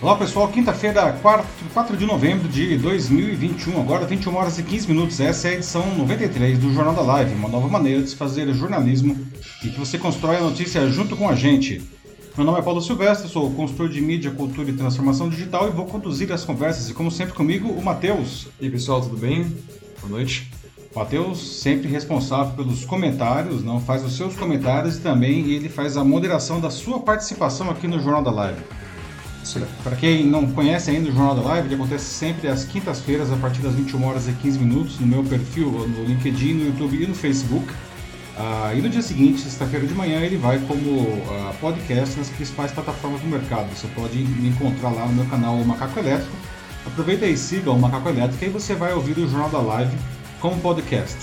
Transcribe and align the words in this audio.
Olá 0.00 0.14
pessoal, 0.14 0.46
quinta-feira, 0.46 1.12
4, 1.12 1.44
4 1.74 1.96
de 1.96 2.06
novembro 2.06 2.48
de 2.48 2.78
2021, 2.78 3.80
agora 3.80 4.06
21 4.06 4.32
horas 4.36 4.56
e 4.56 4.62
15 4.62 4.86
minutos. 4.86 5.18
Essa 5.18 5.48
é 5.48 5.50
a 5.50 5.54
edição 5.54 5.92
93 5.96 6.56
do 6.56 6.72
Jornal 6.72 6.94
da 6.94 7.02
Live, 7.02 7.34
uma 7.34 7.48
nova 7.48 7.66
maneira 7.66 8.00
de 8.00 8.10
se 8.10 8.14
fazer 8.14 8.48
jornalismo 8.54 9.16
e 9.64 9.70
que 9.70 9.78
você 9.78 9.98
constrói 9.98 10.36
a 10.36 10.40
notícia 10.40 10.88
junto 10.88 11.16
com 11.16 11.28
a 11.28 11.34
gente. 11.34 11.82
Meu 12.36 12.46
nome 12.46 12.60
é 12.60 12.62
Paulo 12.62 12.80
Silvestre, 12.80 13.28
sou 13.28 13.50
consultor 13.50 13.88
de 13.88 14.00
mídia, 14.00 14.30
cultura 14.30 14.70
e 14.70 14.72
transformação 14.72 15.28
digital 15.28 15.66
e 15.66 15.72
vou 15.72 15.84
conduzir 15.84 16.30
as 16.30 16.44
conversas. 16.44 16.88
E 16.88 16.94
como 16.94 17.10
sempre 17.10 17.34
comigo, 17.34 17.68
o 17.68 17.82
Matheus. 17.82 18.46
E 18.60 18.66
aí 18.66 18.70
pessoal, 18.70 19.00
tudo 19.00 19.16
bem? 19.16 19.52
Boa 20.00 20.10
noite. 20.10 20.48
Matheus, 20.94 21.60
sempre 21.60 21.88
responsável 21.88 22.54
pelos 22.54 22.84
comentários, 22.84 23.64
não 23.64 23.80
faz 23.80 24.04
os 24.04 24.16
seus 24.16 24.36
comentários 24.36 24.98
e 24.98 25.00
também 25.00 25.50
ele 25.50 25.68
faz 25.68 25.96
a 25.96 26.04
moderação 26.04 26.60
da 26.60 26.70
sua 26.70 27.00
participação 27.00 27.68
aqui 27.68 27.88
no 27.88 27.98
Jornal 27.98 28.22
da 28.22 28.30
Live. 28.30 28.60
Para 29.82 29.96
quem 29.96 30.26
não 30.26 30.46
conhece 30.48 30.90
ainda 30.90 31.08
o 31.08 31.12
Jornal 31.12 31.34
da 31.34 31.42
Live, 31.42 31.68
ele 31.68 31.74
acontece 31.74 32.04
sempre 32.04 32.48
às 32.48 32.64
quintas-feiras, 32.64 33.32
a 33.32 33.36
partir 33.36 33.60
das 33.60 33.74
21 33.74 34.04
horas 34.04 34.28
e 34.28 34.32
15 34.32 34.58
minutos, 34.58 35.00
no 35.00 35.06
meu 35.06 35.24
perfil, 35.24 35.70
no 35.70 36.04
LinkedIn, 36.04 36.54
no 36.54 36.66
YouTube 36.66 37.02
e 37.02 37.06
no 37.06 37.14
Facebook. 37.14 37.72
Ah, 38.36 38.72
e 38.72 38.80
no 38.80 38.88
dia 38.88 39.02
seguinte, 39.02 39.40
sexta-feira 39.40 39.86
de 39.86 39.94
manhã, 39.94 40.20
ele 40.20 40.36
vai 40.36 40.58
como 40.60 41.22
ah, 41.30 41.52
podcast 41.60 42.16
nas 42.16 42.28
principais 42.28 42.70
plataformas 42.70 43.20
do 43.20 43.26
mercado. 43.26 43.68
Você 43.74 43.88
pode 43.88 44.16
me 44.18 44.48
encontrar 44.48 44.90
lá 44.90 45.06
no 45.06 45.12
meu 45.12 45.26
canal 45.26 45.56
Macaco 45.64 45.98
Elétrico. 45.98 46.36
Aproveita 46.86 47.26
e 47.26 47.36
siga 47.36 47.70
o 47.70 47.78
Macaco 47.78 48.08
Elétrico 48.08 48.44
e 48.44 48.48
você 48.48 48.74
vai 48.74 48.92
ouvir 48.92 49.18
o 49.18 49.28
Jornal 49.28 49.50
da 49.50 49.58
Live 49.58 49.96
como 50.40 50.60
podcast. 50.60 51.16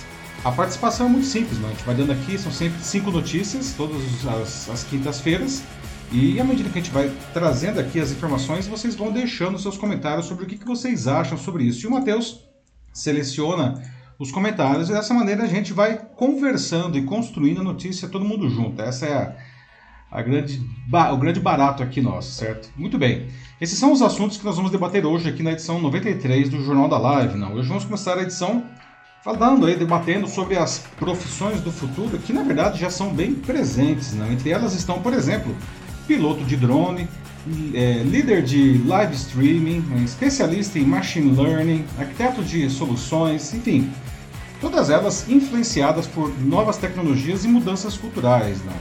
A 0.44 0.52
participação 0.52 1.08
é 1.08 1.10
muito 1.10 1.26
simples, 1.26 1.58
né? 1.58 1.70
a 1.70 1.72
gente 1.72 1.86
vai 1.86 1.96
dando 1.96 2.12
aqui, 2.12 2.38
são 2.38 2.52
sempre 2.52 2.80
cinco 2.84 3.10
notícias, 3.10 3.74
todas 3.76 3.98
as, 4.28 4.70
as 4.70 4.84
quintas-feiras. 4.84 5.64
E 6.12 6.40
à 6.40 6.44
medida 6.44 6.70
que 6.70 6.80
a 6.80 6.82
gente 6.82 6.94
vai 6.94 7.12
trazendo 7.34 7.80
aqui 7.80 8.00
as 8.00 8.12
informações, 8.12 8.68
vocês 8.68 8.96
vão 8.96 9.12
deixando 9.12 9.60
seus 9.60 9.78
comentários 9.78 10.26
sobre 10.26 10.46
o 10.46 10.48
que, 10.48 10.58
que 10.58 10.66
vocês 10.66 11.08
acham 11.08 11.38
sobre 11.38 11.64
isso. 11.64 11.86
E 11.86 11.88
o 11.88 11.92
Matheus 11.92 12.46
seleciona 12.94 13.82
os 14.18 14.32
comentários 14.32 14.90
e 14.90 14.94
dessa 14.94 15.14
maneira 15.14 15.44
a 15.44 15.48
gente 15.48 15.74
vai 15.74 15.98
conversando 16.16 16.98
e 16.98 17.04
construindo 17.04 17.62
a 17.62 17.64
notícia 17.64 18.08
todo 18.08 18.24
mundo 18.24 18.50
junto. 18.50 18.82
Essa 18.82 19.06
é 19.06 19.14
a, 19.14 19.36
a 20.10 20.22
grande, 20.22 20.62
o 21.12 21.18
grande 21.18 21.40
barato 21.40 21.84
aqui 21.84 22.02
nosso, 22.02 22.32
certo? 22.32 22.70
Muito 22.78 22.98
bem. 22.98 23.28
Esses 23.60 23.78
são 23.78 23.92
os 23.92 24.02
assuntos 24.02 24.38
que 24.38 24.46
nós 24.46 24.56
vamos 24.56 24.72
debater 24.72 25.06
hoje 25.06 25.28
aqui 25.28 25.44
na 25.44 25.52
edição 25.52 25.82
93 25.82 26.50
do 26.50 26.64
Jornal 26.64 26.88
da 26.88 26.98
Live. 26.98 27.38
Não? 27.38 27.54
Hoje 27.54 27.68
vamos 27.68 27.84
começar 27.84 28.18
a 28.18 28.22
edição 28.22 28.64
falando 29.24 29.66
aí, 29.66 29.76
debatendo 29.76 30.28
sobre 30.28 30.56
as 30.56 30.80
profissões 30.98 31.60
do 31.60 31.72
futuro, 31.72 32.18
que 32.20 32.32
na 32.32 32.44
verdade 32.44 32.80
já 32.80 32.90
são 32.90 33.14
bem 33.14 33.34
presentes. 33.34 34.14
Não? 34.14 34.32
Entre 34.32 34.52
elas 34.52 34.74
estão, 34.74 35.02
por 35.02 35.14
exemplo, 35.14 35.54
piloto 36.08 36.44
de 36.44 36.56
drone, 36.56 37.08
é, 37.74 38.04
líder 38.04 38.44
de 38.44 38.82
live 38.86 39.16
streaming, 39.16 39.80
né, 39.82 40.04
especialista 40.04 40.80
em 40.80 40.86
machine 40.86 41.32
learning, 41.32 41.86
arquiteto 41.98 42.44
de 42.44 42.70
soluções, 42.70 43.54
enfim, 43.54 43.92
todas 44.60 44.90
elas 44.90 45.30
influenciadas 45.30 46.08
por 46.08 46.30
novas 46.42 46.78
tecnologias 46.78 47.46
e 47.46 47.48
mudanças 47.48 47.98
culturais. 47.98 48.64
Não? 48.66 48.74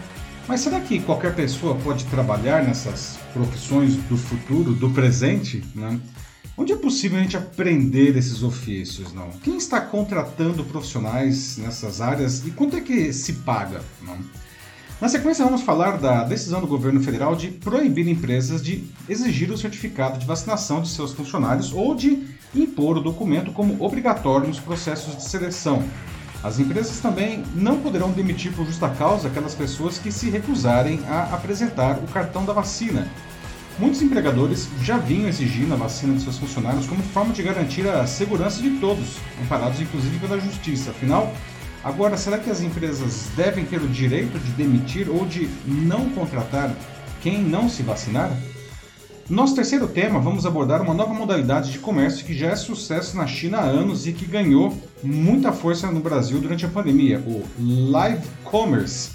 Mas 0.46 0.60
será 0.60 0.80
que 0.80 1.00
qualquer 1.00 1.34
pessoa 1.34 1.74
pode 1.76 2.04
trabalhar 2.06 2.62
nessas 2.62 3.18
profissões 3.32 3.96
do 3.96 4.16
futuro, 4.16 4.72
do 4.72 4.90
presente? 4.90 5.62
Não? 5.74 6.00
Onde 6.56 6.72
é 6.72 6.76
possível 6.76 7.18
a 7.18 7.22
gente 7.22 7.36
aprender 7.36 8.16
esses 8.16 8.42
ofícios? 8.42 9.12
Não? 9.12 9.30
Quem 9.42 9.56
está 9.56 9.80
contratando 9.80 10.62
profissionais 10.64 11.56
nessas 11.56 12.00
áreas 12.00 12.46
e 12.46 12.50
quanto 12.50 12.76
é 12.76 12.80
que 12.80 13.12
se 13.12 13.32
paga? 13.34 13.82
Não? 14.02 14.16
Na 15.00 15.08
sequência, 15.08 15.44
vamos 15.44 15.62
falar 15.62 15.98
da 15.98 16.22
decisão 16.22 16.60
do 16.60 16.68
governo 16.68 17.02
federal 17.02 17.34
de 17.34 17.48
proibir 17.48 18.06
empresas 18.06 18.62
de 18.62 18.84
exigir 19.08 19.50
o 19.50 19.58
certificado 19.58 20.18
de 20.18 20.26
vacinação 20.26 20.80
de 20.80 20.88
seus 20.88 21.12
funcionários 21.12 21.72
ou 21.72 21.94
de 21.96 22.22
impor 22.54 22.96
o 22.96 23.00
documento 23.00 23.52
como 23.52 23.84
obrigatório 23.84 24.46
nos 24.46 24.60
processos 24.60 25.16
de 25.16 25.24
seleção. 25.24 25.82
As 26.44 26.60
empresas 26.60 27.00
também 27.00 27.42
não 27.54 27.80
poderão 27.80 28.12
demitir 28.12 28.52
por 28.52 28.66
justa 28.66 28.88
causa 28.88 29.28
aquelas 29.28 29.54
pessoas 29.54 29.98
que 29.98 30.12
se 30.12 30.30
recusarem 30.30 31.00
a 31.08 31.34
apresentar 31.34 31.98
o 31.98 32.06
cartão 32.06 32.44
da 32.44 32.52
vacina. 32.52 33.08
Muitos 33.78 34.00
empregadores 34.00 34.68
já 34.80 34.96
vinham 34.96 35.28
exigindo 35.28 35.74
a 35.74 35.76
vacina 35.76 36.14
de 36.14 36.22
seus 36.22 36.38
funcionários 36.38 36.86
como 36.86 37.02
forma 37.02 37.32
de 37.32 37.42
garantir 37.42 37.88
a 37.88 38.06
segurança 38.06 38.62
de 38.62 38.70
todos, 38.78 39.16
amparados 39.42 39.80
inclusive 39.80 40.20
pela 40.20 40.38
justiça. 40.38 40.92
Afinal, 40.92 41.32
Agora, 41.84 42.16
será 42.16 42.38
que 42.38 42.48
as 42.48 42.62
empresas 42.62 43.28
devem 43.36 43.66
ter 43.66 43.76
o 43.76 43.86
direito 43.86 44.38
de 44.38 44.52
demitir 44.52 45.10
ou 45.10 45.26
de 45.26 45.50
não 45.66 46.08
contratar 46.08 46.74
quem 47.20 47.42
não 47.42 47.68
se 47.68 47.82
vacinar? 47.82 48.34
Nosso 49.28 49.54
terceiro 49.54 49.86
tema, 49.86 50.18
vamos 50.18 50.46
abordar 50.46 50.80
uma 50.80 50.94
nova 50.94 51.12
modalidade 51.12 51.70
de 51.70 51.78
comércio 51.78 52.24
que 52.24 52.32
já 52.32 52.48
é 52.48 52.56
sucesso 52.56 53.14
na 53.18 53.26
China 53.26 53.58
há 53.58 53.64
anos 53.64 54.06
e 54.06 54.14
que 54.14 54.24
ganhou 54.24 54.74
muita 55.02 55.52
força 55.52 55.90
no 55.90 56.00
Brasil 56.00 56.40
durante 56.40 56.64
a 56.64 56.70
pandemia, 56.70 57.22
o 57.26 57.44
live 57.90 58.26
commerce. 58.44 59.10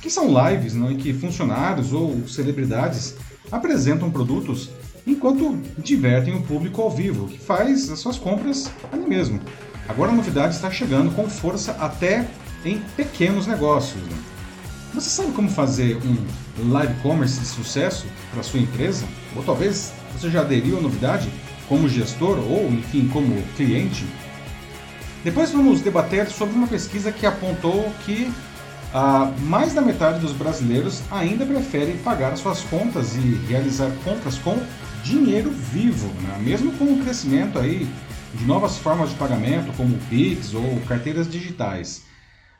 Que 0.00 0.08
são 0.08 0.28
lives 0.28 0.72
não, 0.72 0.92
em 0.92 0.96
que 0.96 1.12
funcionários 1.12 1.92
ou 1.92 2.28
celebridades 2.28 3.16
apresentam 3.50 4.08
produtos 4.08 4.70
enquanto 5.04 5.58
divertem 5.78 6.34
o 6.34 6.42
público 6.42 6.80
ao 6.80 6.90
vivo, 6.90 7.26
que 7.26 7.38
faz 7.38 7.90
as 7.90 7.98
suas 7.98 8.18
compras 8.18 8.70
ali 8.92 9.04
mesmo. 9.04 9.40
Agora 9.88 10.10
a 10.10 10.14
novidade 10.14 10.54
está 10.54 10.70
chegando 10.70 11.14
com 11.14 11.28
força 11.28 11.72
até 11.72 12.26
em 12.64 12.78
pequenos 12.96 13.46
negócios. 13.46 14.02
Né? 14.02 14.16
Você 14.94 15.10
sabe 15.10 15.32
como 15.32 15.48
fazer 15.48 15.98
um 16.04 16.72
live 16.72 16.94
commerce 17.02 17.40
de 17.40 17.46
sucesso 17.46 18.06
para 18.32 18.42
sua 18.42 18.60
empresa? 18.60 19.04
Ou 19.36 19.42
talvez 19.42 19.92
você 20.16 20.30
já 20.30 20.40
aderiu 20.40 20.78
à 20.78 20.80
novidade 20.80 21.28
como 21.68 21.88
gestor 21.88 22.38
ou, 22.38 22.68
enfim, 22.72 23.08
como 23.08 23.42
cliente? 23.56 24.06
Depois 25.22 25.50
vamos 25.50 25.80
debater 25.80 26.28
sobre 26.28 26.54
uma 26.54 26.66
pesquisa 26.66 27.10
que 27.10 27.26
apontou 27.26 27.92
que 28.04 28.32
ah, 28.92 29.32
mais 29.40 29.74
da 29.74 29.82
metade 29.82 30.20
dos 30.20 30.32
brasileiros 30.32 31.02
ainda 31.10 31.44
preferem 31.44 31.96
pagar 31.98 32.36
suas 32.36 32.60
contas 32.60 33.16
e 33.16 33.40
realizar 33.48 33.90
compras 34.04 34.38
com 34.38 34.56
dinheiro 35.02 35.50
vivo, 35.50 36.06
né? 36.22 36.38
mesmo 36.40 36.72
com 36.72 36.84
o 36.84 37.02
crescimento 37.02 37.58
aí 37.58 37.88
de 38.34 38.44
novas 38.44 38.78
formas 38.78 39.10
de 39.10 39.16
pagamento, 39.16 39.72
como 39.76 39.98
Pix 40.10 40.54
ou 40.54 40.80
carteiras 40.88 41.30
digitais. 41.30 42.04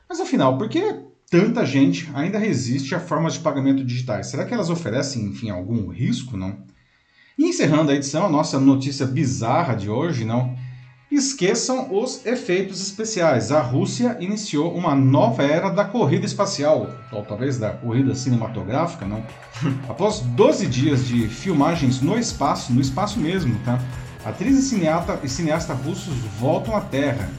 Mas 0.07 0.19
afinal, 0.19 0.57
por 0.57 0.69
que 0.69 1.01
tanta 1.29 1.65
gente 1.65 2.09
ainda 2.13 2.37
resiste 2.37 2.95
a 2.95 2.99
formas 2.99 3.33
de 3.33 3.39
pagamento 3.39 3.83
digitais? 3.83 4.27
Será 4.27 4.45
que 4.45 4.53
elas 4.53 4.69
oferecem, 4.69 5.25
enfim, 5.25 5.49
algum 5.49 5.87
risco, 5.87 6.37
não? 6.37 6.57
E 7.37 7.45
encerrando 7.45 7.91
a 7.91 7.95
edição, 7.95 8.25
a 8.25 8.29
nossa 8.29 8.59
notícia 8.59 9.05
bizarra 9.05 9.75
de 9.75 9.89
hoje, 9.89 10.23
não? 10.23 10.55
Esqueçam 11.11 11.93
os 11.93 12.25
efeitos 12.25 12.81
especiais. 12.81 13.51
A 13.51 13.61
Rússia 13.61 14.17
iniciou 14.19 14.73
uma 14.73 14.95
nova 14.95 15.43
era 15.43 15.69
da 15.69 15.85
corrida 15.85 16.25
espacial, 16.25 16.89
ou 17.11 17.23
talvez 17.23 17.57
da 17.57 17.71
corrida 17.71 18.15
cinematográfica, 18.15 19.05
não? 19.05 19.23
Após 19.87 20.19
12 20.19 20.67
dias 20.67 21.05
de 21.05 21.27
filmagens 21.27 22.01
no 22.01 22.17
espaço, 22.17 22.73
no 22.73 22.81
espaço 22.81 23.19
mesmo, 23.19 23.59
tá? 23.63 23.79
Atriz 24.25 24.57
e 24.57 24.61
cineasta, 24.63 25.19
e 25.23 25.29
cineasta 25.29 25.73
russos 25.75 26.15
voltam 26.39 26.75
à 26.75 26.81
Terra. 26.81 27.29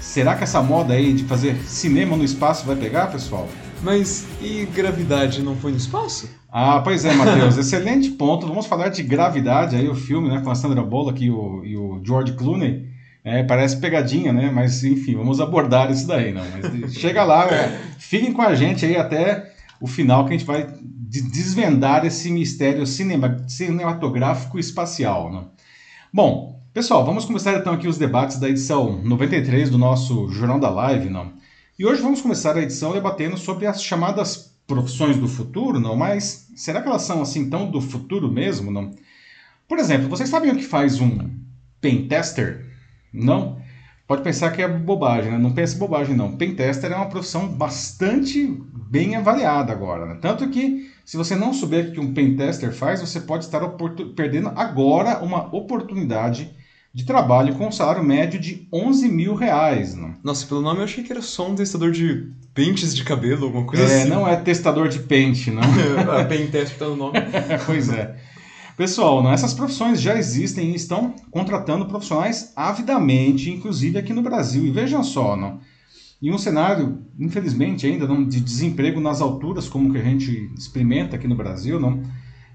Será 0.00 0.36
que 0.36 0.44
essa 0.44 0.62
moda 0.62 0.94
aí 0.94 1.12
de 1.12 1.24
fazer 1.24 1.56
cinema 1.64 2.16
no 2.16 2.22
espaço 2.22 2.64
vai 2.64 2.76
pegar, 2.76 3.08
pessoal? 3.08 3.48
Mas 3.82 4.24
e 4.40 4.64
gravidade 4.66 5.42
não 5.42 5.56
foi 5.56 5.72
no 5.72 5.76
espaço? 5.76 6.30
Ah, 6.50 6.80
pois 6.84 7.04
é, 7.04 7.12
Matheus. 7.12 7.58
excelente 7.58 8.10
ponto. 8.10 8.46
Vamos 8.46 8.66
falar 8.66 8.90
de 8.90 9.02
gravidade 9.02 9.74
aí, 9.74 9.88
o 9.88 9.94
filme, 9.96 10.28
né, 10.28 10.40
com 10.40 10.48
a 10.48 10.54
Sandra 10.54 10.82
Bullock 10.84 11.24
e 11.24 11.30
o, 11.32 11.64
e 11.64 11.76
o 11.76 12.00
George 12.06 12.34
Clooney. 12.34 12.86
É, 13.24 13.42
parece 13.42 13.78
pegadinha, 13.78 14.32
né? 14.32 14.48
Mas 14.54 14.84
enfim, 14.84 15.16
vamos 15.16 15.40
abordar 15.40 15.90
isso 15.90 16.06
daí, 16.06 16.32
não. 16.32 16.44
Mas 16.52 16.94
chega 16.94 17.24
lá, 17.24 17.48
fiquem 17.98 18.32
com 18.32 18.42
a 18.42 18.54
gente 18.54 18.86
aí 18.86 18.96
até 18.96 19.52
o 19.80 19.88
final 19.88 20.24
que 20.24 20.32
a 20.32 20.38
gente 20.38 20.46
vai 20.46 20.64
desvendar 21.08 22.06
esse 22.06 22.30
mistério 22.30 22.86
cinema, 22.86 23.36
cinematográfico 23.48 24.60
espacial, 24.60 25.32
não? 25.32 25.56
Bom, 26.16 26.58
pessoal, 26.72 27.04
vamos 27.04 27.26
começar 27.26 27.52
então 27.58 27.74
aqui 27.74 27.86
os 27.86 27.98
debates 27.98 28.38
da 28.38 28.48
edição 28.48 29.02
93 29.02 29.68
do 29.68 29.76
nosso 29.76 30.30
Jornal 30.30 30.58
da 30.58 30.70
Live, 30.70 31.10
não? 31.10 31.34
E 31.78 31.84
hoje 31.84 32.00
vamos 32.00 32.22
começar 32.22 32.56
a 32.56 32.62
edição 32.62 32.94
debatendo 32.94 33.36
sobre 33.36 33.66
as 33.66 33.82
chamadas 33.82 34.56
profissões 34.66 35.18
do 35.18 35.28
futuro, 35.28 35.78
não? 35.78 35.94
Mas 35.94 36.50
será 36.56 36.80
que 36.80 36.88
elas 36.88 37.02
são 37.02 37.20
assim 37.20 37.50
tão 37.50 37.70
do 37.70 37.82
futuro 37.82 38.32
mesmo, 38.32 38.70
não? 38.70 38.92
Por 39.68 39.78
exemplo, 39.78 40.08
vocês 40.08 40.30
sabem 40.30 40.50
o 40.50 40.56
que 40.56 40.62
faz 40.64 40.98
um 41.02 41.18
pen 41.82 42.08
tester? 42.08 42.64
Não? 43.12 43.60
Pode 44.06 44.22
pensar 44.22 44.50
que 44.50 44.62
é 44.62 44.68
bobagem, 44.68 45.32
né? 45.32 45.38
Não 45.38 45.52
pense 45.52 45.76
bobagem 45.76 46.14
não. 46.14 46.36
Pen 46.36 46.54
tester 46.54 46.92
é 46.92 46.96
uma 46.96 47.08
profissão 47.08 47.48
bastante 47.48 48.46
bem 48.72 49.16
avaliada 49.16 49.72
agora, 49.72 50.06
né? 50.06 50.18
Tanto 50.20 50.48
que 50.48 50.88
se 51.04 51.16
você 51.16 51.34
não 51.34 51.52
souber 51.52 51.88
o 51.88 51.92
que 51.92 52.00
um 52.00 52.14
pentester 52.14 52.72
faz, 52.72 53.00
você 53.00 53.20
pode 53.20 53.44
estar 53.44 53.60
perdendo 54.14 54.52
agora 54.54 55.18
uma 55.22 55.54
oportunidade 55.54 56.50
de 56.92 57.04
trabalho 57.04 57.54
com 57.54 57.66
um 57.66 57.72
salário 57.72 58.02
médio 58.02 58.40
de 58.40 58.66
11 58.72 59.08
mil 59.08 59.34
reais. 59.34 59.94
Não? 59.94 60.14
Nossa, 60.24 60.46
pelo 60.46 60.62
nome 60.62 60.80
eu 60.80 60.84
achei 60.84 61.04
que 61.04 61.12
era 61.12 61.20
só 61.20 61.48
um 61.48 61.54
testador 61.54 61.90
de 61.90 62.32
pentes 62.54 62.94
de 62.94 63.04
cabelo, 63.04 63.44
alguma 63.46 63.66
coisa 63.66 63.84
é, 63.84 64.00
assim. 64.00 64.08
Não 64.08 64.26
é 64.26 64.34
testador 64.36 64.88
de 64.88 65.00
pente, 65.00 65.50
não. 65.50 65.62
a 66.10 66.24
pentester 66.24 66.78
tá 66.78 66.86
no 66.86 66.96
nome. 66.96 67.18
pois 67.66 67.88
é. 67.88 68.16
Pessoal, 68.76 69.22
não, 69.22 69.32
essas 69.32 69.54
profissões 69.54 70.02
já 70.02 70.18
existem 70.18 70.72
e 70.72 70.74
estão 70.74 71.14
contratando 71.30 71.86
profissionais 71.86 72.52
avidamente, 72.54 73.50
inclusive 73.50 73.98
aqui 73.98 74.12
no 74.12 74.20
Brasil. 74.20 74.66
E 74.66 74.70
vejam 74.70 75.02
só, 75.02 75.34
não, 75.34 75.58
em 76.20 76.30
um 76.30 76.36
cenário, 76.36 77.02
infelizmente 77.18 77.86
ainda, 77.86 78.06
não, 78.06 78.22
de 78.22 78.38
desemprego 78.38 79.00
nas 79.00 79.22
alturas, 79.22 79.66
como 79.66 79.90
que 79.90 79.98
a 79.98 80.04
gente 80.04 80.52
experimenta 80.54 81.16
aqui 81.16 81.26
no 81.26 81.34
Brasil, 81.34 81.80
não, 81.80 82.02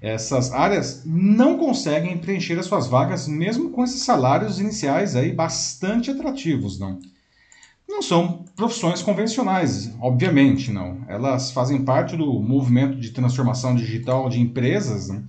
essas 0.00 0.52
áreas 0.52 1.02
não 1.04 1.58
conseguem 1.58 2.16
preencher 2.18 2.56
as 2.56 2.66
suas 2.66 2.86
vagas, 2.86 3.26
mesmo 3.26 3.70
com 3.70 3.82
esses 3.82 4.02
salários 4.04 4.60
iniciais 4.60 5.16
aí 5.16 5.32
bastante 5.32 6.08
atrativos, 6.12 6.78
não. 6.78 7.00
Não 7.88 8.00
são 8.00 8.44
profissões 8.54 9.02
convencionais, 9.02 9.92
obviamente, 10.00 10.70
não. 10.70 10.98
Elas 11.08 11.50
fazem 11.50 11.84
parte 11.84 12.16
do 12.16 12.40
movimento 12.40 12.96
de 12.96 13.10
transformação 13.10 13.74
digital 13.74 14.28
de 14.28 14.40
empresas, 14.40 15.08
não? 15.08 15.24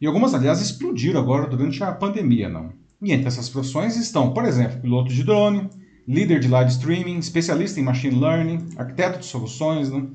E 0.00 0.06
algumas, 0.06 0.34
aliás, 0.34 0.60
explodiram 0.60 1.20
agora 1.20 1.46
durante 1.46 1.82
a 1.82 1.92
pandemia, 1.92 2.48
não? 2.48 2.72
E 3.00 3.12
entre 3.12 3.28
essas 3.28 3.48
profissões 3.48 3.96
estão, 3.96 4.32
por 4.32 4.44
exemplo, 4.44 4.80
piloto 4.80 5.12
de 5.12 5.22
drone, 5.22 5.68
líder 6.06 6.40
de 6.40 6.48
live 6.48 6.70
streaming, 6.70 7.18
especialista 7.18 7.80
em 7.80 7.82
machine 7.82 8.18
learning, 8.18 8.68
arquiteto 8.76 9.18
de 9.18 9.26
soluções, 9.26 9.90
não? 9.90 10.10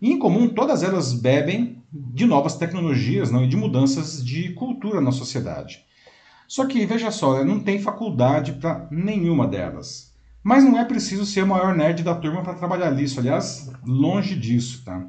E 0.00 0.12
em 0.12 0.18
comum, 0.18 0.48
todas 0.48 0.82
elas 0.82 1.12
bebem 1.14 1.82
de 1.90 2.26
novas 2.26 2.56
tecnologias 2.56 3.30
não? 3.30 3.44
e 3.44 3.48
de 3.48 3.56
mudanças 3.56 4.24
de 4.24 4.52
cultura 4.52 5.00
na 5.00 5.12
sociedade. 5.12 5.82
Só 6.46 6.66
que, 6.66 6.84
veja 6.84 7.10
só, 7.10 7.44
não 7.44 7.60
tem 7.60 7.78
faculdade 7.78 8.52
para 8.52 8.86
nenhuma 8.90 9.46
delas. 9.46 10.12
Mas 10.42 10.62
não 10.62 10.78
é 10.78 10.84
preciso 10.84 11.24
ser 11.24 11.42
o 11.42 11.46
maior 11.46 11.74
nerd 11.74 12.02
da 12.02 12.14
turma 12.14 12.42
para 12.42 12.54
trabalhar 12.54 12.90
nisso, 12.90 13.18
aliás, 13.18 13.70
longe 13.82 14.34
disso, 14.34 14.82
tá? 14.84 15.06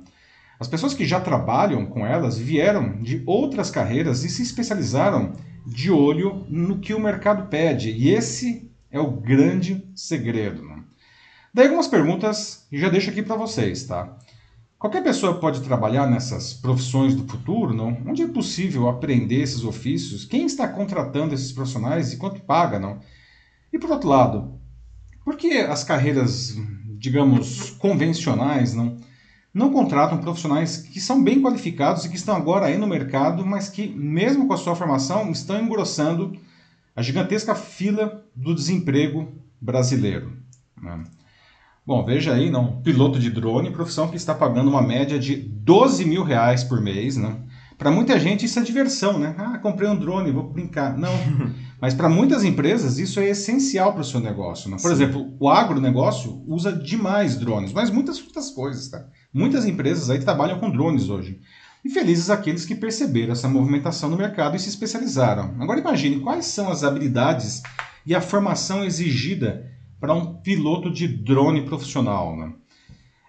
As 0.59 0.67
pessoas 0.67 0.93
que 0.93 1.05
já 1.05 1.19
trabalham 1.19 1.85
com 1.85 2.05
elas 2.05 2.37
vieram 2.37 3.01
de 3.01 3.21
outras 3.25 3.69
carreiras 3.69 4.23
e 4.23 4.29
se 4.29 4.41
especializaram 4.41 5.33
de 5.65 5.91
olho 5.91 6.45
no 6.49 6.79
que 6.79 6.93
o 6.93 6.99
mercado 6.99 7.47
pede. 7.49 7.91
E 7.91 8.09
esse 8.09 8.71
é 8.91 8.99
o 8.99 9.11
grande 9.11 9.85
segredo. 9.95 10.63
Né? 10.63 10.83
Daí 11.53 11.65
algumas 11.65 11.87
perguntas 11.87 12.65
e 12.71 12.79
já 12.79 12.89
deixo 12.89 13.09
aqui 13.09 13.21
para 13.21 13.35
vocês, 13.35 13.83
tá? 13.85 14.17
Qualquer 14.77 15.03
pessoa 15.03 15.39
pode 15.39 15.61
trabalhar 15.61 16.05
nessas 16.05 16.53
profissões 16.53 17.15
do 17.15 17.27
futuro, 17.27 17.73
não? 17.73 17.97
Onde 18.05 18.21
é 18.21 18.27
possível 18.27 18.87
aprender 18.87 19.41
esses 19.41 19.63
ofícios? 19.63 20.25
Quem 20.25 20.45
está 20.45 20.67
contratando 20.67 21.33
esses 21.33 21.51
profissionais 21.51 22.13
e 22.13 22.17
quanto 22.17 22.41
paga, 22.41 22.77
não? 22.77 22.99
E 23.73 23.79
por 23.79 23.89
outro 23.89 24.09
lado, 24.09 24.59
por 25.23 25.37
que 25.37 25.53
as 25.57 25.83
carreiras, 25.83 26.55
digamos, 26.99 27.71
convencionais, 27.71 28.73
não? 28.73 28.97
Não 29.55 29.71
contratam 29.71 30.17
profissionais 30.17 30.75
que 30.75 30.99
são 30.99 31.23
bem 31.23 31.41
qualificados 31.41 32.03
e 32.03 32.09
que 32.09 32.17
estão 32.17 32.35
agora 32.35 32.65
aí 32.65 32.77
no 32.77 32.85
mercado, 32.85 33.45
mas 33.45 33.69
que, 33.69 33.87
mesmo 33.87 34.47
com 34.47 34.53
a 34.53 34.57
sua 34.57 34.75
formação, 34.75 35.31
estão 35.31 35.57
engrossando 35.57 36.37
a 36.93 37.01
gigantesca 37.01 37.55
fila 37.55 38.25
do 38.35 38.53
desemprego 38.53 39.31
brasileiro. 39.61 40.33
Né? 40.81 41.05
Bom, 41.85 42.03
veja 42.03 42.33
aí, 42.33 42.49
não, 42.49 42.81
piloto 42.81 43.17
de 43.17 43.29
drone, 43.29 43.71
profissão 43.71 44.09
que 44.09 44.17
está 44.17 44.35
pagando 44.35 44.69
uma 44.69 44.81
média 44.81 45.17
de 45.17 45.37
12 45.37 46.03
mil 46.03 46.23
reais 46.23 46.61
por 46.61 46.81
mês, 46.81 47.15
né? 47.15 47.37
Para 47.77 47.91
muita 47.91 48.19
gente 48.19 48.45
isso 48.45 48.59
é 48.59 48.61
diversão, 48.61 49.19
né? 49.19 49.35
Ah, 49.37 49.57
comprei 49.57 49.87
um 49.87 49.97
drone, 49.97 50.31
vou 50.31 50.43
brincar. 50.43 50.97
Não. 50.97 51.11
Mas 51.79 51.93
para 51.93 52.09
muitas 52.09 52.43
empresas 52.43 52.97
isso 52.97 53.19
é 53.19 53.29
essencial 53.29 53.91
para 53.93 54.01
o 54.01 54.05
seu 54.05 54.19
negócio. 54.19 54.69
Né? 54.69 54.77
Por 54.81 54.87
Sim. 54.87 54.93
exemplo, 54.93 55.33
o 55.39 55.49
agronegócio 55.49 56.43
usa 56.47 56.71
demais 56.71 57.37
drones, 57.37 57.73
mas 57.73 57.91
muitas 57.91 58.19
outras 58.21 58.49
coisas, 58.49 58.87
tá? 58.87 59.05
Muitas 59.35 59.65
empresas 59.65 60.09
aí 60.09 60.19
trabalham 60.19 60.57
com 60.59 60.71
drones 60.71 61.09
hoje. 61.09 61.41
E 61.83 61.89
felizes 61.89 62.29
aqueles 62.29 62.63
que 62.63 62.73
perceberam 62.73 63.33
essa 63.33 63.49
movimentação 63.49 64.09
no 64.09 64.15
mercado 64.15 64.55
e 64.55 64.59
se 64.59 64.69
especializaram. 64.69 65.53
Agora 65.59 65.81
imagine 65.81 66.21
quais 66.21 66.45
são 66.45 66.71
as 66.71 66.85
habilidades 66.85 67.61
e 68.05 68.15
a 68.15 68.21
formação 68.21 68.85
exigida 68.85 69.69
para 69.99 70.13
um 70.13 70.35
piloto 70.35 70.89
de 70.89 71.05
drone 71.05 71.65
profissional. 71.65 72.37
Né? 72.37 72.53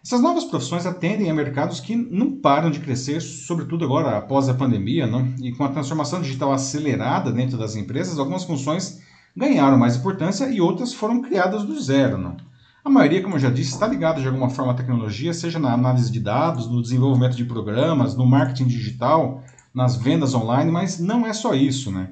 Essas 0.01 0.23
novas 0.23 0.45
profissões 0.45 0.87
atendem 0.87 1.29
a 1.29 1.35
mercados 1.35 1.81
que 1.81 1.97
não 1.97 2.37
param 2.37 2.71
de 2.71 2.79
crescer, 2.79 3.21
sobretudo 3.21 3.85
agora 3.85 4.17
após 4.17 4.49
a 4.49 4.55
pandemia, 4.55 5.09
não? 5.09 5.35
e 5.43 5.51
com 5.51 5.65
a 5.65 5.71
transformação 5.71 6.23
digital 6.23 6.53
acelerada 6.53 7.33
dentro 7.33 7.59
das 7.59 7.75
empresas, 7.75 8.17
algumas 8.17 8.45
funções 8.45 9.03
ganharam 9.37 9.77
mais 9.77 9.97
importância 9.97 10.49
e 10.49 10.61
outras 10.61 10.95
foram 10.95 11.21
criadas 11.21 11.65
do 11.65 11.81
zero. 11.81 12.17
Não? 12.17 12.37
A 12.87 12.89
maioria, 12.89 13.21
como 13.21 13.35
eu 13.35 13.41
já 13.41 13.51
disse, 13.51 13.73
está 13.73 13.85
ligada 13.85 14.21
de 14.21 14.29
alguma 14.29 14.49
forma 14.49 14.71
à 14.71 14.75
tecnologia, 14.77 15.35
seja 15.35 15.59
na 15.59 15.73
análise 15.73 16.09
de 16.09 16.21
dados, 16.21 16.69
no 16.69 16.81
desenvolvimento 16.81 17.37
de 17.37 17.45
programas, 17.45 18.15
no 18.15 18.25
marketing 18.25 18.69
digital, 18.69 19.43
nas 19.75 19.97
vendas 19.97 20.35
online, 20.35 20.71
mas 20.71 21.01
não 21.01 21.27
é 21.27 21.33
só 21.33 21.53
isso, 21.53 21.91
né? 21.91 22.11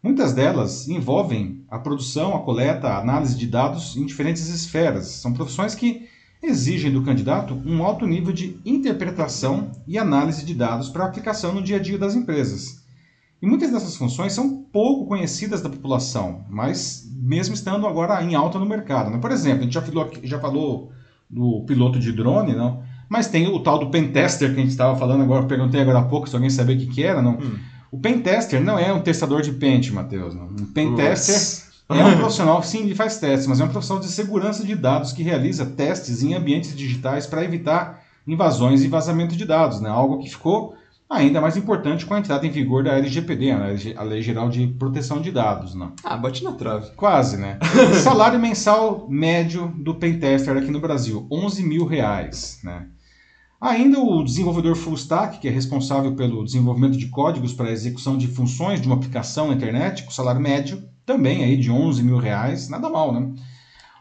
Muitas 0.00 0.32
delas 0.32 0.86
envolvem 0.86 1.64
a 1.68 1.76
produção, 1.76 2.36
a 2.36 2.38
coleta, 2.38 2.86
a 2.86 3.00
análise 3.00 3.36
de 3.36 3.48
dados 3.48 3.96
em 3.96 4.06
diferentes 4.06 4.46
esferas. 4.48 5.08
São 5.08 5.32
profissões 5.32 5.74
que 5.74 6.06
exigem 6.40 6.92
do 6.92 7.02
candidato 7.02 7.60
um 7.66 7.82
alto 7.82 8.06
nível 8.06 8.32
de 8.32 8.60
interpretação 8.64 9.72
e 9.88 9.98
análise 9.98 10.46
de 10.46 10.54
dados 10.54 10.88
para 10.88 11.04
aplicação 11.04 11.52
no 11.52 11.60
dia 11.60 11.78
a 11.78 11.82
dia 11.82 11.98
das 11.98 12.14
empresas. 12.14 12.81
E 13.42 13.46
muitas 13.46 13.72
dessas 13.72 13.96
funções 13.96 14.32
são 14.32 14.62
pouco 14.72 15.04
conhecidas 15.04 15.60
da 15.60 15.68
população, 15.68 16.44
mas 16.48 17.10
mesmo 17.12 17.54
estando 17.54 17.86
agora 17.88 18.22
em 18.22 18.36
alta 18.36 18.56
no 18.56 18.64
mercado. 18.64 19.10
Né? 19.10 19.18
Por 19.18 19.32
exemplo, 19.32 19.60
a 19.60 19.62
gente 19.64 19.74
já 19.74 19.82
falou, 19.82 20.10
já 20.22 20.38
falou 20.38 20.92
do 21.28 21.64
piloto 21.66 21.98
de 21.98 22.12
drone, 22.12 22.54
não? 22.54 22.82
mas 23.08 23.26
tem 23.28 23.46
o 23.46 23.60
tal 23.60 23.78
do 23.78 23.90
pentester 23.90 24.54
que 24.54 24.58
a 24.58 24.62
gente 24.62 24.70
estava 24.70 24.96
falando 24.96 25.22
agora, 25.22 25.44
perguntei 25.44 25.80
agora 25.80 25.98
há 25.98 26.04
pouco 26.04 26.28
se 26.28 26.34
alguém 26.34 26.48
sabia 26.48 26.76
o 26.76 26.78
que, 26.78 26.86
que 26.86 27.02
era. 27.02 27.20
Não? 27.20 27.32
Hum. 27.32 27.58
O 27.90 27.98
pentester 27.98 28.62
não 28.62 28.78
é 28.78 28.90
um 28.90 29.00
testador 29.00 29.42
de 29.42 29.52
pente, 29.52 29.92
Matheus. 29.92 30.34
Não. 30.34 30.46
Um 30.46 30.66
pentester 30.72 31.72
é 31.90 32.04
um 32.04 32.16
profissional, 32.16 32.62
sim, 32.62 32.84
ele 32.84 32.94
faz 32.94 33.18
testes, 33.18 33.46
mas 33.46 33.60
é 33.60 33.64
um 33.64 33.68
profissional 33.68 34.02
de 34.02 34.10
segurança 34.10 34.64
de 34.64 34.74
dados 34.74 35.12
que 35.12 35.22
realiza 35.22 35.66
testes 35.66 36.22
em 36.22 36.32
ambientes 36.32 36.74
digitais 36.74 37.26
para 37.26 37.44
evitar 37.44 38.02
invasões 38.26 38.82
e 38.82 38.88
vazamento 38.88 39.36
de 39.36 39.44
dados, 39.44 39.80
né? 39.80 39.90
algo 39.90 40.18
que 40.18 40.30
ficou 40.30 40.74
ainda 41.12 41.40
mais 41.40 41.56
importante 41.56 42.06
com 42.06 42.14
a 42.14 42.18
entrada 42.18 42.46
em 42.46 42.50
vigor 42.50 42.84
da 42.84 42.96
LGPD, 42.96 43.50
a 43.96 44.02
Lei 44.02 44.22
Geral 44.22 44.48
de 44.48 44.66
Proteção 44.66 45.20
de 45.20 45.30
Dados. 45.30 45.74
Né? 45.74 45.90
Ah, 46.02 46.16
bate 46.16 46.42
na 46.42 46.52
trave. 46.52 46.90
Quase, 46.96 47.36
né? 47.36 47.58
Salário 48.02 48.38
mensal 48.38 49.06
médio 49.08 49.72
do 49.76 49.94
pentester 49.94 50.56
aqui 50.56 50.70
no 50.70 50.80
Brasil, 50.80 51.26
11 51.30 51.62
mil 51.62 51.84
reais. 51.84 52.58
Né? 52.64 52.86
Ainda 53.60 54.00
o 54.00 54.24
desenvolvedor 54.24 54.74
full 54.74 54.94
stack, 54.94 55.38
que 55.38 55.46
é 55.46 55.50
responsável 55.50 56.16
pelo 56.16 56.44
desenvolvimento 56.44 56.96
de 56.96 57.06
códigos 57.06 57.52
para 57.52 57.68
a 57.68 57.72
execução 57.72 58.18
de 58.18 58.26
funções 58.26 58.80
de 58.80 58.86
uma 58.86 58.96
aplicação 58.96 59.48
na 59.48 59.54
internet, 59.54 60.02
com 60.02 60.10
salário 60.10 60.40
médio 60.40 60.82
também 61.06 61.44
aí 61.44 61.56
de 61.56 61.70
11 61.70 62.02
mil 62.02 62.18
reais, 62.18 62.68
nada 62.68 62.88
mal, 62.88 63.12
né? 63.12 63.32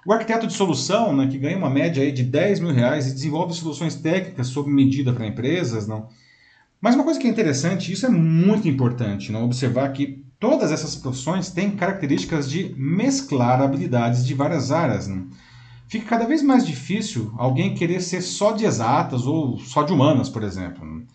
O 0.05 0.11
arquiteto 0.11 0.47
de 0.47 0.53
solução, 0.53 1.15
né, 1.15 1.27
que 1.27 1.37
ganha 1.37 1.55
uma 1.55 1.69
média 1.69 2.01
aí 2.01 2.11
de 2.11 2.23
10 2.23 2.59
mil 2.59 2.71
reais 2.71 3.07
e 3.07 3.13
desenvolve 3.13 3.53
soluções 3.53 3.95
técnicas 3.95 4.47
sob 4.47 4.67
medida 4.67 5.13
para 5.13 5.27
empresas, 5.27 5.87
não? 5.87 6.07
Mas 6.81 6.95
uma 6.95 7.03
coisa 7.03 7.19
que 7.19 7.27
é 7.27 7.29
interessante, 7.29 7.93
isso 7.93 8.07
é 8.07 8.09
muito 8.09 8.67
importante, 8.67 9.31
não? 9.31 9.45
observar 9.45 9.93
que 9.93 10.25
todas 10.39 10.71
essas 10.71 10.95
profissões 10.95 11.51
têm 11.51 11.69
características 11.71 12.49
de 12.49 12.73
mesclar 12.75 13.61
habilidades 13.61 14.25
de 14.25 14.33
várias 14.33 14.71
áreas. 14.71 15.07
Fica 15.87 16.07
cada 16.07 16.25
vez 16.25 16.41
mais 16.41 16.65
difícil 16.65 17.31
alguém 17.37 17.75
querer 17.75 18.01
ser 18.01 18.21
só 18.21 18.51
de 18.53 18.65
exatas 18.65 19.27
ou 19.27 19.59
só 19.59 19.83
de 19.83 19.93
humanas, 19.93 20.27
por 20.27 20.41
exemplo. 20.41 21.05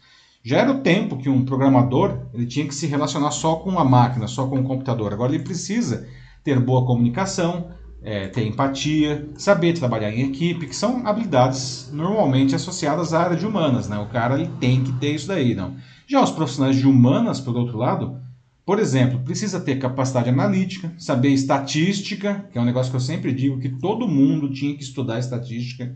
Já 0.45 0.59
era 0.59 0.71
o 0.71 0.81
tempo 0.81 1.17
que 1.17 1.29
um 1.29 1.45
programador 1.45 2.29
ele 2.33 2.47
tinha 2.47 2.69
que 2.69 2.75
se 2.75 2.87
relacionar 2.87 3.33
só 3.33 3.57
com 3.57 3.77
a 3.81 3.85
máquina, 3.85 4.29
só 4.29 4.47
com 4.47 4.61
o 4.61 4.65
computador. 4.65 5.13
Agora 5.13 5.35
ele 5.35 5.43
precisa 5.43 6.07
ter 6.45 6.61
boa 6.61 6.87
comunicação, 6.87 7.73
é, 8.07 8.29
ter 8.29 8.47
empatia, 8.47 9.29
saber 9.37 9.73
trabalhar 9.73 10.13
em 10.13 10.29
equipe, 10.29 10.69
que 10.69 10.77
são 10.77 11.05
habilidades 11.05 11.91
normalmente 11.93 12.55
associadas 12.55 13.13
à 13.13 13.21
área 13.21 13.37
de 13.37 13.45
humanas, 13.45 13.89
né? 13.89 13.99
O 13.99 14.07
cara 14.07 14.37
ele 14.37 14.49
tem 14.61 14.85
que 14.85 14.93
ter 14.93 15.17
isso 15.17 15.27
daí, 15.27 15.57
não. 15.57 15.75
Já 16.07 16.23
os 16.23 16.31
profissionais 16.31 16.77
de 16.77 16.87
humanas, 16.87 17.41
por 17.41 17.57
outro 17.57 17.77
lado, 17.77 18.21
por 18.65 18.79
exemplo, 18.79 19.19
precisa 19.25 19.59
ter 19.59 19.81
capacidade 19.81 20.31
analítica, 20.31 20.93
saber 20.97 21.31
estatística, 21.31 22.49
que 22.53 22.57
é 22.57 22.61
um 22.61 22.65
negócio 22.65 22.93
que 22.93 22.97
eu 22.97 23.01
sempre 23.01 23.33
digo 23.33 23.59
que 23.59 23.71
todo 23.71 24.07
mundo 24.07 24.53
tinha 24.53 24.77
que 24.77 24.85
estudar 24.85 25.19
estatística, 25.19 25.93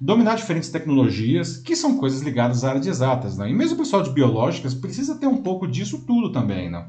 dominar 0.00 0.36
diferentes 0.36 0.70
tecnologias, 0.70 1.56
que 1.56 1.74
são 1.74 1.96
coisas 1.96 2.22
ligadas 2.22 2.62
à 2.62 2.68
área 2.68 2.80
de 2.80 2.88
exatas, 2.88 3.36
não. 3.36 3.48
E 3.48 3.52
mesmo 3.52 3.74
o 3.74 3.78
pessoal 3.78 4.04
de 4.04 4.10
biológicas 4.10 4.72
precisa 4.72 5.16
ter 5.16 5.26
um 5.26 5.42
pouco 5.42 5.66
disso 5.66 6.04
tudo 6.06 6.30
também, 6.30 6.70
não. 6.70 6.86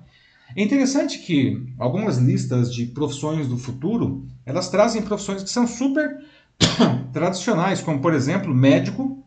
É 0.56 0.62
interessante 0.62 1.20
que 1.20 1.74
algumas 1.78 2.18
listas 2.18 2.74
de 2.74 2.86
profissões 2.86 3.48
do 3.48 3.58
futuro, 3.58 4.26
elas 4.46 4.70
trazem 4.70 5.02
profissões 5.02 5.44
que 5.44 5.50
são 5.50 5.66
super 5.66 6.18
tradicionais, 7.14 7.82
como 7.82 8.00
por 8.00 8.14
exemplo, 8.14 8.54
médico 8.54 9.24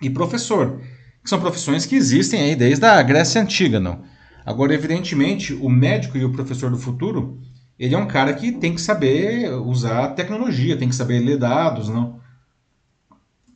e 0.00 0.08
professor, 0.08 0.80
que 1.22 1.28
são 1.28 1.40
profissões 1.40 1.84
que 1.84 1.96
existem 1.96 2.40
aí 2.40 2.56
desde 2.56 2.84
a 2.84 3.02
Grécia 3.02 3.42
Antiga, 3.42 3.80
não? 3.80 4.02
Agora, 4.46 4.72
evidentemente, 4.72 5.52
o 5.52 5.68
médico 5.68 6.16
e 6.16 6.24
o 6.24 6.32
professor 6.32 6.70
do 6.70 6.78
futuro, 6.78 7.38
ele 7.78 7.94
é 7.94 7.98
um 7.98 8.06
cara 8.06 8.32
que 8.32 8.52
tem 8.52 8.74
que 8.74 8.80
saber 8.80 9.52
usar 9.52 10.08
tecnologia, 10.14 10.76
tem 10.76 10.88
que 10.88 10.94
saber 10.94 11.18
ler 11.18 11.38
dados, 11.38 11.88
não? 11.88 12.18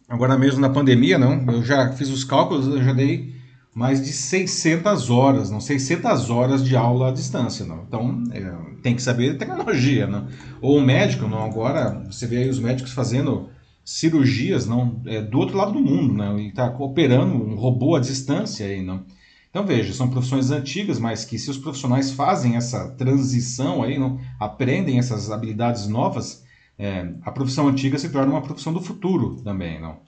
Agora 0.09 0.37
mesmo 0.37 0.61
na 0.61 0.69
pandemia, 0.69 1.19
não? 1.19 1.43
Eu 1.51 1.65
já 1.65 1.93
fiz 1.93 2.11
os 2.11 2.25
cálculos, 2.25 2.67
eu 2.67 2.83
já 2.83 2.93
dei 2.93 3.35
mais 3.75 4.03
de 4.03 4.13
600 4.13 5.09
horas, 5.09 5.51
não 5.51 5.61
600 5.61 6.29
horas 6.29 6.65
de 6.65 6.77
aula 6.77 7.09
à 7.09 7.13
distância, 7.13 7.65
não. 7.65 7.85
Então 7.85 8.25
é, 8.31 8.55
tem 8.83 8.95
que 8.95 9.03
saber 9.03 9.39
tecnologia, 9.39 10.07
não. 10.07 10.29
Ou 10.61 10.79
o 10.79 10.83
médico, 10.83 11.27
não. 11.27 11.45
Agora 11.45 12.05
você 12.11 12.27
vê 12.27 12.39
aí 12.39 12.49
os 12.49 12.59
médicos 12.59 12.93
fazendo 12.93 13.49
cirurgias, 13.85 14.67
não, 14.67 15.01
é, 15.07 15.23
do 15.23 15.39
outro 15.39 15.57
lado 15.57 15.73
do 15.73 15.81
mundo, 15.81 16.13
não. 16.13 16.39
E 16.39 16.49
está 16.49 16.67
operando 16.67 17.35
um 17.35 17.55
robô 17.55 17.97
à 17.97 18.01
distância 18.01 18.67
aí, 18.67 18.83
não. 18.83 19.05
Então 19.49 19.67
veja, 19.67 19.93
são 19.93 20.09
profissões 20.09 20.51
antigas, 20.51 20.99
mas 20.99 21.25
que 21.25 21.39
se 21.39 21.51
os 21.51 21.59
profissionais 21.59 22.11
fazem 22.11 22.57
essa 22.57 22.89
transição 22.91 23.83
aí, 23.83 23.99
não, 23.99 24.19
aprendem 24.39 24.99
essas 24.99 25.31
habilidades 25.31 25.87
novas, 25.87 26.43
é, 26.79 27.11
a 27.23 27.31
profissão 27.31 27.69
antiga 27.69 27.99
se 27.99 28.09
torna 28.09 28.33
uma 28.33 28.43
profissão 28.43 28.73
do 28.73 28.81
futuro 28.81 29.37
também, 29.43 29.81
não. 29.81 29.99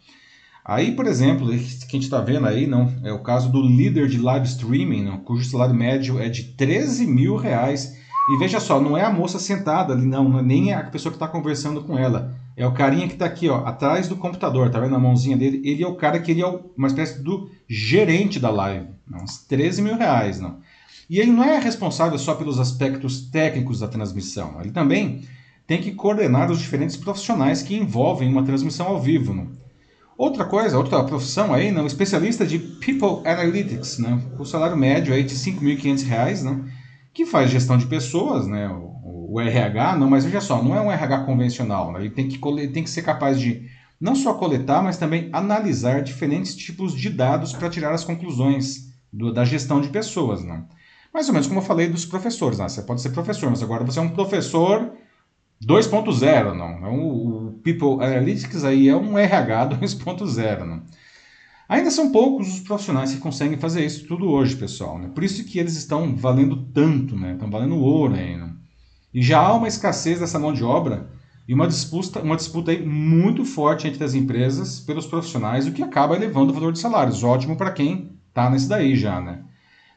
Aí, 0.64 0.92
por 0.92 1.06
exemplo, 1.06 1.48
que 1.48 1.54
a 1.54 1.58
gente 1.58 2.04
está 2.04 2.20
vendo 2.22 2.46
aí, 2.46 2.66
não, 2.66 2.90
é 3.02 3.12
o 3.12 3.22
caso 3.22 3.52
do 3.52 3.60
líder 3.60 4.08
de 4.08 4.18
live 4.18 4.46
streaming, 4.46 5.04
não, 5.04 5.18
cujo 5.18 5.44
salário 5.44 5.74
médio 5.74 6.18
é 6.18 6.30
de 6.30 6.44
13 6.44 7.06
mil 7.06 7.36
reais. 7.36 7.94
E 8.30 8.38
veja 8.38 8.58
só, 8.58 8.80
não 8.80 8.96
é 8.96 9.02
a 9.02 9.12
moça 9.12 9.38
sentada 9.38 9.92
ali, 9.92 10.06
não, 10.06 10.38
é 10.38 10.42
nem 10.42 10.72
a 10.72 10.82
pessoa 10.84 11.12
que 11.12 11.16
está 11.16 11.28
conversando 11.28 11.82
com 11.82 11.98
ela. 11.98 12.34
É 12.56 12.66
o 12.66 12.72
carinha 12.72 13.06
que 13.06 13.12
está 13.12 13.26
aqui, 13.26 13.46
ó, 13.50 13.66
atrás 13.66 14.08
do 14.08 14.16
computador, 14.16 14.70
tá 14.70 14.80
vendo 14.80 14.94
a 14.94 14.98
mãozinha 14.98 15.36
dele? 15.36 15.60
Ele 15.64 15.82
é 15.82 15.86
o 15.86 15.96
cara 15.96 16.18
que 16.18 16.30
ele 16.30 16.40
é 16.40 16.60
uma 16.74 16.86
espécie 16.86 17.22
do 17.22 17.50
gerente 17.68 18.40
da 18.40 18.48
live. 18.48 18.86
Não, 19.06 19.22
uns 19.22 19.38
13 19.38 19.82
mil 19.82 19.98
reais, 19.98 20.40
não. 20.40 20.60
E 21.10 21.20
ele 21.20 21.30
não 21.30 21.44
é 21.44 21.58
responsável 21.58 22.18
só 22.18 22.34
pelos 22.34 22.58
aspectos 22.58 23.28
técnicos 23.28 23.80
da 23.80 23.88
transmissão. 23.88 24.58
Ele 24.62 24.70
também 24.70 25.24
tem 25.66 25.82
que 25.82 25.92
coordenar 25.92 26.50
os 26.50 26.58
diferentes 26.58 26.96
profissionais 26.96 27.60
que 27.60 27.76
envolvem 27.76 28.30
uma 28.30 28.44
transmissão 28.44 28.86
ao 28.86 29.00
vivo. 29.00 29.34
Não? 29.34 29.63
Outra 30.16 30.44
coisa, 30.44 30.78
outra 30.78 31.02
profissão 31.02 31.52
aí, 31.52 31.72
não, 31.72 31.86
especialista 31.86 32.46
de 32.46 32.58
People 32.58 33.28
Analytics, 33.28 33.98
né, 33.98 34.22
com 34.36 34.44
salário 34.44 34.76
médio 34.76 35.12
aí 35.12 35.24
de 35.24 35.34
R$ 35.34 35.40
5.500, 35.40 36.42
né, 36.42 36.72
que 37.12 37.26
faz 37.26 37.50
gestão 37.50 37.76
de 37.76 37.86
pessoas, 37.86 38.46
né, 38.46 38.68
o, 38.68 39.32
o, 39.32 39.40
RH, 39.40 39.96
não, 39.96 40.08
mas 40.08 40.24
veja 40.24 40.40
só, 40.40 40.62
não 40.62 40.76
é 40.76 40.80
um 40.80 40.90
RH 40.90 41.24
convencional, 41.24 41.92
né, 41.92 42.00
ele 42.00 42.10
tem 42.10 42.28
que, 42.28 42.38
tem 42.68 42.84
que 42.84 42.90
ser 42.90 43.02
capaz 43.02 43.40
de 43.40 43.68
não 44.00 44.14
só 44.14 44.34
coletar, 44.34 44.82
mas 44.82 44.98
também 44.98 45.30
analisar 45.32 46.00
diferentes 46.00 46.54
tipos 46.54 46.94
de 46.94 47.10
dados 47.10 47.52
para 47.52 47.68
tirar 47.68 47.92
as 47.92 48.04
conclusões 48.04 48.92
do, 49.12 49.32
da 49.32 49.44
gestão 49.44 49.80
de 49.80 49.88
pessoas, 49.88 50.44
né. 50.44 50.62
Mais 51.12 51.26
ou 51.26 51.32
menos 51.32 51.48
como 51.48 51.58
eu 51.58 51.64
falei 51.64 51.88
dos 51.88 52.04
professores, 52.04 52.60
né, 52.60 52.68
você 52.68 52.82
pode 52.82 53.00
ser 53.00 53.10
professor, 53.10 53.50
mas 53.50 53.64
agora 53.64 53.84
você 53.84 53.98
é 53.98 54.02
um 54.02 54.10
professor 54.10 54.92
2.0, 55.62 56.54
não. 56.54 56.86
É 56.86 56.90
um, 56.90 57.06
o 57.06 57.33
People 57.64 58.04
Analytics 58.04 58.62
aí 58.62 58.88
é 58.88 58.96
um 58.96 59.18
RH 59.18 59.70
2.0, 59.70 60.64
não. 60.64 60.82
Ainda 61.66 61.90
são 61.90 62.12
poucos 62.12 62.52
os 62.52 62.60
profissionais 62.60 63.12
que 63.14 63.20
conseguem 63.20 63.58
fazer 63.58 63.84
isso 63.84 64.06
tudo 64.06 64.28
hoje, 64.30 64.54
pessoal. 64.54 64.98
Né? 64.98 65.08
Por 65.12 65.24
isso 65.24 65.42
que 65.44 65.58
eles 65.58 65.74
estão 65.74 66.14
valendo 66.14 66.56
tanto, 66.74 67.16
né? 67.16 67.32
Estão 67.32 67.50
valendo 67.50 67.76
ouro 67.76 68.14
ainda. 68.14 68.52
E 69.12 69.22
já 69.22 69.40
há 69.40 69.54
uma 69.54 69.66
escassez 69.66 70.20
dessa 70.20 70.38
mão 70.38 70.52
de 70.52 70.62
obra 70.62 71.08
e 71.48 71.54
uma 71.54 71.66
disputa, 71.66 72.20
uma 72.20 72.36
disputa 72.36 72.70
aí 72.70 72.84
muito 72.84 73.44
forte 73.44 73.88
entre 73.88 74.04
as 74.04 74.14
empresas 74.14 74.78
pelos 74.80 75.06
profissionais, 75.06 75.66
o 75.66 75.72
que 75.72 75.82
acaba 75.82 76.16
elevando 76.16 76.52
o 76.52 76.54
valor 76.54 76.72
de 76.72 76.78
salários. 76.78 77.24
Ótimo 77.24 77.56
para 77.56 77.72
quem 77.72 78.12
está 78.28 78.50
nesse 78.50 78.68
daí 78.68 78.94
já, 78.94 79.20
né? 79.20 79.40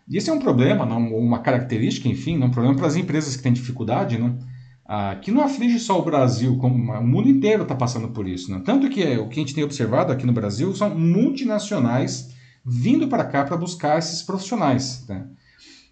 E 0.08 0.16
esse 0.16 0.30
é 0.30 0.34
um 0.34 0.40
problema, 0.40 0.86
não, 0.86 1.14
uma 1.14 1.40
característica, 1.40 2.08
enfim, 2.08 2.42
um 2.42 2.50
problema 2.50 2.78
para 2.78 2.88
as 2.88 2.96
empresas 2.96 3.36
que 3.36 3.44
têm 3.44 3.52
dificuldade, 3.52 4.18
não? 4.18 4.40
Ah, 4.88 5.16
que 5.22 5.32
não 5.32 5.44
aflige 5.44 5.80
só 5.80 6.00
o 6.00 6.06
Brasil, 6.06 6.58
como 6.58 6.94
o 6.94 7.06
mundo 7.06 7.28
inteiro 7.28 7.64
está 7.64 7.76
passando 7.76 8.08
por 8.08 8.28
isso. 8.28 8.50
Né? 8.50 8.62
Tanto 8.64 8.90
que 8.90 9.04
o 9.18 9.28
que 9.28 9.40
a 9.40 9.44
gente 9.44 9.54
tem 9.54 9.64
observado 9.64 10.14
aqui 10.14 10.26
no 10.26 10.32
Brasil 10.32 10.74
são 10.74 10.98
multinacionais 10.98 12.34
vindo 12.66 13.08
para 13.08 13.26
cá 13.26 13.44
para 13.44 13.58
buscar 13.58 14.00
esses 14.00 14.22
profissionais. 14.22 15.06
Né? 15.08 15.26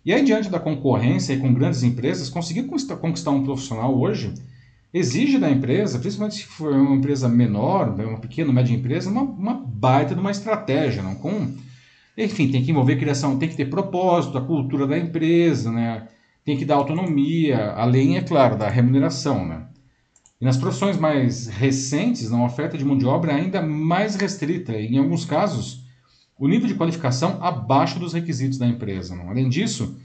E 0.05 0.13
aí, 0.13 0.23
diante 0.23 0.49
da 0.49 0.59
concorrência 0.59 1.33
e 1.33 1.39
com 1.39 1.53
grandes 1.53 1.83
empresas, 1.83 2.29
conseguir 2.29 2.63
conquistar 2.63 3.31
um 3.31 3.43
profissional 3.43 3.97
hoje 3.97 4.33
exige 4.93 5.37
da 5.37 5.49
empresa, 5.49 5.99
principalmente 5.99 6.37
se 6.37 6.43
for 6.43 6.71
uma 6.71 6.95
empresa 6.95 7.27
menor, 7.27 7.97
né, 7.97 8.05
uma 8.05 8.19
pequena, 8.19 8.53
média 8.53 8.73
empresa, 8.73 9.09
uma, 9.09 9.23
uma 9.23 9.53
baita 9.53 10.15
de 10.15 10.21
uma 10.21 10.31
estratégia, 10.31 11.03
não? 11.03 11.15
Com, 11.15 11.53
enfim, 12.17 12.49
tem 12.49 12.63
que 12.63 12.71
envolver 12.71 12.95
criação, 12.95 13.37
tem 13.37 13.49
que 13.49 13.57
ter 13.57 13.69
propósito, 13.69 14.37
a 14.37 14.41
cultura 14.41 14.87
da 14.87 14.97
empresa, 14.97 15.69
né? 15.69 16.07
Tem 16.45 16.55
que 16.55 16.63
dar 16.63 16.75
autonomia, 16.75 17.71
além, 17.71 18.17
é 18.17 18.21
claro, 18.21 18.55
da 18.55 18.69
remuneração. 18.69 19.45
Né? 19.45 19.65
E 20.39 20.45
nas 20.45 20.55
profissões 20.55 20.95
mais 20.95 21.47
recentes, 21.47 22.31
a 22.31 22.43
oferta 22.43 22.77
de 22.77 22.85
mão 22.85 22.97
de 22.97 23.05
obra 23.05 23.31
é 23.31 23.35
ainda 23.35 23.61
mais 23.63 24.15
restrita, 24.15 24.73
e 24.73 24.93
em 24.93 24.99
alguns 24.99 25.25
casos, 25.25 25.83
o 26.37 26.47
nível 26.47 26.67
de 26.67 26.75
qualificação 26.75 27.39
abaixo 27.41 27.97
dos 27.97 28.13
requisitos 28.13 28.59
da 28.59 28.67
empresa. 28.67 29.15
Não? 29.15 29.29
Além 29.29 29.49
disso, 29.49 29.97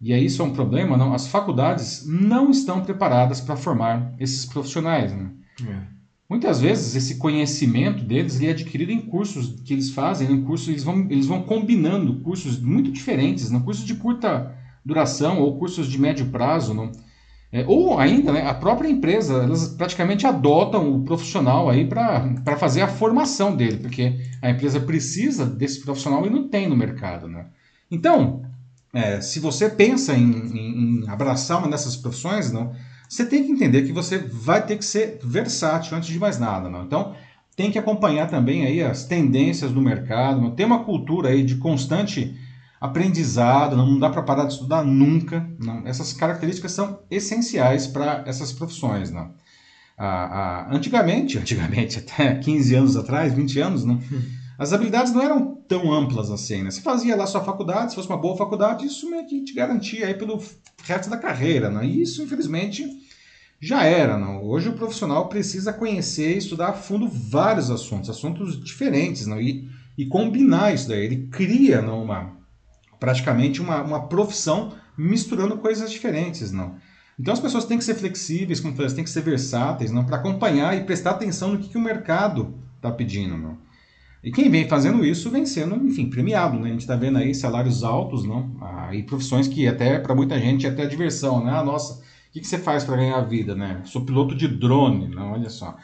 e 0.00 0.12
aí 0.12 0.24
isso 0.24 0.42
é 0.42 0.44
um 0.44 0.52
problema, 0.52 0.96
não, 0.96 1.14
as 1.14 1.28
faculdades 1.28 2.04
não 2.06 2.50
estão 2.50 2.80
preparadas 2.80 3.40
para 3.40 3.54
formar 3.54 4.12
esses 4.18 4.44
profissionais. 4.44 5.12
Né? 5.12 5.30
É. 5.64 5.94
Muitas 6.28 6.60
vezes 6.60 6.96
esse 6.96 7.18
conhecimento 7.18 8.02
deles 8.02 8.40
é 8.42 8.50
adquirido 8.50 8.90
em 8.90 9.00
cursos 9.00 9.60
que 9.60 9.72
eles 9.72 9.90
fazem, 9.90 10.32
em 10.32 10.42
cursos 10.42 10.68
eles 10.68 10.82
vão, 10.82 11.06
eles 11.08 11.26
vão 11.26 11.42
combinando 11.42 12.20
cursos 12.20 12.58
muito 12.58 12.90
diferentes, 12.90 13.50
não? 13.50 13.60
cursos 13.60 13.84
de 13.84 13.94
curta 13.94 14.52
duração 14.84 15.40
ou 15.40 15.58
cursos 15.58 15.88
de 15.88 15.98
médio 15.98 16.26
prazo, 16.26 16.74
não? 16.74 16.92
É, 17.54 17.64
ou 17.68 18.00
ainda, 18.00 18.32
né, 18.32 18.44
a 18.44 18.52
própria 18.52 18.88
empresa, 18.88 19.34
elas 19.34 19.68
praticamente 19.68 20.26
adotam 20.26 20.92
o 20.92 21.04
profissional 21.04 21.70
aí 21.70 21.86
para 21.86 22.56
fazer 22.56 22.82
a 22.82 22.88
formação 22.88 23.54
dele, 23.54 23.76
porque 23.76 24.18
a 24.42 24.50
empresa 24.50 24.80
precisa 24.80 25.46
desse 25.46 25.80
profissional 25.80 26.26
e 26.26 26.30
não 26.30 26.48
tem 26.48 26.68
no 26.68 26.74
mercado. 26.74 27.28
Né? 27.28 27.46
Então, 27.88 28.42
é, 28.92 29.20
se 29.20 29.38
você 29.38 29.70
pensa 29.70 30.14
em, 30.14 30.32
em, 30.32 31.04
em, 31.04 31.08
abraçar 31.08 31.60
uma 31.60 31.68
dessas 31.68 31.94
profissões, 31.94 32.50
não, 32.50 32.72
você 33.08 33.24
tem 33.24 33.44
que 33.44 33.52
entender 33.52 33.82
que 33.82 33.92
você 33.92 34.18
vai 34.18 34.66
ter 34.66 34.76
que 34.76 34.84
ser 34.84 35.20
versátil 35.22 35.96
antes 35.96 36.08
de 36.08 36.18
mais 36.18 36.40
nada. 36.40 36.68
Não? 36.68 36.82
Então, 36.82 37.14
tem 37.54 37.70
que 37.70 37.78
acompanhar 37.78 38.28
também 38.28 38.66
aí 38.66 38.82
as 38.82 39.04
tendências 39.04 39.70
do 39.70 39.80
mercado, 39.80 40.40
não? 40.40 40.50
tem 40.50 40.66
uma 40.66 40.82
cultura 40.82 41.28
aí 41.28 41.44
de 41.44 41.54
constante 41.54 42.36
aprendizado, 42.84 43.76
não 43.76 43.98
dá 43.98 44.10
para 44.10 44.22
parar 44.22 44.44
de 44.44 44.52
estudar 44.52 44.84
nunca. 44.84 45.48
Não. 45.58 45.86
Essas 45.86 46.12
características 46.12 46.72
são 46.72 47.00
essenciais 47.10 47.86
para 47.86 48.22
essas 48.26 48.52
profissões. 48.52 49.10
Não. 49.10 49.32
Ah, 49.96 50.66
ah, 50.66 50.68
antigamente, 50.70 51.38
antigamente, 51.40 51.98
até 51.98 52.34
15 52.34 52.74
anos 52.74 52.96
atrás, 52.96 53.32
20 53.32 53.58
anos, 53.58 53.84
não, 53.86 53.98
as 54.58 54.74
habilidades 54.74 55.14
não 55.14 55.22
eram 55.22 55.54
tão 55.66 55.90
amplas 55.90 56.30
assim. 56.30 56.62
Né? 56.62 56.70
Você 56.70 56.82
fazia 56.82 57.16
lá 57.16 57.26
sua 57.26 57.42
faculdade, 57.42 57.90
se 57.90 57.94
fosse 57.94 58.08
uma 58.08 58.18
boa 58.18 58.36
faculdade, 58.36 58.84
isso 58.84 59.08
meio 59.08 59.26
que 59.26 59.42
te 59.42 59.54
garantia 59.54 60.06
aí 60.06 60.12
pelo 60.12 60.42
resto 60.82 61.08
da 61.08 61.16
carreira. 61.16 61.70
Não? 61.70 61.82
E 61.82 62.02
isso, 62.02 62.22
infelizmente, 62.22 62.86
já 63.58 63.84
era. 63.84 64.18
Não? 64.18 64.44
Hoje 64.44 64.68
o 64.68 64.74
profissional 64.74 65.30
precisa 65.30 65.72
conhecer 65.72 66.34
e 66.34 66.38
estudar 66.38 66.68
a 66.68 66.74
fundo 66.74 67.08
vários 67.08 67.70
assuntos, 67.70 68.10
assuntos 68.10 68.62
diferentes, 68.62 69.26
não? 69.26 69.40
E, 69.40 69.70
e 69.96 70.04
combinar 70.04 70.74
isso 70.74 70.86
daí. 70.86 71.06
Ele 71.06 71.28
cria 71.28 71.80
não, 71.80 72.04
uma, 72.04 72.43
praticamente 73.04 73.60
uma, 73.60 73.82
uma 73.82 74.08
profissão 74.08 74.72
misturando 74.96 75.58
coisas 75.58 75.90
diferentes, 75.90 76.50
não. 76.50 76.76
Então 77.20 77.34
as 77.34 77.38
pessoas 77.38 77.66
têm 77.66 77.76
que 77.76 77.84
ser 77.84 77.94
flexíveis, 77.94 78.60
como 78.60 78.74
falei, 78.74 78.90
têm 78.92 79.04
que 79.04 79.10
ser 79.10 79.20
versáteis, 79.20 79.92
não, 79.92 80.04
para 80.04 80.16
acompanhar 80.16 80.74
e 80.74 80.84
prestar 80.84 81.10
atenção 81.10 81.52
no 81.52 81.58
que, 81.58 81.68
que 81.68 81.76
o 81.76 81.82
mercado 81.82 82.54
está 82.76 82.90
pedindo, 82.90 83.36
não. 83.36 83.58
E 84.22 84.32
quem 84.32 84.50
vem 84.50 84.66
fazendo 84.66 85.04
isso 85.04 85.28
vem 85.28 85.44
sendo, 85.44 85.76
enfim, 85.86 86.08
premiado, 86.08 86.58
né? 86.58 86.68
A 86.68 86.72
gente 86.72 86.80
está 86.80 86.96
vendo 86.96 87.18
aí 87.18 87.34
salários 87.34 87.84
altos, 87.84 88.24
não? 88.24 88.56
Ah, 88.58 88.88
e 88.94 89.02
profissões 89.02 89.46
que 89.46 89.68
até 89.68 89.98
para 89.98 90.14
muita 90.14 90.40
gente 90.40 90.66
é 90.66 90.70
até 90.70 90.86
diversão, 90.86 91.44
né? 91.44 91.52
Ah, 91.54 91.62
nossa, 91.62 92.00
o 92.00 92.32
que, 92.32 92.40
que 92.40 92.46
você 92.46 92.56
faz 92.56 92.84
para 92.84 92.96
ganhar 92.96 93.18
a 93.18 93.24
vida, 93.24 93.54
né? 93.54 93.82
Sou 93.84 94.02
piloto 94.02 94.34
de 94.34 94.48
drone, 94.48 95.08
não? 95.08 95.32
Olha 95.32 95.50
só. 95.50 95.76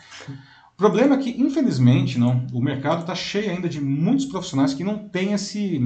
O 0.73 0.77
problema 0.79 1.17
é 1.17 1.19
que, 1.19 1.39
infelizmente, 1.39 2.19
não, 2.19 2.47
o 2.51 2.63
mercado 2.63 3.03
está 3.03 3.15
cheio 3.15 3.51
ainda 3.51 3.69
de 3.69 3.79
muitos 3.79 4.25
profissionais 4.25 4.73
que 4.73 4.83
não 4.83 4.97
têm 4.97 5.35
esse 5.35 5.79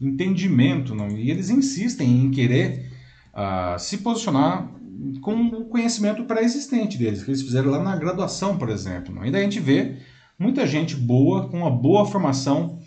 entendimento, 0.00 0.94
não? 0.94 1.08
e 1.08 1.30
eles 1.30 1.50
insistem 1.50 2.24
em 2.24 2.30
querer 2.30 2.90
uh, 3.34 3.78
se 3.78 3.98
posicionar 3.98 4.70
com 5.20 5.34
o 5.48 5.64
conhecimento 5.66 6.24
pré-existente 6.24 6.96
deles, 6.98 7.22
que 7.22 7.30
eles 7.30 7.42
fizeram 7.42 7.70
lá 7.70 7.82
na 7.82 7.96
graduação, 7.96 8.56
por 8.56 8.68
exemplo. 8.68 9.14
Não? 9.14 9.24
E 9.24 9.30
daí 9.30 9.42
a 9.42 9.44
gente 9.44 9.60
vê 9.60 9.96
muita 10.38 10.66
gente 10.66 10.96
boa, 10.96 11.48
com 11.48 11.58
uma 11.58 11.70
boa 11.70 12.06
formação, 12.06 12.78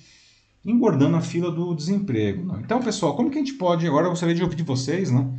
engordando 0.66 1.18
a 1.18 1.22
fila 1.22 1.52
do 1.52 1.74
desemprego. 1.74 2.46
Não? 2.46 2.60
Então, 2.60 2.82
pessoal, 2.82 3.16
como 3.16 3.30
que 3.30 3.38
a 3.38 3.42
gente 3.42 3.54
pode, 3.54 3.88
agora 3.88 4.06
eu 4.06 4.12
gostaria 4.12 4.36
de 4.36 4.44
ouvir 4.44 4.56
de 4.56 4.64
vocês, 4.64 5.12
não? 5.12 5.38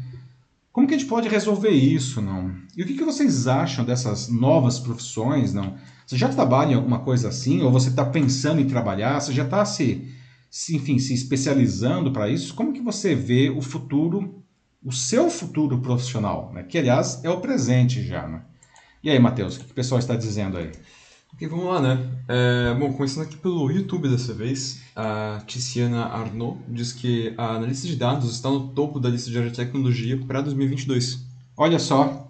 como 0.73 0.87
que 0.87 0.95
a 0.95 0.99
gente 0.99 1.09
pode 1.09 1.29
resolver 1.29 1.71
isso? 1.71 2.23
Não? 2.23 2.55
E 2.77 2.83
o 2.83 2.87
que, 2.87 2.95
que 2.95 3.05
vocês 3.05 3.47
acham 3.47 3.85
dessas 3.85 4.29
novas 4.29 4.79
profissões? 4.79 5.53
Não? 5.53 5.75
Você 6.07 6.17
já 6.17 6.29
trabalha 6.29 6.73
em 6.73 6.77
alguma 6.77 7.01
coisa 7.01 7.29
assim? 7.29 7.61
Ou 7.63 7.73
você 7.73 7.89
está 7.89 8.05
pensando 8.05 8.61
em 8.61 8.67
trabalhar? 8.67 9.21
Você 9.21 9.33
já 9.33 9.45
está 9.45 9.65
se 9.65 10.09
se, 10.51 10.75
enfim, 10.77 10.99
se 10.99 11.15
especializando 11.15 12.11
para 12.13 12.29
isso, 12.29 12.55
como 12.55 12.73
que 12.73 12.81
você 12.81 13.15
vê 13.15 13.49
o 13.49 13.63
futuro, 13.63 14.43
o 14.85 14.93
seu 14.93 15.31
futuro 15.31 15.79
profissional, 15.81 16.51
né? 16.53 16.65
que 16.65 16.77
aliás 16.77 17.23
é 17.23 17.31
o 17.31 17.41
presente 17.41 18.03
já. 18.03 18.27
Né? 18.27 18.43
E 19.03 19.09
aí, 19.09 19.19
Matheus, 19.19 19.57
o 19.57 19.61
que 19.61 19.71
o 19.71 19.75
pessoal 19.75 20.01
está 20.01 20.17
dizendo 20.17 20.59
aí? 20.59 20.73
Ok, 21.33 21.47
vamos 21.47 21.67
lá, 21.67 21.81
né? 21.81 22.11
É, 22.27 22.75
bom, 22.75 22.93
começando 22.93 23.25
aqui 23.25 23.37
pelo 23.37 23.71
YouTube 23.71 24.09
dessa 24.09 24.35
vez, 24.35 24.83
a 24.97 25.41
Tiziana 25.47 26.07
Arnaud 26.07 26.59
diz 26.69 26.93
que 26.93 27.33
a 27.39 27.55
analista 27.55 27.87
de 27.87 27.95
dados 27.95 28.35
está 28.35 28.51
no 28.51 28.69
topo 28.69 28.99
da 28.99 29.09
lista 29.09 29.31
de 29.31 29.51
tecnologia 29.53 30.19
para 30.27 30.41
2022. 30.41 31.25
Olha 31.57 31.79
só. 31.79 32.30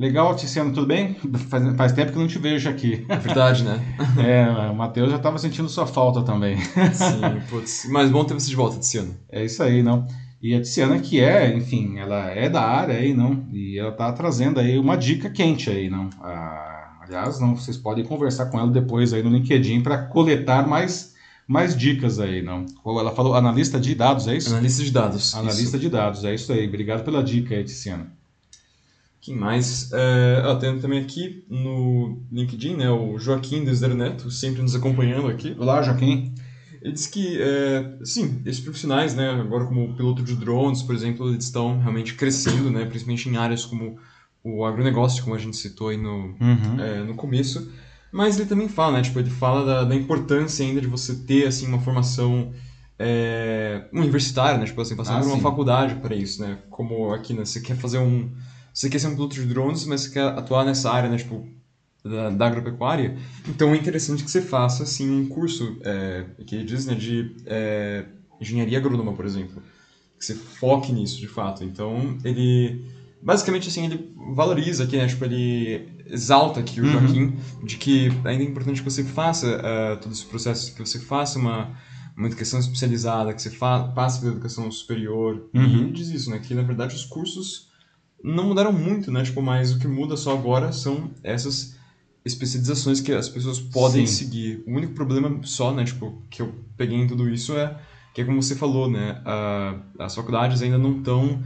Legal, 0.00 0.34
Tiziano, 0.34 0.72
tudo 0.72 0.86
bem? 0.86 1.14
Faz, 1.50 1.76
faz 1.76 1.92
tempo 1.92 2.12
que 2.12 2.18
não 2.18 2.26
te 2.26 2.38
vejo 2.38 2.70
aqui. 2.70 3.04
É 3.06 3.16
verdade, 3.18 3.62
né? 3.62 3.78
é, 4.16 4.70
o 4.70 4.74
Matheus 4.74 5.10
já 5.10 5.18
estava 5.18 5.36
sentindo 5.36 5.68
sua 5.68 5.86
falta 5.86 6.22
também. 6.22 6.56
Sim, 6.58 7.20
putz. 7.50 7.86
Mas 7.90 8.10
bom 8.10 8.24
ter 8.24 8.32
você 8.32 8.48
de 8.48 8.56
volta, 8.56 8.78
Tiziano. 8.78 9.14
É 9.28 9.44
isso 9.44 9.62
aí, 9.62 9.82
não? 9.82 10.06
E 10.40 10.54
a 10.54 10.62
Tiziana, 10.62 10.98
que 11.00 11.20
é, 11.20 11.54
enfim, 11.54 11.98
ela 11.98 12.30
é 12.30 12.48
da 12.48 12.62
área 12.62 12.94
aí, 12.94 13.12
não? 13.12 13.46
E 13.52 13.78
ela 13.78 13.92
tá 13.92 14.10
trazendo 14.10 14.58
aí 14.58 14.78
uma 14.78 14.96
dica 14.96 15.28
quente 15.28 15.68
aí, 15.68 15.90
não? 15.90 16.08
Ah, 16.22 17.00
aliás, 17.02 17.38
não, 17.38 17.54
vocês 17.54 17.76
podem 17.76 18.02
conversar 18.02 18.46
com 18.46 18.58
ela 18.58 18.70
depois 18.70 19.12
aí 19.12 19.22
no 19.22 19.28
LinkedIn 19.28 19.82
para 19.82 19.98
coletar 19.98 20.66
mais, 20.66 21.14
mais 21.46 21.76
dicas 21.76 22.18
aí, 22.18 22.40
não? 22.40 22.64
Ela 22.86 23.14
falou 23.14 23.34
analista 23.34 23.78
de 23.78 23.94
dados, 23.94 24.26
é 24.26 24.34
isso? 24.34 24.48
Analista 24.48 24.82
de 24.82 24.90
dados. 24.90 25.34
Analista 25.34 25.76
isso. 25.76 25.78
de 25.78 25.90
dados, 25.90 26.24
é 26.24 26.34
isso 26.34 26.50
aí. 26.54 26.66
Obrigado 26.66 27.04
pela 27.04 27.22
dica 27.22 27.54
aí, 27.54 27.64
Tiziana. 27.64 28.18
Quem 29.20 29.36
mais? 29.36 29.90
É, 29.92 30.54
tem 30.60 30.78
também 30.78 30.98
aqui 31.00 31.44
no 31.48 32.18
LinkedIn, 32.32 32.76
né, 32.76 32.90
o 32.90 33.18
Joaquim 33.18 33.64
Desder 33.64 33.94
Neto, 33.94 34.30
sempre 34.30 34.62
nos 34.62 34.74
acompanhando 34.74 35.28
aqui. 35.28 35.54
Olá, 35.58 35.82
Joaquim. 35.82 36.32
Ele 36.80 36.92
diz 36.94 37.06
que, 37.06 37.38
é, 37.38 37.98
sim, 38.02 38.40
esses 38.46 38.62
profissionais, 38.62 39.14
né, 39.14 39.28
agora 39.32 39.66
como 39.66 39.94
piloto 39.94 40.22
de 40.22 40.34
drones, 40.34 40.82
por 40.82 40.94
exemplo, 40.94 41.28
eles 41.28 41.44
estão 41.44 41.78
realmente 41.78 42.14
crescendo, 42.14 42.70
né, 42.70 42.86
principalmente 42.86 43.28
em 43.28 43.36
áreas 43.36 43.66
como 43.66 43.98
o 44.42 44.64
agronegócio, 44.64 45.22
como 45.22 45.34
a 45.36 45.38
gente 45.38 45.56
citou 45.58 45.88
aí 45.88 45.98
no, 45.98 46.34
Uhum. 46.40 46.80
é, 46.80 47.04
no 47.04 47.14
começo. 47.14 47.70
Mas 48.10 48.38
ele 48.38 48.48
também 48.48 48.68
fala, 48.70 48.96
né, 48.96 49.02
tipo, 49.02 49.18
ele 49.18 49.28
fala 49.28 49.64
da, 49.66 49.84
da 49.84 49.94
importância 49.94 50.64
ainda 50.64 50.80
de 50.80 50.86
você 50.86 51.14
ter, 51.14 51.46
assim, 51.46 51.66
uma 51.66 51.78
formação 51.80 52.50
é, 52.98 53.84
universitária, 53.92 54.58
né, 54.58 54.64
tipo 54.64 54.80
assim, 54.80 54.96
passar 54.96 55.16
Ah, 55.16 55.20
por 55.20 55.26
uma 55.26 55.36
sim. 55.36 55.42
faculdade 55.42 55.96
para 55.96 56.14
isso, 56.16 56.40
né, 56.40 56.56
como 56.70 57.12
aqui, 57.12 57.34
né, 57.34 57.44
você 57.44 57.60
quer 57.60 57.76
fazer 57.76 57.98
um... 57.98 58.30
Você 58.72 58.88
quer 58.88 58.98
ser 58.98 59.08
um 59.08 59.14
piloto 59.14 59.34
de 59.34 59.44
drones, 59.44 59.84
mas 59.84 60.02
você 60.02 60.10
quer 60.10 60.22
atuar 60.24 60.64
nessa 60.64 60.90
área, 60.90 61.08
né, 61.10 61.16
tipo, 61.16 61.46
da, 62.04 62.30
da 62.30 62.46
agropecuária, 62.46 63.16
então 63.46 63.74
é 63.74 63.76
interessante 63.76 64.24
que 64.24 64.30
você 64.30 64.40
faça 64.40 64.84
assim 64.84 65.10
um 65.10 65.28
curso 65.28 65.76
é, 65.82 66.24
que 66.46 66.54
ele 66.54 66.64
diz 66.64 66.86
né, 66.86 66.94
de 66.94 67.36
é, 67.46 68.04
engenharia 68.40 68.78
agrônoma, 68.78 69.12
por 69.12 69.26
exemplo, 69.26 69.62
que 70.18 70.24
você 70.24 70.34
foque 70.34 70.92
nisso 70.92 71.18
de 71.18 71.28
fato. 71.28 71.62
Então 71.62 72.16
ele 72.24 72.82
basicamente 73.22 73.68
assim 73.68 73.84
ele 73.84 74.14
valoriza 74.34 74.84
aqui, 74.84 74.96
né, 74.96 75.06
tipo 75.06 75.24
ele 75.26 75.88
exalta 76.06 76.60
aqui 76.60 76.80
o 76.80 76.84
Uhum. 76.84 76.90
Joaquim 76.90 77.36
de 77.64 77.76
que 77.76 78.08
ainda 78.24 78.42
é 78.42 78.46
importante 78.46 78.82
que 78.82 78.90
você 78.90 79.04
faça 79.04 79.60
ah, 79.62 79.96
todo 79.96 80.12
esse 80.12 80.24
processo, 80.24 80.74
que 80.74 80.80
você 80.80 80.98
faça 80.98 81.38
uma 81.38 81.70
uma 82.16 82.26
educação 82.26 82.60
especializada, 82.60 83.32
que 83.32 83.40
você 83.40 83.50
passe 83.50 84.20
pela 84.20 84.32
educação 84.32 84.70
superior. 84.70 85.48
E 85.54 85.58
Uhum. 85.58 85.64
ele 85.84 85.92
diz 85.92 86.08
isso, 86.08 86.28
né, 86.30 86.38
que 86.38 86.54
na 86.54 86.62
verdade 86.62 86.94
os 86.94 87.04
cursos 87.04 87.69
não 88.22 88.44
mudaram 88.48 88.72
muito, 88.72 89.10
né? 89.10 89.22
Tipo, 89.22 89.40
mas 89.42 89.72
o 89.72 89.78
que 89.78 89.86
muda 89.88 90.16
só 90.16 90.32
agora 90.32 90.72
são 90.72 91.10
essas 91.22 91.74
especializações 92.24 93.00
que 93.00 93.12
as 93.12 93.28
pessoas 93.28 93.58
podem 93.58 94.06
Sim. 94.06 94.14
seguir. 94.24 94.64
O 94.66 94.72
único 94.76 94.92
problema 94.92 95.40
só, 95.42 95.72
né, 95.72 95.84
tipo, 95.84 96.22
que 96.28 96.42
eu 96.42 96.54
peguei 96.76 96.98
em 96.98 97.06
tudo 97.06 97.28
isso 97.28 97.56
é 97.56 97.76
que 98.12 98.20
é 98.20 98.24
como 98.24 98.42
você 98.42 98.54
falou, 98.56 98.90
né, 98.90 99.20
a- 99.24 99.76
as 99.98 100.14
faculdades 100.14 100.60
ainda 100.62 100.76
não 100.78 100.98
estão 100.98 101.40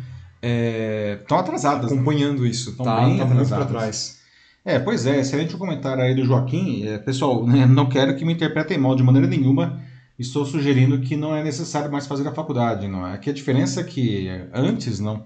Estão 1.21 1.39
atrasadas, 1.39 1.91
né? 1.91 1.97
acompanhando 1.97 2.47
isso, 2.47 2.77
Tão 2.77 2.85
tá, 2.85 3.01
bem 3.05 3.17
tá 3.17 3.25
muito 3.25 3.49
para 3.49 3.65
trás. 3.65 4.19
É, 4.65 4.79
pois 4.79 5.07
é, 5.07 5.21
excelente 5.21 5.55
o 5.55 5.59
comentário 5.59 6.03
aí 6.03 6.15
do 6.15 6.25
Joaquim. 6.25 6.87
É, 6.87 6.99
pessoal, 6.99 7.47
né, 7.47 7.65
não 7.67 7.89
quero 7.89 8.15
que 8.17 8.25
me 8.25 8.33
interpretem 8.35 8.77
mal 8.79 8.95
de 8.95 9.03
maneira 9.03 9.27
nenhuma. 9.27 9.81
Estou 10.19 10.45
sugerindo 10.45 11.01
que 11.01 11.17
não 11.17 11.35
é 11.35 11.43
necessário 11.43 11.91
mais 11.91 12.07
fazer 12.07 12.27
a 12.29 12.33
faculdade, 12.33 12.87
não 12.89 13.07
é? 13.07 13.17
Que 13.19 13.31
a 13.31 13.33
diferença 13.33 13.81
é 13.81 13.85
que 13.85 14.29
é, 14.29 14.49
antes, 14.55 15.01
não, 15.01 15.25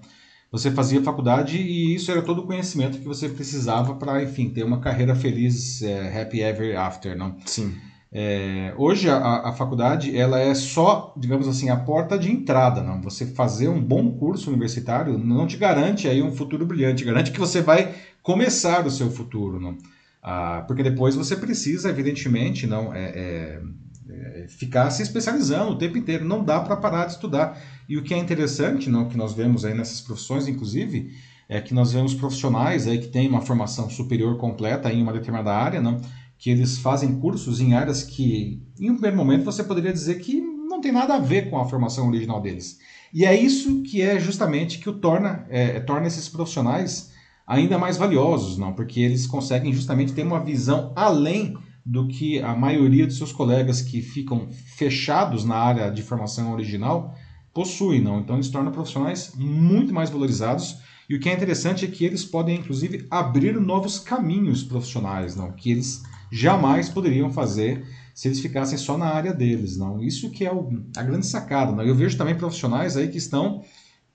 você 0.51 0.71
fazia 0.71 1.03
faculdade 1.03 1.57
e 1.57 1.93
isso 1.93 2.11
era 2.11 2.21
todo 2.21 2.39
o 2.39 2.45
conhecimento 2.47 2.97
que 2.97 3.05
você 3.05 3.29
precisava 3.29 3.95
para, 3.95 4.23
enfim, 4.23 4.49
ter 4.49 4.63
uma 4.63 4.79
carreira 4.79 5.15
feliz, 5.15 5.81
é, 5.81 6.21
happy 6.21 6.41
ever 6.41 6.77
after, 6.77 7.17
não? 7.17 7.37
Sim. 7.45 7.75
É, 8.11 8.73
hoje 8.75 9.07
a, 9.07 9.49
a 9.49 9.51
faculdade 9.51 10.17
ela 10.17 10.39
é 10.39 10.55
só, 10.55 11.13
digamos 11.15 11.47
assim, 11.47 11.69
a 11.69 11.75
porta 11.75 12.17
de 12.17 12.31
entrada, 12.31 12.81
não. 12.81 12.99
Você 13.01 13.27
fazer 13.27 13.67
um 13.67 13.79
bom 13.79 14.11
curso 14.13 14.49
universitário 14.49 15.17
não 15.17 15.45
te 15.45 15.57
garante 15.57 16.07
aí 16.07 16.21
um 16.21 16.31
futuro 16.31 16.65
brilhante, 16.65 17.05
garante 17.05 17.31
que 17.31 17.39
você 17.39 17.61
vai 17.61 17.93
começar 18.23 18.85
o 18.85 18.91
seu 18.91 19.11
futuro, 19.11 19.59
não. 19.59 19.77
Ah, 20.21 20.63
porque 20.67 20.83
depois 20.83 21.15
você 21.15 21.35
precisa, 21.35 21.89
evidentemente, 21.89 22.67
não 22.67 22.93
é, 22.93 23.03
é, 23.05 23.61
é, 24.09 24.45
ficar 24.47 24.89
se 24.91 25.01
especializando 25.01 25.71
o 25.71 25.77
tempo 25.77 25.97
inteiro. 25.97 26.25
Não 26.25 26.43
dá 26.43 26.59
para 26.59 26.75
parar 26.75 27.05
de 27.05 27.13
estudar. 27.13 27.61
E 27.87 27.97
o 27.97 28.03
que 28.03 28.13
é 28.13 28.17
interessante, 28.17 28.89
não, 28.89 29.07
que 29.07 29.17
nós 29.17 29.33
vemos 29.33 29.65
aí 29.65 29.73
nessas 29.73 30.01
profissões, 30.01 30.47
inclusive, 30.47 31.11
é 31.47 31.59
que 31.61 31.73
nós 31.73 31.93
vemos 31.93 32.13
profissionais 32.13 32.87
aí 32.87 32.99
que 32.99 33.07
têm 33.07 33.27
uma 33.27 33.41
formação 33.41 33.89
superior 33.89 34.37
completa 34.37 34.91
em 34.91 35.01
uma 35.01 35.13
determinada 35.13 35.51
área, 35.51 35.81
não 35.81 35.99
que 36.39 36.49
eles 36.49 36.77
fazem 36.77 37.19
cursos 37.19 37.59
em 37.59 37.73
áreas 37.73 38.01
que, 38.01 38.63
em 38.79 38.89
um 38.89 38.93
primeiro 38.93 39.17
momento, 39.17 39.43
você 39.43 39.61
poderia 39.61 39.91
dizer 39.91 40.19
que 40.19 40.39
não 40.39 40.79
tem 40.79 40.91
nada 40.91 41.15
a 41.15 41.19
ver 41.19 41.49
com 41.49 41.59
a 41.59 41.65
formação 41.65 42.07
original 42.07 42.41
deles. 42.41 42.79
E 43.13 43.25
é 43.25 43.35
isso 43.37 43.81
que 43.83 44.01
é 44.01 44.17
justamente 44.17 44.79
que 44.79 44.89
o 44.89 44.93
torna, 44.93 45.45
é, 45.49 45.81
torna 45.81 46.07
esses 46.07 46.29
profissionais 46.29 47.11
ainda 47.45 47.77
mais 47.77 47.97
valiosos, 47.97 48.57
não? 48.57 48.71
Porque 48.71 49.01
eles 49.01 49.27
conseguem 49.27 49.73
justamente 49.73 50.13
ter 50.13 50.23
uma 50.23 50.39
visão 50.39 50.93
além 50.95 51.57
do 51.89 52.07
que 52.07 52.39
a 52.39 52.55
maioria 52.55 53.07
de 53.07 53.15
seus 53.15 53.31
colegas 53.31 53.81
que 53.81 53.99
ficam 53.99 54.47
fechados 54.51 55.43
na 55.43 55.55
área 55.55 55.89
de 55.89 56.03
formação 56.03 56.53
original 56.53 57.15
possuem, 57.51 57.99
não? 57.99 58.19
Então 58.19 58.35
eles 58.35 58.49
tornam 58.49 58.71
profissionais 58.71 59.33
muito 59.35 59.91
mais 59.91 60.11
valorizados 60.11 60.77
e 61.09 61.15
o 61.15 61.19
que 61.19 61.27
é 61.27 61.33
interessante 61.33 61.85
é 61.85 61.87
que 61.87 62.05
eles 62.05 62.23
podem, 62.23 62.59
inclusive, 62.59 63.07
abrir 63.09 63.59
novos 63.59 63.97
caminhos 63.97 64.61
profissionais, 64.61 65.35
não? 65.35 65.51
Que 65.51 65.71
eles 65.71 66.03
jamais 66.31 66.89
poderiam 66.89 67.31
fazer 67.31 67.83
se 68.13 68.27
eles 68.27 68.39
ficassem 68.39 68.77
só 68.77 68.95
na 68.95 69.07
área 69.07 69.33
deles, 69.33 69.75
não? 69.75 69.99
Isso 69.99 70.29
que 70.29 70.45
é 70.45 70.53
o, 70.53 70.69
a 70.95 71.01
grande 71.01 71.25
sacada, 71.25 71.71
não? 71.71 71.83
Eu 71.83 71.95
vejo 71.95 72.15
também 72.15 72.37
profissionais 72.37 72.95
aí 72.95 73.07
que 73.07 73.17
estão 73.17 73.63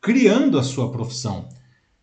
criando 0.01 0.57
a 0.57 0.63
sua 0.63 0.93
profissão, 0.93 1.49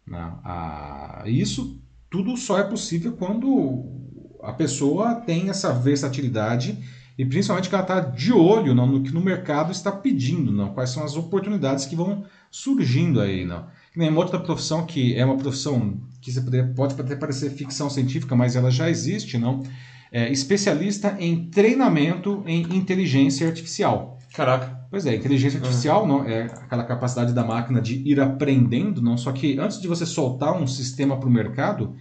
né? 0.05 0.33
Ah, 0.43 1.23
isso 1.27 1.79
tudo 2.09 2.35
só 2.35 2.59
é 2.59 2.63
possível 2.65 3.13
quando 3.13 4.00
a 4.43 4.53
pessoa 4.53 5.15
tem 5.15 5.49
essa 5.49 5.73
versatilidade 5.73 6.77
e 7.17 7.25
principalmente 7.25 7.69
que 7.69 7.75
ela 7.75 7.83
está 7.83 7.99
de 7.99 8.33
olho 8.33 8.73
não, 8.73 8.87
no 8.87 9.03
que 9.03 9.13
no 9.13 9.21
mercado 9.21 9.71
está 9.71 9.91
pedindo, 9.91 10.51
não? 10.51 10.73
Quais 10.73 10.89
são 10.89 11.03
as 11.03 11.15
oportunidades 11.15 11.85
que 11.85 11.95
vão 11.95 12.23
surgindo 12.49 13.21
aí, 13.21 13.45
não? 13.45 13.65
Nem 13.95 14.09
uma 14.09 14.19
outra 14.19 14.39
profissão 14.39 14.85
que 14.85 15.15
é 15.15 15.25
uma 15.25 15.37
profissão 15.37 15.99
que 16.21 16.31
você 16.31 16.41
poder, 16.41 16.73
pode 16.73 16.99
até 16.99 17.15
parecer 17.15 17.51
ficção 17.51 17.89
científica, 17.89 18.35
mas 18.35 18.55
ela 18.55 18.71
já 18.71 18.89
existe, 18.89 19.37
não? 19.37 19.63
É 20.11 20.31
especialista 20.31 21.15
em 21.19 21.49
treinamento 21.49 22.43
em 22.45 22.61
inteligência 22.75 23.47
artificial. 23.47 24.19
Caraca. 24.33 24.81
Pois 24.89 25.05
é, 25.05 25.15
inteligência 25.15 25.57
artificial 25.57 26.05
não 26.05 26.25
é 26.25 26.43
aquela 26.43 26.83
capacidade 26.83 27.33
da 27.33 27.43
máquina 27.43 27.81
de 27.81 27.95
ir 28.05 28.19
aprendendo, 28.19 29.01
não. 29.01 29.17
Só 29.17 29.31
que 29.31 29.57
antes 29.57 29.79
de 29.79 29.87
você 29.87 30.05
soltar 30.05 30.53
um 30.53 30.67
sistema 30.67 31.17
para 31.17 31.29
o 31.29 31.31
mercado, 31.31 31.95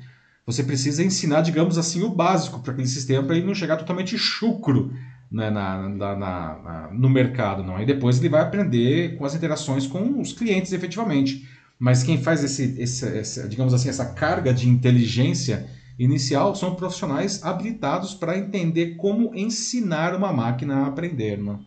você 0.50 0.64
precisa 0.64 1.02
ensinar, 1.02 1.42
digamos 1.42 1.78
assim, 1.78 2.02
o 2.02 2.10
básico 2.10 2.60
para 2.60 2.72
aquele 2.72 2.88
sistema 2.88 3.26
para 3.26 3.36
ele 3.36 3.46
não 3.46 3.54
chegar 3.54 3.76
totalmente 3.76 4.16
chucro 4.18 4.92
né, 5.30 5.50
na, 5.50 5.88
na, 5.88 6.16
na, 6.16 6.90
no 6.92 7.08
mercado, 7.08 7.62
não. 7.62 7.76
Aí 7.76 7.86
depois 7.86 8.18
ele 8.18 8.28
vai 8.28 8.42
aprender 8.42 9.16
com 9.16 9.24
as 9.24 9.34
interações 9.34 9.86
com 9.86 10.20
os 10.20 10.32
clientes, 10.32 10.72
efetivamente. 10.72 11.48
Mas 11.78 12.02
quem 12.02 12.22
faz 12.22 12.42
esse, 12.44 12.74
esse, 12.78 13.06
esse 13.06 13.48
digamos 13.48 13.72
assim, 13.72 13.88
essa 13.88 14.06
carga 14.06 14.52
de 14.52 14.68
inteligência 14.68 15.66
inicial 15.98 16.54
são 16.54 16.74
profissionais 16.74 17.44
habilitados 17.44 18.14
para 18.14 18.36
entender 18.36 18.96
como 18.96 19.34
ensinar 19.34 20.14
uma 20.14 20.32
máquina 20.32 20.78
a 20.78 20.86
aprender, 20.86 21.38
não. 21.38 21.60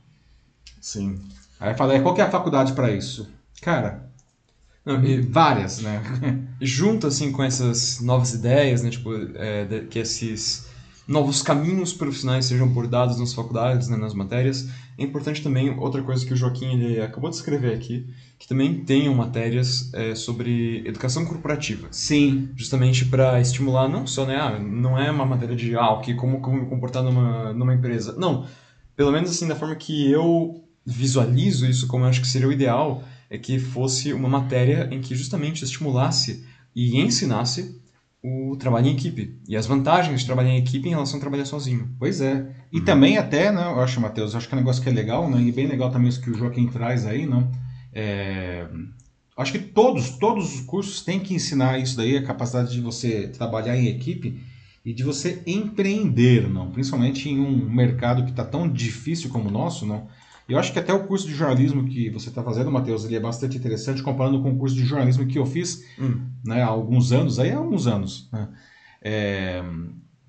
Sim. 0.81 1.19
Aí 1.59 1.73
fala, 1.75 1.99
qual 2.01 2.13
que 2.13 2.21
é 2.21 2.25
a 2.25 2.29
faculdade 2.29 2.73
para 2.73 2.91
isso? 2.91 3.31
Cara, 3.61 4.11
Não, 4.85 5.03
e 5.03 5.21
várias, 5.21 5.81
né? 5.81 6.01
junto 6.59 7.07
assim 7.07 7.31
com 7.31 7.43
essas 7.43 8.01
novas 8.01 8.33
ideias, 8.33 8.81
né, 8.81 8.89
tipo, 8.89 9.11
é, 9.35 9.85
que 9.89 9.99
esses 9.99 10.67
novos 11.07 11.41
caminhos 11.41 11.93
profissionais 11.93 12.45
sejam 12.45 12.67
abordados 12.67 13.19
nas 13.19 13.33
faculdades, 13.33 13.87
né, 13.87 13.97
nas 13.97 14.13
matérias, 14.13 14.69
é 14.97 15.03
importante 15.03 15.41
também 15.41 15.77
outra 15.77 16.01
coisa 16.01 16.25
que 16.25 16.33
o 16.33 16.35
Joaquim 16.35 16.73
ele 16.73 17.01
acabou 17.01 17.29
de 17.29 17.35
escrever 17.35 17.73
aqui, 17.73 18.07
que 18.39 18.47
também 18.47 18.83
tenham 18.83 19.13
matérias 19.13 19.89
é, 19.93 20.15
sobre 20.15 20.85
educação 20.87 21.25
corporativa, 21.25 21.87
Sim. 21.91 22.49
justamente 22.55 23.05
para 23.05 23.39
estimular 23.41 23.87
não 23.87 24.07
só, 24.07 24.25
né, 24.25 24.37
ah, 24.37 24.59
não 24.59 24.97
é 24.97 25.09
uma 25.11 25.25
matéria 25.25 25.55
de 25.55 25.75
ah, 25.75 25.91
ok, 25.91 26.13
como 26.15 26.39
como 26.39 26.61
me 26.61 26.69
comportar 26.69 27.03
numa 27.03 27.53
numa 27.53 27.73
empresa, 27.73 28.15
não, 28.17 28.45
pelo 28.95 29.11
menos 29.11 29.29
assim 29.29 29.47
da 29.47 29.55
forma 29.55 29.75
que 29.75 30.09
eu 30.09 30.63
visualizo 30.85 31.65
isso 31.65 31.87
como 31.87 32.03
eu 32.03 32.09
acho 32.09 32.19
que 32.19 32.27
seria 32.27 32.47
o 32.47 32.51
ideal 32.51 33.03
é 33.33 33.37
que 33.39 33.57
fosse 33.57 34.13
uma 34.13 34.29
matéria 34.29 34.87
em 34.91 35.01
que 35.01 35.15
justamente 35.15 35.63
estimulasse 35.63 36.45
e 36.75 37.01
ensinasse 37.01 37.81
o 38.23 38.55
trabalho 38.57 38.85
em 38.85 38.93
equipe 38.93 39.39
e 39.49 39.57
as 39.57 39.65
vantagens 39.65 40.19
de 40.19 40.25
trabalhar 40.27 40.51
em 40.51 40.59
equipe 40.59 40.87
em 40.87 40.91
relação 40.91 41.17
a 41.17 41.19
trabalhar 41.19 41.45
sozinho. 41.45 41.89
Pois 41.97 42.21
é. 42.21 42.47
E 42.71 42.77
uhum. 42.77 42.85
também 42.85 43.17
até, 43.17 43.51
né, 43.51 43.63
eu 43.63 43.81
acho, 43.81 43.99
Matheus, 43.99 44.35
acho 44.35 44.47
que 44.47 44.53
é 44.53 44.57
um 44.57 44.59
negócio 44.59 44.83
que 44.83 44.87
é 44.87 44.91
legal, 44.91 45.27
né, 45.27 45.41
e 45.41 45.51
bem 45.51 45.65
legal 45.65 45.89
também 45.89 46.09
isso 46.09 46.21
que 46.21 46.29
o 46.29 46.35
Joaquim 46.35 46.67
traz 46.67 47.07
aí, 47.07 47.25
não? 47.25 47.51
É, 47.91 48.67
acho 49.35 49.51
que 49.51 49.59
todos, 49.59 50.11
todos 50.11 50.53
os 50.53 50.61
cursos 50.61 51.01
têm 51.01 51.19
que 51.19 51.33
ensinar 51.33 51.79
isso 51.79 51.97
daí, 51.97 52.15
a 52.15 52.23
capacidade 52.23 52.71
de 52.71 52.81
você 52.81 53.29
trabalhar 53.29 53.75
em 53.75 53.87
equipe 53.87 54.39
e 54.85 54.93
de 54.93 55.03
você 55.03 55.41
empreender, 55.47 56.47
não? 56.47 56.69
Principalmente 56.69 57.27
em 57.29 57.39
um 57.39 57.67
mercado 57.67 58.25
que 58.25 58.29
está 58.29 58.45
tão 58.45 58.71
difícil 58.71 59.31
como 59.31 59.49
o 59.49 59.51
nosso, 59.51 59.87
não? 59.87 60.07
Eu 60.47 60.59
acho 60.59 60.73
que 60.73 60.79
até 60.79 60.93
o 60.93 61.05
curso 61.05 61.27
de 61.27 61.33
jornalismo 61.33 61.85
que 61.85 62.09
você 62.09 62.29
está 62.29 62.43
fazendo, 62.43 62.71
Matheus, 62.71 63.05
ele 63.05 63.15
é 63.15 63.19
bastante 63.19 63.57
interessante 63.57 64.03
comparando 64.03 64.41
com 64.41 64.51
o 64.51 64.57
curso 64.57 64.75
de 64.75 64.83
jornalismo 64.83 65.25
que 65.25 65.39
eu 65.39 65.45
fiz 65.45 65.85
hum. 65.97 66.27
né, 66.43 66.61
há 66.61 66.67
alguns 66.67 67.11
anos, 67.11 67.39
aí 67.39 67.51
há 67.51 67.57
alguns 67.57 67.87
anos. 67.87 68.29
Né? 68.31 68.49
É, 69.01 69.63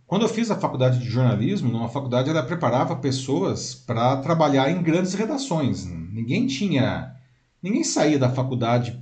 quando 0.07 0.22
eu 0.22 0.29
fiz 0.29 0.50
a 0.50 0.57
faculdade 0.57 1.00
de 1.00 1.07
jornalismo, 1.07 1.83
a 1.83 1.88
faculdade 1.88 2.31
ela 2.31 2.42
preparava 2.42 2.94
pessoas 2.96 3.74
para 3.74 4.16
trabalhar 4.18 4.70
em 4.70 4.83
grandes 4.83 5.14
redações. 5.14 5.87
Ninguém 5.87 6.46
tinha, 6.46 7.12
ninguém 7.62 7.83
saía 7.83 8.18
da 8.18 8.31
faculdade 8.31 9.00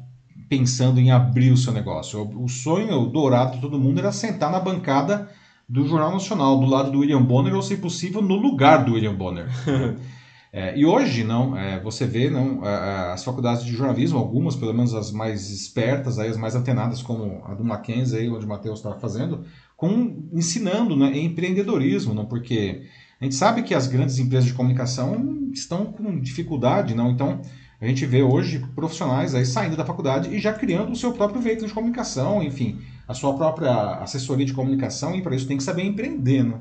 pensando 0.48 1.00
em 1.00 1.10
abrir 1.10 1.50
o 1.50 1.56
seu 1.56 1.72
negócio. 1.72 2.22
O 2.38 2.48
sonho 2.48 3.06
dourado 3.06 3.56
de 3.56 3.60
todo 3.60 3.78
mundo 3.78 3.98
era 3.98 4.12
sentar 4.12 4.50
na 4.50 4.60
bancada 4.60 5.28
do 5.68 5.86
Jornal 5.86 6.12
Nacional, 6.12 6.60
do 6.60 6.66
lado 6.66 6.90
do 6.90 7.00
William 7.00 7.22
Bonner, 7.22 7.54
ou 7.54 7.62
se 7.62 7.76
possível, 7.76 8.22
no 8.22 8.36
lugar 8.36 8.84
do 8.84 8.92
William 8.92 9.14
Bonner. 9.14 9.46
É, 10.54 10.78
e 10.78 10.84
hoje, 10.84 11.24
não, 11.24 11.56
é, 11.56 11.80
você 11.80 12.06
vê 12.06 12.28
não, 12.28 12.62
as 12.62 13.24
faculdades 13.24 13.64
de 13.64 13.72
jornalismo, 13.72 14.18
algumas, 14.18 14.54
pelo 14.54 14.74
menos 14.74 14.94
as 14.94 15.10
mais 15.10 15.48
espertas, 15.48 16.18
aí, 16.18 16.28
as 16.28 16.36
mais 16.36 16.54
antenadas, 16.54 17.00
como 17.00 17.42
a 17.46 17.54
do 17.54 17.64
Mackenzie, 17.64 18.18
aí, 18.18 18.28
onde 18.28 18.44
o 18.44 18.48
Matheus 18.48 18.78
está 18.78 18.94
fazendo, 18.98 19.46
com, 19.74 20.28
ensinando 20.30 20.94
né, 20.94 21.16
empreendedorismo, 21.18 22.12
não, 22.12 22.26
porque 22.26 22.82
a 23.18 23.24
gente 23.24 23.34
sabe 23.34 23.62
que 23.62 23.74
as 23.74 23.86
grandes 23.86 24.18
empresas 24.18 24.44
de 24.44 24.52
comunicação 24.52 25.48
estão 25.54 25.86
com 25.86 26.20
dificuldade, 26.20 26.94
não, 26.94 27.10
então 27.10 27.40
a 27.80 27.86
gente 27.86 28.04
vê 28.04 28.22
hoje 28.22 28.58
profissionais 28.74 29.34
aí 29.34 29.46
saindo 29.46 29.76
da 29.76 29.86
faculdade 29.86 30.28
e 30.34 30.38
já 30.38 30.52
criando 30.52 30.92
o 30.92 30.96
seu 30.96 31.14
próprio 31.14 31.40
veículo 31.40 31.66
de 31.66 31.72
comunicação, 31.72 32.42
enfim, 32.42 32.78
a 33.08 33.14
sua 33.14 33.34
própria 33.34 33.94
assessoria 34.02 34.44
de 34.44 34.52
comunicação, 34.52 35.16
e 35.16 35.22
para 35.22 35.34
isso 35.34 35.48
tem 35.48 35.56
que 35.56 35.62
saber 35.62 35.82
empreender, 35.82 36.44
né? 36.44 36.60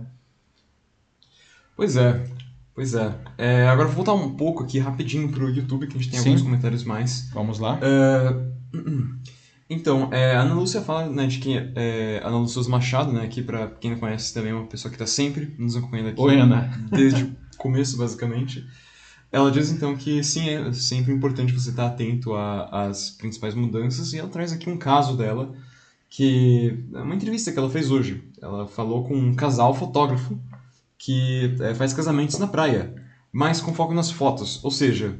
Pois 1.76 1.98
é, 1.98 2.24
Pois 2.74 2.94
é. 2.94 3.14
é. 3.38 3.68
Agora 3.68 3.88
vou 3.88 4.04
voltar 4.04 4.14
um 4.14 4.36
pouco 4.36 4.64
aqui 4.64 4.80
rapidinho 4.80 5.30
pro 5.30 5.50
YouTube, 5.50 5.88
que 5.88 5.98
a 5.98 6.00
gente 6.00 6.12
tem 6.12 6.20
Sim. 6.20 6.30
alguns 6.30 6.44
comentários 6.44 6.84
mais. 6.84 7.30
Vamos 7.34 7.60
lá. 7.60 7.80
É... 7.82 8.52
Então, 9.74 10.10
é, 10.12 10.36
a 10.36 10.42
Ana 10.42 10.54
Lúcia 10.54 10.82
fala 10.82 11.08
né, 11.08 11.26
de 11.28 11.40
que 11.40 11.56
é, 11.78 12.22
Ana 12.26 12.40
Lúcia 12.40 12.62
Machado, 12.70 13.14
né, 13.14 13.30
que 13.30 13.42
para 13.42 13.70
quem 13.70 13.92
não 13.92 13.98
conhece 13.98 14.34
também 14.34 14.52
é 14.52 14.54
uma 14.54 14.68
pessoa 14.68 14.90
que 14.90 14.96
está 14.96 15.08
sempre 15.08 15.56
nos 15.58 15.78
acompanhando 15.78 16.10
aqui. 16.10 16.20
Oi, 16.20 16.38
Ana. 16.38 16.70
Desde 16.92 17.24
o 17.24 17.36
começo, 17.58 17.98
basicamente. 17.98 18.68
Ela 19.32 19.50
diz 19.50 19.72
então 19.72 19.96
que 19.96 20.22
sim, 20.26 20.50
é 20.50 20.74
sempre 20.74 21.14
importante 21.14 21.54
você 21.54 21.70
estar 21.70 21.88
atento 21.88 22.34
às 22.36 23.12
principais 23.12 23.56
mudanças 23.56 24.12
e 24.12 24.20
ela 24.20 24.28
traz 24.28 24.52
aqui 24.52 24.70
um 24.70 24.76
caso 24.76 25.16
dela, 25.16 25.54
que 26.10 26.78
é 26.94 27.00
uma 27.00 27.16
entrevista 27.16 27.50
que 27.50 27.58
ela 27.58 27.70
fez 27.70 27.90
hoje. 27.90 28.22
Ela 28.42 28.68
falou 28.68 29.06
com 29.06 29.16
um 29.16 29.34
casal 29.34 29.74
fotógrafo 29.74 30.38
que 31.04 31.56
é, 31.60 31.74
faz 31.74 31.94
casamentos 31.94 32.38
na 32.38 32.46
praia, 32.46 32.94
mas 33.34 33.60
com 33.60 33.74
foco 33.74 33.94
nas 33.94 34.12
fotos. 34.12 34.64
Ou 34.64 34.70
seja, 34.70 35.16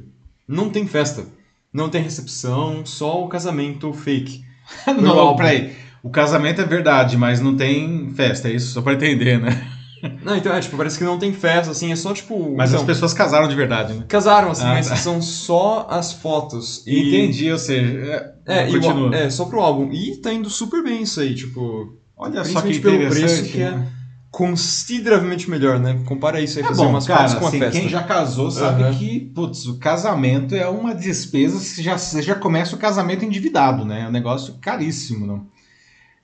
não 0.46 0.70
tem 0.70 0.86
festa, 0.86 1.26
não 1.72 1.88
tem 1.88 2.02
recepção, 2.02 2.86
só 2.86 3.24
o 3.24 3.28
casamento 3.28 3.92
fake. 3.92 4.44
não, 5.00 5.34
peraí. 5.34 5.74
O 6.00 6.10
casamento 6.10 6.60
é 6.60 6.64
verdade, 6.64 7.16
mas 7.16 7.40
não 7.40 7.56
tem 7.56 8.12
festa, 8.14 8.48
é 8.48 8.52
isso? 8.52 8.72
Só 8.72 8.82
pra 8.82 8.94
entender, 8.94 9.40
né? 9.40 9.68
Não, 10.24 10.36
então 10.36 10.52
é 10.52 10.60
tipo, 10.60 10.76
parece 10.76 10.98
que 10.98 11.04
não 11.04 11.16
tem 11.16 11.32
festa, 11.32 11.70
assim, 11.70 11.92
é 11.92 11.94
só 11.94 12.12
tipo. 12.12 12.56
Mas 12.56 12.70
então, 12.70 12.80
as 12.80 12.86
pessoas 12.88 13.14
casaram 13.14 13.46
de 13.46 13.54
verdade, 13.54 13.94
né? 13.94 14.04
Casaram, 14.08 14.50
assim, 14.50 14.64
ah, 14.64 14.74
mas 14.74 14.88
tá. 14.88 14.96
são 14.96 15.22
só 15.22 15.86
as 15.88 16.12
fotos. 16.12 16.84
E... 16.84 17.06
Entendi, 17.06 17.52
ou 17.52 17.56
seja. 17.56 18.34
É, 18.44 18.62
é, 18.64 18.66
continua. 18.66 19.14
é, 19.14 19.30
só 19.30 19.44
pro 19.44 19.60
álbum. 19.60 19.92
E 19.92 20.16
tá 20.16 20.32
indo 20.32 20.50
super 20.50 20.82
bem 20.82 21.02
isso 21.02 21.20
aí, 21.20 21.36
tipo. 21.36 21.96
Olha 22.16 22.44
só 22.44 22.62
que 22.62 22.80
pelo 22.80 22.98
preço 23.10 23.44
que 23.44 23.62
é. 23.62 23.70
Né? 23.70 23.92
Consideravelmente 24.32 25.48
melhor, 25.48 25.78
né? 25.78 26.00
Compara 26.06 26.40
isso 26.40 26.58
aí, 26.58 26.64
é 26.64 26.68
fazer 26.68 26.82
bom, 26.82 26.88
umas 26.88 27.06
cara, 27.06 27.34
com 27.36 27.44
a 27.44 27.48
assim, 27.48 27.58
festa. 27.58 27.78
Quem 27.78 27.88
já 27.88 28.02
casou 28.02 28.50
sabe 28.50 28.82
uhum. 28.82 28.94
que, 28.94 29.20
putz, 29.20 29.66
o 29.66 29.78
casamento 29.78 30.54
é 30.54 30.66
uma 30.66 30.94
despesa, 30.94 31.58
você 31.58 31.82
já, 31.82 31.98
você 31.98 32.22
já 32.22 32.34
começa 32.34 32.74
o 32.74 32.78
casamento 32.78 33.26
endividado, 33.26 33.84
né? 33.84 34.04
É 34.04 34.08
um 34.08 34.10
negócio 34.10 34.54
caríssimo, 34.58 35.26
não? 35.26 35.46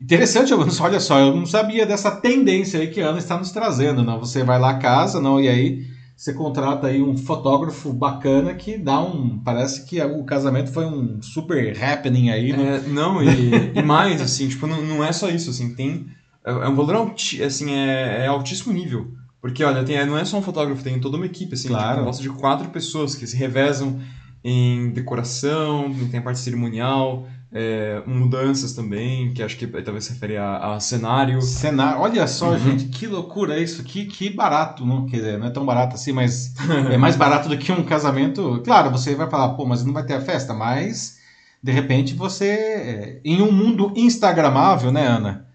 Interessante, 0.01 0.55
olha 0.81 1.01
só, 1.01 1.21
eu 1.21 1.37
não 1.37 1.45
sabia 1.45 1.85
dessa 1.85 2.11
tendência 2.11 2.81
aí 2.81 2.87
que 2.87 3.03
a 3.03 3.09
Ana 3.09 3.19
está 3.19 3.37
nos 3.37 3.53
trazendo, 3.53 4.03
não? 4.03 4.19
Você 4.19 4.43
vai 4.43 4.59
lá 4.59 4.71
a 4.71 4.79
casa, 4.79 5.21
não? 5.21 5.39
E 5.39 5.47
aí 5.47 5.87
você 6.17 6.33
contrata 6.33 6.87
aí 6.87 7.03
um 7.03 7.15
fotógrafo 7.15 7.93
bacana 7.93 8.55
que 8.55 8.79
dá 8.79 9.01
um. 9.03 9.39
Parece 9.39 9.85
que 9.85 10.01
o 10.03 10.25
casamento 10.25 10.73
foi 10.73 10.87
um 10.87 11.21
super 11.21 11.77
happening 11.81 12.31
aí, 12.31 12.57
né? 12.57 12.83
É, 12.87 12.89
não, 12.89 13.23
e, 13.23 13.73
e 13.75 13.83
mais, 13.83 14.23
assim, 14.23 14.49
tipo, 14.49 14.67
não, 14.67 14.81
não 14.81 15.05
é 15.05 15.13
só 15.13 15.29
isso, 15.29 15.51
assim, 15.51 15.75
tem 15.75 16.07
é, 16.49 16.67
é 16.67 16.69
um 16.69 16.75
valor 16.75 17.15
assim, 17.45 17.73
é, 17.73 18.25
é 18.25 18.27
altíssimo 18.27 18.73
nível. 18.73 19.13
Porque, 19.41 19.63
olha, 19.63 19.85
tem, 19.85 20.05
não 20.05 20.19
é 20.19 20.25
só 20.25 20.39
um 20.39 20.43
fotógrafo, 20.43 20.83
tem 20.83 20.99
toda 20.99 21.17
uma 21.17 21.27
equipe, 21.27 21.55
assim, 21.55 21.69
claro. 21.69 22.11
tipo, 22.11 22.23
de 22.23 22.29
quatro 22.31 22.69
pessoas 22.71 23.15
que 23.15 23.27
se 23.27 23.37
revezam 23.37 24.01
em 24.43 24.91
decoração, 24.91 25.95
tem 26.11 26.19
a 26.19 26.23
parte 26.23 26.41
cerimonial, 26.41 27.27
é, 27.53 28.03
mudanças 28.07 28.73
também, 28.73 29.33
que 29.33 29.43
acho 29.43 29.57
que 29.57 29.67
talvez 29.67 30.05
se 30.05 30.13
refere 30.13 30.37
a, 30.37 30.75
a 30.75 30.81
cenário. 30.81 31.41
Cenário, 31.41 32.01
olha 32.01 32.27
só, 32.27 32.51
uhum. 32.51 32.59
gente, 32.59 32.87
que 32.87 33.07
loucura 33.07 33.59
isso, 33.59 33.85
que, 33.85 34.07
que 34.07 34.31
barato, 34.31 34.85
não, 34.85 35.07
quer 35.07 35.19
dizer, 35.19 35.39
não 35.39 35.47
é 35.47 35.51
tão 35.51 35.65
barato 35.65 35.95
assim, 35.95 36.13
mas 36.13 36.55
é 36.91 36.97
mais 36.97 37.17
barato 37.17 37.49
do 37.49 37.57
que 37.57 37.71
um 37.71 37.85
casamento. 37.85 38.61
Claro, 38.65 38.91
você 38.91 39.15
vai 39.15 39.31
falar, 39.31 39.51
pô, 39.51 39.65
mas 39.65 39.85
não 39.85 39.93
vai 39.93 40.05
ter 40.05 40.15
a 40.15 40.21
festa, 40.21 40.53
mas 40.53 41.19
de 41.63 41.73
repente 41.73 42.15
você, 42.15 42.51
é, 42.51 43.21
em 43.25 43.41
um 43.41 43.53
mundo 43.53 43.93
instagramável, 43.97 44.91
né, 44.91 45.07
Ana? 45.07 45.48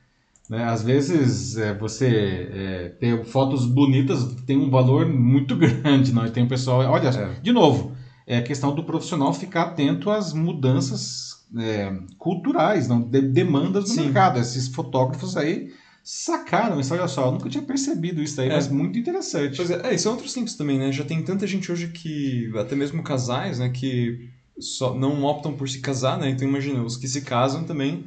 Né? 0.53 0.65
Às 0.65 0.83
vezes 0.83 1.57
é, 1.57 1.73
você 1.73 2.47
é, 2.53 2.89
ter 2.99 3.25
fotos 3.25 3.65
bonitas 3.65 4.23
tem 4.45 4.55
um 4.55 4.69
valor 4.69 5.07
muito 5.07 5.55
grande, 5.57 6.13
não? 6.13 6.27
E 6.27 6.29
tem 6.29 6.43
o 6.43 6.47
pessoal, 6.47 6.81
olha, 6.81 7.09
é. 7.09 7.39
de 7.41 7.51
novo, 7.51 7.93
é 8.27 8.37
a 8.37 8.43
questão 8.43 8.75
do 8.75 8.83
profissional 8.83 9.33
ficar 9.33 9.63
atento 9.63 10.11
às 10.11 10.31
mudanças 10.31 11.43
é, 11.57 11.91
culturais, 12.19 12.87
não, 12.87 13.01
de, 13.01 13.19
demandas 13.19 13.85
do 13.85 13.89
Sim. 13.89 14.03
mercado. 14.03 14.39
Esses 14.39 14.67
fotógrafos 14.67 15.35
aí 15.35 15.71
sacaram 16.03 16.79
isso, 16.79 16.93
olha 16.93 17.07
só, 17.07 17.25
eu 17.25 17.31
nunca 17.31 17.49
tinha 17.49 17.63
percebido 17.63 18.21
isso 18.21 18.39
aí, 18.39 18.49
é. 18.49 18.53
mas 18.53 18.67
muito 18.67 18.99
interessante. 18.99 19.57
Pois 19.57 19.71
é, 19.71 19.81
é, 19.87 19.95
isso 19.95 20.07
é 20.07 20.11
outros 20.11 20.35
tempos 20.35 20.53
também, 20.53 20.77
né? 20.77 20.91
Já 20.91 21.03
tem 21.03 21.23
tanta 21.23 21.47
gente 21.47 21.71
hoje 21.71 21.87
que, 21.87 22.51
até 22.59 22.75
mesmo 22.75 23.01
casais, 23.01 23.57
né, 23.57 23.69
que 23.69 24.29
só 24.59 24.93
não 24.93 25.23
optam 25.23 25.53
por 25.53 25.67
se 25.67 25.79
casar, 25.79 26.19
né? 26.19 26.29
Então 26.29 26.47
imagina, 26.47 26.83
os 26.83 26.95
que 26.95 27.07
se 27.07 27.21
casam 27.21 27.63
também 27.63 28.05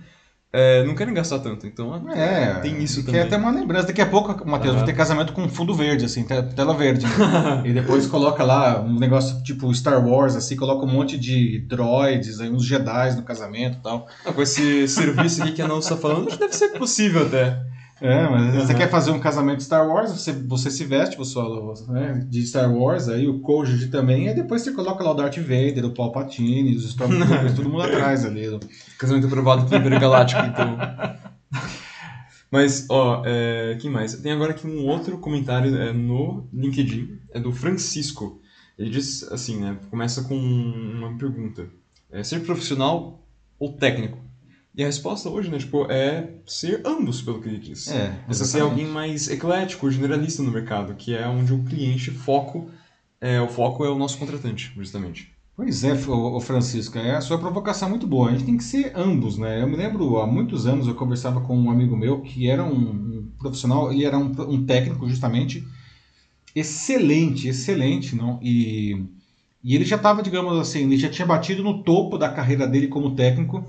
é, 0.52 0.84
não 0.84 0.94
querem 0.94 1.12
gastar 1.12 1.40
tanto, 1.40 1.66
então 1.66 1.94
é, 2.10 2.54
tem 2.60 2.82
isso 2.82 3.00
também. 3.04 3.14
Que 3.14 3.18
é 3.18 3.22
até 3.24 3.36
uma 3.36 3.50
lembrança. 3.50 3.88
Daqui 3.88 4.00
a 4.00 4.06
pouco, 4.06 4.48
Matheus, 4.48 4.76
vai 4.76 4.84
ter 4.84 4.94
casamento 4.94 5.32
com 5.32 5.48
fundo 5.48 5.74
verde, 5.74 6.04
assim, 6.04 6.24
tela 6.24 6.72
verde. 6.72 7.04
Né? 7.04 7.62
e 7.66 7.72
depois 7.72 8.06
coloca 8.06 8.42
lá 8.42 8.80
um 8.80 8.98
negócio 8.98 9.42
tipo 9.42 9.72
Star 9.74 10.06
Wars, 10.06 10.34
assim, 10.34 10.56
coloca 10.56 10.86
um 10.86 10.90
monte 10.90 11.18
de 11.18 11.58
droids, 11.68 12.40
aí, 12.40 12.48
uns 12.48 12.64
Jedi 12.64 13.16
no 13.16 13.22
casamento 13.22 13.78
e 13.78 13.82
tal. 13.82 14.06
Ah, 14.24 14.32
com 14.32 14.40
esse 14.40 14.88
serviço 14.88 15.42
aqui 15.42 15.52
que 15.52 15.62
a 15.62 15.68
não 15.68 15.80
está 15.80 15.96
falando, 15.96 16.28
acho 16.28 16.38
que 16.38 16.44
deve 16.44 16.56
ser 16.56 16.68
possível 16.70 17.26
até. 17.26 17.62
É, 18.00 18.28
mas 18.28 18.54
uhum. 18.54 18.60
você 18.60 18.74
quer 18.74 18.90
fazer 18.90 19.10
um 19.10 19.18
casamento 19.18 19.62
Star 19.62 19.88
Wars, 19.88 20.10
você, 20.10 20.30
você 20.32 20.70
se 20.70 20.84
veste 20.84 21.16
você, 21.16 21.38
né, 21.88 22.26
de 22.28 22.46
Star 22.46 22.70
Wars, 22.70 23.08
aí 23.08 23.26
o 23.26 23.40
cônjuge 23.40 23.88
também, 23.88 24.28
e 24.28 24.34
depois 24.34 24.62
você 24.62 24.72
coloca 24.72 25.02
lá 25.02 25.12
o 25.12 25.14
Darth 25.14 25.38
Vader, 25.38 25.86
o 25.86 25.94
Palpatine, 25.94 26.76
os 26.76 26.84
Stormtroopers, 26.84 27.54
todo 27.56 27.70
mundo 27.70 27.82
atrás 27.82 28.24
ali. 28.24 28.58
Casamento 28.98 29.26
aprovado 29.26 29.64
pelo 29.64 29.80
Império 29.80 30.00
Galáctico, 30.00 30.42
então. 30.42 30.76
Mas, 32.50 32.86
ó, 32.90 33.22
é, 33.24 33.76
quem 33.80 33.90
mais? 33.90 34.14
Tem 34.14 34.32
agora 34.32 34.52
aqui 34.52 34.66
um 34.66 34.86
outro 34.86 35.18
comentário 35.18 35.74
é, 35.74 35.92
no 35.92 36.46
LinkedIn, 36.52 37.18
é 37.32 37.40
do 37.40 37.50
Francisco. 37.50 38.40
Ele 38.78 38.90
diz 38.90 39.22
assim, 39.32 39.58
né, 39.58 39.78
começa 39.90 40.22
com 40.22 40.34
uma 40.36 41.16
pergunta. 41.16 41.66
É, 42.10 42.22
ser 42.22 42.40
profissional 42.40 43.26
ou 43.58 43.72
técnico? 43.72 44.25
E 44.76 44.82
a 44.82 44.86
resposta 44.86 45.30
hoje, 45.30 45.50
né, 45.50 45.56
tipo, 45.56 45.90
é 45.90 46.34
ser 46.46 46.82
ambos, 46.84 47.22
pelo 47.22 47.40
que 47.40 47.48
ele 47.48 47.58
diz. 47.58 47.88
É, 47.88 48.20
Você 48.28 48.44
ser 48.44 48.60
alguém 48.60 48.86
mais 48.86 49.26
eclético, 49.26 49.90
generalista 49.90 50.42
no 50.42 50.52
mercado, 50.52 50.94
que 50.94 51.14
é 51.14 51.26
onde 51.26 51.54
o 51.54 51.64
cliente 51.64 52.10
foco, 52.10 52.70
é, 53.18 53.40
o 53.40 53.48
foco 53.48 53.86
é 53.86 53.88
o 53.88 53.96
nosso 53.96 54.18
contratante, 54.18 54.70
justamente. 54.76 55.34
Pois 55.56 55.82
é, 55.82 55.94
o 55.94 56.38
Francisco, 56.40 56.98
é 56.98 57.16
a 57.16 57.22
sua 57.22 57.38
provocação 57.38 57.88
é 57.88 57.90
muito 57.90 58.06
boa. 58.06 58.28
A 58.28 58.32
gente 58.32 58.44
tem 58.44 58.58
que 58.58 58.64
ser 58.64 58.92
ambos, 58.94 59.38
né? 59.38 59.62
Eu 59.62 59.66
me 59.66 59.76
lembro, 59.76 60.18
há 60.18 60.26
muitos 60.26 60.66
anos 60.66 60.86
eu 60.86 60.94
conversava 60.94 61.40
com 61.40 61.56
um 61.56 61.70
amigo 61.70 61.96
meu 61.96 62.20
que 62.20 62.46
era 62.46 62.62
um, 62.62 63.30
profissional, 63.38 63.90
ele 63.90 64.04
era 64.04 64.18
um, 64.18 64.30
um, 64.46 64.66
técnico 64.66 65.08
justamente 65.08 65.66
excelente, 66.54 67.48
excelente, 67.48 68.14
não? 68.14 68.38
E, 68.42 69.06
e 69.64 69.74
ele 69.74 69.86
já 69.86 69.96
estava, 69.96 70.22
digamos 70.22 70.58
assim, 70.58 70.80
ele 70.80 70.98
já 70.98 71.08
tinha 71.08 71.24
batido 71.24 71.62
no 71.62 71.82
topo 71.82 72.18
da 72.18 72.28
carreira 72.28 72.66
dele 72.66 72.88
como 72.88 73.14
técnico 73.14 73.64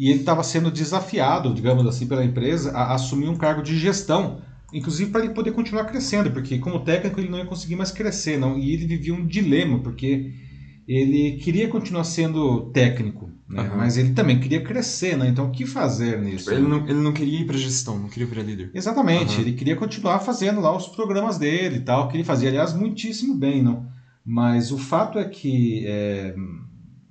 e 0.00 0.08
ele 0.08 0.20
estava 0.20 0.42
sendo 0.42 0.70
desafiado, 0.70 1.52
digamos 1.52 1.86
assim, 1.86 2.06
pela 2.06 2.24
empresa 2.24 2.70
a 2.70 2.94
assumir 2.94 3.28
um 3.28 3.36
cargo 3.36 3.62
de 3.62 3.78
gestão, 3.78 4.40
inclusive 4.72 5.10
para 5.10 5.22
ele 5.22 5.34
poder 5.34 5.52
continuar 5.52 5.84
crescendo, 5.84 6.30
porque 6.30 6.58
como 6.58 6.80
técnico 6.80 7.20
ele 7.20 7.28
não 7.28 7.36
ia 7.36 7.44
conseguir 7.44 7.76
mais 7.76 7.90
crescer, 7.90 8.38
não, 8.38 8.58
e 8.58 8.72
ele 8.72 8.86
vivia 8.86 9.12
um 9.12 9.26
dilema, 9.26 9.78
porque 9.80 10.32
ele 10.88 11.32
queria 11.32 11.68
continuar 11.68 12.04
sendo 12.04 12.70
técnico, 12.70 13.30
né? 13.46 13.60
uhum. 13.60 13.76
mas 13.76 13.98
ele 13.98 14.14
também 14.14 14.40
queria 14.40 14.62
crescer, 14.62 15.18
né? 15.18 15.28
Então 15.28 15.48
o 15.48 15.50
que 15.50 15.66
fazer 15.66 16.18
nisso? 16.18 16.50
Ele 16.50 16.66
não, 16.66 16.78
ele 16.88 17.00
não 17.00 17.12
queria 17.12 17.40
ir 17.42 17.44
para 17.44 17.58
gestão, 17.58 17.98
não 17.98 18.08
queria 18.08 18.26
virar 18.26 18.42
líder. 18.42 18.70
Exatamente, 18.72 19.34
uhum. 19.34 19.42
ele 19.42 19.52
queria 19.52 19.76
continuar 19.76 20.20
fazendo 20.20 20.62
lá 20.62 20.74
os 20.74 20.88
programas 20.88 21.36
dele 21.36 21.76
e 21.76 21.80
tal, 21.80 22.08
que 22.08 22.16
ele 22.16 22.24
fazia, 22.24 22.48
aliás, 22.48 22.72
muitíssimo 22.72 23.34
bem, 23.34 23.62
não? 23.62 23.86
Mas 24.24 24.72
o 24.72 24.78
fato 24.78 25.18
é 25.18 25.24
que 25.26 25.84
é, 25.86 26.34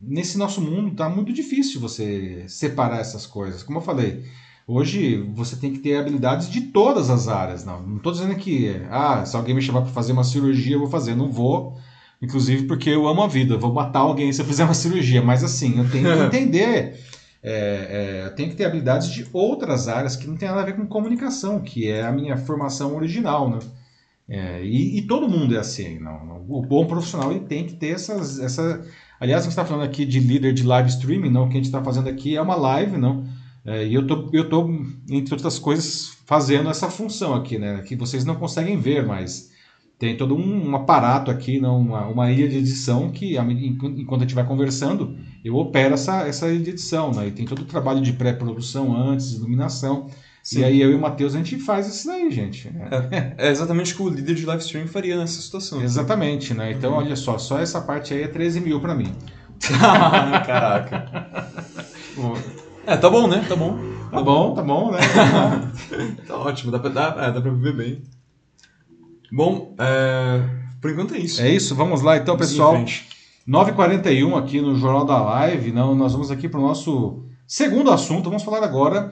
nesse 0.02 0.38
nosso 0.38 0.62
mundo 0.62 0.92
está 0.92 1.10
muito 1.10 1.34
difícil 1.34 1.80
você 1.80 2.44
separar 2.48 3.00
essas 3.00 3.26
coisas. 3.26 3.64
Como 3.64 3.80
eu 3.80 3.84
falei, 3.84 4.24
hoje 4.68 5.18
você 5.34 5.56
tem 5.56 5.74
que 5.74 5.80
ter 5.80 5.98
habilidades 5.98 6.50
de 6.50 6.62
todas 6.62 7.10
as 7.10 7.28
áreas. 7.28 7.66
Não 7.66 7.98
estou 7.98 8.12
dizendo 8.12 8.36
que, 8.36 8.82
ah, 8.90 9.26
se 9.26 9.36
alguém 9.36 9.56
me 9.56 9.62
chamar 9.62 9.82
para 9.82 9.92
fazer 9.92 10.14
uma 10.14 10.24
cirurgia, 10.24 10.76
eu 10.76 10.80
vou 10.80 10.90
fazer. 10.90 11.16
Não 11.16 11.32
vou, 11.32 11.78
inclusive 12.22 12.66
porque 12.66 12.90
eu 12.90 13.08
amo 13.08 13.24
a 13.24 13.28
vida. 13.28 13.56
Eu 13.56 13.60
vou 13.60 13.74
matar 13.74 14.00
alguém 14.00 14.32
se 14.32 14.42
eu 14.42 14.46
fizer 14.46 14.64
uma 14.64 14.74
cirurgia. 14.74 15.22
Mas 15.22 15.44
assim, 15.44 15.80
eu 15.80 15.90
tenho 15.90 16.06
que 16.06 16.24
entender. 16.38 17.00
É, 17.42 18.22
é, 18.22 18.26
eu 18.28 18.36
tenho 18.36 18.50
que 18.50 18.56
ter 18.56 18.66
habilidades 18.66 19.10
de 19.10 19.26
outras 19.32 19.88
áreas 19.88 20.16
que 20.16 20.28
não 20.28 20.36
tem 20.36 20.50
nada 20.50 20.62
a 20.62 20.66
ver 20.66 20.76
com 20.76 20.86
comunicação, 20.86 21.62
que 21.62 21.88
é 21.90 22.06
a 22.06 22.12
minha 22.12 22.36
formação 22.36 22.96
original, 22.96 23.50
né? 23.50 23.60
É, 24.28 24.64
e, 24.64 25.00
e, 25.00 25.02
todo 25.08 25.28
mundo 25.28 25.56
é 25.56 25.60
assim. 25.60 25.98
Não, 26.00 26.46
o 26.48 26.62
bom 26.62 26.86
profissional 26.86 27.32
ele 27.32 27.42
tem 27.42 27.66
que 27.66 27.74
ter 27.74 27.96
essas, 27.96 28.40
essa, 28.40 28.86
Aliás, 29.20 29.42
a 29.42 29.44
gente 29.44 29.52
está 29.52 29.66
falando 29.66 29.84
aqui 29.84 30.06
de 30.06 30.20
líder 30.20 30.54
de 30.54 30.64
live 30.64 30.90
streaming, 30.90 31.30
não? 31.30 31.46
O 31.46 31.48
que 31.48 31.54
a 31.54 31.58
gente 31.58 31.66
está 31.66 31.84
fazendo 31.84 32.08
aqui 32.08 32.36
é 32.38 32.42
uma 32.42 32.56
live, 32.56 32.98
não? 32.98 33.26
É, 33.66 33.86
e 33.86 33.94
eu 33.94 34.08
tô, 34.08 34.30
eu 34.32 34.48
tô, 34.48 34.70
entre 35.10 35.34
outras 35.34 35.60
coisas, 35.60 36.18
fazendo 36.26 36.70
essa 36.70 36.90
função 36.90 37.34
aqui, 37.34 37.58
né? 37.58 37.82
Que 37.82 37.96
vocês 37.96 38.24
não 38.24 38.36
conseguem 38.36 38.78
ver, 38.78 39.06
mas 39.06 39.52
tem 39.98 40.16
todo 40.16 40.34
um, 40.34 40.70
um 40.70 40.76
aparato 40.76 41.30
aqui, 41.30 41.60
não? 41.60 41.80
Uma, 41.80 42.08
uma 42.08 42.32
ilha 42.32 42.48
de 42.48 42.58
edição 42.58 43.12
que, 43.12 43.38
enquanto 43.38 44.22
a 44.22 44.24
gente 44.24 44.34
vai 44.34 44.46
conversando, 44.46 45.18
eu 45.44 45.56
opero 45.58 45.94
essa, 45.94 46.26
essa 46.26 46.48
ilha 46.48 46.64
de 46.64 46.70
edição, 46.70 47.12
né? 47.12 47.28
E 47.28 47.32
tem 47.32 47.46
todo 47.46 47.64
o 47.64 47.66
trabalho 47.66 48.00
de 48.02 48.14
pré-produção 48.14 48.96
antes, 48.96 49.34
iluminação. 49.34 50.10
Sim. 50.44 50.62
E 50.62 50.64
aí 50.64 50.82
eu 50.82 50.92
e 50.92 50.96
o 50.96 51.00
Matheus 51.00 51.36
a 51.36 51.38
gente 51.38 51.58
faz 51.58 51.88
isso 51.88 52.08
daí, 52.08 52.32
gente. 52.32 52.72
É, 53.12 53.48
é, 53.48 53.52
exatamente 53.52 53.94
o 53.94 53.98
que 53.98 54.02
o 54.04 54.10
líder 54.10 54.36
de 54.36 54.46
live 54.46 54.64
stream 54.64 54.88
faria 54.88 55.18
nessa 55.18 55.42
situação. 55.42 55.82
Exatamente, 55.82 56.54
né? 56.54 56.72
Então, 56.72 56.92
uhum. 56.92 56.98
olha 56.98 57.16
só, 57.16 57.38
só 57.38 57.60
essa 57.60 57.82
parte 57.82 58.14
aí 58.14 58.24
é 58.24 58.28
13 58.28 58.62
mil 58.62 58.80
pra 58.80 58.96
mim. 58.96 59.14
Caraca. 60.48 61.52
é, 62.88 62.98
tá 62.98 63.10
bom, 63.10 63.28
né? 63.28 63.46
Tá 63.48 63.56
bom. 63.56 63.78
Tá, 64.10 64.18
tá 64.18 64.24
bom, 64.24 64.56
tá 64.56 64.62
bom, 64.64 64.92
né? 64.92 65.00
tá 66.26 66.38
ótimo, 66.38 66.72
dá 66.72 66.80
pra, 66.80 66.90
dá, 66.90 67.16
é, 67.20 67.32
dá 67.32 67.42
pra 67.42 67.52
viver 67.52 67.76
bem. 67.76 68.04
Bom, 69.32 69.76
é, 69.78 70.42
por 70.82 70.90
enquanto 70.90 71.14
é 71.14 71.20
isso. 71.20 71.42
É 71.42 71.50
isso, 71.50 71.76
vamos 71.76 72.02
lá 72.02 72.18
então, 72.18 72.36
pessoal. 72.38 72.84
9h41 73.48 74.38
aqui 74.38 74.62
no 74.62 74.76
Jornal 74.76 75.06
da 75.06 75.22
Live. 75.22 75.72
Não, 75.72 75.94
nós 75.94 76.14
vamos 76.14 76.32
aqui 76.32 76.48
para 76.48 76.60
o 76.60 76.64
nosso 76.64 77.26
segundo 77.46 77.92
assunto. 77.92 78.26
Vamos 78.26 78.44
falar 78.44 78.64
agora 78.64 79.12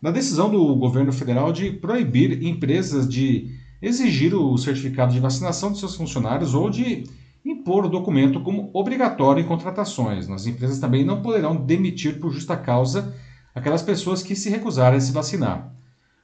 da 0.00 0.10
decisão 0.10 0.50
do 0.50 0.74
governo 0.76 1.12
federal 1.12 1.52
de 1.52 1.70
proibir 1.70 2.42
empresas 2.42 3.08
de 3.08 3.50
exigir 3.82 4.34
o 4.34 4.56
certificado 4.56 5.12
de 5.12 5.20
vacinação 5.20 5.72
de 5.72 5.78
seus 5.78 5.94
funcionários 5.94 6.54
ou 6.54 6.70
de 6.70 7.04
impor 7.44 7.86
o 7.86 7.88
documento 7.88 8.40
como 8.40 8.70
obrigatório 8.72 9.42
em 9.42 9.46
contratações. 9.46 10.28
As 10.28 10.46
empresas 10.46 10.78
também 10.78 11.04
não 11.04 11.22
poderão 11.22 11.56
demitir 11.56 12.18
por 12.20 12.32
justa 12.32 12.56
causa 12.56 13.14
aquelas 13.54 13.82
pessoas 13.82 14.22
que 14.22 14.36
se 14.36 14.50
recusarem 14.50 14.98
a 14.98 15.00
se 15.00 15.12
vacinar. 15.12 15.74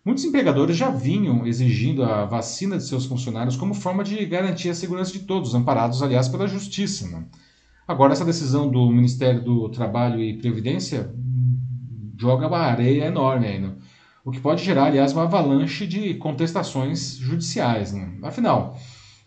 Muitos 0.04 0.24
empregadores 0.24 0.76
já 0.76 0.88
vinham 0.88 1.46
exigindo 1.46 2.04
a 2.04 2.24
vacina 2.24 2.76
de 2.76 2.86
seus 2.86 3.06
funcionários 3.06 3.56
como 3.56 3.74
forma 3.74 4.04
de 4.04 4.24
garantir 4.24 4.70
a 4.70 4.74
segurança 4.74 5.12
de 5.12 5.20
todos, 5.20 5.54
amparados, 5.54 6.02
aliás, 6.02 6.28
pela 6.28 6.46
Justiça. 6.46 7.08
Né? 7.08 7.24
Agora, 7.88 8.12
essa 8.12 8.24
decisão 8.24 8.68
do 8.70 8.88
Ministério 8.88 9.42
do 9.42 9.68
Trabalho 9.68 10.20
e 10.20 10.38
Previdência 10.38 11.12
joga 12.18 12.48
uma 12.48 12.58
areia 12.58 13.04
enorme 13.04 13.46
aí, 13.46 13.60
né? 13.60 13.72
o 14.26 14.32
que 14.32 14.40
pode 14.40 14.64
gerar, 14.64 14.86
aliás, 14.86 15.12
uma 15.12 15.22
avalanche 15.22 15.86
de 15.86 16.14
contestações 16.14 17.16
judiciais. 17.16 17.92
Né? 17.92 18.18
Afinal, 18.22 18.76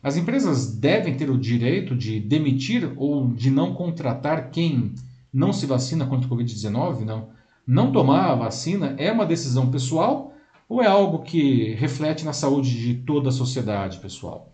as 0.03 0.17
empresas 0.17 0.75
devem 0.75 1.15
ter 1.15 1.29
o 1.29 1.37
direito 1.37 1.95
de 1.95 2.19
demitir 2.19 2.91
ou 2.97 3.29
de 3.29 3.49
não 3.49 3.73
contratar 3.73 4.51
quem 4.51 4.93
não 5.31 5.53
se 5.53 5.65
vacina 5.65 6.05
contra 6.05 6.27
o 6.27 6.37
Covid-19? 6.37 7.05
Não. 7.05 7.29
Não 7.65 7.93
tomar 7.93 8.31
a 8.31 8.35
vacina 8.35 8.93
é 8.97 9.09
uma 9.09 9.25
decisão 9.25 9.71
pessoal 9.71 10.33
ou 10.67 10.81
é 10.81 10.87
algo 10.87 11.19
que 11.19 11.75
reflete 11.75 12.25
na 12.25 12.33
saúde 12.33 12.77
de 12.77 12.95
toda 13.05 13.29
a 13.29 13.31
sociedade, 13.31 13.99
pessoal? 13.99 14.53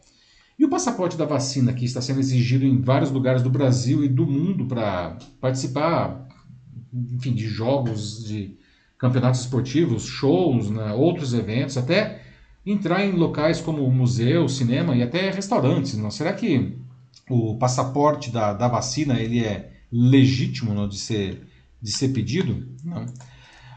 E 0.59 0.63
o 0.63 0.69
passaporte 0.69 1.17
da 1.17 1.25
vacina 1.25 1.73
que 1.73 1.85
está 1.85 2.01
sendo 2.01 2.19
exigido 2.19 2.65
em 2.65 2.81
vários 2.81 3.09
lugares 3.09 3.41
do 3.41 3.49
Brasil 3.49 4.03
e 4.03 4.07
do 4.07 4.27
mundo 4.27 4.65
para 4.65 5.17
participar 5.41 6.24
enfim, 6.95 7.33
de 7.33 7.47
jogos, 7.47 8.25
de 8.25 8.57
campeonatos 8.97 9.41
esportivos, 9.41 10.05
shows, 10.05 10.69
né, 10.69 10.93
outros 10.93 11.33
eventos, 11.33 11.77
até 11.77 12.21
entrar 12.65 13.05
em 13.05 13.11
locais 13.11 13.61
como 13.61 13.89
museu, 13.91 14.47
cinema 14.47 14.95
e 14.95 15.03
até 15.03 15.29
restaurantes. 15.29 15.97
Não? 15.97 16.09
Será 16.09 16.33
que 16.33 16.77
o 17.29 17.55
passaporte 17.57 18.31
da, 18.31 18.53
da 18.53 18.67
vacina 18.67 19.19
ele 19.19 19.43
é 19.43 19.71
legítimo 19.91 20.73
não, 20.73 20.87
de, 20.87 20.97
ser, 20.97 21.45
de 21.81 21.91
ser 21.91 22.09
pedido? 22.09 22.67
Não. 22.83 23.05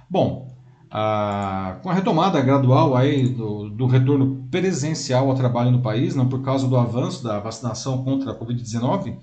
Bom, 0.09 0.57
a, 0.91 1.79
com 1.83 1.91
a 1.91 1.95
retomada 1.95 2.41
gradual 2.41 2.97
aí 2.97 3.29
do, 3.29 3.69
do, 3.69 3.87
retorno 3.87 4.47
presencial 4.51 5.29
ao 5.29 5.37
trabalho 5.37 5.71
no 5.71 5.83
país, 5.83 6.15
não 6.15 6.29
por 6.29 6.43
causa 6.43 6.67
do 6.67 6.77
avanço 6.77 7.23
da 7.23 7.39
vacinação 7.39 8.03
contra 8.03 8.33
a 8.33 8.39
Covid-19, 8.39 9.17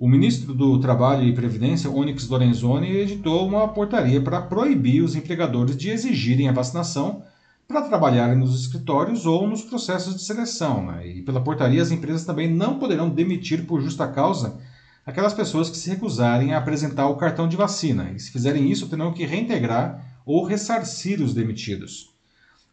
o 0.00 0.08
ministro 0.08 0.54
do 0.54 0.80
Trabalho 0.80 1.24
e 1.24 1.34
Previdência, 1.34 1.90
Onyx 1.90 2.26
Lorenzoni, 2.26 2.88
editou 2.88 3.46
uma 3.46 3.68
portaria 3.68 4.18
para 4.18 4.40
proibir 4.40 5.02
os 5.02 5.14
empregadores 5.14 5.76
de 5.76 5.90
exigirem 5.90 6.48
a 6.48 6.52
vacinação 6.52 7.22
para 7.68 7.82
trabalharem 7.82 8.38
nos 8.38 8.58
escritórios 8.58 9.26
ou 9.26 9.46
nos 9.46 9.60
processos 9.60 10.16
de 10.16 10.22
seleção. 10.22 10.86
Né? 10.86 11.06
E 11.06 11.22
pela 11.22 11.44
portaria, 11.44 11.82
as 11.82 11.90
empresas 11.90 12.24
também 12.24 12.50
não 12.50 12.78
poderão 12.78 13.10
demitir 13.10 13.66
por 13.66 13.82
justa 13.82 14.08
causa 14.08 14.58
aquelas 15.04 15.34
pessoas 15.34 15.68
que 15.68 15.76
se 15.76 15.90
recusarem 15.90 16.54
a 16.54 16.58
apresentar 16.58 17.06
o 17.06 17.16
cartão 17.16 17.46
de 17.46 17.58
vacina. 17.58 18.10
E 18.16 18.18
se 18.18 18.32
fizerem 18.32 18.70
isso, 18.70 18.88
terão 18.88 19.12
que 19.12 19.26
reintegrar 19.26 20.22
ou 20.24 20.46
ressarcir 20.46 21.20
os 21.20 21.34
demitidos. 21.34 22.08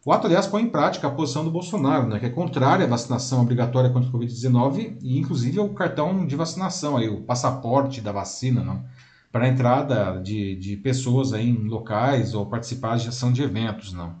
O 0.08 0.12
ato, 0.12 0.26
aliás, 0.26 0.46
põe 0.46 0.62
em 0.62 0.70
prática 0.70 1.06
a 1.06 1.10
posição 1.10 1.44
do 1.44 1.50
Bolsonaro, 1.50 2.08
né, 2.08 2.18
que 2.18 2.24
é 2.24 2.30
contrária 2.30 2.86
à 2.86 2.88
vacinação 2.88 3.42
obrigatória 3.42 3.90
contra 3.90 4.08
o 4.08 4.12
Covid-19 4.14 4.96
e, 5.02 5.18
inclusive, 5.18 5.58
ao 5.58 5.68
cartão 5.68 6.26
de 6.26 6.34
vacinação, 6.34 6.96
aí, 6.96 7.10
o 7.10 7.20
passaporte 7.20 8.00
da 8.00 8.10
vacina, 8.10 8.64
não, 8.64 8.82
para 9.30 9.44
a 9.44 9.48
entrada 9.48 10.18
de, 10.22 10.56
de 10.56 10.78
pessoas 10.78 11.34
aí 11.34 11.50
em 11.50 11.68
locais 11.68 12.32
ou 12.32 12.46
participar 12.46 12.96
de 12.96 13.06
ação 13.06 13.30
de 13.30 13.42
eventos. 13.42 13.92
Não. 13.92 14.14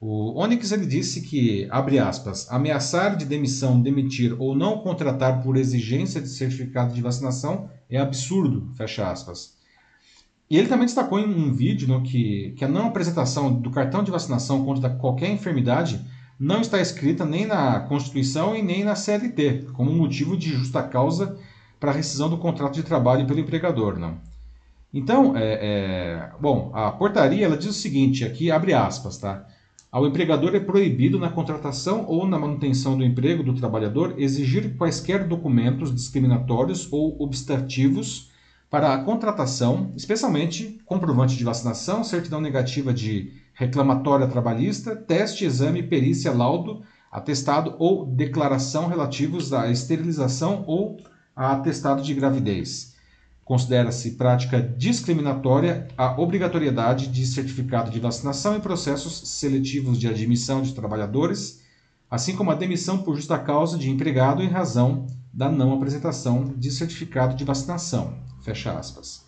O 0.00 0.40
Onyx 0.40 0.72
ele 0.72 0.86
disse 0.86 1.20
que, 1.20 1.68
abre 1.70 1.98
aspas, 1.98 2.50
ameaçar 2.50 3.14
de 3.14 3.26
demissão, 3.26 3.78
demitir 3.78 4.34
ou 4.40 4.56
não 4.56 4.78
contratar 4.78 5.42
por 5.42 5.58
exigência 5.58 6.22
de 6.22 6.30
certificado 6.30 6.94
de 6.94 7.02
vacinação 7.02 7.68
é 7.90 7.98
absurdo, 7.98 8.72
fecha 8.74 9.10
aspas. 9.10 9.59
E 10.50 10.58
ele 10.58 10.66
também 10.66 10.86
destacou 10.86 11.20
em 11.20 11.24
um 11.24 11.52
vídeo 11.52 11.86
no, 11.86 12.02
que, 12.02 12.52
que 12.56 12.64
a 12.64 12.68
não 12.68 12.88
apresentação 12.88 13.52
do 13.52 13.70
cartão 13.70 14.02
de 14.02 14.10
vacinação 14.10 14.64
contra 14.64 14.90
qualquer 14.90 15.30
enfermidade 15.30 16.04
não 16.38 16.60
está 16.60 16.80
escrita 16.80 17.24
nem 17.24 17.46
na 17.46 17.80
Constituição 17.80 18.56
e 18.56 18.62
nem 18.62 18.82
na 18.82 18.96
CLT, 18.96 19.68
como 19.74 19.92
motivo 19.92 20.36
de 20.36 20.48
justa 20.48 20.82
causa 20.82 21.38
para 21.78 21.92
a 21.92 21.94
rescisão 21.94 22.28
do 22.28 22.38
contrato 22.38 22.74
de 22.74 22.82
trabalho 22.82 23.26
pelo 23.26 23.38
empregador. 23.38 23.96
Não. 23.98 24.18
Então, 24.92 25.36
é, 25.36 25.52
é, 25.52 26.30
bom, 26.40 26.72
a 26.74 26.90
portaria 26.90 27.44
ela 27.44 27.56
diz 27.56 27.68
o 27.68 27.72
seguinte, 27.72 28.24
aqui 28.24 28.50
abre 28.50 28.74
aspas, 28.74 29.18
tá? 29.18 29.46
Ao 29.92 30.06
empregador 30.06 30.54
é 30.56 30.60
proibido 30.60 31.18
na 31.18 31.28
contratação 31.28 32.06
ou 32.08 32.26
na 32.26 32.38
manutenção 32.38 32.96
do 32.96 33.04
emprego 33.04 33.42
do 33.44 33.54
trabalhador 33.54 34.14
exigir 34.18 34.76
quaisquer 34.76 35.28
documentos 35.28 35.94
discriminatórios 35.94 36.88
ou 36.92 37.20
obstativos 37.22 38.29
para 38.70 38.94
a 38.94 39.02
contratação, 39.02 39.92
especialmente 39.96 40.80
comprovante 40.86 41.36
de 41.36 41.42
vacinação, 41.42 42.04
certidão 42.04 42.40
negativa 42.40 42.94
de 42.94 43.32
reclamatória 43.52 44.28
trabalhista, 44.28 44.94
teste, 44.94 45.44
exame, 45.44 45.82
perícia, 45.82 46.32
laudo, 46.32 46.82
atestado 47.10 47.74
ou 47.80 48.06
declaração 48.06 48.86
relativos 48.86 49.52
à 49.52 49.68
esterilização 49.68 50.62
ou 50.68 50.98
a 51.34 51.52
atestado 51.52 52.00
de 52.00 52.14
gravidez. 52.14 52.94
Considera-se 53.44 54.12
prática 54.12 54.62
discriminatória 54.62 55.88
a 55.98 56.20
obrigatoriedade 56.20 57.08
de 57.08 57.26
certificado 57.26 57.90
de 57.90 57.98
vacinação 57.98 58.54
em 58.54 58.60
processos 58.60 59.28
seletivos 59.30 59.98
de 59.98 60.06
admissão 60.06 60.62
de 60.62 60.72
trabalhadores, 60.72 61.60
assim 62.08 62.36
como 62.36 62.52
a 62.52 62.54
demissão 62.54 62.98
por 62.98 63.16
justa 63.16 63.36
causa 63.36 63.76
de 63.76 63.90
empregado 63.90 64.40
em 64.40 64.48
razão 64.48 65.08
da 65.32 65.50
não 65.50 65.72
apresentação 65.72 66.54
de 66.56 66.70
certificado 66.70 67.34
de 67.34 67.44
vacinação. 67.44 68.29
Fecha 68.42 68.72
aspas. 68.72 69.24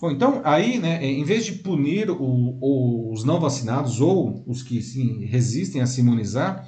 Bom, 0.00 0.10
então, 0.10 0.40
aí, 0.44 0.78
né, 0.78 1.04
em 1.04 1.22
vez 1.22 1.44
de 1.44 1.52
punir 1.52 2.10
o, 2.10 3.12
os 3.12 3.22
não 3.22 3.38
vacinados 3.38 4.00
ou 4.00 4.42
os 4.46 4.62
que 4.62 4.82
sim, 4.82 5.24
resistem 5.26 5.80
a 5.80 5.86
se 5.86 6.00
imunizar, 6.00 6.66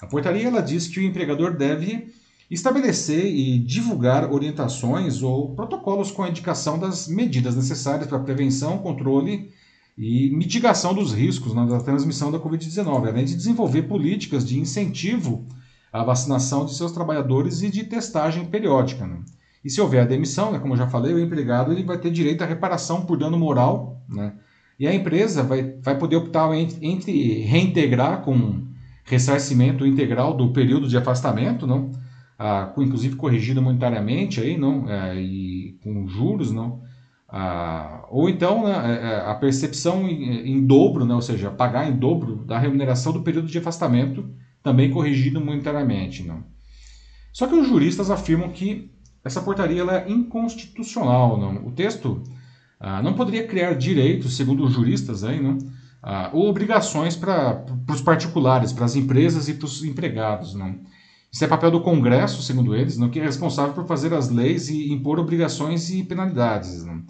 a 0.00 0.06
portaria 0.06 0.46
ela 0.46 0.60
diz 0.60 0.86
que 0.86 1.00
o 1.00 1.02
empregador 1.02 1.56
deve 1.56 2.14
estabelecer 2.50 3.26
e 3.26 3.58
divulgar 3.58 4.32
orientações 4.32 5.22
ou 5.22 5.54
protocolos 5.54 6.12
com 6.12 6.22
a 6.22 6.28
indicação 6.28 6.78
das 6.78 7.08
medidas 7.08 7.56
necessárias 7.56 8.06
para 8.06 8.20
prevenção, 8.20 8.78
controle 8.78 9.50
e 9.98 10.30
mitigação 10.30 10.94
dos 10.94 11.12
riscos 11.12 11.54
né, 11.54 11.66
da 11.66 11.80
transmissão 11.80 12.30
da 12.30 12.38
Covid-19, 12.38 13.08
além 13.08 13.24
de 13.24 13.34
desenvolver 13.34 13.82
políticas 13.82 14.46
de 14.46 14.60
incentivo 14.60 15.44
à 15.92 16.04
vacinação 16.04 16.66
de 16.66 16.74
seus 16.74 16.92
trabalhadores 16.92 17.62
e 17.62 17.70
de 17.70 17.82
testagem 17.84 18.44
periódica. 18.44 19.06
Né? 19.06 19.18
E 19.66 19.70
se 19.70 19.80
houver 19.80 20.00
a 20.00 20.04
demissão, 20.04 20.52
né, 20.52 20.60
como 20.60 20.74
eu 20.74 20.78
já 20.78 20.86
falei, 20.86 21.12
o 21.12 21.18
empregado 21.18 21.72
ele 21.72 21.82
vai 21.82 21.98
ter 21.98 22.12
direito 22.12 22.42
à 22.42 22.46
reparação 22.46 23.04
por 23.04 23.18
dano 23.18 23.36
moral, 23.36 24.00
né? 24.08 24.32
e 24.78 24.86
a 24.86 24.94
empresa 24.94 25.42
vai, 25.42 25.74
vai 25.82 25.98
poder 25.98 26.14
optar 26.14 26.54
entre, 26.54 26.86
entre 26.86 27.40
reintegrar 27.42 28.22
com 28.22 28.64
ressarcimento 29.04 29.84
integral 29.84 30.36
do 30.36 30.52
período 30.52 30.86
de 30.86 30.96
afastamento, 30.96 31.66
não? 31.66 31.90
Ah, 32.38 32.70
com, 32.72 32.80
inclusive 32.80 33.16
corrigido 33.16 33.60
monetariamente 33.60 34.40
aí, 34.40 34.56
não? 34.56 34.88
É, 34.88 35.20
e 35.20 35.76
com 35.82 36.06
juros, 36.06 36.52
não? 36.52 36.82
Ah, 37.28 38.06
ou 38.08 38.28
então 38.28 38.68
né, 38.68 38.70
é, 38.70 39.06
é, 39.06 39.30
a 39.30 39.34
percepção 39.34 40.06
em, 40.08 40.48
em, 40.48 40.64
dobro, 40.64 41.04
né, 41.04 41.12
ou 41.12 41.22
seja, 41.22 41.50
pagar 41.50 41.90
em 41.90 41.96
dobro 41.96 42.44
da 42.44 42.56
remuneração 42.56 43.12
do 43.12 43.22
período 43.22 43.48
de 43.48 43.58
afastamento, 43.58 44.30
também 44.62 44.92
corrigido 44.92 45.40
monetariamente. 45.40 46.22
Não? 46.22 46.44
Só 47.32 47.48
que 47.48 47.54
os 47.56 47.66
juristas 47.66 48.12
afirmam 48.12 48.50
que 48.50 48.94
essa 49.26 49.42
portaria 49.42 49.82
é 49.82 50.08
inconstitucional. 50.08 51.36
Não? 51.36 51.66
O 51.66 51.72
texto 51.72 52.22
ah, 52.78 53.02
não 53.02 53.14
poderia 53.14 53.46
criar 53.46 53.74
direitos, 53.74 54.36
segundo 54.36 54.64
os 54.64 54.72
juristas, 54.72 55.24
aí, 55.24 55.42
não? 55.42 55.58
Ah, 56.00 56.30
ou 56.32 56.48
obrigações 56.48 57.16
para 57.16 57.64
os 57.90 58.00
particulares, 58.00 58.72
para 58.72 58.84
as 58.84 58.94
empresas 58.94 59.48
e 59.48 59.54
para 59.54 59.66
os 59.66 59.82
empregados. 59.82 60.54
Não? 60.54 60.78
Isso 61.32 61.44
é 61.44 61.48
papel 61.48 61.72
do 61.72 61.80
Congresso, 61.80 62.40
segundo 62.40 62.74
eles, 62.76 62.96
não? 62.96 63.10
que 63.10 63.18
é 63.18 63.24
responsável 63.24 63.74
por 63.74 63.84
fazer 63.86 64.14
as 64.14 64.30
leis 64.30 64.68
e 64.68 64.92
impor 64.92 65.18
obrigações 65.18 65.90
e 65.90 66.04
penalidades. 66.04 66.84
Não? 66.84 67.02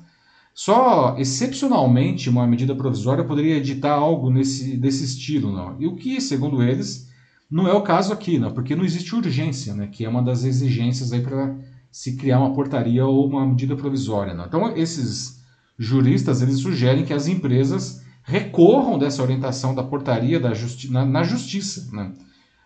Só 0.55 1.17
excepcionalmente 1.19 2.31
uma 2.31 2.47
medida 2.47 2.75
provisória 2.75 3.25
poderia 3.25 3.57
editar 3.57 3.93
algo 3.93 4.31
nesse, 4.31 4.79
desse 4.79 5.05
estilo. 5.05 5.53
Não? 5.53 5.77
E 5.79 5.87
o 5.87 5.95
que, 5.95 6.19
segundo 6.19 6.63
eles, 6.63 7.11
não 7.51 7.69
é 7.69 7.75
o 7.75 7.83
caso 7.83 8.11
aqui, 8.11 8.39
não? 8.39 8.53
porque 8.53 8.75
não 8.75 8.87
existe 8.87 9.15
urgência, 9.15 9.75
né? 9.75 9.89
que 9.89 10.03
é 10.03 10.09
uma 10.09 10.23
das 10.23 10.45
exigências 10.45 11.11
para 11.23 11.55
se 11.91 12.17
criar 12.17 12.41
uma 12.41 12.55
portaria 12.55 13.07
ou 13.07 13.27
uma 13.27 13.47
medida 13.47 13.77
provisória. 13.77 14.37
Então, 14.47 14.77
esses 14.77 15.43
juristas 15.79 16.43
eles 16.43 16.59
sugerem 16.59 17.05
que 17.05 17.13
as 17.13 17.27
empresas 17.27 18.03
recorram 18.23 18.99
dessa 18.99 19.23
orientação 19.23 19.75
da 19.75 19.83
portaria 19.83 20.41
da 20.41 20.53
justi 20.53 20.91
na, 20.91 21.05
na, 21.05 21.23
justiça, 21.23 21.89
né? 21.93 22.13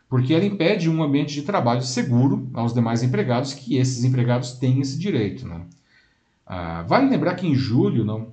porque 0.08 0.32
ela 0.32 0.44
impede 0.44 0.88
um 0.88 1.02
ambiente 1.02 1.34
de 1.34 1.42
trabalho 1.42 1.82
seguro 1.82 2.48
aos 2.54 2.72
demais 2.72 3.02
empregados, 3.02 3.52
que 3.52 3.76
esses 3.76 4.02
empregados 4.04 4.52
têm 4.52 4.80
esse 4.80 4.98
direito. 4.98 5.46
Né? 5.46 5.60
Ah, 6.46 6.82
vale 6.88 7.10
lembrar 7.10 7.34
que 7.34 7.46
em 7.46 7.54
julho 7.54 8.04
não, 8.04 8.32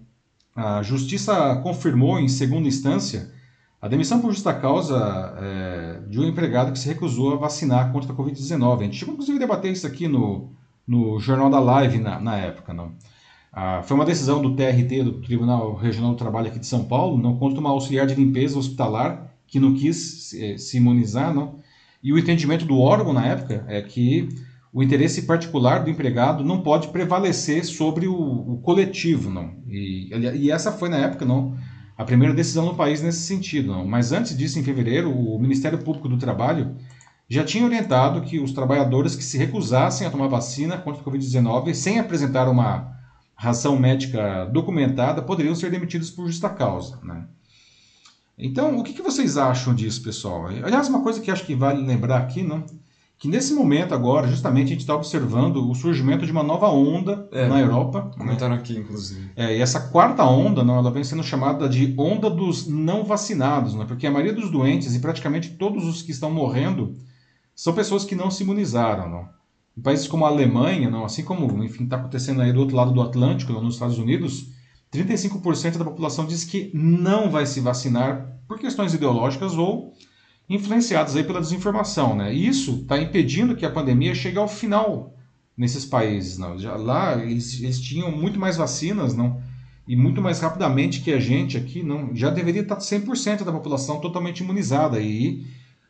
a 0.55 0.81
justiça 0.81 1.55
confirmou 1.57 2.17
em 2.17 2.27
segunda 2.27 2.67
instância 2.67 3.29
a 3.79 3.87
demissão 3.87 4.19
por 4.19 4.31
justa 4.31 4.53
causa 4.53 5.35
é, 5.39 5.99
de 6.09 6.19
um 6.19 6.23
empregado 6.23 6.71
que 6.71 6.79
se 6.79 6.87
recusou 6.87 7.33
a 7.33 7.37
vacinar 7.37 7.91
contra 7.91 8.11
a 8.11 8.15
Covid-19. 8.15 8.79
A 8.79 8.83
gente 8.83 8.97
chegou 8.97 9.13
inclusive 9.13 9.37
a 9.37 9.41
debater 9.41 9.71
isso 9.71 9.85
aqui 9.85 10.07
no, 10.07 10.49
no 10.87 11.19
Jornal 11.19 11.49
da 11.49 11.59
Live 11.59 11.99
na, 11.99 12.19
na 12.19 12.37
época. 12.37 12.73
Não? 12.73 12.93
Ah, 13.51 13.81
foi 13.83 13.95
uma 13.95 14.05
decisão 14.05 14.41
do 14.41 14.55
TRT, 14.55 15.03
do 15.03 15.13
Tribunal 15.21 15.75
Regional 15.75 16.11
do 16.11 16.17
Trabalho 16.17 16.47
aqui 16.47 16.59
de 16.59 16.67
São 16.67 16.85
Paulo, 16.85 17.17
não 17.17 17.37
contra 17.37 17.59
uma 17.59 17.71
auxiliar 17.71 18.07
de 18.07 18.15
limpeza 18.15 18.57
hospitalar 18.57 19.33
que 19.47 19.59
não 19.59 19.73
quis 19.73 20.29
se, 20.29 20.57
se 20.57 20.77
imunizar. 20.77 21.33
Não? 21.33 21.55
E 22.01 22.13
o 22.13 22.19
entendimento 22.19 22.65
do 22.65 22.79
órgão 22.79 23.13
na 23.13 23.25
época 23.25 23.65
é 23.67 23.81
que 23.81 24.29
o 24.71 24.83
interesse 24.83 25.23
particular 25.23 25.83
do 25.83 25.89
empregado 25.89 26.43
não 26.43 26.61
pode 26.61 26.89
prevalecer 26.89 27.65
sobre 27.65 28.07
o, 28.07 28.15
o 28.15 28.61
coletivo. 28.61 29.29
Não? 29.29 29.55
E, 29.67 30.09
e 30.35 30.51
essa 30.51 30.71
foi, 30.71 30.89
na 30.89 30.97
época, 30.97 31.25
não 31.25 31.55
a 31.97 32.05
primeira 32.05 32.33
decisão 32.33 32.65
no 32.65 32.75
país 32.75 33.01
nesse 33.01 33.21
sentido. 33.21 33.71
Não. 33.71 33.87
Mas 33.87 34.11
antes 34.11 34.37
disso, 34.37 34.59
em 34.59 34.63
fevereiro, 34.63 35.11
o 35.11 35.39
Ministério 35.39 35.79
Público 35.79 36.07
do 36.07 36.17
Trabalho 36.17 36.75
já 37.29 37.43
tinha 37.43 37.65
orientado 37.65 38.21
que 38.21 38.39
os 38.39 38.51
trabalhadores 38.53 39.15
que 39.15 39.23
se 39.23 39.37
recusassem 39.37 40.07
a 40.07 40.09
tomar 40.09 40.27
vacina 40.27 40.77
contra 40.77 41.01
a 41.01 41.05
Covid-19 41.05 41.73
sem 41.73 41.99
apresentar 41.99 42.47
uma 42.47 42.95
razão 43.35 43.77
médica 43.77 44.45
documentada 44.45 45.21
poderiam 45.21 45.55
ser 45.55 45.69
demitidos 45.69 46.09
por 46.09 46.27
justa 46.27 46.49
causa. 46.49 46.99
Né? 47.03 47.25
Então, 48.37 48.77
o 48.77 48.83
que, 48.83 48.93
que, 48.93 49.01
vocês 49.01 49.37
acham 49.37 49.75
disso, 49.75 50.01
pessoal? 50.01 50.47
Aliás, 50.47 50.87
uma 50.87 51.01
coisa 51.01 51.19
que 51.19 51.29
acho 51.29 51.45
que 51.45 51.53
vale 51.53 51.85
lembrar 51.85 52.17
aqui, 52.17 52.43
não? 52.43 52.63
que 53.19 53.27
nesse 53.27 53.53
momento 53.53 53.95
agora, 53.95 54.27
justamente, 54.27 54.67
a 54.67 54.69
gente 54.69 54.81
está 54.81 54.95
observando 54.95 55.69
o 55.69 55.73
surgimento 55.73 56.23
de 56.23 56.31
uma 56.31 56.43
nova 56.43 56.67
onda 56.67 57.27
é, 57.31 57.47
na 57.47 57.59
Europa. 57.59 58.11
Comentaram 58.15 58.53
né? 58.53 58.61
aqui, 58.61 58.77
inclusive. 58.77 59.31
É, 59.35 59.57
e 59.57 59.61
essa 59.61 59.79
quarta 59.79 60.23
onda, 60.23 60.63
não, 60.63 60.77
ela 60.77 60.91
vem 60.91 61.03
sendo 61.03 61.23
chamada 61.23 61.67
de 61.67 61.95
onda 61.97 62.29
dos 62.29 62.67
não 62.67 63.03
vacinados, 63.03 63.73
né? 63.73 63.85
porque 63.87 64.05
a 64.05 64.11
maioria 64.11 64.33
dos 64.33 64.51
doentes 64.51 64.93
e 64.93 64.99
praticamente 64.99 65.49
todos 65.49 65.85
os 65.85 66.03
que 66.03 66.11
estão 66.11 66.29
morrendo 66.29 66.95
são 67.57 67.73
pessoas 67.73 68.05
que 68.05 68.13
não 68.13 68.29
se 68.29 68.43
imunizaram. 68.43 69.09
Não? 69.09 69.29
Em 69.75 69.81
países 69.81 70.07
como 70.07 70.25
a 70.25 70.29
Alemanha, 70.29 70.91
não, 70.91 71.03
assim 71.03 71.23
como 71.23 71.63
enfim 71.63 71.85
está 71.85 71.97
acontecendo 71.97 72.39
aí 72.41 72.53
do 72.53 72.59
outro 72.59 72.75
lado 72.75 72.93
do 72.93 73.01
Atlântico, 73.01 73.51
não, 73.51 73.63
nos 73.63 73.73
Estados 73.73 73.97
Unidos, 73.97 74.49
35% 74.93 75.77
da 75.77 75.83
população 75.83 76.27
diz 76.27 76.43
que 76.43 76.69
não 76.73 77.31
vai 77.31 77.47
se 77.47 77.59
vacinar 77.59 78.39
por 78.47 78.59
questões 78.59 78.93
ideológicas 78.93 79.57
ou 79.57 79.91
influenciados 80.47 81.15
aí 81.15 81.23
pela 81.23 81.41
desinformação, 81.41 82.15
né? 82.15 82.33
E 82.33 82.47
isso 82.47 82.81
está 82.83 82.97
impedindo 82.97 83.55
que 83.55 83.65
a 83.65 83.71
pandemia 83.71 84.13
chegue 84.13 84.37
ao 84.37 84.47
final 84.47 85.15
nesses 85.57 85.83
países, 85.83 86.37
não? 86.37 86.57
Já 86.59 86.75
lá 86.75 87.17
eles, 87.17 87.59
eles, 87.61 87.81
tinham 87.81 88.11
muito 88.11 88.39
mais 88.39 88.55
vacinas, 88.55 89.15
não? 89.15 89.41
E 89.87 89.95
muito 89.95 90.21
mais 90.21 90.39
rapidamente 90.39 91.01
que 91.01 91.11
a 91.11 91.19
gente 91.19 91.57
aqui, 91.57 91.81
não? 91.81 92.15
Já 92.15 92.29
deveria 92.29 92.61
estar 92.61 92.77
100% 92.77 93.43
da 93.43 93.51
população 93.51 93.99
totalmente 93.99 94.41
imunizada 94.41 94.99
e 95.01 95.45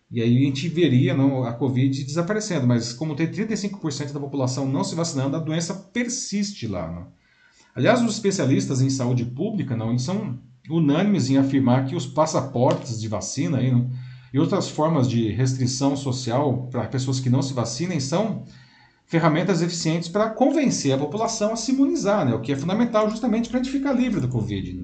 e 0.09 0.21
aí 0.21 0.37
a 0.37 0.45
gente 0.45 0.69
veria 0.69 1.13
não, 1.13 1.43
a 1.43 1.53
Covid 1.53 2.03
desaparecendo, 2.03 2.65
mas 2.65 2.93
como 2.93 3.15
tem 3.15 3.27
35% 3.27 4.13
da 4.13 4.19
população 4.19 4.65
não 4.65 4.83
se 4.83 4.95
vacinando, 4.95 5.35
a 5.35 5.39
doença 5.39 5.73
persiste 5.73 6.65
lá. 6.65 6.89
Não? 6.89 7.07
Aliás, 7.75 8.01
os 8.01 8.13
especialistas 8.13 8.81
em 8.81 8.89
saúde 8.89 9.25
pública 9.25 9.75
não 9.75 9.97
são 9.99 10.39
unânimes 10.69 11.29
em 11.29 11.37
afirmar 11.37 11.85
que 11.85 11.95
os 11.95 12.05
passaportes 12.05 12.99
de 12.99 13.07
vacina 13.07 13.57
aí, 13.57 13.71
não, 13.71 13.89
e 14.33 14.39
outras 14.39 14.69
formas 14.69 15.09
de 15.09 15.29
restrição 15.31 15.95
social 15.95 16.67
para 16.71 16.87
pessoas 16.87 17.19
que 17.19 17.29
não 17.29 17.41
se 17.41 17.53
vacinem 17.53 17.99
são 17.99 18.43
ferramentas 19.05 19.61
eficientes 19.61 20.09
para 20.09 20.29
convencer 20.29 20.93
a 20.93 20.97
população 20.97 21.53
a 21.53 21.55
se 21.55 21.71
imunizar, 21.71 22.25
né? 22.25 22.33
o 22.33 22.41
que 22.41 22.51
é 22.51 22.55
fundamental 22.55 23.09
justamente 23.09 23.49
para 23.49 23.59
a 23.59 23.63
gente 23.63 23.71
ficar 23.71 23.93
livre 23.93 24.19
do 24.19 24.27
Covid. 24.27 24.73
Né? 24.73 24.83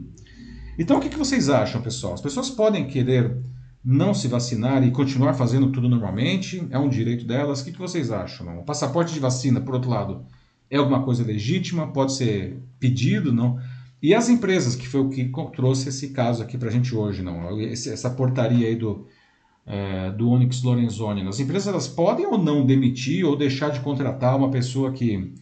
Então, 0.80 0.98
o 0.98 1.02
que, 1.02 1.10
que 1.10 1.18
vocês 1.18 1.50
acham, 1.50 1.82
pessoal? 1.82 2.14
As 2.14 2.22
pessoas 2.22 2.50
podem 2.50 2.88
querer 2.88 3.38
não 3.84 4.14
se 4.14 4.28
vacinar 4.28 4.84
e 4.86 4.92
continuar 4.92 5.34
fazendo 5.34 5.72
tudo 5.72 5.90
normalmente, 5.90 6.66
é 6.70 6.80
um 6.80 6.90
direito 6.90 7.26
delas. 7.26 7.62
O 7.62 7.66
que, 7.66 7.72
que 7.72 7.80
vocês 7.80 8.12
acham? 8.12 8.46
Não? 8.46 8.60
O 8.60 8.64
passaporte 8.64 9.14
de 9.14 9.20
vacina, 9.20 9.60
por 9.60 9.74
outro 9.74 9.90
lado, 9.90 10.26
é 10.70 10.78
alguma 10.78 11.04
coisa 11.04 11.24
legítima, 11.24 11.92
pode 11.92 12.14
ser 12.14 12.62
pedido, 12.80 13.34
não? 13.34 13.60
E 14.02 14.14
as 14.14 14.30
empresas, 14.30 14.76
que 14.76 14.88
foi 14.88 15.02
o 15.02 15.10
que 15.10 15.32
trouxe 15.56 15.90
esse 15.90 16.10
caso 16.10 16.44
aqui 16.44 16.58
para 16.58 16.70
a 16.70 16.72
gente 16.72 16.96
hoje, 16.96 17.22
não? 17.22 17.60
Essa 17.60 18.10
portaria 18.10 18.68
aí 18.68 18.76
do 18.76 19.06
é, 19.66 20.12
do 20.12 20.30
Onyx 20.30 20.62
Lorenzoni. 20.62 21.28
As 21.28 21.40
empresas 21.40 21.68
elas 21.68 21.88
podem 21.88 22.26
ou 22.26 22.38
não 22.38 22.66
demitir 22.66 23.26
ou 23.26 23.36
deixar 23.36 23.70
de 23.70 23.80
contratar 23.80 24.36
uma 24.36 24.52
pessoa 24.52 24.92
que, 24.92 25.34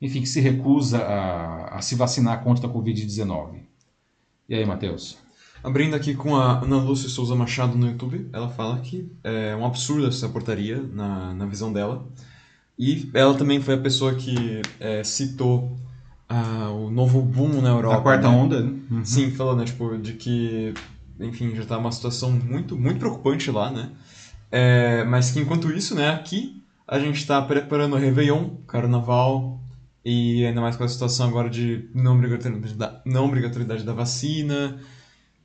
enfim, 0.00 0.20
que 0.20 0.28
se 0.28 0.40
recusa 0.40 0.98
a, 0.98 1.76
a 1.76 1.82
se 1.82 1.94
vacinar 1.94 2.42
contra 2.42 2.66
a 2.66 2.70
Covid-19. 2.72 3.60
E 4.48 4.54
aí, 4.54 4.64
Matheus? 4.64 5.18
Abrindo 5.66 5.96
aqui 5.96 6.14
com 6.14 6.36
a 6.36 6.60
Ana 6.60 6.76
Lúcia 6.76 7.08
Souza 7.08 7.34
Machado 7.34 7.76
no 7.76 7.88
YouTube, 7.88 8.28
ela 8.32 8.48
fala 8.48 8.78
que 8.78 9.10
é 9.24 9.56
um 9.56 9.66
absurdo 9.66 10.06
essa 10.06 10.28
portaria 10.28 10.80
na, 10.92 11.34
na 11.34 11.44
visão 11.44 11.72
dela. 11.72 12.06
E 12.78 13.10
ela 13.12 13.34
também 13.34 13.60
foi 13.60 13.74
a 13.74 13.78
pessoa 13.78 14.14
que 14.14 14.62
é, 14.78 15.02
citou 15.02 15.76
ah, 16.28 16.70
o 16.70 16.88
novo 16.88 17.20
boom 17.20 17.60
na 17.60 17.70
Europa. 17.70 17.96
A 17.96 18.00
quarta 18.00 18.30
né? 18.30 18.36
onda, 18.36 18.62
né? 18.62 18.78
Uhum. 18.88 19.04
Sim, 19.04 19.32
falando, 19.32 19.58
né, 19.58 19.64
tipo, 19.64 19.98
de 19.98 20.12
que 20.12 20.72
enfim, 21.18 21.52
já 21.56 21.62
está 21.62 21.76
uma 21.76 21.90
situação 21.90 22.30
muito, 22.30 22.76
muito 22.76 23.00
preocupante 23.00 23.50
lá, 23.50 23.68
né? 23.68 23.90
É, 24.52 25.02
mas 25.02 25.32
que 25.32 25.40
enquanto 25.40 25.68
isso, 25.72 25.96
né, 25.96 26.10
aqui 26.10 26.62
a 26.86 27.00
gente 27.00 27.16
está 27.16 27.42
preparando 27.42 27.96
o 27.96 27.98
Réveillon, 27.98 28.50
Carnaval, 28.68 29.60
e 30.04 30.46
ainda 30.46 30.60
mais 30.60 30.76
com 30.76 30.84
a 30.84 30.88
situação 30.88 31.26
agora 31.26 31.50
de 31.50 31.90
não 31.92 32.14
obrigatoriedade 32.14 32.74
da, 32.74 33.02
não 33.04 33.24
obrigatoriedade 33.24 33.82
da 33.82 33.92
vacina. 33.92 34.78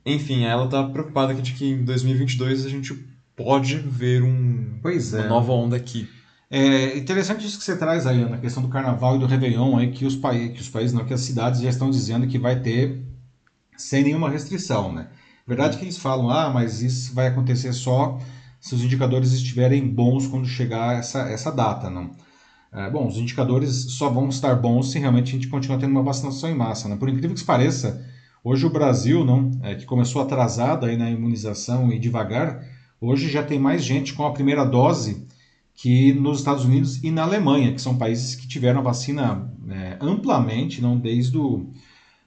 Enfim, 0.04 0.44
ela 0.44 0.64
está 0.64 0.82
preocupada 0.84 1.34
de 1.34 1.52
que 1.52 1.70
em 1.70 1.84
2022 1.84 2.66
a 2.66 2.68
gente 2.68 2.94
pode 3.36 3.76
ver 3.78 4.22
um, 4.22 4.78
é. 4.84 5.20
uma 5.20 5.28
nova 5.28 5.52
onda 5.52 5.76
aqui. 5.76 6.08
É 6.50 6.98
interessante 6.98 7.46
isso 7.46 7.58
que 7.58 7.64
você 7.64 7.76
traz 7.76 8.06
aí, 8.06 8.28
na 8.28 8.36
questão 8.36 8.62
do 8.62 8.68
carnaval 8.68 9.16
e 9.16 9.18
do 9.18 9.26
Réveillon, 9.26 9.78
aí, 9.78 9.90
que 9.90 10.04
os, 10.04 10.14
países, 10.14 10.52
que 10.54 10.60
os 10.60 10.68
países, 10.68 10.92
não, 10.92 11.04
que 11.04 11.14
as 11.14 11.22
cidades 11.22 11.62
já 11.62 11.70
estão 11.70 11.88
dizendo 11.88 12.26
que 12.26 12.38
vai 12.38 12.60
ter 12.60 13.02
sem 13.76 14.04
nenhuma 14.04 14.28
restrição, 14.28 14.92
né? 14.92 15.08
Verdade 15.46 15.78
que 15.78 15.84
eles 15.84 15.96
falam, 15.96 16.30
ah, 16.30 16.50
mas 16.50 16.82
isso 16.82 17.14
vai 17.14 17.28
acontecer 17.28 17.72
só 17.72 18.20
se 18.60 18.74
os 18.74 18.84
indicadores 18.84 19.32
estiverem 19.32 19.88
bons 19.88 20.26
quando 20.26 20.46
chegar 20.46 20.96
essa, 20.96 21.22
essa 21.22 21.50
data, 21.50 21.88
não? 21.88 22.10
É, 22.72 22.90
bom, 22.90 23.06
os 23.06 23.16
indicadores 23.16 23.92
só 23.92 24.08
vão 24.08 24.28
estar 24.28 24.54
bons 24.54 24.92
se 24.92 24.98
realmente 24.98 25.30
a 25.30 25.32
gente 25.32 25.48
continuar 25.48 25.78
tendo 25.78 25.90
uma 25.90 26.02
vacinação 26.02 26.50
em 26.50 26.54
massa, 26.54 26.88
né? 26.88 26.96
Por 26.96 27.08
incrível 27.08 27.34
que 27.34 27.44
pareça, 27.44 28.04
hoje 28.44 28.66
o 28.66 28.70
Brasil, 28.70 29.24
não, 29.24 29.50
é, 29.62 29.74
que 29.74 29.84
começou 29.84 30.22
atrasado 30.22 30.86
aí 30.86 30.96
na 30.96 31.10
imunização 31.10 31.92
e 31.92 31.98
devagar, 31.98 32.64
hoje 33.00 33.28
já 33.28 33.42
tem 33.42 33.58
mais 33.58 33.84
gente 33.84 34.14
com 34.14 34.26
a 34.26 34.32
primeira 34.32 34.64
dose 34.64 35.26
que 35.74 36.12
nos 36.12 36.38
Estados 36.38 36.64
Unidos 36.64 37.02
e 37.02 37.10
na 37.10 37.22
Alemanha, 37.22 37.72
que 37.72 37.80
são 37.80 37.96
países 37.96 38.34
que 38.34 38.46
tiveram 38.46 38.80
a 38.80 38.82
vacina 38.82 39.50
é, 39.68 39.96
amplamente, 40.00 40.80
não 40.80 40.98
desde 40.98 41.36
o 41.36 41.66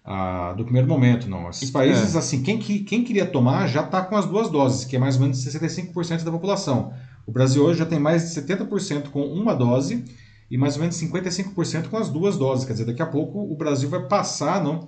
a, 0.05 0.53
do 0.53 0.63
primeiro 0.63 0.88
momento, 0.88 1.28
não. 1.28 1.49
Esses 1.49 1.72
países, 1.72 2.16
é. 2.16 2.20
assim, 2.20 2.43
quem, 2.43 2.59
quem 2.59 3.03
queria 3.03 3.26
tomar 3.26 3.68
já 3.68 3.82
está 3.82 4.03
com 4.03 4.16
as 4.16 4.28
duas 4.28 4.49
doses, 4.49 4.86
que 4.86 4.95
é 4.95 4.99
mais 4.99 5.16
ou 5.16 5.24
menos 5.24 5.43
65% 5.43 6.24
da 6.24 6.32
população. 6.32 6.93
O 7.26 7.32
Brasil 7.32 7.63
hoje 7.63 7.80
já 7.80 7.86
tem 7.88 7.99
mais 7.99 8.22
de 8.30 8.39
70% 8.39 9.09
com 9.09 9.26
uma 9.26 9.55
dose 9.55 10.05
e 10.49 10.57
mais 10.57 10.76
ou 10.76 10.82
menos 10.82 10.95
55% 11.01 11.88
com 11.88 11.97
as 11.97 12.09
duas 12.09 12.38
doses. 12.38 12.66
Quer 12.66 12.74
dizer, 12.74 12.86
daqui 12.86 13.01
a 13.01 13.07
pouco 13.07 13.39
o 13.51 13.55
Brasil 13.55 13.89
vai 13.89 14.01
passar, 14.01 14.63
não, 14.63 14.88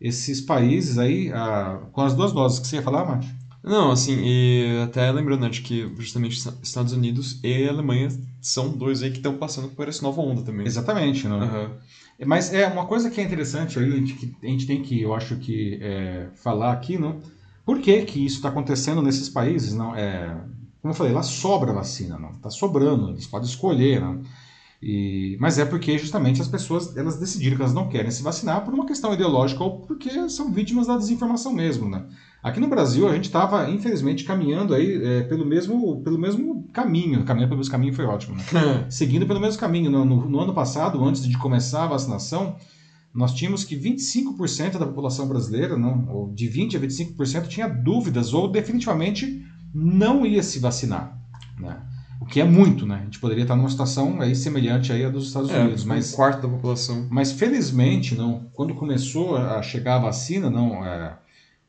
esses 0.00 0.40
países 0.40 0.98
aí 0.98 1.32
a, 1.32 1.80
com 1.92 2.00
as 2.00 2.14
duas 2.14 2.32
doses. 2.32 2.58
Que 2.58 2.66
você 2.66 2.76
ia 2.76 2.82
falar, 2.82 3.04
Márcio? 3.04 3.34
Não, 3.62 3.90
assim, 3.90 4.16
e 4.24 4.80
até 4.84 5.10
lembrando 5.10 5.42
né, 5.42 5.48
de 5.48 5.60
que 5.60 5.92
justamente 5.98 6.38
Estados 6.62 6.92
Unidos 6.92 7.40
e 7.42 7.68
Alemanha 7.68 8.08
são 8.40 8.70
dois 8.70 9.02
aí 9.02 9.10
que 9.10 9.16
estão 9.16 9.36
passando 9.36 9.68
por 9.68 9.88
essa 9.88 10.02
nova 10.02 10.20
onda 10.20 10.42
também. 10.42 10.66
Exatamente, 10.66 11.26
não? 11.26 11.40
Uhum. 11.40 11.70
Mas 12.24 12.52
é 12.52 12.66
uma 12.66 12.86
coisa 12.86 13.10
que 13.10 13.20
é 13.20 13.24
interessante 13.24 13.78
aí, 13.78 14.02
que 14.04 14.34
a 14.42 14.46
gente 14.46 14.66
tem 14.66 14.82
que, 14.82 15.02
eu 15.02 15.14
acho 15.14 15.36
que, 15.36 15.78
é, 15.80 16.28
falar 16.34 16.72
aqui, 16.72 16.98
não? 16.98 17.20
Por 17.64 17.80
que, 17.80 18.02
que 18.02 18.24
isso 18.24 18.36
está 18.36 18.48
acontecendo 18.48 19.02
nesses 19.02 19.28
países? 19.28 19.74
Não, 19.74 19.94
é, 19.94 20.34
como 20.80 20.92
eu 20.92 20.96
falei, 20.96 21.12
lá 21.12 21.22
sobra 21.22 21.72
vacina, 21.72 22.18
não? 22.18 22.30
Está 22.30 22.50
sobrando, 22.50 23.10
eles 23.10 23.26
podem 23.26 23.48
escolher, 23.48 24.00
não? 24.00 24.22
E, 24.80 25.36
mas 25.40 25.58
é 25.58 25.64
porque 25.64 25.98
justamente 25.98 26.40
as 26.40 26.46
pessoas 26.46 26.96
elas 26.96 27.18
decidiram 27.18 27.56
que 27.56 27.62
elas 27.62 27.74
não 27.74 27.88
querem 27.88 28.12
se 28.12 28.22
vacinar 28.22 28.64
por 28.64 28.72
uma 28.72 28.86
questão 28.86 29.12
ideológica 29.12 29.64
ou 29.64 29.80
porque 29.80 30.28
são 30.28 30.52
vítimas 30.52 30.86
da 30.86 30.96
desinformação 30.96 31.52
mesmo, 31.52 31.88
né? 31.88 32.06
Aqui 32.40 32.60
no 32.60 32.68
Brasil 32.68 33.08
a 33.08 33.12
gente 33.12 33.24
estava 33.24 33.68
infelizmente 33.68 34.22
caminhando 34.22 34.72
aí 34.72 35.04
é, 35.04 35.22
pelo 35.22 35.44
mesmo 35.44 36.00
pelo 36.02 36.16
mesmo 36.16 36.68
caminho, 36.72 37.24
caminhando 37.24 37.48
pelo 37.48 37.58
mesmo 37.58 37.72
caminho 37.72 37.92
foi 37.92 38.04
ótimo, 38.04 38.36
né? 38.36 38.44
Seguindo 38.88 39.26
pelo 39.26 39.40
mesmo 39.40 39.58
caminho. 39.58 39.90
No, 39.90 40.04
no, 40.04 40.28
no, 40.28 40.40
ano 40.40 40.54
passado, 40.54 41.04
antes 41.04 41.26
de 41.26 41.36
começar 41.36 41.82
a 41.82 41.88
vacinação, 41.88 42.54
nós 43.12 43.34
tínhamos 43.34 43.64
que 43.64 43.76
25% 43.76 44.78
da 44.78 44.86
população 44.86 45.26
brasileira, 45.26 45.76
não, 45.76 46.08
ou 46.08 46.32
de 46.32 46.46
20 46.46 46.76
a 46.76 46.80
25% 46.80 47.48
tinha 47.48 47.66
dúvidas 47.66 48.32
ou 48.32 48.48
definitivamente 48.48 49.44
não 49.74 50.24
ia 50.24 50.42
se 50.44 50.60
vacinar, 50.60 51.20
né? 51.58 51.82
Que 52.30 52.40
é 52.40 52.44
muito, 52.44 52.86
né? 52.86 52.98
A 53.00 53.04
gente 53.04 53.18
poderia 53.18 53.42
estar 53.42 53.56
numa 53.56 53.70
situação 53.70 54.20
aí 54.20 54.34
semelhante 54.34 54.92
aí 54.92 55.04
à 55.04 55.08
dos 55.08 55.28
Estados 55.28 55.50
é, 55.50 55.60
Unidos, 55.60 55.84
mas 55.84 56.12
um 56.12 56.16
quarto 56.16 56.42
da 56.42 56.48
população. 56.48 57.06
Mas 57.10 57.32
felizmente, 57.32 58.14
não. 58.14 58.46
Quando 58.52 58.74
começou 58.74 59.36
a 59.36 59.62
chegar 59.62 59.96
a 59.96 60.00
vacina, 60.00 60.50
não. 60.50 60.84
É, 60.84 61.16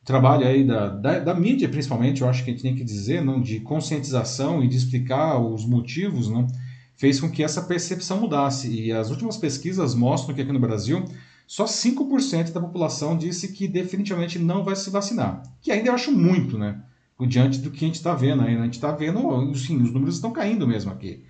o 0.02 0.06
trabalho 0.06 0.46
aí 0.46 0.66
da, 0.66 0.90
da, 0.90 1.20
da, 1.20 1.34
mídia, 1.34 1.70
principalmente, 1.70 2.22
eu 2.22 2.30
acho 2.30 2.44
que 2.44 2.50
a 2.50 2.54
gente 2.54 2.64
tem 2.64 2.76
que 2.76 2.84
dizer, 2.84 3.24
não, 3.24 3.42
de 3.42 3.60
conscientização 3.60 4.64
e 4.64 4.68
de 4.68 4.76
explicar 4.76 5.40
os 5.40 5.66
motivos, 5.66 6.30
não, 6.30 6.48
fez 6.96 7.20
com 7.20 7.30
que 7.30 7.44
essa 7.44 7.62
percepção 7.62 8.20
mudasse. 8.20 8.70
E 8.70 8.92
as 8.92 9.10
últimas 9.10 9.38
pesquisas 9.38 9.96
mostram 9.96 10.36
que 10.36 10.42
aqui 10.42 10.52
no 10.52 10.60
Brasil 10.60 11.06
só 11.50 11.66
5% 11.66 12.52
da 12.52 12.62
população 12.62 13.18
disse 13.18 13.54
que 13.54 13.68
definitivamente 13.68 14.38
não 14.38 14.64
vai 14.64 14.76
se 14.76 14.90
vacinar. 14.92 15.42
Que 15.62 15.72
ainda 15.72 15.90
eu 15.90 15.94
acho 15.94 16.12
muito, 16.12 16.60
né? 16.60 16.80
Diante 17.28 17.60
do 17.60 17.72
que 17.72 17.84
a 17.84 17.88
gente 17.88 17.96
está 17.96 18.14
vendo. 18.14 18.42
Né? 18.42 18.58
A 18.58 18.64
gente 18.64 18.76
está 18.76 18.92
vendo, 18.92 19.54
sim, 19.56 19.82
os 19.82 19.92
números 19.92 20.16
estão 20.16 20.32
caindo 20.32 20.68
mesmo 20.68 20.92
aqui. 20.92 21.24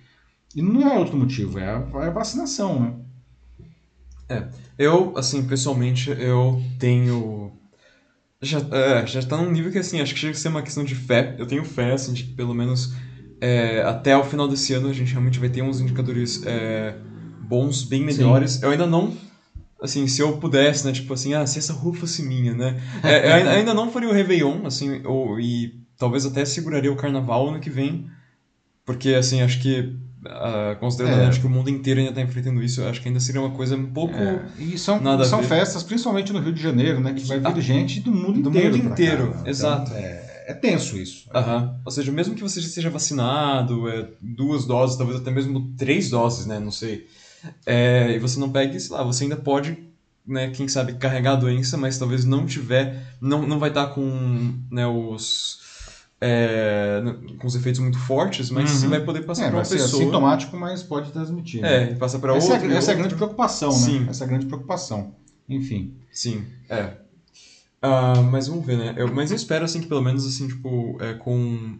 E 0.54 0.62
não 0.62 0.88
é 0.88 0.98
outro 0.98 1.16
motivo, 1.16 1.58
é 1.58 1.66
a, 1.66 2.04
é 2.04 2.06
a 2.06 2.10
vacinação, 2.10 2.80
né? 2.80 2.94
É, 4.28 4.48
eu, 4.78 5.16
assim, 5.16 5.44
pessoalmente, 5.44 6.10
eu 6.10 6.62
tenho... 6.78 7.52
Já, 8.42 8.58
é, 8.58 9.06
já 9.06 9.22
tá 9.22 9.36
num 9.36 9.50
nível 9.50 9.70
que, 9.70 9.78
assim, 9.78 10.00
acho 10.00 10.14
que 10.14 10.20
chega 10.20 10.32
a 10.32 10.36
ser 10.36 10.48
uma 10.48 10.62
questão 10.62 10.84
de 10.84 10.94
fé. 10.94 11.36
Eu 11.38 11.46
tenho 11.46 11.64
fé, 11.64 11.92
assim, 11.92 12.12
de 12.12 12.24
que 12.24 12.32
pelo 12.32 12.54
menos 12.54 12.94
é, 13.40 13.82
até 13.82 14.16
o 14.16 14.24
final 14.24 14.46
desse 14.46 14.72
ano 14.74 14.88
a 14.88 14.92
gente 14.92 15.12
realmente 15.12 15.38
vai 15.38 15.48
ter 15.48 15.62
uns 15.62 15.80
indicadores 15.80 16.44
é, 16.46 16.94
bons, 17.40 17.82
bem 17.82 18.02
melhores. 18.02 18.52
Sim. 18.52 18.64
Eu 18.64 18.70
ainda 18.70 18.86
não 18.86 19.16
assim, 19.82 20.06
se 20.06 20.20
eu 20.20 20.36
pudesse, 20.38 20.86
né, 20.86 20.92
tipo 20.92 21.12
assim, 21.12 21.34
ah, 21.34 21.46
se 21.46 21.58
essa 21.58 21.72
rua 21.72 21.94
fosse 21.94 22.22
minha, 22.22 22.54
né, 22.54 22.80
é, 23.02 23.32
ainda 23.32 23.74
não 23.74 23.90
faria 23.90 24.08
o 24.08 24.12
Réveillon, 24.12 24.66
assim, 24.66 25.02
ou, 25.04 25.40
e 25.40 25.80
talvez 25.98 26.24
até 26.26 26.44
seguraria 26.44 26.92
o 26.92 26.96
carnaval 26.96 27.48
ano 27.48 27.60
que 27.60 27.70
vem, 27.70 28.06
porque 28.84 29.10
assim, 29.10 29.42
acho 29.42 29.60
que 29.60 29.96
Uh, 30.20 30.78
considerando 30.78 31.22
é. 31.22 31.26
acho 31.28 31.40
que 31.40 31.46
o 31.46 31.50
mundo 31.50 31.70
inteiro 31.70 31.98
ainda 31.98 32.10
está 32.10 32.20
enfrentando 32.20 32.62
isso, 32.62 32.84
acho 32.84 33.00
que 33.00 33.08
ainda 33.08 33.20
seria 33.20 33.40
uma 33.40 33.52
coisa 33.52 33.74
um 33.74 33.86
pouco. 33.86 34.14
É. 34.14 34.44
E 34.58 34.76
são, 34.76 35.00
nada 35.00 35.24
são 35.24 35.42
festas, 35.42 35.82
principalmente 35.82 36.30
no 36.30 36.40
Rio 36.40 36.52
de 36.52 36.62
Janeiro, 36.62 37.00
né? 37.00 37.14
Que 37.14 37.24
vai 37.24 37.40
vir 37.40 37.46
ah, 37.46 37.60
gente 37.60 38.00
do 38.00 38.12
mundo 38.12 38.42
do 38.42 38.50
inteiro. 38.50 38.76
Do 38.76 38.82
mundo 38.82 38.92
inteiro, 38.92 39.32
cá, 39.32 39.48
exato. 39.48 39.90
Então, 39.92 39.96
é, 39.96 40.44
é, 40.48 40.52
tenso 40.52 40.98
isso. 40.98 41.26
Uhum. 41.34 41.74
Ou 41.86 41.90
seja, 41.90 42.12
mesmo 42.12 42.34
que 42.34 42.42
você 42.42 42.60
já 42.60 42.68
seja 42.68 42.90
vacinado, 42.90 43.88
é, 43.88 44.08
duas 44.20 44.66
doses, 44.66 44.98
talvez 44.98 45.18
até 45.18 45.30
mesmo 45.30 45.72
três 45.78 46.10
doses, 46.10 46.44
né? 46.44 46.60
Não 46.60 46.70
sei. 46.70 47.06
É, 47.64 48.12
e 48.12 48.18
você 48.18 48.38
não 48.38 48.50
pegue, 48.50 48.78
sei 48.78 48.96
lá, 48.96 49.02
você 49.02 49.24
ainda 49.24 49.36
pode, 49.36 49.78
né, 50.26 50.50
quem 50.50 50.68
sabe, 50.68 50.94
carregar 50.94 51.32
a 51.32 51.36
doença, 51.36 51.76
mas 51.76 51.98
talvez 51.98 52.24
não 52.24 52.46
tiver, 52.46 53.14
não, 53.20 53.46
não 53.46 53.58
vai 53.58 53.70
estar 53.70 53.88
com 53.88 54.58
né, 54.70 54.86
os 54.86 55.60
é, 56.20 57.00
com 57.38 57.46
os 57.46 57.54
efeitos 57.54 57.80
muito 57.80 57.98
fortes, 57.98 58.50
mas 58.50 58.70
uhum. 58.70 58.76
você 58.76 58.86
vai 58.88 59.00
poder 59.02 59.22
passar 59.22 59.44
é, 59.44 59.48
para 59.48 59.56
uma 59.56 59.62
pessoa. 59.62 60.02
É 60.02 60.04
sintomático, 60.04 60.56
mas 60.56 60.82
pode 60.82 61.10
transmitir. 61.12 61.62
Né? 61.62 61.92
É, 61.92 61.94
passa 61.94 62.18
para 62.18 62.34
outra. 62.34 62.56
Essa, 62.56 62.66
é, 62.66 62.76
essa 62.76 62.90
é 62.90 62.94
a 62.94 62.98
grande 62.98 63.14
preocupação, 63.14 63.72
Sim. 63.72 64.00
né? 64.00 64.10
Essa 64.10 64.24
é 64.24 64.26
a 64.26 64.28
grande 64.28 64.46
preocupação. 64.46 65.14
Enfim. 65.48 65.94
Sim, 66.12 66.44
é. 66.68 66.96
Uh, 67.82 68.22
mas 68.30 68.46
vamos 68.46 68.66
ver, 68.66 68.76
né? 68.76 68.94
Eu, 68.96 69.12
mas 69.12 69.30
eu 69.30 69.36
espero, 69.36 69.64
assim, 69.64 69.80
que 69.80 69.86
pelo 69.86 70.02
menos, 70.02 70.26
assim, 70.26 70.46
tipo, 70.46 70.98
é, 71.00 71.14
com, 71.14 71.78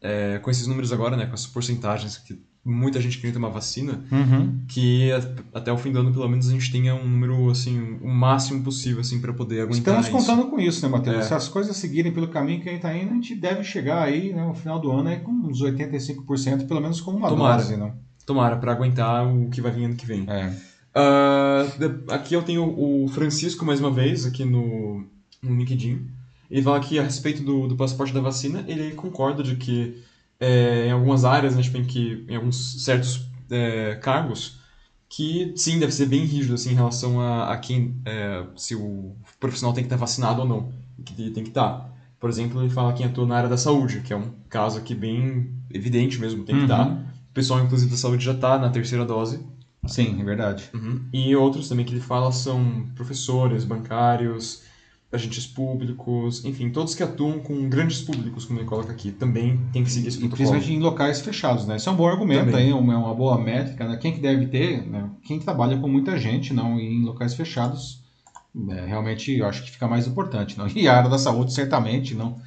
é, 0.00 0.38
com 0.38 0.50
esses 0.50 0.68
números 0.68 0.92
agora, 0.92 1.16
né? 1.16 1.26
Com 1.26 1.34
essas 1.34 1.48
porcentagens 1.48 2.16
que 2.16 2.40
muita 2.64 3.00
gente 3.00 3.16
queria 3.16 3.32
tomar 3.32 3.48
vacina, 3.48 4.04
uhum. 4.12 4.60
que 4.68 5.10
até 5.52 5.72
o 5.72 5.78
fim 5.78 5.90
do 5.90 6.00
ano, 6.00 6.12
pelo 6.12 6.28
menos, 6.28 6.48
a 6.48 6.52
gente 6.52 6.70
tenha 6.70 6.94
um 6.94 7.08
número, 7.08 7.50
assim, 7.50 7.98
o 8.02 8.08
máximo 8.08 8.62
possível, 8.62 9.00
assim, 9.00 9.20
para 9.20 9.32
poder 9.32 9.62
aguentar 9.62 9.78
Estamos 9.78 10.06
isso. 10.06 10.12
contando 10.12 10.50
com 10.50 10.60
isso, 10.60 10.82
né, 10.82 10.92
Matheus? 10.92 11.16
É. 11.16 11.22
Se 11.22 11.34
as 11.34 11.48
coisas 11.48 11.76
seguirem 11.76 12.12
pelo 12.12 12.28
caminho 12.28 12.60
que 12.60 12.68
a 12.68 12.72
gente 12.72 12.84
está 12.84 12.94
indo, 12.94 13.10
a 13.10 13.14
gente 13.14 13.34
deve 13.34 13.64
chegar 13.64 14.02
aí, 14.02 14.32
né, 14.32 14.46
no 14.46 14.54
final 14.54 14.78
do 14.78 14.90
ano, 14.90 15.08
aí, 15.08 15.20
com 15.20 15.32
uns 15.32 15.62
85%, 15.62 16.66
pelo 16.66 16.80
menos 16.80 17.00
com 17.00 17.12
uma 17.12 17.28
Tomara. 17.28 17.62
dose, 17.62 17.76
né? 17.76 17.92
Tomara, 18.26 18.56
para 18.56 18.72
aguentar 18.72 19.26
o 19.26 19.48
que 19.48 19.60
vai 19.60 19.72
vir 19.72 19.86
ano 19.86 19.96
que 19.96 20.06
vem. 20.06 20.26
É. 20.28 20.52
Uh, 20.94 22.12
aqui 22.12 22.34
eu 22.34 22.42
tenho 22.42 22.62
o 22.64 23.08
Francisco, 23.08 23.64
mais 23.64 23.80
uma 23.80 23.90
vez, 23.90 24.26
aqui 24.26 24.44
no, 24.44 25.04
no 25.42 25.56
LinkedIn. 25.56 26.06
Ele 26.50 26.62
fala 26.62 26.76
aqui 26.76 26.98
a 26.98 27.02
respeito 27.02 27.42
do, 27.42 27.68
do 27.68 27.76
passaporte 27.76 28.12
da 28.12 28.20
vacina, 28.20 28.64
ele 28.66 28.90
concorda 28.92 29.42
de 29.42 29.56
que 29.56 30.02
é, 30.40 30.86
em 30.86 30.90
algumas 30.90 31.24
áreas, 31.24 31.54
né, 31.54 31.62
tipo, 31.62 31.76
em, 31.76 31.84
que, 31.84 32.24
em 32.28 32.34
alguns 32.34 32.82
certos 32.82 33.28
é, 33.50 33.94
cargos, 33.96 34.58
que 35.08 35.52
sim, 35.56 35.78
deve 35.78 35.92
ser 35.92 36.06
bem 36.06 36.24
rígido 36.24 36.54
assim, 36.54 36.70
em 36.70 36.74
relação 36.74 37.20
a, 37.20 37.52
a 37.52 37.58
quem, 37.58 38.00
é, 38.04 38.44
se 38.56 38.74
o 38.74 39.14
profissional 39.38 39.74
tem 39.74 39.84
que 39.84 39.86
estar 39.86 39.96
vacinado 39.96 40.42
ou 40.42 40.48
não, 40.48 40.72
que 41.04 41.30
tem 41.30 41.44
que 41.44 41.50
estar. 41.50 41.90
Por 42.18 42.30
exemplo, 42.30 42.62
ele 42.62 42.70
fala 42.70 42.92
quem 42.92 43.06
atua 43.06 43.26
na 43.26 43.36
área 43.36 43.48
da 43.48 43.56
saúde, 43.56 44.00
que 44.00 44.12
é 44.12 44.16
um 44.16 44.30
caso 44.48 44.78
aqui 44.78 44.94
bem 44.94 45.52
evidente 45.70 46.18
mesmo, 46.18 46.44
tem 46.44 46.54
que 46.54 46.60
uhum. 46.60 46.66
estar. 46.66 46.86
O 47.30 47.32
pessoal, 47.32 47.60
inclusive, 47.60 47.90
da 47.90 47.96
saúde 47.96 48.24
já 48.24 48.32
está 48.32 48.58
na 48.58 48.70
terceira 48.70 49.04
dose. 49.04 49.44
Sim, 49.86 50.20
é 50.20 50.24
verdade. 50.24 50.70
Uhum. 50.74 51.00
E 51.12 51.34
outros 51.34 51.68
também 51.68 51.84
que 51.84 51.92
ele 51.92 52.00
fala 52.00 52.30
são 52.30 52.86
professores, 52.94 53.64
bancários, 53.64 54.62
agentes 55.12 55.46
públicos, 55.46 56.44
enfim, 56.44 56.70
todos 56.70 56.94
que 56.94 57.02
atuam 57.02 57.40
com 57.40 57.68
grandes 57.68 58.00
públicos, 58.00 58.44
como 58.44 58.60
ele 58.60 58.68
coloca 58.68 58.92
aqui, 58.92 59.10
também 59.10 59.60
tem 59.72 59.82
que 59.82 59.90
seguir 59.90 60.08
esse 60.08 60.18
protocolo. 60.18 60.42
E 60.42 60.50
principalmente 60.52 60.72
em 60.72 60.80
locais 60.80 61.20
fechados, 61.20 61.66
né? 61.66 61.76
Isso 61.76 61.88
é 61.88 61.92
um 61.92 61.96
bom 61.96 62.06
argumento 62.06 62.46
também. 62.46 62.66
aí, 62.66 62.72
uma, 62.72 62.96
uma 62.96 63.14
boa 63.14 63.36
métrica, 63.36 63.88
né? 63.88 63.96
Quem 63.96 64.12
que 64.12 64.20
deve 64.20 64.46
ter, 64.46 64.86
né? 64.86 65.10
Quem 65.24 65.40
trabalha 65.40 65.78
com 65.78 65.88
muita 65.88 66.16
gente, 66.16 66.54
não 66.54 66.78
em 66.78 67.04
locais 67.04 67.34
fechados, 67.34 68.04
é, 68.68 68.86
realmente 68.86 69.36
eu 69.36 69.46
acho 69.46 69.64
que 69.64 69.72
fica 69.72 69.88
mais 69.88 70.06
importante, 70.06 70.56
não? 70.56 70.68
E 70.74 70.86
a 70.86 70.96
área 70.96 71.10
da 71.10 71.18
saúde, 71.18 71.52
certamente, 71.52 72.14
não. 72.14 72.40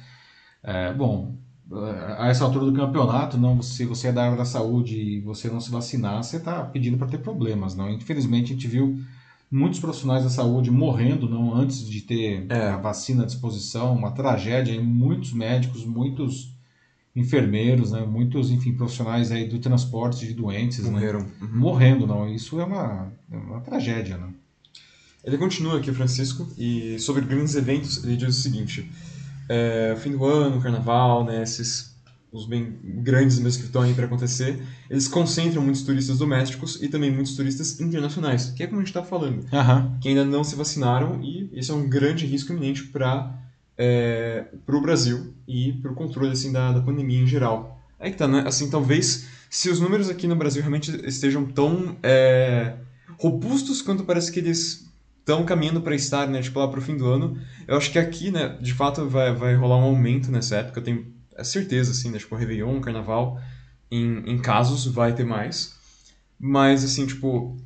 É, 0.62 0.90
bom, 0.94 1.34
a 2.18 2.28
essa 2.28 2.44
altura 2.44 2.64
do 2.64 2.72
campeonato, 2.72 3.36
não, 3.36 3.60
se 3.60 3.84
você 3.84 4.08
é 4.08 4.12
da 4.12 4.24
área 4.24 4.36
da 4.36 4.44
saúde 4.46 4.96
e 4.96 5.20
você 5.20 5.48
não 5.48 5.60
se 5.60 5.70
vacinar, 5.70 6.22
você 6.22 6.38
está 6.38 6.62
pedindo 6.64 6.96
para 6.96 7.08
ter 7.08 7.18
problemas, 7.18 7.74
não? 7.74 7.90
Infelizmente, 7.90 8.52
a 8.52 8.54
gente 8.54 8.68
viu 8.68 8.98
muitos 9.54 9.78
profissionais 9.78 10.24
da 10.24 10.30
saúde 10.30 10.68
morrendo 10.68 11.28
não 11.28 11.54
antes 11.54 11.88
de 11.88 12.00
ter 12.00 12.44
é. 12.48 12.70
a 12.70 12.76
vacina 12.76 13.22
à 13.22 13.26
disposição, 13.26 13.94
uma 13.94 14.10
tragédia 14.10 14.72
em 14.72 14.82
muitos 14.82 15.32
médicos, 15.32 15.84
muitos 15.84 16.52
enfermeiros, 17.14 17.92
né? 17.92 18.04
Muitos, 18.04 18.50
enfim, 18.50 18.74
profissionais 18.74 19.30
aí 19.30 19.46
do 19.46 19.60
transporte 19.60 20.26
de 20.26 20.34
doentes, 20.34 20.80
Morreram. 20.80 21.20
né? 21.20 21.26
Uhum. 21.40 21.48
Morrendo, 21.52 22.04
não. 22.04 22.28
Isso 22.28 22.60
é 22.60 22.64
uma, 22.64 23.12
é 23.30 23.36
uma 23.36 23.60
tragédia, 23.60 24.18
né? 24.18 24.28
Ele 25.22 25.38
continua 25.38 25.78
aqui, 25.78 25.92
Francisco, 25.92 26.48
e 26.58 26.98
sobre 26.98 27.24
grandes 27.24 27.54
eventos, 27.54 28.02
ele 28.02 28.16
diz 28.16 28.36
o 28.36 28.42
seguinte: 28.42 28.90
é, 29.48 29.94
fim 30.00 30.10
do 30.10 30.24
ano, 30.24 30.60
carnaval, 30.60 31.24
né, 31.24 31.44
esses 31.44 31.93
os 32.34 32.46
bem 32.46 32.76
grandes 32.82 33.38
mesmo 33.38 33.60
que 33.60 33.66
estão 33.66 33.82
aí 33.82 33.94
para 33.94 34.06
acontecer, 34.06 34.60
eles 34.90 35.06
concentram 35.06 35.62
muitos 35.62 35.82
turistas 35.82 36.18
domésticos 36.18 36.82
e 36.82 36.88
também 36.88 37.10
muitos 37.10 37.36
turistas 37.36 37.80
internacionais, 37.80 38.50
que 38.50 38.64
é 38.64 38.66
como 38.66 38.80
a 38.80 38.82
gente 38.82 38.88
está 38.88 39.04
falando, 39.04 39.46
Aham. 39.52 39.96
que 40.00 40.08
ainda 40.08 40.24
não 40.24 40.42
se 40.42 40.56
vacinaram 40.56 41.22
e 41.22 41.48
esse 41.52 41.70
é 41.70 41.74
um 41.74 41.88
grande 41.88 42.26
risco 42.26 42.52
iminente 42.52 42.82
para 42.84 43.38
é, 43.78 44.46
o 44.66 44.80
Brasil 44.80 45.32
e 45.46 45.74
para 45.74 45.92
o 45.92 45.94
controle 45.94 46.32
assim 46.32 46.50
da, 46.50 46.72
da 46.72 46.80
pandemia 46.80 47.22
em 47.22 47.26
geral. 47.26 47.80
Aí 48.00 48.10
que 48.10 48.18
tá, 48.18 48.26
né? 48.26 48.42
Assim, 48.46 48.68
talvez 48.68 49.28
se 49.48 49.70
os 49.70 49.78
números 49.78 50.10
aqui 50.10 50.26
no 50.26 50.34
Brasil 50.34 50.60
realmente 50.60 50.90
estejam 51.06 51.44
tão 51.46 51.96
é, 52.02 52.74
robustos 53.16 53.80
quanto 53.80 54.02
parece 54.02 54.32
que 54.32 54.40
eles 54.40 54.90
estão 55.20 55.44
caminhando 55.44 55.80
para 55.80 55.94
estar, 55.94 56.26
né, 56.26 56.42
tipo 56.42 56.58
lá 56.58 56.68
pro 56.68 56.82
fim 56.82 56.96
do 56.96 57.06
ano, 57.06 57.38
eu 57.66 57.76
acho 57.76 57.90
que 57.90 57.98
aqui, 57.98 58.30
né, 58.30 58.58
de 58.60 58.74
fato 58.74 59.08
vai, 59.08 59.32
vai 59.32 59.54
rolar 59.54 59.78
um 59.78 59.84
aumento 59.84 60.30
nessa 60.30 60.56
época, 60.56 60.80
eu 60.80 61.06
tenho 61.34 61.44
certeza, 61.44 61.90
assim, 61.92 62.10
né, 62.10 62.18
tipo 62.18 62.34
Réveillon, 62.34 62.80
Carnaval, 62.80 63.40
em, 63.90 64.22
em 64.26 64.38
casos 64.38 64.86
vai 64.86 65.12
ter 65.14 65.24
mais, 65.24 65.74
mas, 66.38 66.84
assim, 66.84 67.06
tipo, 67.06 67.56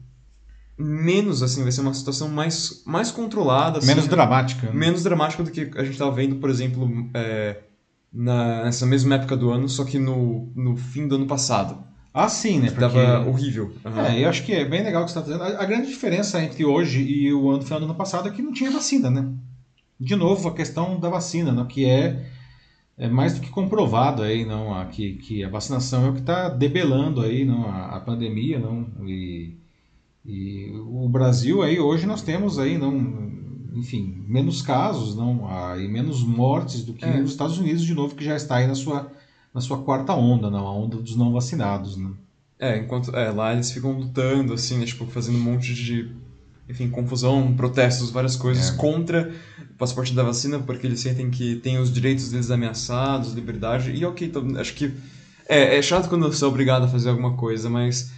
menos, 0.78 1.42
assim, 1.42 1.62
vai 1.62 1.72
ser 1.72 1.80
uma 1.80 1.94
situação 1.94 2.28
mais, 2.28 2.82
mais 2.86 3.10
controlada, 3.10 3.78
assim, 3.78 3.88
Menos 3.88 4.04
né? 4.04 4.10
dramática. 4.10 4.66
né? 4.66 4.72
menos 4.72 5.02
dramática 5.02 5.42
do 5.42 5.50
que 5.50 5.70
a 5.74 5.82
gente 5.82 5.92
estava 5.92 6.12
vendo, 6.12 6.36
por 6.36 6.50
exemplo, 6.50 6.88
é, 7.14 7.56
na, 8.12 8.64
nessa 8.64 8.86
mesma 8.86 9.16
época 9.16 9.36
do 9.36 9.50
ano, 9.50 9.68
só 9.68 9.84
que 9.84 9.98
no, 9.98 10.50
no 10.54 10.76
fim 10.76 11.08
do 11.08 11.16
ano 11.16 11.26
passado. 11.26 11.82
Ah, 12.12 12.28
sim, 12.28 12.58
né? 12.58 12.70
Porque... 12.70 12.80
Tava 12.80 13.28
horrível. 13.28 13.72
Aham. 13.84 14.06
É, 14.06 14.24
eu 14.24 14.28
acho 14.28 14.44
que 14.44 14.52
é 14.52 14.64
bem 14.64 14.82
legal 14.82 15.02
o 15.02 15.04
que 15.04 15.12
você 15.12 15.18
está 15.18 15.30
fazendo. 15.30 15.56
A, 15.56 15.62
a 15.62 15.66
grande 15.66 15.88
diferença 15.88 16.42
entre 16.42 16.64
hoje 16.64 17.00
e 17.00 17.32
o 17.32 17.50
ano 17.50 17.62
final 17.62 17.78
do 17.78 17.84
ano 17.84 17.94
passado 17.94 18.28
é 18.28 18.32
que 18.32 18.42
não 18.42 18.52
tinha 18.52 18.70
vacina, 18.70 19.10
né? 19.10 19.28
De 20.00 20.16
novo, 20.16 20.48
a 20.48 20.54
questão 20.54 20.98
da 20.98 21.08
vacina, 21.08 21.52
né? 21.52 21.66
que 21.68 21.84
é, 21.84 22.26
é 22.98 23.08
mais 23.08 23.34
do 23.34 23.40
que 23.40 23.48
comprovado 23.50 24.22
aí, 24.22 24.44
não? 24.44 24.74
A, 24.74 24.84
que, 24.86 25.14
que 25.14 25.44
a 25.44 25.48
vacinação 25.48 26.06
é 26.06 26.10
o 26.10 26.14
que 26.14 26.20
está 26.20 26.48
debelando 26.48 27.20
aí, 27.20 27.44
não? 27.44 27.68
A, 27.68 27.96
a 27.96 28.00
pandemia, 28.00 28.58
não? 28.58 28.86
E, 29.06 29.56
e 30.26 30.72
o 30.74 31.08
Brasil 31.08 31.62
aí, 31.62 31.78
hoje 31.78 32.06
nós 32.06 32.22
temos 32.22 32.58
aí, 32.58 32.76
não? 32.76 33.28
Enfim, 33.74 34.24
menos 34.26 34.60
casos, 34.60 35.14
não? 35.14 35.46
Ah, 35.48 35.76
e 35.78 35.86
menos 35.86 36.24
mortes 36.24 36.84
do 36.84 36.92
que 36.92 37.04
É. 37.04 37.20
os 37.20 37.30
Estados 37.30 37.58
Unidos, 37.58 37.84
de 37.84 37.94
novo, 37.94 38.14
que 38.16 38.24
já 38.24 38.34
está 38.34 38.56
aí 38.56 38.66
na 38.66 38.74
sua, 38.74 39.10
na 39.54 39.60
sua 39.60 39.78
quarta 39.82 40.12
onda, 40.14 40.50
não? 40.50 40.66
A 40.66 40.72
onda 40.74 40.96
dos 40.96 41.14
não 41.14 41.32
vacinados, 41.32 41.96
né? 41.96 42.10
É, 42.58 42.76
enquanto 42.78 43.14
é, 43.14 43.30
lá 43.30 43.52
eles 43.52 43.70
ficam 43.70 43.92
lutando, 43.92 44.52
assim, 44.52 44.78
né, 44.78 44.84
tipo, 44.84 45.06
fazendo 45.06 45.38
um 45.38 45.42
monte 45.42 45.72
de, 45.72 46.10
enfim, 46.68 46.90
confusão, 46.90 47.54
protestos, 47.54 48.10
várias 48.10 48.34
coisas 48.34 48.70
É. 48.70 48.76
contra 48.76 49.32
passaporte 49.78 50.12
da 50.12 50.24
vacina, 50.24 50.58
porque 50.58 50.86
eles 50.86 51.00
sentem 51.00 51.30
que 51.30 51.56
tem 51.56 51.78
os 51.78 51.92
direitos 51.92 52.30
deles 52.30 52.50
ameaçados, 52.50 53.32
liberdade, 53.32 53.92
e 53.92 54.04
ok, 54.04 54.26
então, 54.26 54.44
acho 54.58 54.74
que 54.74 54.92
é, 55.48 55.78
é 55.78 55.82
chato 55.82 56.08
quando 56.08 56.30
você 56.30 56.44
é 56.44 56.46
obrigado 56.46 56.84
a 56.84 56.88
fazer 56.88 57.08
alguma 57.08 57.34
coisa, 57.34 57.70
mas 57.70 58.10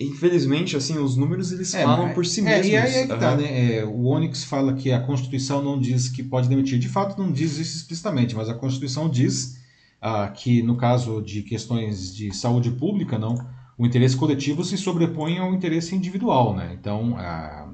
infelizmente, 0.00 0.76
assim, 0.76 0.98
os 0.98 1.16
números 1.16 1.52
eles 1.52 1.72
falam 1.72 2.06
mas- 2.06 2.14
por 2.14 2.26
si 2.26 2.40
é, 2.40 2.44
mesmos. 2.44 2.66
E 2.66 2.76
aí 2.76 2.94
é 2.94 3.02
que 3.06 3.16
tá, 3.16 3.36
né? 3.36 3.76
É, 3.76 3.84
o 3.84 4.06
Onyx 4.06 4.44
fala 4.44 4.74
que 4.74 4.90
a 4.90 5.00
Constituição 5.00 5.62
não 5.62 5.78
diz 5.78 6.08
que 6.08 6.22
pode 6.22 6.48
demitir. 6.48 6.78
De 6.78 6.88
fato, 6.88 7.20
não 7.20 7.30
diz 7.30 7.58
isso 7.58 7.76
explicitamente, 7.76 8.34
mas 8.34 8.48
a 8.48 8.54
Constituição 8.54 9.08
diz 9.08 9.56
ah, 10.00 10.28
que, 10.28 10.62
no 10.62 10.76
caso 10.76 11.22
de 11.22 11.42
questões 11.42 12.14
de 12.14 12.34
saúde 12.34 12.70
pública, 12.70 13.18
não, 13.18 13.34
o 13.78 13.86
interesse 13.86 14.16
coletivo 14.16 14.64
se 14.64 14.76
sobrepõe 14.76 15.38
ao 15.38 15.54
interesse 15.54 15.94
individual, 15.94 16.56
né? 16.56 16.76
Então, 16.78 17.16
ah, 17.16 17.68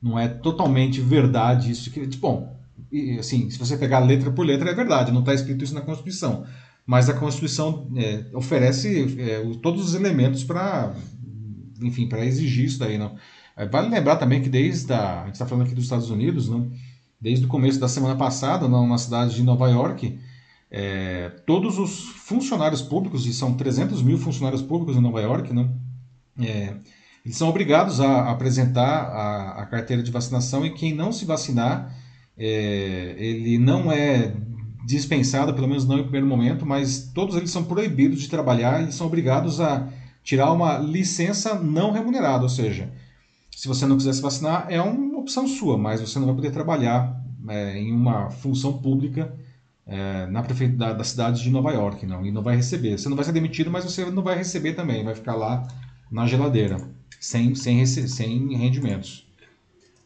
não 0.00 0.18
é 0.18 0.26
totalmente 0.26 1.00
verdade 1.00 1.70
isso 1.70 1.90
que, 1.90 2.06
bom, 2.16 2.57
assim, 3.18 3.50
se 3.50 3.58
você 3.58 3.76
pegar 3.76 3.98
letra 4.00 4.30
por 4.30 4.46
letra 4.46 4.70
é 4.70 4.74
verdade, 4.74 5.12
não 5.12 5.20
está 5.20 5.34
escrito 5.34 5.64
isso 5.64 5.74
na 5.74 5.80
Constituição, 5.80 6.44
mas 6.86 7.08
a 7.10 7.14
Constituição 7.14 7.90
é, 7.96 8.24
oferece 8.34 9.16
é, 9.18 9.42
todos 9.60 9.84
os 9.84 9.94
elementos 9.94 10.42
para, 10.42 10.94
enfim, 11.82 12.08
para 12.08 12.24
exigir 12.24 12.64
isso 12.64 12.78
daí, 12.78 12.96
não? 12.96 13.14
É, 13.56 13.66
Vale 13.66 13.88
lembrar 13.88 14.16
também 14.16 14.40
que 14.40 14.48
desde 14.48 14.92
a, 14.92 15.22
a 15.22 15.24
gente 15.26 15.34
está 15.34 15.46
falando 15.46 15.66
aqui 15.66 15.74
dos 15.74 15.84
Estados 15.84 16.10
Unidos, 16.10 16.48
não? 16.48 16.70
Desde 17.20 17.44
o 17.44 17.48
começo 17.48 17.78
da 17.78 17.88
semana 17.88 18.16
passada, 18.16 18.68
não, 18.68 18.86
na 18.86 18.96
cidade 18.96 19.34
de 19.34 19.42
Nova 19.42 19.68
York, 19.68 20.18
é, 20.70 21.30
todos 21.46 21.78
os 21.78 22.00
funcionários 22.00 22.80
públicos, 22.80 23.26
e 23.26 23.34
são 23.34 23.54
300 23.54 24.02
mil 24.02 24.16
funcionários 24.16 24.62
públicos 24.62 24.96
em 24.96 25.00
Nova 25.00 25.20
York, 25.20 25.52
não? 25.52 25.74
É, 26.40 26.74
eles 27.24 27.36
são 27.36 27.48
obrigados 27.48 28.00
a 28.00 28.30
apresentar 28.30 29.02
a, 29.02 29.62
a 29.62 29.66
carteira 29.66 30.02
de 30.02 30.10
vacinação 30.10 30.64
e 30.64 30.72
quem 30.72 30.94
não 30.94 31.12
se 31.12 31.24
vacinar, 31.24 31.94
é, 32.38 33.14
ele 33.18 33.58
não 33.58 33.90
é 33.90 34.34
dispensado, 34.86 35.52
pelo 35.52 35.68
menos 35.68 35.86
não 35.86 35.98
em 35.98 36.02
primeiro 36.02 36.26
momento, 36.26 36.64
mas 36.64 37.10
todos 37.12 37.36
eles 37.36 37.50
são 37.50 37.64
proibidos 37.64 38.20
de 38.20 38.28
trabalhar 38.28 38.88
e 38.88 38.92
são 38.92 39.06
obrigados 39.06 39.60
a 39.60 39.88
tirar 40.22 40.52
uma 40.52 40.78
licença 40.78 41.54
não 41.54 41.90
remunerada, 41.90 42.44
ou 42.44 42.48
seja, 42.48 42.90
se 43.54 43.66
você 43.66 43.86
não 43.86 43.96
quiser 43.96 44.12
se 44.12 44.22
vacinar, 44.22 44.66
é 44.70 44.80
uma 44.80 45.18
opção 45.18 45.46
sua, 45.46 45.76
mas 45.76 46.00
você 46.00 46.18
não 46.18 46.26
vai 46.26 46.36
poder 46.36 46.52
trabalhar 46.52 47.20
é, 47.48 47.78
em 47.78 47.92
uma 47.92 48.30
função 48.30 48.78
pública 48.78 49.34
é, 49.86 50.26
na 50.26 50.42
prefeitura 50.42 50.78
da, 50.78 50.92
da 50.94 51.04
cidade 51.04 51.42
de 51.42 51.50
Nova 51.50 51.72
York, 51.72 52.06
não, 52.06 52.24
e 52.24 52.30
não 52.30 52.42
vai 52.42 52.56
receber. 52.56 52.96
Você 52.96 53.08
não 53.08 53.16
vai 53.16 53.24
ser 53.24 53.32
demitido, 53.32 53.70
mas 53.70 53.84
você 53.84 54.04
não 54.10 54.22
vai 54.22 54.36
receber 54.36 54.74
também, 54.74 55.04
vai 55.04 55.14
ficar 55.14 55.34
lá 55.34 55.66
na 56.10 56.26
geladeira, 56.26 56.78
sem, 57.20 57.54
sem, 57.54 57.84
sem 57.84 58.56
rendimentos. 58.56 59.27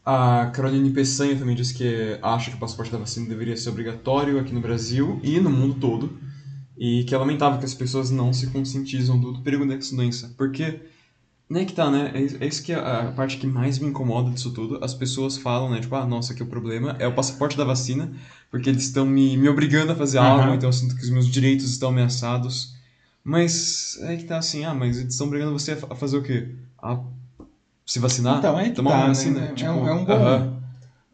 A 0.05 0.47
Caroline 0.53 0.91
Peçanha 0.91 1.37
também 1.37 1.55
disse 1.55 1.73
que 1.73 2.19
acha 2.21 2.51
que 2.51 2.57
o 2.57 2.59
passaporte 2.59 2.91
da 2.91 2.97
vacina 2.97 3.27
deveria 3.27 3.55
ser 3.55 3.69
obrigatório 3.69 4.37
aqui 4.39 4.53
no 4.53 4.59
Brasil 4.61 5.19
e 5.23 5.39
no 5.39 5.49
mundo 5.49 5.75
todo. 5.79 6.17
E 6.77 7.03
que 7.05 7.15
é 7.15 7.17
lamentável 7.17 7.59
que 7.59 7.65
as 7.65 7.73
pessoas 7.73 8.11
não 8.11 8.33
se 8.33 8.47
conscientizam 8.47 9.19
do, 9.19 9.33
do 9.33 9.41
perigo 9.41 9.65
dessa 9.65 9.95
doença. 9.95 10.33
Porque, 10.37 10.79
né 11.49 11.65
que 11.65 11.73
tá, 11.73 11.91
né? 11.91 12.11
É, 12.15 12.21
isso- 12.21 12.37
é 12.41 12.47
isso 12.47 12.63
que 12.63 12.73
é 12.73 12.77
a, 12.77 13.11
parte 13.15 13.37
que 13.37 13.47
mais 13.47 13.79
me 13.79 13.87
incomoda 13.89 14.31
disso 14.31 14.51
tudo. 14.53 14.83
As 14.83 14.93
pessoas 14.93 15.37
falam, 15.37 15.71
né? 15.71 15.79
Tipo, 15.81 15.95
ah, 15.95 16.05
nossa, 16.05 16.33
aqui 16.33 16.43
o 16.43 16.47
problema 16.47 16.95
é 16.99 17.07
o 17.07 17.13
passaporte 17.15 17.57
da 17.57 17.63
vacina, 17.65 18.11
porque 18.51 18.69
eles 18.69 18.83
estão 18.85 19.05
me, 19.05 19.37
me 19.37 19.49
obrigando 19.49 19.91
a 19.91 19.95
fazer 19.95 20.19
Aham. 20.19 20.41
algo, 20.41 20.55
então 20.55 20.69
eu 20.69 20.73
sinto 20.73 20.95
que 20.95 21.03
os 21.03 21.09
meus 21.09 21.27
direitos 21.27 21.69
estão 21.69 21.89
ameaçados. 21.89 22.75
Mas 23.23 23.97
é 24.01 24.17
que 24.17 24.25
tá 24.25 24.37
assim, 24.37 24.65
ah, 24.65 24.73
mas 24.73 24.97
eles 24.99 25.13
estão 25.13 25.27
obrigando 25.27 25.53
você 25.53 25.73
a 25.73 25.95
fazer 25.95 26.17
o 26.17 26.23
quê? 26.23 26.49
A 26.81 26.99
se 27.85 27.99
vacinar? 27.99 28.37
Então, 28.39 28.59
é 28.59 28.69
que 28.69 28.75
Tomar 28.75 28.89
tá, 28.91 28.95
uma 28.97 29.03
né? 29.03 29.07
vacina? 29.09 29.39
É- 29.41 29.53
Tipo, 29.53 29.69
é 29.69 29.73
um- 29.73 29.87
é 29.87 29.93
um 29.93 30.05
bom- 30.05 30.11
aham. 30.13 30.53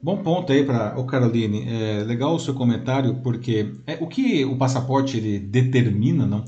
Bom 0.01 0.17
ponto 0.23 0.51
aí 0.53 0.63
para 0.63 0.97
o 0.97 1.03
Caroline. 1.05 1.65
É 1.67 2.03
legal 2.05 2.33
o 2.33 2.39
seu 2.39 2.53
comentário, 2.53 3.15
porque 3.21 3.73
é, 3.85 3.97
o 3.99 4.07
que 4.07 4.45
o 4.45 4.55
passaporte 4.57 5.17
ele 5.17 5.39
determina, 5.39 6.25
não? 6.25 6.45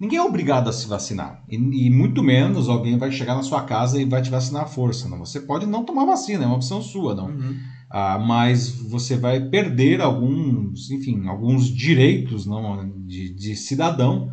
Ninguém 0.00 0.18
é 0.18 0.22
obrigado 0.22 0.68
a 0.68 0.72
se 0.72 0.86
vacinar. 0.88 1.42
E, 1.48 1.56
e 1.56 1.90
muito 1.90 2.22
menos 2.22 2.66
alguém 2.68 2.96
vai 2.96 3.12
chegar 3.12 3.34
na 3.34 3.42
sua 3.42 3.60
casa 3.62 4.00
e 4.00 4.06
vai 4.06 4.22
te 4.22 4.30
vacinar 4.30 4.62
à 4.62 4.66
força. 4.66 5.06
Não? 5.08 5.18
Você 5.18 5.38
pode 5.40 5.66
não 5.66 5.84
tomar 5.84 6.06
vacina, 6.06 6.44
é 6.44 6.46
uma 6.46 6.56
opção 6.56 6.80
sua, 6.80 7.14
não. 7.14 7.26
Uhum. 7.26 7.54
Ah, 7.90 8.18
mas 8.18 8.70
você 8.70 9.16
vai 9.16 9.38
perder 9.38 10.00
alguns, 10.00 10.90
enfim, 10.90 11.26
alguns 11.28 11.66
direitos 11.68 12.44
não, 12.46 12.90
de, 13.06 13.28
de 13.34 13.54
cidadão 13.54 14.32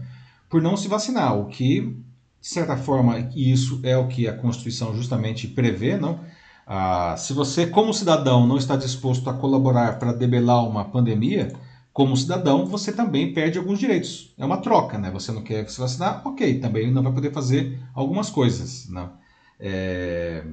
por 0.50 0.62
não 0.62 0.76
se 0.78 0.88
vacinar, 0.88 1.38
o 1.38 1.46
que, 1.46 1.94
de 2.42 2.48
certa 2.48 2.76
forma, 2.76 3.30
isso 3.36 3.80
é 3.84 3.96
o 3.98 4.08
que 4.08 4.28
a 4.28 4.34
Constituição 4.34 4.94
justamente 4.96 5.48
prevê, 5.48 5.98
não? 5.98 6.20
Ah, 6.66 7.16
se 7.18 7.34
você, 7.34 7.66
como 7.68 7.94
cidadão, 7.94 8.48
não 8.48 8.58
está 8.58 8.76
disposto 8.76 9.30
a 9.30 9.34
colaborar 9.34 10.00
para 10.00 10.12
debelar 10.14 10.66
uma 10.68 10.86
pandemia, 10.86 11.52
como 11.94 12.16
cidadão, 12.18 12.66
você 12.66 12.92
também 12.92 13.34
perde 13.34 13.58
alguns 13.58 13.80
direitos. 13.80 14.34
É 14.38 14.46
uma 14.46 14.58
troca, 14.58 14.98
né? 14.98 15.12
Você 15.12 15.32
não 15.32 15.44
quer 15.44 15.70
se 15.70 15.80
vacinar, 15.80 16.22
ok, 16.26 16.60
também 16.60 16.92
não 16.92 17.04
vai 17.04 17.14
poder 17.14 17.32
fazer 17.34 17.80
algumas 17.94 18.30
coisas, 18.30 18.88
não? 18.90 19.12
É, 19.60 20.44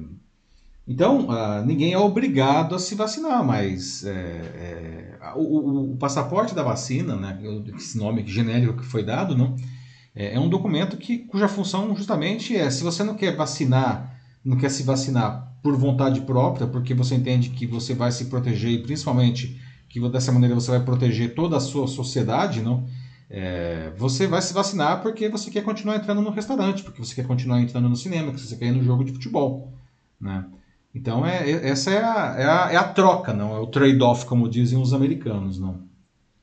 Então, 0.87 1.29
ah, 1.29 1.61
ninguém 1.61 1.93
é 1.93 1.97
obrigado 1.99 2.73
a 2.73 2.79
se 2.79 2.95
vacinar, 2.95 3.43
mas 3.45 4.03
é, 4.05 5.17
é, 5.21 5.33
o, 5.35 5.41
o- 5.41 5.93
o 5.93 5.97
passaporte 5.97 6.55
da 6.55 6.63
vacina, 6.63 7.15
né, 7.15 7.37
esse 7.77 7.97
nome 7.97 8.25
genérico 8.25 8.77
que 8.79 8.85
foi 8.85 9.03
dado, 9.03 9.37
não, 9.37 9.55
é, 10.15 10.35
é 10.35 10.39
um 10.39 10.49
documento 10.49 10.97
que, 10.97 11.19
cuja 11.19 11.47
função 11.47 11.95
justamente 11.95 12.55
é, 12.55 12.69
se 12.69 12.83
você 12.83 13.03
não 13.03 13.15
quer 13.15 13.35
vacinar, 13.35 14.15
não 14.43 14.57
quer 14.57 14.69
se 14.69 14.83
vacinar 14.83 15.47
por 15.61 15.75
vontade 15.75 16.21
própria, 16.21 16.67
porque 16.67 16.93
você 16.93 17.15
entende 17.15 17.49
que 17.49 17.65
você 17.65 17.93
vai 17.93 18.11
se 18.11 18.25
proteger 18.25 18.71
e 18.71 18.81
principalmente 18.81 19.59
que 19.89 19.99
dessa 20.09 20.31
maneira 20.31 20.55
você 20.55 20.71
vai 20.71 20.79
proteger 20.83 21.33
toda 21.33 21.57
a 21.57 21.59
sua 21.59 21.87
sociedade, 21.87 22.61
não? 22.61 22.85
É, 23.29 23.91
você 23.95 24.25
vai 24.27 24.41
se 24.41 24.53
vacinar 24.53 25.01
porque 25.01 25.29
você 25.29 25.51
quer 25.51 25.63
continuar 25.63 25.97
entrando 25.97 26.21
no 26.21 26.31
restaurante, 26.31 26.83
porque 26.83 27.03
você 27.03 27.13
quer 27.15 27.25
continuar 27.27 27.61
entrando 27.61 27.87
no 27.89 27.95
cinema, 27.95 28.31
porque 28.31 28.45
você 28.45 28.55
quer 28.57 28.67
ir 28.67 28.71
no 28.71 28.83
jogo 28.83 29.03
de 29.03 29.11
futebol, 29.11 29.71
né? 30.19 30.45
Então 30.93 31.25
é, 31.25 31.49
é- 31.49 31.69
essa 31.69 31.91
é 31.91 32.03
a, 32.03 32.35
é, 32.37 32.45
a, 32.45 32.71
é 32.71 32.75
a 32.77 32.83
troca, 32.83 33.33
não 33.33 33.55
é 33.55 33.59
o 33.59 33.67
trade-off, 33.67 34.25
como 34.25 34.49
dizem 34.49 34.79
os 34.79 34.93
americanos, 34.93 35.59
não. 35.59 35.88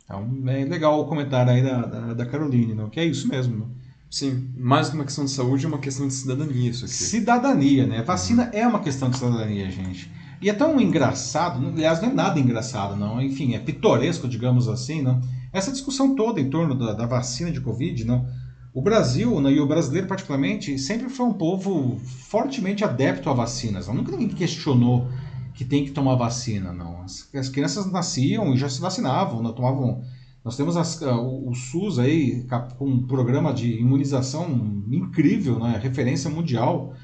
Então 0.07 0.24
é 0.46 0.64
legal 0.64 1.00
o 1.00 1.04
comentário 1.04 1.52
aí 1.52 1.62
da, 1.62 1.82
da, 1.84 2.14
da 2.14 2.26
Caroline, 2.26 2.74
não? 2.74 2.88
que 2.88 2.98
é 3.00 3.04
isso 3.04 3.28
mesmo. 3.28 3.59
Não? 3.59 3.70
Sim, 4.09 4.50
mais 4.57 4.88
que 4.88 4.94
uma 4.94 5.04
questão 5.04 5.24
de 5.24 5.32
saúde, 5.32 5.66
é 5.66 5.68
uma 5.68 5.78
questão 5.78 6.07
de 6.07 6.14
cidadania 6.14 6.70
isso 6.70 6.84
aqui. 6.84 6.94
Cidadania, 6.94 7.86
né? 7.86 8.02
Vacina 8.02 8.50
é 8.52 8.66
uma 8.66 8.78
questão 8.78 9.11
de 9.11 9.18
cidadania, 9.18 9.68
gente. 9.68 10.11
E 10.40 10.48
é 10.48 10.52
tão 10.52 10.80
engraçado, 10.80 11.66
aliás, 11.66 12.00
não 12.00 12.11
é 12.11 12.14
nada 12.14 12.38
engraçado, 12.38 12.94
não. 12.94 13.20
Enfim, 13.20 13.54
é 13.54 13.59
pitoresco, 13.59 14.28
digamos 14.28 14.68
assim, 14.68 15.02
não. 15.02 15.20
Essa 15.52 15.72
discussão 15.72 16.14
toda 16.14 16.40
em 16.40 16.48
torno 16.48 16.74
da, 16.74 16.92
da 16.92 17.07
vacina 17.07 17.50
de 17.50 17.61
Covid, 17.61 18.04
não. 18.04 18.26
O 18.72 18.80
Brasil, 18.80 19.40
né, 19.40 19.52
e 19.52 19.61
o 19.61 19.66
brasileiro 19.66 20.07
particularmente, 20.07 20.78
sempre 20.78 21.09
foi 21.09 21.26
um 21.26 21.32
povo 21.32 21.98
fortemente 22.28 22.84
adepto 22.84 23.28
a 23.28 23.34
vacinas. 23.34 23.88
Não. 23.88 23.94
Nunca 23.94 24.12
ninguém 24.12 24.28
questionou 24.28 25.09
que 25.57 25.64
tem 25.64 25.84
que 25.84 25.90
tomar 25.90 26.14
vacina, 26.14 26.72
não. 26.72 27.02
As, 27.02 27.28
as 27.34 27.48
crianças 27.48 27.90
nasciam 27.90 28.54
e 28.54 28.59
já 28.59 28.68
se 28.68 28.80
vacinavam, 28.80 29.42
não 29.42 29.52
tomavam 29.52 30.04
nós 30.44 30.57
temos 30.57 30.76
as, 30.76 31.00
o, 31.02 31.48
o, 31.50 31.54
SUS 31.57 31.98
aí 31.98 32.46
com 32.78 32.86
um 32.86 33.04
programa 33.04 33.52
de 33.52 33.80
imunização 33.80 34.48
incrível, 34.88 35.59
né? 35.59 35.76
referência 35.82 36.30
mundial. 36.30 36.94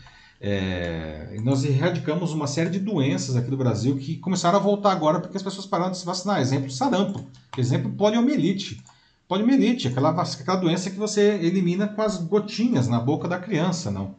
É, 0.41 1.37
nós 1.43 1.65
erradicamos 1.65 2.33
uma 2.33 2.47
série 2.47 2.71
de 2.71 2.79
doenças 2.79 3.35
aqui 3.35 3.51
do 3.51 3.57
Brasil 3.57 3.97
que 3.97 4.17
começaram 4.19 4.61
a 4.61 4.63
voltar 4.63 4.93
agora 4.93 5.19
porque 5.19 5.37
as 5.37 5.43
pessoas 5.43 5.67
pararam 5.67 5.91
de 5.91 5.99
se 5.99 6.07
vacinar. 6.07 6.41
Exemplo, 6.41 6.71
sarampo. 6.71 7.27
Exemplo, 7.59 7.91
poliomielite. 7.91 8.81
Poliomielite, 9.27 9.89
aquela, 9.89 10.11
aquela 10.11 10.57
doença 10.59 10.89
que 10.89 10.97
você 10.97 11.33
elimina 11.43 11.89
com 11.89 12.01
as 12.01 12.19
gotinhas 12.19 12.87
na 12.87 13.01
boca 13.01 13.27
da 13.27 13.41
criança, 13.41 13.91
não? 13.91 14.15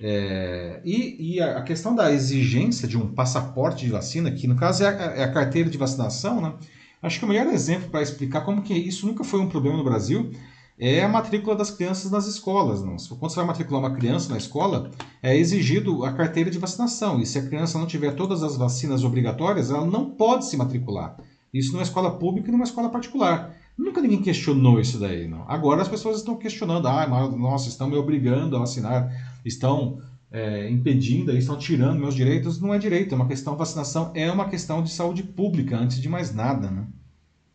É, 0.00 0.80
e, 0.84 1.34
e, 1.36 1.40
a 1.40 1.62
questão 1.62 1.94
da 1.94 2.12
exigência 2.12 2.88
de 2.88 2.98
um 2.98 3.12
passaporte 3.12 3.84
de 3.84 3.92
vacina, 3.92 4.30
que 4.30 4.46
no 4.46 4.56
caso 4.56 4.82
é 4.82 4.88
a, 4.88 4.90
é 5.16 5.24
a 5.24 5.32
carteira 5.32 5.70
de 5.70 5.78
vacinação, 5.78 6.40
né? 6.40 6.54
Acho 7.00 7.18
que 7.18 7.24
o 7.24 7.28
melhor 7.28 7.46
exemplo 7.48 7.90
para 7.90 8.02
explicar 8.02 8.40
como 8.40 8.62
que 8.62 8.74
isso 8.74 9.06
nunca 9.06 9.22
foi 9.22 9.38
um 9.38 9.48
problema 9.48 9.76
no 9.76 9.84
Brasil 9.84 10.32
é 10.78 11.04
a 11.04 11.08
matrícula 11.08 11.54
das 11.54 11.70
crianças 11.70 12.10
nas 12.10 12.26
escolas. 12.26 12.82
Não? 12.82 12.96
Quando 13.18 13.30
você 13.30 13.36
vai 13.36 13.46
matricular 13.46 13.80
uma 13.80 13.94
criança 13.94 14.30
na 14.30 14.38
escola, 14.38 14.90
é 15.22 15.36
exigido 15.36 16.04
a 16.04 16.12
carteira 16.12 16.50
de 16.50 16.58
vacinação. 16.58 17.20
E 17.20 17.26
se 17.26 17.38
a 17.38 17.46
criança 17.46 17.78
não 17.78 17.86
tiver 17.86 18.12
todas 18.12 18.42
as 18.42 18.56
vacinas 18.56 19.04
obrigatórias, 19.04 19.70
ela 19.70 19.86
não 19.86 20.10
pode 20.10 20.46
se 20.46 20.56
matricular. 20.56 21.16
Isso 21.52 21.72
numa 21.72 21.82
escola 21.82 22.10
pública 22.18 22.48
e 22.48 22.52
numa 22.52 22.64
escola 22.64 22.88
particular. 22.88 23.54
Nunca 23.78 24.00
ninguém 24.00 24.22
questionou 24.22 24.80
isso 24.80 24.98
daí, 24.98 25.28
não. 25.28 25.44
Agora 25.48 25.82
as 25.82 25.88
pessoas 25.88 26.18
estão 26.18 26.36
questionando. 26.36 26.86
Ah, 26.88 27.06
nossa, 27.06 27.68
estão 27.68 27.88
me 27.88 27.96
obrigando 27.96 28.56
a 28.56 28.60
vacinar. 28.60 29.33
Estão 29.44 30.00
é, 30.30 30.68
impedindo, 30.68 31.30
estão 31.36 31.56
tirando 31.56 32.00
meus 32.00 32.14
direitos, 32.14 32.60
não 32.60 32.74
é 32.74 32.78
direito, 32.78 33.12
é 33.12 33.16
uma 33.16 33.28
questão, 33.28 33.56
vacinação 33.56 34.10
é 34.14 34.30
uma 34.30 34.48
questão 34.48 34.82
de 34.82 34.90
saúde 34.90 35.22
pública, 35.22 35.76
antes 35.76 36.00
de 36.00 36.08
mais 36.08 36.34
nada, 36.34 36.70
né? 36.70 36.86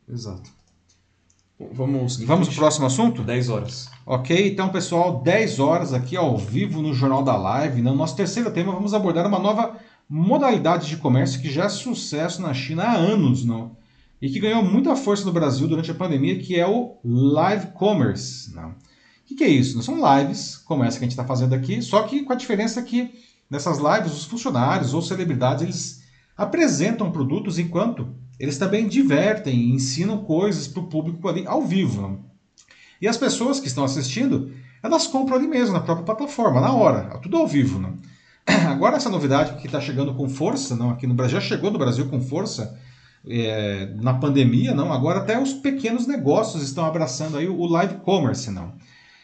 Exato. 0.08 0.50
Vamos, 1.74 2.18
Vamos 2.24 2.48
para 2.48 2.54
o 2.54 2.58
próximo 2.58 2.86
assunto? 2.86 3.22
10 3.22 3.50
horas. 3.50 3.90
Ok, 4.06 4.50
então 4.50 4.70
pessoal, 4.70 5.22
10 5.22 5.60
horas 5.60 5.94
aqui 5.94 6.16
ao 6.16 6.38
vivo 6.38 6.82
no 6.82 6.94
Jornal 6.94 7.22
da 7.22 7.36
Live. 7.36 7.82
No 7.82 7.94
nosso 7.94 8.16
terceiro 8.16 8.50
tema, 8.50 8.72
vamos 8.72 8.94
abordar 8.94 9.28
uma 9.28 9.40
nova 9.40 9.78
modalidade 10.08 10.88
de 10.88 10.96
comércio 10.96 11.42
que 11.42 11.52
já 11.52 11.66
é 11.66 11.70
sucesso 11.70 12.42
na 12.42 12.54
China 12.54 12.84
há 12.84 12.96
anos, 12.96 13.44
não? 13.44 13.76
E 14.22 14.30
que 14.30 14.40
ganhou 14.40 14.64
muita 14.64 14.96
força 14.96 15.26
no 15.26 15.34
Brasil 15.34 15.68
durante 15.68 15.92
a 15.92 15.96
pandemia, 15.96 16.40
que 16.40 16.58
é 16.58 16.66
o 16.66 16.98
live 17.04 17.68
commerce. 17.74 18.56
Não? 18.56 18.74
Que, 19.30 19.36
que 19.36 19.44
é 19.44 19.48
isso? 19.48 19.82
São 19.84 19.96
lives, 20.18 20.58
como 20.58 20.84
essa 20.84 20.98
que 20.98 21.04
a 21.04 21.08
gente 21.08 21.12
está 21.12 21.24
fazendo 21.24 21.54
aqui, 21.54 21.82
só 21.82 22.04
que 22.04 22.24
com 22.24 22.34
a 22.34 22.36
diferença 22.36 22.82
que 22.82 23.14
nessas 23.50 23.78
lives 23.78 24.12
os 24.12 24.26
funcionários 24.26 24.94
ou 24.94 25.02
celebridades 25.02 25.64
eles 25.64 26.04
apresentam 26.36 27.12
produtos 27.12 27.60
enquanto 27.60 28.10
eles 28.40 28.58
também 28.58 28.88
divertem, 28.88 29.70
ensinam 29.70 30.24
coisas 30.24 30.68
para 30.68 30.82
o 30.82 30.88
público 30.88 31.28
ali 31.28 31.46
ao 31.46 31.62
vivo. 31.62 32.26
E 33.00 33.08
as 33.08 33.18
pessoas 33.18 33.60
que 33.60 33.68
estão 33.68 33.84
assistindo, 33.84 34.52
elas 34.82 35.06
compram 35.06 35.38
ali 35.38 35.48
mesmo, 35.48 35.74
na 35.74 35.82
própria 35.82 36.06
plataforma, 36.06 36.60
na 36.60 36.74
hora, 36.74 37.20
tudo 37.22 37.38
ao 37.38 37.46
vivo. 37.46 37.80
Né? 37.80 37.94
Agora 38.68 38.96
essa 38.96 39.10
novidade 39.10 39.62
que 39.62 39.68
está 39.68 39.80
chegando 39.80 40.14
com 40.16 40.28
força, 40.28 40.76
não, 40.76 40.90
aqui 40.90 41.06
no 41.06 41.14
Brasil, 41.14 41.40
já 41.40 41.48
chegou 41.48 41.70
no 41.70 41.78
Brasil 41.78 42.08
com 42.08 42.20
força, 42.22 42.80
é, 43.28 43.94
na 44.02 44.14
pandemia, 44.14 44.74
não. 44.74 44.92
Agora 44.92 45.20
até 45.20 45.40
os 45.40 45.54
pequenos 45.54 46.08
negócios 46.08 46.64
estão 46.64 46.86
abraçando 46.86 47.38
aí 47.38 47.48
o 47.48 47.66
live 47.68 47.96
commerce, 47.98 48.50
não. 48.50 48.74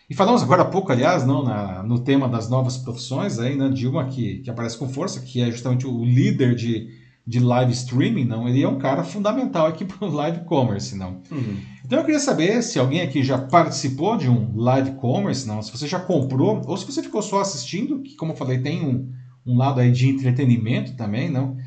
E 0.09 0.13
falamos 0.13 0.43
agora 0.43 0.61
há 0.61 0.65
pouco, 0.65 0.91
aliás, 0.91 1.25
não, 1.25 1.43
na, 1.43 1.81
no 1.81 1.99
tema 1.99 2.29
das 2.29 2.47
novas 2.47 2.77
profissões, 2.77 3.39
aí, 3.39 3.55
né, 3.55 3.69
de 3.69 3.87
uma 3.87 4.05
que, 4.05 4.39
que 4.39 4.49
aparece 4.49 4.77
com 4.77 4.87
força, 4.87 5.19
que 5.19 5.41
é 5.41 5.49
justamente 5.49 5.87
o 5.87 6.05
líder 6.05 6.53
de, 6.53 6.89
de 7.25 7.39
live 7.39 7.71
streaming, 7.71 8.23
não, 8.23 8.47
ele 8.47 8.61
é 8.61 8.67
um 8.67 8.77
cara 8.77 9.03
fundamental 9.03 9.65
aqui 9.65 9.83
para 9.85 10.07
o 10.07 10.11
live 10.11 10.45
commerce, 10.45 10.95
não. 10.95 11.21
Uhum. 11.31 11.57
Então 11.83 11.99
eu 11.99 12.05
queria 12.05 12.19
saber 12.19 12.61
se 12.61 12.77
alguém 12.77 13.01
aqui 13.01 13.23
já 13.23 13.37
participou 13.37 14.15
de 14.15 14.29
um 14.29 14.55
live 14.55 14.91
commerce, 14.91 15.47
não, 15.47 15.61
se 15.61 15.71
você 15.71 15.87
já 15.87 15.99
comprou, 15.99 16.61
ou 16.65 16.77
se 16.77 16.85
você 16.85 17.01
ficou 17.01 17.23
só 17.23 17.41
assistindo, 17.41 18.01
que 18.01 18.15
como 18.15 18.33
eu 18.33 18.37
falei, 18.37 18.59
tem 18.59 18.85
um, 18.85 19.11
um 19.43 19.57
lado 19.57 19.79
aí 19.79 19.91
de 19.91 20.07
entretenimento 20.07 20.95
também, 20.95 21.31
não. 21.31 21.57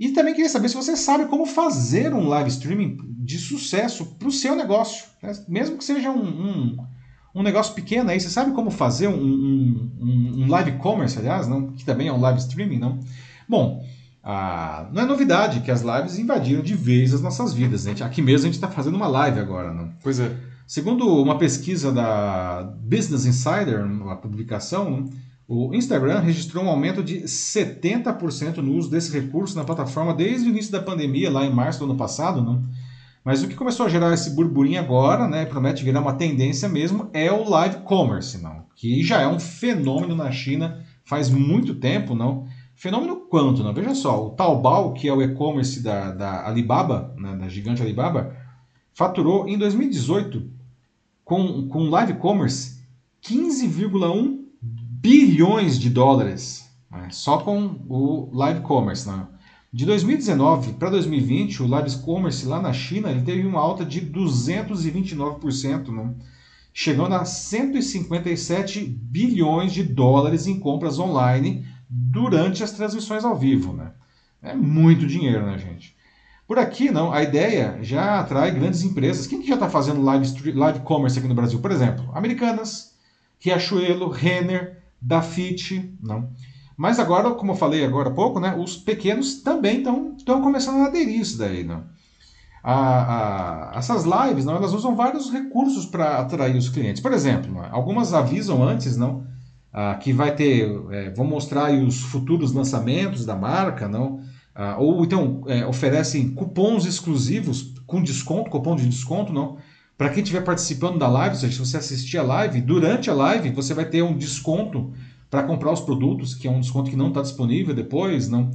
E 0.00 0.10
também 0.10 0.34
queria 0.34 0.48
saber 0.48 0.68
se 0.68 0.76
você 0.76 0.96
sabe 0.96 1.26
como 1.26 1.46
fazer 1.46 2.12
um 2.12 2.28
live 2.28 2.50
streaming 2.50 2.98
de 3.18 3.38
sucesso 3.38 4.04
para 4.16 4.28
o 4.28 4.32
seu 4.32 4.54
negócio, 4.54 5.06
né? 5.22 5.32
mesmo 5.48 5.76
que 5.76 5.84
seja 5.84 6.10
um, 6.10 6.22
um 6.24 6.76
um 7.34 7.42
negócio 7.42 7.74
pequeno 7.74 8.10
aí. 8.10 8.20
Você 8.20 8.28
sabe 8.28 8.52
como 8.52 8.70
fazer 8.70 9.08
um, 9.08 9.90
um, 10.00 10.44
um 10.44 10.48
live 10.48 10.72
commerce, 10.72 11.18
aliás, 11.18 11.46
não? 11.46 11.72
que 11.72 11.84
também 11.84 12.08
é 12.08 12.12
um 12.12 12.20
live 12.20 12.38
streaming, 12.40 12.78
não? 12.78 12.98
Bom, 13.48 13.84
ah, 14.22 14.88
não 14.92 15.02
é 15.02 15.06
novidade 15.06 15.60
que 15.60 15.70
as 15.70 15.82
lives 15.82 16.18
invadiram 16.18 16.62
de 16.62 16.74
vez 16.74 17.14
as 17.14 17.22
nossas 17.22 17.54
vidas. 17.54 17.82
Gente. 17.82 18.02
Aqui 18.02 18.20
mesmo 18.20 18.46
a 18.46 18.48
gente 18.48 18.54
está 18.54 18.68
fazendo 18.68 18.96
uma 18.96 19.06
live 19.06 19.40
agora, 19.40 19.72
não? 19.72 19.90
Pois 20.02 20.20
é. 20.20 20.36
Segundo 20.66 21.22
uma 21.22 21.38
pesquisa 21.38 21.90
da 21.90 22.74
Business 22.82 23.24
Insider, 23.24 23.82
uma 23.86 24.16
publicação, 24.16 25.08
o 25.46 25.74
Instagram 25.74 26.20
registrou 26.20 26.62
um 26.62 26.68
aumento 26.68 27.02
de 27.02 27.22
70% 27.22 28.58
no 28.58 28.74
uso 28.74 28.90
desse 28.90 29.10
recurso 29.10 29.56
na 29.56 29.64
plataforma 29.64 30.12
desde 30.12 30.46
o 30.46 30.50
início 30.50 30.70
da 30.70 30.82
pandemia, 30.82 31.30
lá 31.30 31.46
em 31.46 31.50
março 31.50 31.78
do 31.78 31.86
ano 31.86 31.96
passado. 31.96 32.42
Não? 32.42 32.62
Mas 33.28 33.42
o 33.42 33.46
que 33.46 33.54
começou 33.54 33.84
a 33.84 33.90
gerar 33.90 34.14
esse 34.14 34.30
burburinho 34.30 34.80
agora, 34.80 35.28
né, 35.28 35.44
promete 35.44 35.84
virar 35.84 36.00
uma 36.00 36.14
tendência 36.14 36.66
mesmo, 36.66 37.10
é 37.12 37.30
o 37.30 37.46
live 37.46 37.80
commerce, 37.80 38.38
não? 38.38 38.64
Que 38.74 39.02
já 39.02 39.20
é 39.20 39.28
um 39.28 39.38
fenômeno 39.38 40.16
na 40.16 40.32
China 40.32 40.82
faz 41.04 41.28
muito 41.28 41.74
tempo, 41.74 42.14
não? 42.14 42.46
Fenômeno 42.74 43.16
quanto, 43.28 43.62
não? 43.62 43.74
Veja 43.74 43.94
só, 43.94 44.28
o 44.28 44.30
Taobao, 44.30 44.94
que 44.94 45.06
é 45.06 45.12
o 45.12 45.20
e-commerce 45.20 45.82
da, 45.82 46.10
da 46.10 46.48
Alibaba, 46.48 47.14
né, 47.18 47.36
da 47.36 47.50
gigante 47.50 47.82
Alibaba, 47.82 48.34
faturou 48.94 49.46
em 49.46 49.58
2018 49.58 50.50
com, 51.22 51.68
com 51.68 51.90
live 51.90 52.14
commerce 52.14 52.82
15,1 53.22 54.38
bilhões 54.62 55.78
de 55.78 55.90
dólares, 55.90 56.66
né, 56.90 57.08
só 57.10 57.36
com 57.36 57.78
o 57.90 58.30
live 58.32 58.62
commerce, 58.62 59.06
não? 59.06 59.28
De 59.70 59.84
2019 59.84 60.72
para 60.74 60.88
2020, 60.88 61.62
o 61.62 61.66
live 61.66 61.94
commerce 61.98 62.46
lá 62.46 62.58
na 62.60 62.72
China 62.72 63.10
ele 63.10 63.20
teve 63.20 63.46
uma 63.46 63.60
alta 63.60 63.84
de 63.84 64.00
229%, 64.00 65.88
né? 65.88 66.14
chegando 66.72 67.14
a 67.14 67.26
157 67.26 68.82
bilhões 68.84 69.72
de 69.72 69.82
dólares 69.82 70.46
em 70.46 70.58
compras 70.58 70.98
online 70.98 71.66
durante 71.86 72.64
as 72.64 72.72
transmissões 72.72 73.24
ao 73.24 73.36
vivo. 73.36 73.74
Né? 73.74 73.92
É 74.42 74.54
muito 74.54 75.06
dinheiro, 75.06 75.44
né, 75.44 75.58
gente? 75.58 75.94
Por 76.46 76.58
aqui, 76.58 76.90
não, 76.90 77.12
a 77.12 77.22
ideia 77.22 77.78
já 77.82 78.20
atrai 78.20 78.50
grandes 78.50 78.82
empresas. 78.82 79.26
Quem 79.26 79.42
que 79.42 79.48
já 79.48 79.54
está 79.54 79.68
fazendo 79.68 80.00
live, 80.00 80.52
live 80.52 80.80
commerce 80.80 81.18
aqui 81.18 81.28
no 81.28 81.34
Brasil? 81.34 81.60
Por 81.60 81.70
exemplo, 81.70 82.10
Americanas, 82.14 82.94
Riachuelo, 83.38 84.08
Renner, 84.08 84.82
Dafit, 84.98 85.94
não? 86.02 86.30
Mas 86.78 87.00
agora, 87.00 87.32
como 87.32 87.50
eu 87.50 87.56
falei 87.56 87.84
agora 87.84 88.08
há 88.08 88.12
pouco, 88.12 88.38
né, 88.38 88.54
os 88.56 88.76
pequenos 88.76 89.42
também 89.42 89.82
estão 90.16 90.40
começando 90.40 90.76
a 90.82 90.86
aderir 90.86 91.20
isso 91.20 91.36
daí. 91.36 91.64
Né? 91.64 91.80
A, 92.62 93.72
a, 93.74 93.78
essas 93.78 94.04
lives, 94.04 94.44
não, 94.44 94.54
elas 94.54 94.72
usam 94.72 94.94
vários 94.94 95.28
recursos 95.28 95.86
para 95.86 96.20
atrair 96.20 96.56
os 96.56 96.68
clientes. 96.68 97.02
Por 97.02 97.12
exemplo, 97.12 97.52
né, 97.52 97.68
algumas 97.72 98.14
avisam 98.14 98.62
antes, 98.62 98.96
não, 98.96 99.26
ah, 99.72 99.96
que 99.96 100.12
vai 100.12 100.36
ter, 100.36 100.70
é, 100.90 101.10
vão 101.10 101.26
mostrar 101.26 101.72
os 101.72 102.00
futuros 102.00 102.52
lançamentos 102.52 103.26
da 103.26 103.34
marca, 103.34 103.88
não, 103.88 104.20
ah, 104.54 104.76
ou 104.78 105.04
então 105.04 105.42
é, 105.48 105.66
oferecem 105.66 106.30
cupons 106.30 106.86
exclusivos 106.86 107.74
com 107.88 108.00
desconto, 108.00 108.50
cupom 108.50 108.76
de 108.76 108.88
desconto, 108.88 109.32
não, 109.32 109.56
para 109.96 110.10
quem 110.10 110.22
estiver 110.22 110.44
participando 110.44 110.96
da 110.96 111.08
live, 111.08 111.34
ou 111.34 111.40
seja, 111.40 111.52
se 111.54 111.58
você 111.58 111.76
assistir 111.76 112.18
a 112.18 112.22
live, 112.22 112.60
durante 112.60 113.10
a 113.10 113.14
live 113.14 113.50
você 113.50 113.74
vai 113.74 113.84
ter 113.84 114.02
um 114.02 114.16
desconto 114.16 114.92
para 115.30 115.42
comprar 115.42 115.72
os 115.72 115.80
produtos, 115.80 116.34
que 116.34 116.48
é 116.48 116.50
um 116.50 116.60
desconto 116.60 116.90
que 116.90 116.96
não 116.96 117.08
está 117.08 117.22
disponível 117.22 117.74
depois, 117.74 118.28
não. 118.28 118.50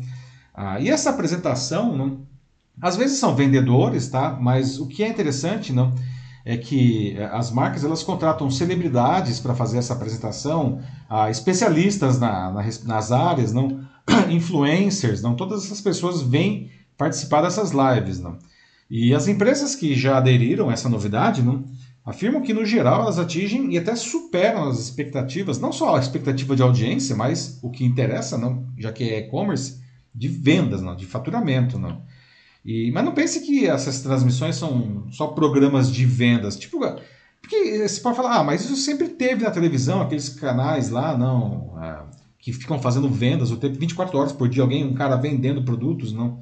Ah, 0.54 0.80
e 0.80 0.90
essa 0.90 1.10
apresentação, 1.10 1.96
não, 1.96 2.22
às 2.82 2.96
vezes 2.96 3.20
são 3.20 3.36
vendedores, 3.36 4.08
tá? 4.10 4.38
Mas 4.40 4.80
o 4.80 4.88
que 4.88 5.04
é 5.04 5.10
interessante, 5.10 5.72
não, 5.72 5.94
é 6.46 6.58
que 6.58 7.16
eh, 7.18 7.30
as 7.32 7.52
marcas 7.52 7.84
elas 7.84 8.04
contratam 8.04 8.50
celebridades 8.50 9.40
para 9.40 9.56
fazer 9.56 9.78
essa 9.78 9.94
apresentação, 9.94 10.80
ah, 11.10 11.30
especialistas 11.30 12.20
na, 12.20 12.52
na, 12.52 12.64
nas 12.86 13.12
áreas, 13.12 13.54
não, 13.54 13.80
influencers, 14.30 15.22
não. 15.22 15.36
Todas 15.36 15.66
essas 15.66 15.82
pessoas 15.82 16.22
vêm 16.22 16.72
participar 16.98 17.42
dessas 17.42 17.72
lives, 17.72 18.20
não. 18.20 18.38
E 18.90 19.14
as 19.14 19.28
empresas 19.28 19.76
que 19.76 19.96
já 19.96 20.18
aderiram 20.18 20.70
a 20.70 20.74
essa 20.74 20.90
novidade 20.90 21.42
não, 21.42 21.64
afirmam 22.06 22.42
que, 22.42 22.54
no 22.54 22.66
geral, 22.66 23.02
elas 23.02 23.18
atingem 23.18 23.74
e 23.74 23.78
até 23.78 23.96
superam 23.96 24.70
as 24.70 24.80
expectativas, 24.80 25.60
não 25.60 25.72
só 25.72 25.96
a 25.96 26.00
expectativa 26.00 26.56
de 26.56 26.62
audiência, 26.62 27.16
mas 27.16 27.60
o 27.62 27.70
que 27.70 27.86
interessa, 27.86 28.38
não, 28.38 28.66
já 28.78 28.92
que 28.92 29.04
é 29.04 29.20
e-commerce, 29.20 29.82
de 30.14 30.28
vendas, 30.28 30.82
não, 30.82 30.96
de 30.96 31.06
faturamento. 31.06 31.80
Não. 31.80 32.02
E, 32.64 32.92
mas 32.92 33.04
não 33.04 33.14
pense 33.14 33.42
que 33.42 33.66
essas 33.66 34.02
transmissões 34.02 34.56
são 34.56 35.06
só 35.12 35.28
programas 35.28 35.92
de 35.92 36.06
vendas. 36.06 36.58
Tipo, 36.58 36.80
porque 37.42 37.88
você 37.88 38.00
pode 38.00 38.16
falar, 38.16 38.40
ah, 38.40 38.44
mas 38.44 38.64
isso 38.64 38.76
sempre 38.78 39.10
teve 39.10 39.44
na 39.44 39.52
televisão, 39.52 40.02
aqueles 40.02 40.30
canais 40.30 40.90
lá, 40.90 41.18
não, 41.18 41.78
é, 41.82 42.00
que 42.40 42.54
ficam 42.54 42.80
fazendo 42.80 43.10
vendas 43.10 43.52
o 43.52 43.58
tempo 43.58 43.78
24 43.80 44.18
horas 44.18 44.32
por 44.32 44.48
dia, 44.48 44.64
alguém, 44.64 44.86
um 44.86 44.94
cara 44.94 45.16
vendendo 45.16 45.64
produtos, 45.64 46.14
não. 46.14 46.40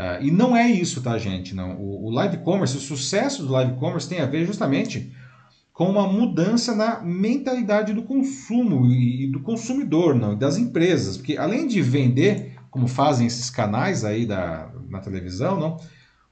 É, 0.00 0.22
e 0.22 0.30
não 0.30 0.56
é 0.56 0.66
isso, 0.66 1.02
tá, 1.02 1.18
gente? 1.18 1.54
Não. 1.54 1.76
O, 1.76 2.06
o 2.06 2.10
live 2.10 2.38
commerce, 2.38 2.74
o 2.74 2.80
sucesso 2.80 3.44
do 3.44 3.52
live 3.52 3.74
commerce 3.74 4.08
tem 4.08 4.20
a 4.20 4.24
ver 4.24 4.46
justamente 4.46 5.12
com 5.74 5.90
uma 5.90 6.06
mudança 6.06 6.74
na 6.74 7.00
mentalidade 7.02 7.92
do 7.92 8.02
consumo 8.02 8.86
e, 8.86 9.24
e 9.24 9.26
do 9.30 9.40
consumidor, 9.40 10.14
não, 10.14 10.34
das 10.34 10.56
empresas, 10.56 11.18
porque 11.18 11.36
além 11.36 11.66
de 11.66 11.82
vender, 11.82 12.54
como 12.70 12.88
fazem 12.88 13.26
esses 13.26 13.50
canais 13.50 14.02
aí 14.02 14.24
da, 14.24 14.70
na 14.88 15.00
televisão, 15.00 15.60
não, 15.60 15.76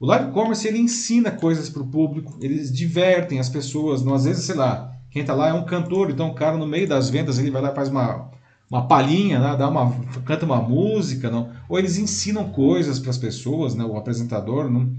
o 0.01 0.07
live 0.07 0.33
commerce 0.33 0.67
ele 0.67 0.79
ensina 0.79 1.31
coisas 1.31 1.69
para 1.69 1.83
o 1.83 1.89
público, 1.89 2.39
eles 2.41 2.73
divertem 2.73 3.39
as 3.39 3.51
pessoas. 3.51 4.03
Não, 4.03 4.15
às 4.15 4.25
vezes, 4.25 4.45
sei 4.45 4.55
lá, 4.55 4.93
quem 5.11 5.23
está 5.23 5.35
lá 5.35 5.49
é 5.49 5.53
um 5.53 5.65
cantor, 5.67 6.11
então 6.11 6.29
o 6.29 6.35
cara 6.35 6.57
no 6.57 6.67
meio 6.67 6.89
das 6.89 7.11
vendas 7.11 7.39
ele 7.39 7.51
vai 7.51 7.61
lá 7.61 7.73
e 7.73 7.75
faz 7.75 7.91
uma, 7.91 8.31
uma 8.71 8.87
palhinha, 8.87 9.39
né? 9.39 9.57
Dá 9.57 9.69
uma, 9.69 9.93
canta 10.25 10.45
uma 10.45 10.61
música, 10.61 11.31
não? 11.31 11.51
ou 11.69 11.79
eles 11.79 11.99
ensinam 11.99 12.51
coisas 12.51 12.99
para 12.99 13.11
as 13.11 13.19
pessoas, 13.19 13.75
né? 13.75 13.85
o 13.85 13.97
apresentador. 13.97 14.71
Não? 14.71 14.93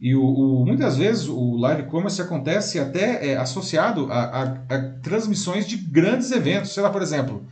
E 0.00 0.14
o, 0.14 0.22
o, 0.22 0.66
muitas 0.66 0.96
vezes 0.96 1.28
o 1.28 1.56
live 1.56 1.84
commerce 1.84 2.20
acontece 2.20 2.78
até 2.78 3.30
é, 3.30 3.36
associado 3.36 4.10
a, 4.12 4.18
a, 4.18 4.42
a, 4.42 4.82
transmissões 5.02 5.66
de 5.66 5.76
grandes 5.76 6.32
eventos. 6.32 6.72
Sei 6.72 6.82
lá, 6.82 6.90
por 6.90 7.00
exemplo, 7.00 7.44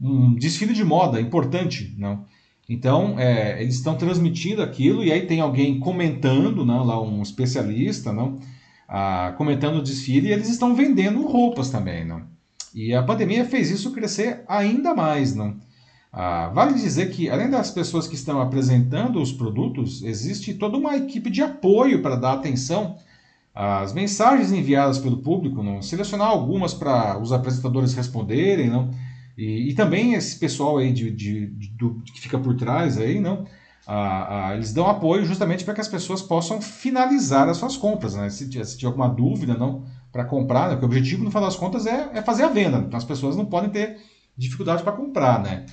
um 0.00 0.34
desfile 0.34 0.74
de 0.74 0.84
moda 0.84 1.20
importante. 1.20 1.94
Não? 1.96 2.24
Então, 2.68 3.18
é, 3.18 3.62
eles 3.62 3.76
estão 3.76 3.96
transmitindo 3.96 4.62
aquilo 4.62 5.02
e 5.02 5.10
aí 5.10 5.26
tem 5.26 5.40
alguém 5.40 5.80
comentando, 5.80 6.66
não, 6.66 6.84
lá 6.84 7.00
um 7.00 7.22
especialista, 7.22 8.12
não, 8.12 8.38
ah, 8.86 9.34
comentando 9.38 9.76
o 9.76 9.82
desfile 9.82 10.28
e 10.28 10.32
eles 10.32 10.50
estão 10.50 10.74
vendendo 10.74 11.26
roupas 11.26 11.70
também. 11.70 12.04
Não? 12.04 12.22
E 12.74 12.94
a 12.94 13.02
pandemia 13.02 13.44
fez 13.44 13.70
isso 13.70 13.92
crescer 13.92 14.42
ainda 14.46 14.94
mais. 14.94 15.34
Não? 15.34 15.56
Ah, 16.12 16.50
vale 16.54 16.74
dizer 16.74 17.10
que, 17.10 17.28
além 17.28 17.50
das 17.50 17.70
pessoas 17.70 18.08
que 18.08 18.14
estão 18.14 18.40
apresentando 18.40 19.20
os 19.20 19.32
produtos, 19.32 20.02
existe 20.02 20.54
toda 20.54 20.76
uma 20.76 20.96
equipe 20.96 21.30
de 21.30 21.42
apoio 21.42 22.02
para 22.02 22.16
dar 22.16 22.32
atenção 22.34 22.96
às 23.54 23.92
mensagens 23.92 24.52
enviadas 24.52 24.98
pelo 24.98 25.18
público, 25.18 25.62
não? 25.62 25.82
selecionar 25.82 26.28
algumas 26.28 26.72
para 26.72 27.20
os 27.20 27.32
apresentadores 27.32 27.92
responderem, 27.92 28.70
não? 28.70 28.90
E, 29.36 29.70
e 29.70 29.74
também 29.74 30.14
esse 30.14 30.38
pessoal 30.38 30.78
aí 30.78 30.92
de, 30.92 31.10
de, 31.10 31.46
de, 31.46 31.76
que 32.12 32.20
fica 32.20 32.38
por 32.38 32.56
trás 32.56 32.98
aí, 32.98 33.20
não? 33.20 33.46
Ah, 33.86 34.48
ah, 34.48 34.54
eles 34.54 34.72
dão 34.72 34.86
apoio 34.86 35.24
justamente 35.24 35.64
para 35.64 35.74
que 35.74 35.80
as 35.80 35.88
pessoas 35.88 36.20
possam 36.20 36.60
finalizar 36.60 37.48
as 37.48 37.56
suas 37.56 37.76
compras, 37.76 38.14
né? 38.14 38.28
Se, 38.28 38.52
se 38.64 38.76
tiver 38.76 38.88
alguma 38.88 39.08
dúvida, 39.08 39.54
não, 39.54 39.84
para 40.18 40.24
comprar, 40.24 40.68
né? 40.68 40.70
Porque 40.70 40.84
o 40.84 40.88
objetivo, 40.88 41.22
no 41.22 41.30
final 41.30 41.44
das 41.44 41.54
contas, 41.54 41.86
é, 41.86 42.10
é 42.12 42.22
fazer 42.22 42.42
a 42.42 42.48
venda. 42.48 42.78
Então 42.78 42.98
as 42.98 43.04
pessoas 43.04 43.36
não 43.36 43.46
podem 43.46 43.70
ter 43.70 43.98
dificuldade 44.36 44.82
para 44.82 44.90
comprar, 44.92 45.40
né? 45.40 45.64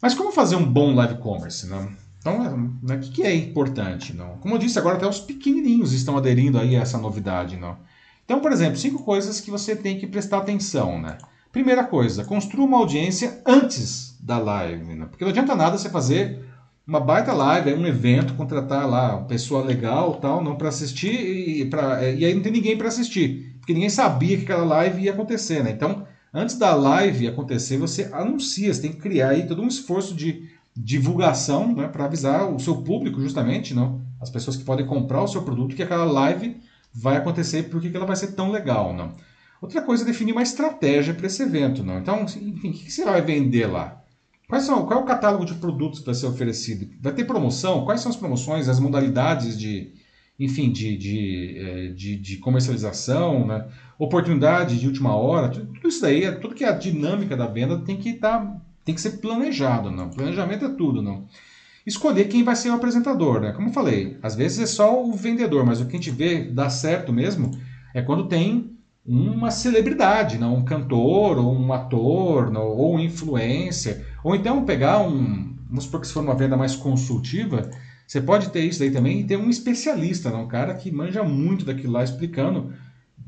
Mas 0.00 0.14
como 0.14 0.30
fazer 0.30 0.56
um 0.56 0.64
bom 0.64 0.94
live 0.94 1.16
commerce, 1.16 1.66
não? 1.66 1.90
Então, 2.18 2.70
né, 2.82 2.96
o 2.96 3.00
que, 3.00 3.10
que 3.10 3.22
é 3.22 3.34
importante? 3.34 4.14
Não? 4.14 4.36
Como 4.36 4.54
eu 4.54 4.58
disse, 4.58 4.78
agora 4.78 4.96
até 4.96 5.06
os 5.06 5.18
pequenininhos 5.18 5.94
estão 5.94 6.18
aderindo 6.18 6.58
aí 6.58 6.76
a 6.76 6.82
essa 6.82 6.98
novidade. 6.98 7.56
Não? 7.56 7.78
Então, 8.24 8.40
por 8.40 8.52
exemplo, 8.52 8.76
cinco 8.76 9.02
coisas 9.02 9.40
que 9.40 9.50
você 9.50 9.74
tem 9.74 9.98
que 9.98 10.06
prestar 10.06 10.38
atenção. 10.38 11.00
Né? 11.00 11.16
Primeira 11.50 11.82
coisa, 11.82 12.24
construa 12.24 12.66
uma 12.66 12.76
audiência 12.78 13.40
antes 13.46 14.18
da 14.20 14.38
live, 14.38 14.94
né? 14.94 15.06
porque 15.06 15.24
não 15.24 15.30
adianta 15.30 15.54
nada 15.54 15.78
você 15.78 15.88
fazer 15.88 16.44
uma 16.86 17.00
baita 17.00 17.32
live, 17.32 17.74
um 17.74 17.86
evento, 17.86 18.34
contratar 18.34 18.88
lá 18.88 19.16
uma 19.16 19.26
pessoa 19.26 19.64
legal, 19.64 20.16
tal, 20.16 20.44
não 20.44 20.56
para 20.56 20.68
assistir 20.68 21.14
e, 21.14 21.64
pra, 21.64 22.02
e 22.08 22.24
aí 22.24 22.34
não 22.34 22.42
tem 22.42 22.52
ninguém 22.52 22.76
para 22.76 22.88
assistir, 22.88 23.51
porque 23.62 23.72
ninguém 23.72 23.88
sabia 23.88 24.36
que 24.36 24.42
aquela 24.42 24.64
live 24.64 25.02
ia 25.02 25.12
acontecer, 25.12 25.62
né? 25.62 25.70
Então, 25.70 26.04
antes 26.34 26.58
da 26.58 26.74
live 26.74 27.28
acontecer, 27.28 27.78
você 27.78 28.10
anuncia, 28.12 28.74
você 28.74 28.82
tem 28.82 28.90
que 28.90 28.98
criar 28.98 29.28
aí 29.28 29.46
todo 29.46 29.62
um 29.62 29.68
esforço 29.68 30.16
de 30.16 30.50
divulgação, 30.76 31.72
né, 31.72 31.86
para 31.86 32.06
avisar 32.06 32.52
o 32.52 32.58
seu 32.58 32.82
público 32.82 33.20
justamente, 33.20 33.72
não, 33.72 34.00
as 34.20 34.30
pessoas 34.30 34.56
que 34.56 34.64
podem 34.64 34.84
comprar 34.84 35.22
o 35.22 35.28
seu 35.28 35.42
produto 35.42 35.76
que 35.76 35.82
aquela 35.82 36.04
live 36.04 36.56
vai 36.92 37.18
acontecer, 37.18 37.64
porque 37.70 37.94
ela 37.94 38.04
vai 38.04 38.16
ser 38.16 38.32
tão 38.32 38.50
legal, 38.50 38.92
não? 38.92 39.14
Outra 39.60 39.80
coisa 39.80 40.02
é 40.02 40.06
definir 40.06 40.32
uma 40.32 40.42
estratégia 40.42 41.14
para 41.14 41.28
esse 41.28 41.40
evento. 41.40 41.84
Não? 41.84 42.00
Então, 42.00 42.22
enfim, 42.24 42.70
o 42.70 42.72
que 42.72 42.90
você 42.90 43.04
vai 43.04 43.22
vender 43.22 43.66
lá? 43.66 44.02
Quais 44.48 44.64
são, 44.64 44.84
qual 44.84 44.98
é 44.98 45.02
o 45.02 45.06
catálogo 45.06 45.44
de 45.44 45.54
produtos 45.54 46.00
vai 46.00 46.16
ser 46.16 46.26
oferecido? 46.26 46.90
Vai 47.00 47.12
ter 47.12 47.24
promoção? 47.24 47.84
Quais 47.84 48.00
são 48.00 48.10
as 48.10 48.16
promoções, 48.16 48.68
as 48.68 48.80
modalidades 48.80 49.56
de, 49.56 49.94
enfim, 50.44 50.72
de, 50.72 50.96
de, 50.96 51.56
eh, 51.56 51.88
de, 51.94 52.16
de 52.16 52.36
comercialização, 52.38 53.46
né? 53.46 53.64
oportunidade 53.98 54.78
de 54.80 54.86
última 54.86 55.14
hora? 55.14 55.48
Tudo 55.48 55.88
isso 55.88 56.02
daí, 56.02 56.30
tudo 56.36 56.54
que 56.54 56.64
é 56.64 56.68
a 56.68 56.76
dinâmica 56.76 57.36
da 57.36 57.46
venda 57.46 57.78
tem 57.78 57.96
que 57.96 58.10
estar, 58.10 58.40
tá, 58.40 58.56
tem 58.84 58.94
que 58.94 59.00
ser 59.00 59.18
planejado. 59.18 59.90
Não? 59.90 60.10
Planejamento 60.10 60.64
é 60.64 60.68
tudo. 60.70 61.00
Não? 61.00 61.26
Escolher 61.86 62.24
quem 62.28 62.42
vai 62.42 62.56
ser 62.56 62.70
o 62.70 62.74
apresentador. 62.74 63.40
Né? 63.40 63.52
Como 63.52 63.68
eu 63.68 63.72
falei, 63.72 64.18
às 64.22 64.34
vezes 64.34 64.58
é 64.58 64.66
só 64.66 65.04
o 65.04 65.12
vendedor, 65.12 65.64
mas 65.64 65.80
o 65.80 65.86
que 65.86 65.96
a 65.96 65.98
gente 65.98 66.10
vê 66.10 66.42
dar 66.42 66.70
certo 66.70 67.12
mesmo 67.12 67.50
é 67.94 68.02
quando 68.02 68.26
tem 68.26 68.72
uma 69.06 69.50
celebridade, 69.50 70.38
não 70.38 70.56
um 70.56 70.64
cantor, 70.64 71.38
ou 71.38 71.52
um 71.52 71.72
ator, 71.72 72.50
não, 72.50 72.68
ou 72.68 72.96
um 72.96 73.00
influencer, 73.00 74.06
ou 74.22 74.34
então 74.34 74.64
pegar 74.64 75.00
um, 75.00 75.56
vamos 75.68 75.84
supor 75.84 76.00
que 76.00 76.06
se 76.06 76.12
for 76.12 76.22
uma 76.22 76.36
venda 76.36 76.56
mais 76.56 76.76
consultiva, 76.76 77.68
você 78.12 78.20
pode 78.20 78.50
ter 78.50 78.60
isso 78.60 78.82
aí 78.82 78.90
também 78.90 79.20
e 79.20 79.24
ter 79.24 79.38
um 79.38 79.48
especialista, 79.48 80.28
não? 80.28 80.42
um 80.42 80.46
cara 80.46 80.74
que 80.74 80.92
manja 80.92 81.24
muito 81.24 81.64
daquilo 81.64 81.94
lá, 81.94 82.04
explicando 82.04 82.70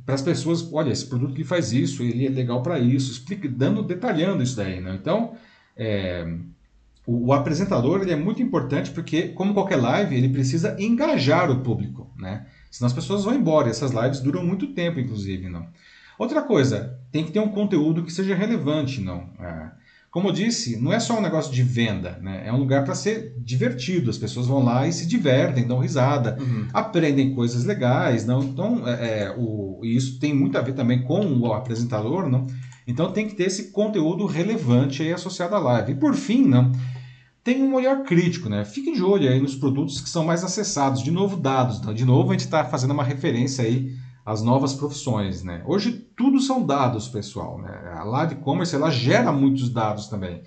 para 0.05 0.15
as 0.15 0.21
pessoas, 0.21 0.71
olha, 0.71 0.93
esse 0.93 1.07
produto 1.07 1.33
que 1.33 1.43
faz 1.43 1.73
isso, 1.73 2.03
ele 2.03 2.27
é 2.27 2.29
legal 2.29 2.63
para 2.63 2.79
isso, 2.79 3.11
explica, 3.11 3.49
dando, 3.49 3.83
detalhando 3.83 4.43
isso 4.43 4.55
daí, 4.55 4.83
né? 4.83 4.95
Então, 5.01 5.37
é, 5.75 6.31
o, 7.07 7.29
o, 7.29 7.33
apresentador 7.33 8.03
ele 8.03 8.13
é 8.13 8.17
muito 8.17 8.43
importante 8.43 8.91
porque, 8.91 9.29
como 9.29 9.55
qualquer 9.55 9.77
live, 9.77 10.15
ele 10.15 10.29
precisa 10.29 10.77
engajar 10.79 11.51
o 11.51 11.61
público, 11.61 12.13
né? 12.19 12.45
Senão 12.71 12.87
as 12.87 12.93
pessoas 12.93 13.25
vão 13.25 13.35
embora. 13.35 13.69
E 13.69 13.71
essas 13.71 13.91
lives 13.91 14.21
duram 14.21 14.45
muito 14.45 14.67
tempo, 14.75 15.01
inclusive, 15.01 15.49
não. 15.49 15.67
Outra 16.19 16.43
coisa, 16.43 17.01
tem 17.11 17.25
que 17.25 17.33
ter 17.33 17.41
um 17.41 17.49
conteúdo 17.49 18.05
que 18.05 18.13
seja 18.13 18.35
relevante, 18.35 19.01
não. 19.01 19.31
É, 19.41 19.71
como 20.15 20.29
eu 20.29 20.33
disse, 20.33 20.81
não 20.81 20.93
é 20.93 21.01
só 21.01 21.19
um 21.19 21.21
negócio 21.21 21.53
de 21.53 21.61
venda, 21.65 22.21
né? 22.23 22.45
É 22.47 22.53
um 22.53 22.57
lugar 22.57 22.85
para 22.85 22.95
ser 22.95 23.35
divertido. 23.37 24.11
As 24.11 24.17
pessoas 24.17 24.47
vão 24.47 24.63
lá 24.63 24.87
e 24.87 24.93
se 24.93 25.07
divertem, 25.07 25.67
dão 25.67 25.81
risada, 25.81 26.39
uhum. 26.41 26.69
aprendem 26.73 27.35
coisas 27.35 27.65
legais, 27.65 28.25
não. 28.25 28.41
Então, 28.41 28.87
é, 28.87 29.23
é, 29.23 29.35
o, 29.37 29.81
isso 29.83 30.21
tem 30.21 30.33
muito 30.33 30.57
a 30.57 30.61
ver 30.61 30.75
também 30.75 31.03
com 31.03 31.27
o 31.41 31.53
apresentador, 31.53 32.31
não. 32.31 32.47
Então 32.87 33.11
tem 33.11 33.27
que 33.27 33.35
ter 33.35 33.47
esse 33.47 33.73
conteúdo 33.73 34.25
relevante 34.25 35.03
aí 35.03 35.13
associado 35.13 35.57
à 35.57 35.59
live. 35.59 35.91
E 35.91 35.97
por 35.97 36.15
fim, 36.15 36.47
não 36.47 36.71
tem 37.43 37.61
um 37.61 37.75
olhar 37.75 38.05
crítico, 38.05 38.49
né? 38.49 38.65
Fique 38.65 38.93
de 38.93 39.03
olho 39.03 39.29
aí 39.29 39.41
nos 39.41 39.57
produtos 39.57 40.01
que 40.01 40.09
são 40.09 40.25
mais 40.25 40.45
acessados. 40.45 41.03
De 41.03 41.11
novo, 41.11 41.37
dados. 41.37 41.81
Né? 41.83 41.93
De 41.93 42.05
novo, 42.05 42.31
a 42.31 42.35
gente 42.35 42.45
está 42.45 42.65
fazendo 42.65 42.93
uma 42.93 43.03
referência 43.03 43.65
aí 43.65 43.91
às 44.25 44.43
novas 44.43 44.73
profissões, 44.73 45.43
né? 45.43 45.63
Hoje 45.67 45.93
tudo 46.17 46.41
são 46.41 46.65
dados, 46.65 47.09
pessoal. 47.09 47.61
Né? 47.61 47.71
A 47.95 48.05
live 48.05 48.37
commerce 48.37 48.75
ela 48.75 48.91
gera 48.91 49.31
muitos 49.31 49.69
dados 49.69 50.07
também. 50.09 50.43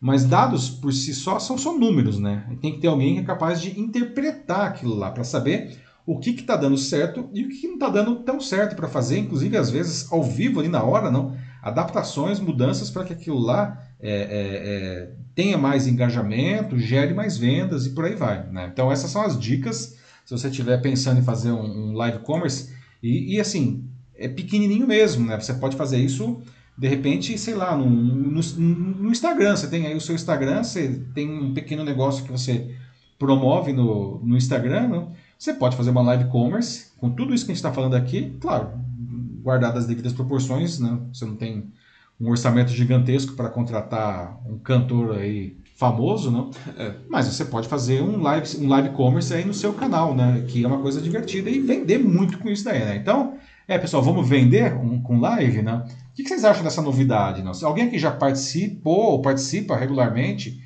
Mas 0.00 0.24
dados 0.24 0.70
por 0.70 0.92
si 0.92 1.14
só 1.14 1.38
são 1.38 1.58
só 1.58 1.76
números, 1.78 2.18
né? 2.18 2.46
Tem 2.60 2.72
que 2.72 2.80
ter 2.80 2.88
alguém 2.88 3.14
que 3.14 3.20
é 3.20 3.24
capaz 3.24 3.60
de 3.60 3.78
interpretar 3.78 4.66
aquilo 4.66 4.94
lá 4.94 5.10
para 5.10 5.24
saber 5.24 5.78
o 6.06 6.18
que 6.18 6.30
está 6.30 6.56
dando 6.56 6.76
certo 6.76 7.28
e 7.32 7.44
o 7.44 7.48
que 7.48 7.66
não 7.66 7.74
está 7.74 7.88
dando 7.88 8.16
tão 8.16 8.40
certo 8.40 8.74
para 8.74 8.88
fazer, 8.88 9.18
inclusive 9.18 9.56
às 9.56 9.70
vezes 9.70 10.10
ao 10.10 10.22
vivo 10.22 10.58
ali 10.58 10.68
na 10.68 10.82
hora, 10.82 11.10
não? 11.10 11.36
Adaptações, 11.62 12.40
mudanças 12.40 12.90
para 12.90 13.04
que 13.04 13.12
aquilo 13.12 13.38
lá 13.38 13.78
é, 14.00 14.10
é, 14.10 14.22
é, 14.22 15.12
tenha 15.34 15.58
mais 15.58 15.86
engajamento, 15.86 16.78
gere 16.78 17.12
mais 17.12 17.36
vendas 17.36 17.86
e 17.86 17.90
por 17.90 18.06
aí 18.06 18.14
vai. 18.14 18.46
Né? 18.50 18.70
Então 18.72 18.90
essas 18.90 19.10
são 19.10 19.22
as 19.22 19.38
dicas 19.38 19.98
se 20.24 20.38
você 20.38 20.48
estiver 20.48 20.80
pensando 20.80 21.20
em 21.20 21.24
fazer 21.24 21.52
um, 21.52 21.90
um 21.90 21.92
live 21.92 22.20
commerce 22.20 22.72
e, 23.02 23.36
e, 23.36 23.40
assim 23.40 23.84
é 24.14 24.28
pequenininho 24.28 24.86
mesmo, 24.86 25.26
né? 25.26 25.40
Você 25.40 25.54
pode 25.54 25.76
fazer 25.76 25.98
isso 25.98 26.42
de 26.76 26.88
repente, 26.88 27.36
sei 27.36 27.54
lá, 27.54 27.76
no, 27.76 27.88
no, 27.88 28.40
no, 28.40 29.10
Instagram. 29.10 29.56
Você 29.56 29.66
tem 29.68 29.86
aí 29.86 29.94
o 29.94 30.00
seu 30.00 30.14
Instagram, 30.14 30.62
você 30.62 31.02
tem 31.14 31.30
um 31.30 31.52
pequeno 31.52 31.84
negócio 31.84 32.24
que 32.24 32.32
você 32.32 32.74
promove 33.18 33.72
no, 33.72 34.18
no 34.24 34.36
Instagram. 34.36 34.88
Né? 34.88 35.06
Você 35.38 35.52
pode 35.52 35.76
fazer 35.76 35.90
uma 35.90 36.02
live 36.02 36.30
commerce 36.30 36.92
com 36.96 37.10
tudo 37.10 37.34
isso 37.34 37.44
que 37.44 37.52
a 37.52 37.54
gente 37.54 37.64
está 37.64 37.72
falando 37.72 37.94
aqui, 37.94 38.34
claro, 38.40 38.70
guardadas 39.42 39.82
as 39.82 39.88
devidas 39.88 40.12
proporções, 40.12 40.78
né? 40.78 40.98
Você 41.12 41.24
não 41.24 41.36
tem 41.36 41.70
um 42.20 42.28
orçamento 42.30 42.70
gigantesco 42.70 43.34
para 43.34 43.48
contratar 43.48 44.38
um 44.46 44.58
cantor 44.58 45.16
aí 45.16 45.56
famoso, 45.80 46.30
não? 46.30 46.50
É. 46.76 46.92
Mas 47.08 47.26
você 47.26 47.42
pode 47.42 47.66
fazer 47.66 48.02
um 48.02 48.20
live, 48.20 48.58
um 48.58 48.68
live 48.68 48.90
commerce 48.90 49.32
aí 49.32 49.46
no 49.46 49.54
seu 49.54 49.72
canal, 49.72 50.14
né? 50.14 50.44
Que 50.46 50.62
é 50.62 50.66
uma 50.66 50.78
coisa 50.78 51.00
divertida 51.00 51.48
e 51.48 51.58
vender 51.58 51.98
muito 51.98 52.38
com 52.38 52.50
isso 52.50 52.64
daí, 52.64 52.80
né? 52.80 52.96
Então, 52.96 53.38
é, 53.66 53.78
pessoal, 53.78 54.02
vamos 54.02 54.28
vender 54.28 54.74
um, 54.74 55.00
com 55.00 55.18
live, 55.18 55.62
né? 55.62 55.82
O 56.10 56.14
que 56.14 56.28
vocês 56.28 56.44
acham 56.44 56.62
dessa 56.62 56.82
novidade? 56.82 57.42
Não? 57.42 57.54
Se 57.54 57.64
alguém 57.64 57.86
aqui 57.86 57.98
já 57.98 58.10
participou 58.10 59.12
ou 59.12 59.22
participa 59.22 59.74
regularmente 59.74 60.60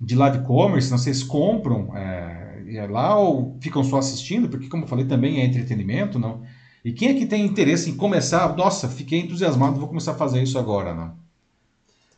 de 0.00 0.14
live 0.14 0.44
commerce, 0.44 0.88
não, 0.88 0.98
vocês 0.98 1.24
compram 1.24 1.90
é, 1.96 2.62
é 2.76 2.86
lá 2.86 3.18
ou 3.18 3.58
ficam 3.60 3.82
só 3.82 3.98
assistindo? 3.98 4.48
Porque, 4.48 4.68
como 4.68 4.84
eu 4.84 4.88
falei, 4.88 5.04
também 5.04 5.40
é 5.40 5.44
entretenimento, 5.44 6.16
não? 6.16 6.42
E 6.84 6.92
quem 6.92 7.08
é 7.08 7.14
que 7.14 7.26
tem 7.26 7.44
interesse 7.44 7.90
em 7.90 7.96
começar? 7.96 8.54
Nossa, 8.56 8.88
fiquei 8.88 9.18
entusiasmado, 9.18 9.80
vou 9.80 9.88
começar 9.88 10.12
a 10.12 10.16
fazer 10.16 10.40
isso 10.40 10.60
agora, 10.60 10.94
não? 10.94 11.23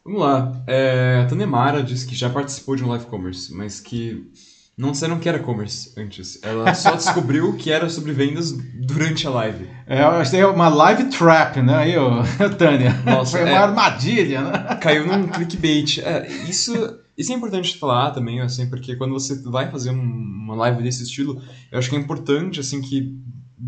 Vamos 0.07 0.21
lá. 0.21 0.63
É, 0.69 1.23
a 1.25 1.29
Tanemara 1.29 1.83
disse 1.83 2.07
que 2.07 2.15
já 2.15 2.31
participou 2.31 2.77
de 2.77 2.85
um 2.85 2.89
live 2.89 3.07
commerce, 3.07 3.53
mas 3.53 3.81
que 3.81 4.31
não 4.79 4.93
disseram 4.93 5.19
que 5.19 5.29
era 5.29 5.39
commerce 5.41 5.93
antes. 5.97 6.39
Ela 6.43 6.73
só 6.75 6.95
descobriu 6.97 7.55
que 7.57 7.73
era 7.73 7.89
sobre 7.89 8.13
vendas 8.13 8.53
durante 8.53 9.27
a 9.27 9.31
live. 9.31 9.69
É, 9.87 10.03
acho 10.03 10.31
que 10.31 10.37
é 10.37 10.47
uma 10.47 10.69
live 10.69 11.05
trap, 11.11 11.61
né? 11.61 11.75
Aí, 11.77 11.97
ó, 11.97 12.23
Tânia. 12.57 12.93
Nossa, 13.05 13.33
Foi 13.39 13.49
é. 13.49 13.53
uma 13.53 13.59
armadilha, 13.61 14.43
né? 14.43 14.77
Caiu 14.81 15.07
num 15.07 15.27
clickbait. 15.29 15.99
É, 15.99 16.29
isso, 16.49 16.73
isso 17.19 17.33
é 17.33 17.35
importante 17.35 17.77
falar 17.77 18.13
também, 18.13 18.41
assim, 18.41 18.69
porque 18.71 18.95
quando 18.95 19.13
você 19.13 19.35
vai 19.43 19.71
fazer 19.71 19.91
um- 19.91 20.35
uma 20.47 20.55
live 20.55 20.83
desse 20.85 21.03
estilo, 21.03 21.43
eu 21.73 21.79
acho 21.81 21.91
que 21.91 21.97
é 21.97 21.99
importante, 21.99 22.61
assim, 22.61 22.81
que 22.81 23.19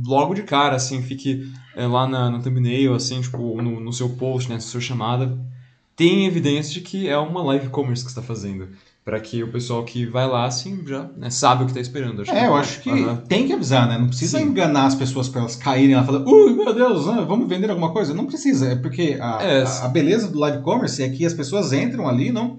logo 0.06 0.34
de 0.34 0.42
cara, 0.44 0.76
assim, 0.76 1.02
fique 1.02 1.50
é, 1.74 1.84
lá 1.86 2.06
na, 2.06 2.30
no 2.30 2.40
thumbnail, 2.40 2.94
assim, 2.94 3.20
tipo, 3.20 3.60
no, 3.60 3.80
no 3.80 3.92
seu 3.92 4.10
post, 4.10 4.48
né, 4.48 4.54
na 4.56 4.60
sua 4.60 4.80
chamada, 4.80 5.36
tem 5.98 6.24
evidência 6.26 6.72
de 6.72 6.80
que 6.80 7.06
é 7.08 7.18
uma 7.18 7.42
live 7.42 7.68
commerce 7.68 8.02
que 8.04 8.10
você 8.10 8.18
está 8.18 8.22
fazendo. 8.22 8.68
Para 9.04 9.18
que 9.20 9.42
o 9.42 9.50
pessoal 9.50 9.84
que 9.84 10.04
vai 10.06 10.28
lá, 10.28 10.44
assim, 10.44 10.82
já 10.86 11.08
né, 11.16 11.30
sabe 11.30 11.62
o 11.62 11.64
que 11.66 11.70
está 11.72 11.80
esperando. 11.80 12.22
É, 12.30 12.46
eu 12.46 12.54
acho 12.54 12.80
que 12.80 12.90
Aham. 12.90 13.16
tem 13.26 13.46
que 13.46 13.54
avisar, 13.54 13.88
né? 13.88 13.96
Não 13.98 14.06
precisa 14.08 14.38
Sim. 14.38 14.44
enganar 14.44 14.84
as 14.86 14.94
pessoas 14.94 15.28
para 15.30 15.40
elas 15.40 15.56
caírem 15.56 15.96
lá 15.96 16.02
e 16.02 16.06
falar, 16.06 16.28
ui, 16.28 16.52
meu 16.52 16.74
Deus, 16.74 17.08
ah, 17.08 17.22
vamos 17.22 17.48
vender 17.48 17.70
alguma 17.70 17.90
coisa. 17.90 18.12
Não 18.14 18.26
precisa, 18.26 18.68
é 18.72 18.76
porque 18.76 19.16
a, 19.20 19.42
É, 19.42 19.62
a- 19.62 19.84
a 19.86 19.88
beleza 19.88 20.28
do 20.28 20.38
live 20.38 20.62
commerce 20.62 21.02
é 21.02 21.08
que 21.08 21.24
as 21.24 21.32
pessoas 21.34 21.72
entram 21.72 22.06
ali 22.06 22.30
não 22.30 22.58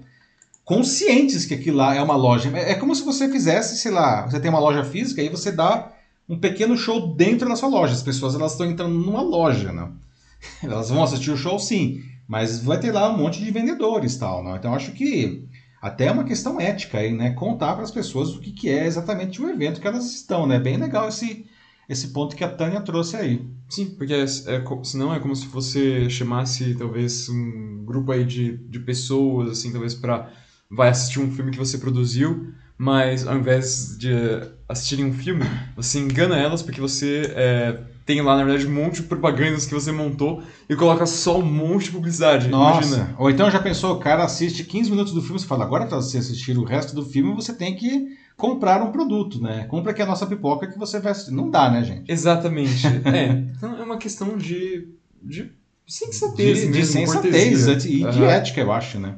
conscientes 0.64 1.44
que 1.46 1.54
aquilo 1.54 1.76
lá 1.78 1.94
é 1.94 2.02
uma 2.02 2.16
loja. 2.16 2.50
É, 2.56 2.72
é 2.72 2.74
como 2.74 2.94
se 2.94 3.04
você 3.04 3.28
fizesse, 3.30 3.76
sei 3.78 3.90
lá, 3.92 4.26
você 4.28 4.38
tem 4.40 4.50
uma 4.50 4.60
loja 4.60 4.84
física 4.84 5.22
e 5.22 5.28
você 5.28 5.50
dá 5.52 5.92
um 6.28 6.38
pequeno 6.38 6.76
show 6.76 7.14
dentro 7.14 7.48
da 7.48 7.56
sua 7.56 7.68
loja. 7.68 7.92
As 7.94 8.02
pessoas 8.02 8.34
elas 8.34 8.52
estão 8.52 8.66
entrando 8.66 8.94
numa 8.94 9.22
loja, 9.22 9.72
né? 9.72 9.88
Elas 10.62 10.88
vão 10.88 11.02
assistir 11.02 11.30
o 11.30 11.36
show 11.36 11.58
sim, 11.58 12.02
mas 12.30 12.60
vai 12.60 12.78
ter 12.78 12.92
lá 12.92 13.12
um 13.12 13.18
monte 13.18 13.44
de 13.44 13.50
vendedores 13.50 14.16
tal, 14.16 14.44
não? 14.44 14.54
Então 14.54 14.70
eu 14.70 14.76
acho 14.76 14.92
que 14.92 15.48
até 15.82 16.06
é 16.06 16.12
uma 16.12 16.22
questão 16.22 16.60
ética 16.60 16.98
aí, 16.98 17.12
né? 17.12 17.32
Contar 17.32 17.74
para 17.74 17.82
as 17.82 17.90
pessoas 17.90 18.36
o 18.36 18.38
que, 18.38 18.52
que 18.52 18.68
é 18.68 18.86
exatamente 18.86 19.42
o 19.42 19.50
evento 19.50 19.80
que 19.80 19.88
elas 19.88 20.14
estão, 20.14 20.46
né? 20.46 20.56
Bem 20.56 20.76
legal 20.76 21.08
esse, 21.08 21.44
esse 21.88 22.12
ponto 22.12 22.36
que 22.36 22.44
a 22.44 22.48
Tânia 22.48 22.82
trouxe 22.82 23.16
aí. 23.16 23.44
Sim, 23.68 23.96
porque 23.96 24.14
é, 24.14 24.22
é, 24.22 24.64
senão 24.84 25.12
é 25.12 25.18
como 25.18 25.34
se 25.34 25.48
você 25.48 26.08
chamasse 26.08 26.76
talvez 26.76 27.28
um 27.28 27.84
grupo 27.84 28.12
aí 28.12 28.24
de, 28.24 28.58
de 28.58 28.78
pessoas, 28.78 29.50
assim, 29.50 29.72
talvez 29.72 29.94
pra 29.94 30.30
vai 30.70 30.90
assistir 30.90 31.18
um 31.18 31.32
filme 31.32 31.50
que 31.50 31.58
você 31.58 31.78
produziu, 31.78 32.54
mas 32.80 33.26
ao 33.26 33.36
invés 33.36 33.94
de 33.98 34.10
assistirem 34.66 35.04
um 35.04 35.12
filme, 35.12 35.44
você 35.76 35.98
engana 35.98 36.38
elas 36.38 36.62
porque 36.62 36.80
você 36.80 37.30
é, 37.36 37.78
tem 38.06 38.22
lá, 38.22 38.34
na 38.34 38.42
verdade, 38.42 38.66
um 38.66 38.72
monte 38.72 39.02
de 39.02 39.02
propagandas 39.02 39.66
que 39.66 39.74
você 39.74 39.92
montou 39.92 40.42
e 40.66 40.74
coloca 40.74 41.04
só 41.04 41.40
um 41.40 41.44
monte 41.44 41.84
de 41.84 41.90
publicidade. 41.90 42.48
Nossa! 42.48 42.86
Imagina. 42.86 43.16
Ou 43.18 43.28
então 43.28 43.50
já 43.50 43.58
pensou, 43.58 43.96
o 43.96 43.98
cara 43.98 44.24
assiste 44.24 44.64
15 44.64 44.90
minutos 44.90 45.12
do 45.12 45.20
filme, 45.20 45.38
você 45.38 45.46
fala, 45.46 45.62
agora 45.62 45.84
para 45.84 45.98
você 45.98 46.16
assistir 46.16 46.56
o 46.56 46.64
resto 46.64 46.94
do 46.94 47.04
filme, 47.04 47.34
você 47.34 47.52
tem 47.52 47.76
que 47.76 48.16
comprar 48.34 48.82
um 48.82 48.90
produto, 48.90 49.42
né? 49.42 49.64
Compra 49.64 49.92
aqui 49.92 50.00
a 50.00 50.06
nossa 50.06 50.24
pipoca 50.24 50.66
que 50.66 50.78
você 50.78 50.98
vai 51.00 51.12
assistir. 51.12 51.32
Não 51.32 51.50
dá, 51.50 51.68
né, 51.68 51.84
gente? 51.84 52.10
Exatamente. 52.10 52.86
é, 53.04 53.44
então 53.58 53.76
é 53.76 53.82
uma 53.82 53.98
questão 53.98 54.38
de, 54.38 54.88
de 55.22 55.52
sensatez 55.86 56.60
De, 56.60 56.72
de 56.72 56.86
sensatez 56.86 57.84
e 57.84 57.98
de 57.98 58.04
Aham. 58.06 58.30
ética, 58.30 58.58
eu 58.62 58.72
acho, 58.72 58.98
né? 58.98 59.16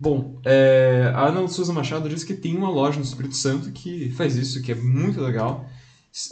Bom, 0.00 0.40
é, 0.44 1.10
a 1.12 1.26
Ana 1.26 1.48
Souza 1.48 1.72
Machado 1.72 2.08
disse 2.08 2.24
que 2.24 2.34
tem 2.34 2.56
uma 2.56 2.70
loja 2.70 2.98
no 2.98 3.04
Espírito 3.04 3.34
Santo 3.34 3.72
que 3.72 4.10
faz 4.12 4.36
isso, 4.36 4.62
que 4.62 4.70
é 4.70 4.74
muito 4.74 5.20
legal. 5.20 5.68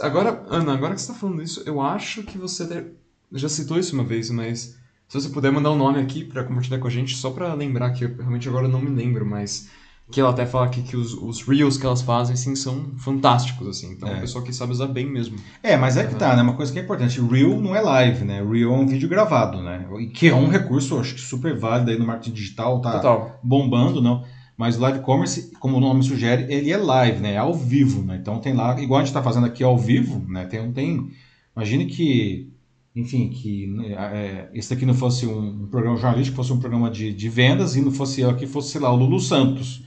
Agora, 0.01 0.45
Ana, 0.49 0.73
agora 0.73 0.95
que 0.95 1.01
você 1.01 1.11
está 1.11 1.21
falando 1.21 1.43
isso, 1.43 1.63
eu 1.67 1.81
acho 1.81 2.23
que 2.23 2.39
você 2.39 2.93
já 3.33 3.49
citou 3.49 3.77
isso 3.79 3.95
uma 3.95 4.05
vez, 4.05 4.31
mas 4.31 4.79
se 5.09 5.21
você 5.21 5.29
puder 5.29 5.51
mandar 5.51 5.71
o 5.71 5.75
um 5.75 5.79
nome 5.79 6.01
aqui 6.01 6.25
para 6.25 6.45
compartilhar 6.45 6.79
com 6.79 6.87
a 6.87 6.91
gente, 6.91 7.17
só 7.17 7.31
para 7.31 7.53
lembrar 7.55 7.91
que 7.91 8.05
eu 8.05 8.17
realmente 8.17 8.49
agora 8.49 8.69
não 8.69 8.81
me 8.81 8.91
lembro, 8.91 9.27
mas 9.27 9.69
que 10.11 10.21
ela 10.21 10.31
até 10.31 10.47
fala 10.47 10.67
aqui 10.67 10.83
que 10.83 10.97
os, 10.97 11.15
os 11.15 11.43
reels 11.43 11.77
que 11.77 11.85
elas 11.85 12.01
fazem, 12.01 12.37
sim, 12.37 12.55
são 12.55 12.93
fantásticos, 12.99 13.67
assim. 13.67 13.91
Então, 13.93 14.09
é 14.09 14.13
É. 14.13 14.15
uma 14.15 14.21
pessoa 14.21 14.45
que 14.45 14.53
sabe 14.53 14.71
usar 14.73 14.87
bem 14.87 15.05
mesmo. 15.05 15.37
É, 15.63 15.77
mas 15.77 15.97
é 15.97 16.07
que 16.07 16.15
tá, 16.15 16.37
né? 16.37 16.43
Uma 16.43 16.55
coisa 16.55 16.73
que 16.73 16.79
é 16.79 16.83
importante, 16.83 17.21
Reel 17.21 17.61
não 17.61 17.75
é 17.75 17.81
live, 17.81 18.25
né? 18.25 18.41
Reel 18.43 18.73
é 18.73 18.77
um 18.77 18.87
vídeo 18.87 19.09
gravado, 19.09 19.61
né? 19.63 19.85
E 20.01 20.07
Que 20.07 20.29
é 20.29 20.35
um 20.35 20.49
recurso, 20.49 20.99
acho 20.99 21.15
que 21.15 21.21
super 21.21 21.59
válido 21.59 21.91
aí 21.91 21.99
no 21.99 22.07
marketing 22.07 22.33
digital, 22.35 22.81
tá 22.81 22.93
Total. 22.93 23.41
bombando, 23.43 24.01
não. 24.01 24.23
Mas 24.57 24.79
o 24.79 24.81
live 24.81 25.01
commerce, 25.01 25.51
como 25.61 25.77
o 25.77 25.81
nome 25.81 26.03
sugere, 26.03 26.47
ele 26.51 26.71
é 26.71 26.77
live, 26.79 27.21
né? 27.21 27.33
É 27.33 27.39
ao 27.39 27.53
vivo, 27.53 28.03
né? 28.03 28.17
Então 28.21 28.39
tem 28.39 28.55
lá, 28.55 28.81
igual 28.81 29.01
a 29.01 29.03
gente 29.03 29.09
está 29.11 29.23
fazendo 29.23 29.45
aqui 29.47 29.63
ao 29.65 29.77
vivo, 29.77 30.25
né? 30.29 30.47
Tem, 30.47 30.73
tem 30.73 31.11
imagine 31.55 31.85
que, 31.87 32.53
enfim, 32.95 33.29
que 33.29 33.67
né, 33.67 33.89
é, 33.93 34.51
esse 34.55 34.73
aqui 34.73 34.87
não 34.87 34.95
fosse 34.95 35.27
um, 35.27 35.65
um 35.65 35.67
programa 35.67 35.97
jornalístico, 35.99 36.37
fosse 36.37 36.53
um 36.53 36.59
programa 36.61 36.91
de, 36.91 37.13
de 37.13 37.29
vendas 37.29 37.77
e 37.77 37.83
não 37.83 37.91
fosse 37.91 38.21
eu 38.23 38.31
aqui, 38.31 38.47
fosse, 38.47 38.71
sei 38.71 38.81
lá, 38.81 38.91
o 38.91 38.97
Lulu 38.97 39.19
Santos. 39.21 39.85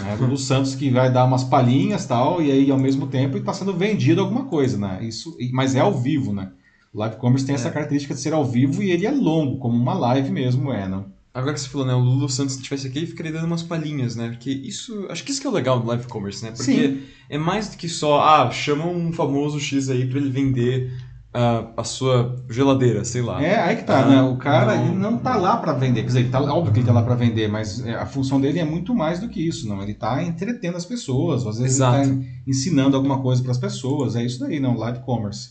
Né? 0.00 0.16
Lulu 0.18 0.36
Santos 0.36 0.74
que 0.74 0.90
vai 0.90 1.12
dar 1.12 1.24
umas 1.24 1.44
palhinhas 1.44 2.06
tal, 2.06 2.42
e 2.42 2.50
aí 2.50 2.70
ao 2.70 2.78
mesmo 2.78 3.06
tempo 3.06 3.36
está 3.38 3.52
sendo 3.52 3.72
vendido 3.72 4.20
alguma 4.20 4.44
coisa, 4.44 4.76
né? 4.76 4.98
Isso, 5.02 5.36
mas 5.52 5.74
é 5.74 5.80
ao 5.80 5.94
vivo, 5.94 6.32
né? 6.32 6.50
O 6.92 6.98
live 6.98 7.16
commerce 7.16 7.46
tem 7.46 7.54
essa 7.54 7.68
É. 7.68 7.70
característica 7.70 8.14
de 8.14 8.20
ser 8.20 8.32
ao 8.32 8.44
vivo 8.44 8.82
e 8.82 8.90
ele 8.90 9.06
é 9.06 9.10
longo, 9.10 9.58
como 9.58 9.76
uma 9.76 9.94
live 9.94 10.30
mesmo 10.30 10.72
é, 10.72 10.88
não? 10.88 11.06
Agora 11.32 11.52
que 11.52 11.60
você 11.60 11.68
falou, 11.68 11.86
né, 11.86 11.92
o 11.94 11.98
Lulu 12.00 12.28
Santos 12.30 12.54
se 12.54 12.62
tivesse 12.62 12.86
aqui, 12.86 12.98
ele 12.98 13.06
ficaria 13.06 13.30
dando 13.30 13.44
umas 13.44 13.62
palhinhas, 13.62 14.16
né? 14.16 14.30
Porque 14.30 14.50
isso, 14.50 15.06
acho 15.10 15.22
que 15.22 15.30
isso 15.30 15.40
que 15.40 15.46
é 15.46 15.50
o 15.50 15.52
legal 15.52 15.78
do 15.78 15.86
live 15.86 16.06
commerce, 16.06 16.42
né? 16.42 16.50
Porque 16.50 16.64
Sim. 16.72 17.02
é 17.28 17.36
mais 17.36 17.68
do 17.68 17.76
que 17.76 17.88
só, 17.90 18.22
ah, 18.22 18.50
chama 18.50 18.86
um 18.86 19.12
famoso 19.12 19.60
X 19.60 19.90
aí 19.90 20.06
pra 20.06 20.18
ele 20.18 20.30
vender 20.30 20.90
ah, 21.38 21.66
a 21.76 21.84
sua 21.84 22.34
geladeira, 22.48 23.04
sei 23.04 23.20
lá. 23.20 23.42
É, 23.42 23.60
aí 23.60 23.76
que 23.76 23.84
tá, 23.84 24.00
Ah, 24.00 24.08
né? 24.08 24.22
O 24.22 24.36
cara 24.36 24.74
não. 24.76 24.86
ele 24.86 24.94
não 24.96 25.18
tá 25.18 25.36
lá 25.36 25.58
para 25.58 25.74
vender. 25.74 26.00
Quer 26.00 26.06
dizer, 26.06 26.20
ele 26.20 26.30
tá, 26.30 26.40
óbvio 26.40 26.72
que 26.72 26.78
ele 26.80 26.86
tá 26.86 26.92
lá 26.94 27.02
para 27.02 27.14
vender, 27.14 27.46
mas 27.46 27.84
é, 27.84 27.94
a 27.94 28.06
função 28.06 28.40
dele 28.40 28.58
é 28.58 28.64
muito 28.64 28.94
mais 28.94 29.20
do 29.20 29.28
que 29.28 29.46
isso, 29.46 29.68
não. 29.68 29.82
Ele 29.82 29.92
tá 29.92 30.22
entretendo 30.22 30.76
as 30.76 30.86
pessoas, 30.86 31.46
às 31.46 31.58
vezes 31.58 31.76
Exato. 31.76 32.08
ele 32.08 32.16
tá 32.16 32.26
ensinando 32.46 32.96
alguma 32.96 33.20
coisa 33.20 33.42
para 33.42 33.52
as 33.52 33.58
pessoas. 33.58 34.16
É 34.16 34.24
isso 34.24 34.40
daí, 34.40 34.58
não, 34.58 34.76
live 34.76 35.00
commerce. 35.00 35.50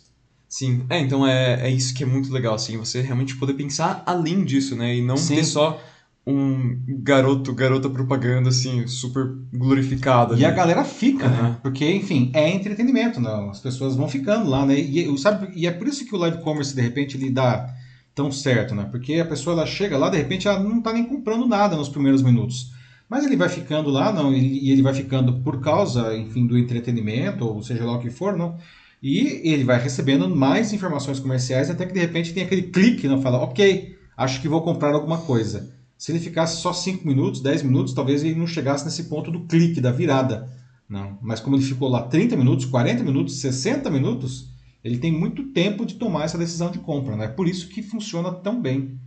Sim, 0.49 0.85
é, 0.89 0.99
então 0.99 1.25
é, 1.27 1.67
é 1.67 1.69
isso 1.69 1.93
que 1.93 2.03
é 2.03 2.07
muito 2.07 2.31
legal, 2.31 2.55
assim, 2.55 2.77
você 2.77 3.01
realmente 3.01 3.35
poder 3.35 3.53
pensar 3.53 4.01
além 4.05 4.43
disso, 4.43 4.75
né? 4.75 4.95
E 4.95 5.01
não 5.01 5.17
Sim. 5.17 5.35
ter 5.35 5.43
só 5.43 5.79
um 6.27 6.81
garoto, 7.03 7.53
garota 7.53 7.89
propaganda, 7.89 8.49
assim, 8.49 8.87
super 8.87 9.27
glorificado. 9.53 10.35
E 10.35 10.43
a 10.43 10.47
ali. 10.47 10.57
galera 10.57 10.83
fica, 10.83 11.29
né? 11.29 11.37
Aham. 11.39 11.59
Porque, 11.61 11.89
enfim, 11.91 12.31
é 12.33 12.49
entretenimento, 12.49 13.19
não. 13.19 13.49
As 13.51 13.59
pessoas 13.59 13.95
vão 13.95 14.07
ficando 14.07 14.49
lá, 14.49 14.65
né? 14.65 14.79
E, 14.79 15.15
sabe, 15.19 15.51
e 15.55 15.67
é 15.67 15.71
por 15.71 15.87
isso 15.87 16.05
que 16.05 16.15
o 16.15 16.17
live 16.17 16.39
commerce, 16.41 16.75
de 16.75 16.81
repente, 16.81 17.15
ele 17.15 17.29
dá 17.29 17.73
tão 18.15 18.31
certo, 18.31 18.73
né? 18.73 18.87
Porque 18.89 19.15
a 19.15 19.25
pessoa 19.25 19.55
ela 19.55 19.65
chega 19.67 19.97
lá, 19.97 20.09
de 20.09 20.17
repente, 20.17 20.47
ela 20.47 20.59
não 20.59 20.81
tá 20.81 20.91
nem 20.93 21.05
comprando 21.05 21.45
nada 21.47 21.75
nos 21.75 21.89
primeiros 21.89 22.23
minutos. 22.23 22.71
Mas 23.07 23.23
ele 23.23 23.35
vai 23.35 23.49
ficando 23.49 23.89
lá, 23.91 24.11
não, 24.11 24.33
e 24.33 24.65
e 24.67 24.71
ele 24.71 24.81
vai 24.81 24.93
ficando 24.93 25.41
por 25.41 25.61
causa, 25.61 26.15
enfim, 26.17 26.47
do 26.47 26.57
entretenimento, 26.57 27.45
ou 27.45 27.61
seja 27.61 27.85
lá 27.85 27.93
o 27.97 27.99
que 27.99 28.09
for, 28.09 28.35
não. 28.35 28.57
E 29.01 29.41
ele 29.47 29.63
vai 29.63 29.79
recebendo 29.79 30.27
mais 30.35 30.73
informações 30.73 31.19
comerciais 31.19 31.69
até 31.69 31.85
que 31.85 31.93
de 31.93 31.99
repente 31.99 32.33
tem 32.33 32.43
aquele 32.43 32.63
clique, 32.63 33.07
não 33.07 33.21
fala, 33.21 33.37
ok, 33.37 33.95
acho 34.17 34.41
que 34.41 34.47
vou 34.47 34.63
comprar 34.63 34.93
alguma 34.95 35.19
coisa. 35.19 35.74
Se 35.97 36.11
ele 36.11 36.19
ficasse 36.19 36.61
só 36.61 36.73
5 36.73 37.07
minutos, 37.07 37.41
10 37.41 37.63
minutos, 37.63 37.93
talvez 37.93 38.23
ele 38.23 38.35
não 38.35 38.47
chegasse 38.47 38.83
nesse 38.85 39.05
ponto 39.05 39.31
do 39.31 39.45
clique, 39.45 39.79
da 39.79 39.91
virada. 39.91 40.49
Não. 40.87 41.17
Mas 41.21 41.39
como 41.39 41.55
ele 41.55 41.63
ficou 41.63 41.89
lá 41.89 42.03
30 42.03 42.35
minutos, 42.35 42.65
40 42.65 43.03
minutos, 43.03 43.39
60 43.39 43.89
minutos, 43.89 44.49
ele 44.83 44.97
tem 44.97 45.11
muito 45.11 45.45
tempo 45.45 45.85
de 45.85 45.95
tomar 45.95 46.25
essa 46.25 46.37
decisão 46.37 46.69
de 46.69 46.79
compra. 46.79 47.15
Né? 47.15 47.27
Por 47.27 47.47
isso 47.47 47.69
que 47.69 47.81
funciona 47.81 48.31
tão 48.31 48.61
bem. 48.61 48.99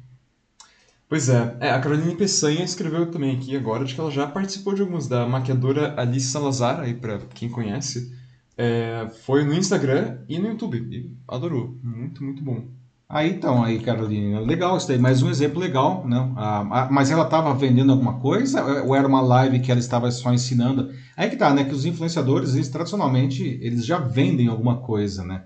Pois 1.08 1.28
é. 1.28 1.56
É, 1.60 1.70
a 1.70 1.80
Caroline 1.80 2.16
Peçanha 2.16 2.62
escreveu 2.62 3.10
também 3.10 3.36
aqui 3.36 3.56
agora 3.56 3.84
de 3.84 3.94
que 3.94 4.00
ela 4.00 4.10
já 4.10 4.26
participou 4.26 4.74
de 4.74 4.82
alguns 4.82 5.08
da 5.08 5.26
maquiadora 5.26 5.94
Alice 5.98 6.26
Salazar, 6.26 6.80
aí 6.80 6.94
pra 6.94 7.18
quem 7.34 7.48
conhece. 7.48 8.12
É, 8.56 9.08
foi 9.24 9.44
no 9.44 9.54
Instagram 9.54 10.18
e 10.28 10.38
no 10.38 10.48
YouTube. 10.48 10.78
E 10.90 11.16
adorou. 11.26 11.78
Muito, 11.82 12.22
muito 12.22 12.42
bom. 12.42 12.66
Aí 13.10 13.30
então, 13.30 13.64
aí, 13.64 13.80
Carolina, 13.80 14.38
legal 14.40 14.76
isso 14.76 14.86
daí, 14.86 14.98
mais 14.98 15.22
um 15.22 15.30
exemplo 15.30 15.58
legal, 15.58 16.06
não? 16.06 16.34
Ah, 16.36 16.60
ah, 16.70 16.88
mas 16.90 17.10
ela 17.10 17.24
estava 17.24 17.54
vendendo 17.54 17.90
alguma 17.90 18.18
coisa 18.18 18.62
ou 18.84 18.94
era 18.94 19.08
uma 19.08 19.22
live 19.22 19.60
que 19.60 19.70
ela 19.70 19.80
estava 19.80 20.10
só 20.10 20.30
ensinando? 20.32 20.92
Aí 21.16 21.30
que 21.30 21.36
tá, 21.36 21.52
né? 21.54 21.64
Que 21.64 21.72
os 21.74 21.86
influenciadores, 21.86 22.54
eles, 22.54 22.68
tradicionalmente, 22.68 23.42
eles 23.62 23.86
já 23.86 23.98
vendem 23.98 24.48
alguma 24.48 24.76
coisa, 24.76 25.24
né? 25.24 25.44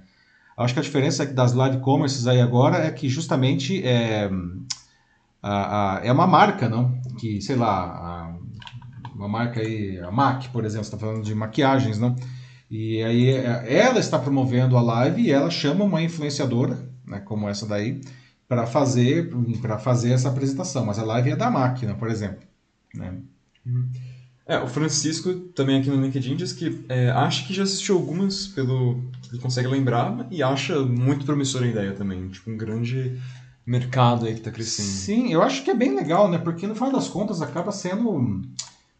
Acho 0.56 0.74
que 0.74 0.80
a 0.80 0.82
diferença 0.82 1.24
das 1.26 1.52
live 1.52 1.78
commerces 1.78 2.26
aí 2.26 2.40
agora 2.40 2.78
é 2.78 2.90
que 2.90 3.08
justamente 3.08 3.80
é, 3.86 4.28
a- 5.42 5.98
a- 5.98 6.00
é 6.04 6.12
uma 6.12 6.26
marca, 6.26 6.68
não? 6.68 7.00
Que, 7.18 7.40
sei 7.40 7.56
lá, 7.56 8.34
uma 9.14 9.28
marca 9.28 9.60
aí, 9.60 9.98
a 10.00 10.10
MAC, 10.10 10.48
por 10.48 10.64
exemplo, 10.64 10.84
você 10.84 10.94
está 10.94 10.98
falando 11.06 11.24
de 11.24 11.34
maquiagens, 11.34 11.98
não? 11.98 12.16
E 12.70 13.02
aí 13.02 13.30
é, 13.30 13.64
ela 13.82 13.98
está 14.00 14.18
promovendo 14.18 14.76
a 14.76 14.80
live 14.82 15.22
e 15.22 15.30
ela 15.30 15.50
chama 15.50 15.84
uma 15.84 16.02
influenciadora, 16.02 16.90
né, 17.06 17.20
como 17.20 17.48
essa 17.48 17.66
daí, 17.66 18.00
para 18.48 18.66
fazer 18.66 19.30
para 19.60 19.78
fazer 19.78 20.12
essa 20.12 20.28
apresentação. 20.28 20.84
Mas 20.84 20.98
a 20.98 21.04
live 21.04 21.30
é 21.30 21.36
da 21.36 21.50
máquina, 21.50 21.94
por 21.94 22.08
exemplo. 22.08 22.46
Né? 22.94 23.14
Uhum. 23.64 23.88
É, 24.44 24.58
o 24.58 24.66
Francisco, 24.66 25.32
também 25.54 25.80
aqui 25.80 25.88
no 25.88 26.02
LinkedIn, 26.02 26.36
diz 26.36 26.52
que 26.52 26.84
é, 26.88 27.10
acha 27.10 27.46
que 27.46 27.54
já 27.54 27.62
assistiu 27.62 27.96
algumas 27.96 28.48
pelo 28.48 29.00
que 29.22 29.30
ele 29.30 29.40
consegue 29.40 29.68
lembrar 29.68 30.26
e 30.30 30.42
acha 30.42 30.80
muito 30.80 31.24
promissora 31.24 31.64
a 31.64 31.68
ideia 31.68 31.92
também. 31.92 32.28
Tipo, 32.28 32.50
um 32.50 32.56
grande 32.56 33.20
mercado 33.64 34.26
aí 34.26 34.32
que 34.32 34.40
está 34.40 34.50
crescendo. 34.50 34.88
Sim, 34.88 35.32
eu 35.32 35.42
acho 35.42 35.62
que 35.62 35.70
é 35.70 35.74
bem 35.74 35.94
legal, 35.94 36.28
né? 36.28 36.38
Porque 36.38 36.66
no 36.66 36.74
final 36.74 36.90
das 36.90 37.08
contas 37.08 37.40
acaba 37.40 37.70
sendo 37.70 38.42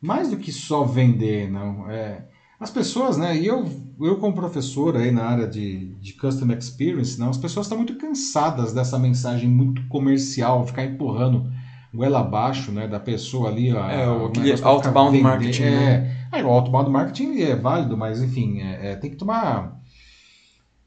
mais 0.01 0.31
do 0.31 0.37
que 0.37 0.53
só 0.53 0.85
vender, 0.85 1.51
não. 1.51 1.91
É, 1.91 2.25
as 2.63 2.71
pessoas, 2.71 3.19
né? 3.19 3.37
E 3.37 3.47
eu, 3.47 3.69
eu 4.01 4.17
como 4.19 4.35
professor 4.35 4.97
aí 4.97 5.11
na 5.11 5.25
área 5.25 5.49
de, 5.49 5.95
de 5.97 6.13
Customer 6.15 6.57
Experience, 6.57 7.19
não, 7.19 7.31
as 7.31 7.37
pessoas 7.37 7.67
estão 7.67 7.77
muito 7.77 7.97
cansadas 7.97 8.73
dessa 8.73 8.99
mensagem 8.99 9.49
muito 9.49 9.87
comercial, 9.89 10.65
ficar 10.65 10.85
empurrando 10.85 11.51
goela 11.93 12.21
abaixo, 12.21 12.73
né, 12.73 12.87
da 12.87 12.99
pessoa 12.99 13.51
ali. 13.51 13.77
A, 13.77 13.93
é, 13.93 14.09
o, 14.09 14.27
aquele 14.27 14.53
outbound 14.63 15.21
marketing. 15.21 15.63
É, 15.63 15.71
né? 15.71 16.27
é, 16.33 16.43
o 16.43 16.49
outbound 16.49 16.91
marketing 16.91 17.41
é 17.41 17.57
válido, 17.57 17.97
mas 17.97 18.23
enfim, 18.23 18.61
é, 18.61 18.93
é, 18.93 18.97
tem 18.97 19.11
que 19.11 19.17
tomar 19.17 19.82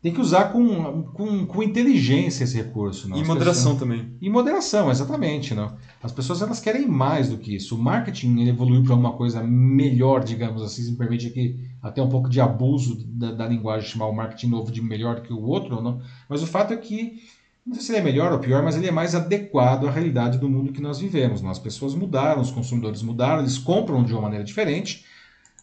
tem 0.06 0.14
que 0.14 0.22
usar 0.22 0.52
com, 0.52 1.02
com, 1.02 1.48
com 1.48 1.64
inteligência 1.64 2.44
esse 2.44 2.56
recurso. 2.56 3.10
Não? 3.10 3.18
E 3.18 3.24
moderação 3.24 3.74
pessoas... 3.74 3.80
também. 3.80 4.16
E 4.22 4.30
moderação, 4.30 4.92
exatamente. 4.92 5.56
Não? 5.56 5.76
As 6.04 6.12
pessoas 6.12 6.44
elas 6.44 6.60
querem 6.60 6.88
mais 6.88 7.30
do 7.30 7.40
que 7.40 7.56
isso. 7.56 7.76
O 7.76 7.80
marketing 7.80 8.48
evoluiu 8.48 8.84
para 8.84 8.94
uma 8.94 9.14
coisa 9.14 9.42
melhor, 9.42 10.24
digamos 10.24 10.62
assim, 10.62 10.84
se 10.84 10.92
me 10.92 10.98
permite 10.98 11.26
aqui 11.26 11.60
até 11.82 12.04
um 12.04 12.10
pouco 12.10 12.30
de 12.30 12.40
abuso 12.40 13.04
da, 13.04 13.32
da 13.32 13.48
linguagem, 13.48 13.90
chamar 13.90 14.06
o 14.06 14.14
marketing 14.14 14.50
novo 14.50 14.72
de 14.72 14.80
melhor 14.80 15.22
que 15.22 15.34
o 15.34 15.42
outro, 15.42 15.82
não? 15.82 16.00
mas 16.30 16.44
o 16.44 16.46
fato 16.46 16.72
é 16.72 16.78
que, 16.78 17.24
não 17.66 17.74
sei 17.74 17.84
se 17.84 17.92
ele 17.92 17.98
é 17.98 18.04
melhor 18.04 18.32
ou 18.32 18.38
pior, 18.38 18.62
mas 18.62 18.76
ele 18.76 18.86
é 18.86 18.92
mais 18.92 19.16
adequado 19.16 19.88
à 19.88 19.92
realidade 19.92 20.38
do 20.38 20.48
mundo 20.48 20.72
que 20.72 20.84
nós 20.84 21.00
vivemos. 21.00 21.42
Não? 21.42 21.50
As 21.50 21.58
pessoas 21.58 21.96
mudaram, 21.96 22.44
os 22.44 22.52
consumidores 22.52 23.02
mudaram, 23.02 23.42
eles 23.42 23.58
compram 23.58 24.04
de 24.04 24.14
uma 24.14 24.22
maneira 24.22 24.46
diferente, 24.46 25.04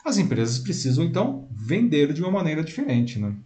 as 0.05 0.18
empresas 0.18 0.59
precisam 0.59 1.05
então 1.05 1.47
vender 1.53 2.12
de 2.12 2.20
uma 2.20 2.32
maneira 2.32 2.64
diferente. 2.64 3.20
Né? 3.20 3.36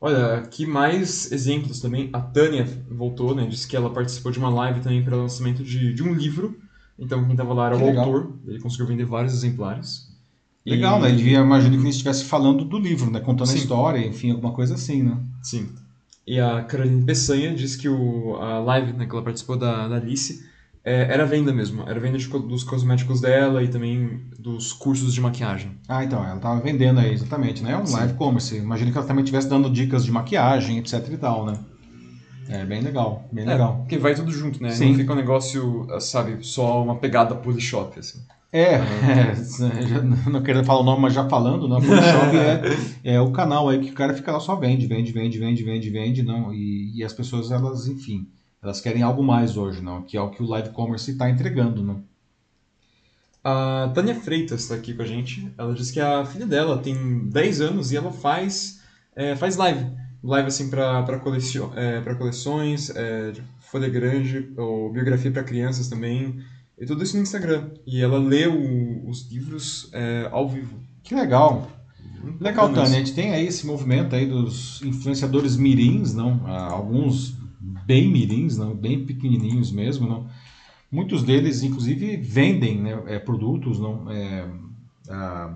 Olha, 0.00 0.34
aqui 0.34 0.64
mais 0.64 1.30
exemplos 1.32 1.80
também. 1.80 2.08
A 2.12 2.20
Tânia 2.20 2.66
voltou, 2.88 3.34
né? 3.34 3.46
Disse 3.46 3.66
que 3.66 3.76
ela 3.76 3.90
participou 3.90 4.30
de 4.30 4.38
uma 4.38 4.48
live 4.48 4.80
também 4.80 5.02
para 5.02 5.16
o 5.16 5.22
lançamento 5.22 5.62
de, 5.62 5.92
de 5.92 6.02
um 6.02 6.14
livro. 6.14 6.58
Então 6.98 7.22
quem 7.22 7.32
estava 7.32 7.52
lá 7.52 7.66
era 7.66 7.76
que 7.76 7.82
o 7.82 7.86
legal. 7.86 8.04
autor. 8.04 8.32
Ele 8.46 8.60
conseguiu 8.60 8.86
vender 8.86 9.04
vários 9.04 9.32
exemplares. 9.34 10.08
Legal, 10.64 10.98
e... 10.98 11.02
né? 11.02 11.08
Ele 11.08 11.16
devia, 11.16 11.38
imagino 11.38 11.76
que 11.76 11.82
ele 11.82 11.88
estivesse 11.88 12.24
falando 12.24 12.64
do 12.64 12.78
livro, 12.78 13.10
né? 13.10 13.20
Contando 13.20 13.48
Sim. 13.48 13.54
a 13.54 13.58
história, 13.58 14.06
enfim, 14.06 14.30
alguma 14.30 14.52
coisa 14.52 14.74
assim, 14.74 15.02
né? 15.02 15.16
Sim. 15.42 15.68
E 16.26 16.38
a 16.38 16.62
Caroline 16.62 17.04
Peçanha 17.04 17.54
disse 17.54 17.78
que 17.78 17.88
o, 17.88 18.36
a 18.36 18.58
live 18.60 18.92
né, 18.92 19.06
que 19.06 19.12
ela 19.12 19.22
participou 19.22 19.56
da, 19.56 19.88
da 19.88 19.96
Alice 19.96 20.46
é, 20.84 21.12
era 21.12 21.26
venda 21.26 21.52
mesmo, 21.52 21.88
era 21.88 21.98
venda 22.00 22.18
de, 22.18 22.28
dos 22.28 22.64
cosméticos 22.64 23.20
dela 23.20 23.62
e 23.62 23.68
também 23.68 24.22
dos 24.38 24.72
cursos 24.72 25.12
de 25.12 25.20
maquiagem. 25.20 25.72
Ah, 25.88 26.04
então, 26.04 26.24
ela 26.24 26.36
estava 26.36 26.60
vendendo 26.60 27.00
aí, 27.00 27.12
exatamente, 27.12 27.62
né? 27.62 27.76
Um 27.76 27.86
Sim. 27.86 27.94
live 27.94 28.14
commerce. 28.14 28.56
Imagina 28.56 28.90
que 28.90 28.98
ela 28.98 29.06
também 29.06 29.22
estivesse 29.22 29.48
dando 29.48 29.70
dicas 29.70 30.04
de 30.04 30.10
maquiagem, 30.10 30.78
etc 30.78 31.06
e 31.10 31.16
tal, 31.16 31.46
né? 31.46 31.58
É 32.48 32.64
bem 32.64 32.80
legal, 32.80 33.28
bem 33.30 33.44
é, 33.44 33.48
legal. 33.48 33.78
Porque 33.78 33.98
vai 33.98 34.14
tudo 34.14 34.30
junto, 34.30 34.62
né? 34.62 34.70
Sim. 34.70 34.90
Não 34.90 34.94
fica 34.94 35.12
um 35.12 35.16
negócio, 35.16 35.86
sabe, 36.00 36.38
só 36.40 36.82
uma 36.82 36.96
pegada 36.96 37.34
Polishop, 37.34 37.98
assim. 37.98 38.20
É, 38.50 38.76
é, 38.76 38.80
não 40.30 40.42
querendo 40.42 40.64
falar 40.64 40.80
o 40.80 40.84
nome, 40.84 41.02
mas 41.02 41.12
já 41.12 41.28
falando, 41.28 41.68
né? 41.68 41.76
Polishop 41.76 43.04
é, 43.04 43.16
é 43.16 43.20
o 43.20 43.30
canal 43.30 43.68
aí 43.68 43.78
que 43.78 43.90
o 43.90 43.94
cara 43.94 44.14
fica 44.14 44.32
lá 44.32 44.40
só 44.40 44.56
vende, 44.56 44.86
vende, 44.86 45.12
vende, 45.12 45.38
vende, 45.38 45.62
vende, 45.62 45.90
vende, 45.90 46.22
não. 46.22 46.54
E, 46.54 46.92
e 46.96 47.04
as 47.04 47.12
pessoas, 47.12 47.50
elas, 47.50 47.86
enfim, 47.86 48.26
elas 48.62 48.80
querem 48.80 49.02
algo 49.02 49.22
mais 49.22 49.56
hoje, 49.56 49.80
não? 49.80 50.02
Que 50.02 50.16
é 50.16 50.20
o 50.20 50.30
que 50.30 50.42
o 50.42 50.46
live 50.46 50.70
commerce 50.70 51.10
está 51.10 51.30
entregando, 51.30 51.82
não? 51.82 52.02
A 53.42 53.90
Tânia 53.94 54.14
Freitas 54.14 54.62
está 54.62 54.74
aqui 54.74 54.92
com 54.92 55.02
a 55.02 55.06
gente. 55.06 55.52
Ela 55.56 55.72
disse 55.72 55.92
que 55.92 56.00
a 56.00 56.24
filha 56.24 56.46
dela 56.46 56.78
tem 56.78 57.28
10 57.28 57.60
anos 57.60 57.92
e 57.92 57.96
ela 57.96 58.12
faz, 58.12 58.80
é, 59.14 59.36
faz 59.36 59.56
live. 59.56 59.86
Live 60.22 60.48
assim 60.48 60.68
para 60.68 61.18
colecion, 61.20 61.70
é, 61.76 62.02
coleções, 62.14 62.90
é, 62.90 63.32
folha 63.60 63.88
grande, 63.88 64.52
ou 64.56 64.92
biografia 64.92 65.30
para 65.30 65.44
crianças 65.44 65.88
também. 65.88 66.42
E 66.76 66.84
tudo 66.84 67.02
isso 67.02 67.16
no 67.16 67.22
Instagram. 67.22 67.70
E 67.86 68.02
ela 68.02 68.18
lê 68.18 68.46
o, 68.48 69.08
os 69.08 69.30
livros 69.30 69.88
é, 69.92 70.28
ao 70.32 70.48
vivo. 70.48 70.78
Que 71.02 71.14
legal! 71.14 71.70
Legal, 72.40 72.68
Tânia. 72.68 72.82
A 72.82 72.86
gente 72.86 73.14
tem 73.14 73.32
aí 73.32 73.46
esse 73.46 73.64
movimento 73.64 74.14
aí 74.14 74.26
dos 74.26 74.82
influenciadores 74.82 75.56
mirins, 75.56 76.12
não? 76.12 76.44
Alguns 76.46 77.37
bem 77.88 78.10
mirins, 78.10 78.58
não, 78.58 78.74
bem 78.74 79.06
pequenininhos 79.06 79.72
mesmo, 79.72 80.06
não. 80.06 80.26
Muitos 80.92 81.22
deles, 81.22 81.62
inclusive, 81.62 82.18
vendem 82.18 82.82
né, 82.82 83.02
é, 83.06 83.18
produtos, 83.18 83.80
não. 83.80 84.10
É, 84.10 84.46
a, 85.08 85.54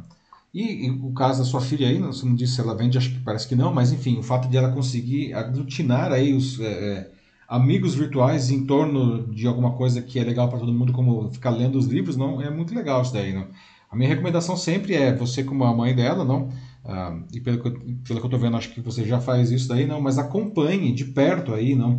e, 0.53 0.87
e, 0.87 0.91
o 0.91 1.13
caso 1.13 1.41
da 1.41 1.45
sua 1.45 1.61
filha 1.61 1.87
aí, 1.87 1.99
você 1.99 2.25
não 2.25 2.35
disse 2.35 2.55
se 2.55 2.61
ela 2.63 2.75
vende, 2.75 2.97
acho 2.97 3.11
que 3.11 3.21
parece 3.21 3.47
que 3.47 3.55
não, 3.55 3.73
mas 3.73 3.93
enfim, 3.93 4.19
o 4.19 4.23
fato 4.23 4.49
de 4.49 4.57
ela 4.57 4.73
conseguir 4.73 5.35
aglutinar 5.35 6.11
aí 6.11 6.33
os 6.33 6.59
é, 6.59 6.65
é 6.65 7.11
amigos 7.47 7.95
virtuais 7.95 8.51
em 8.51 8.65
torno 8.65 9.27
de 9.27 9.47
alguma 9.47 9.73
coisa 9.73 10.01
que 10.01 10.19
é 10.19 10.25
legal 10.25 10.49
para 10.49 10.59
todo 10.59 10.73
mundo, 10.73 10.93
como 10.93 11.31
ficar 11.33 11.51
lendo 11.51 11.79
os 11.79 11.87
livros, 11.87 12.17
não 12.17 12.41
é 12.41 12.49
muito 12.49 12.75
legal 12.75 13.03
isso 13.03 13.13
daí, 13.13 13.35
não. 13.35 13.47
A 13.91 13.97
minha 13.97 14.09
recomendação 14.09 14.57
sempre 14.57 14.95
é 14.95 15.15
você 15.15 15.45
como 15.45 15.65
a 15.65 15.75
mãe 15.75 15.95
dela, 15.95 16.25
não, 16.25 16.49
ah, 16.85 17.19
e 17.33 17.41
pelo 17.41 17.63
que, 17.63 17.71
pelo 17.71 18.03
que 18.05 18.13
eu 18.13 18.25
estou 18.25 18.39
vendo, 18.39 18.57
acho 18.57 18.71
que 18.73 18.81
você 18.81 19.05
já 19.05 19.21
faz 19.21 19.51
isso 19.51 19.69
daí, 19.69 19.87
não, 19.87 20.01
mas 20.01 20.19
acompanhe 20.19 20.93
de 20.93 21.05
perto 21.05 21.55
aí, 21.55 21.75
não, 21.75 21.97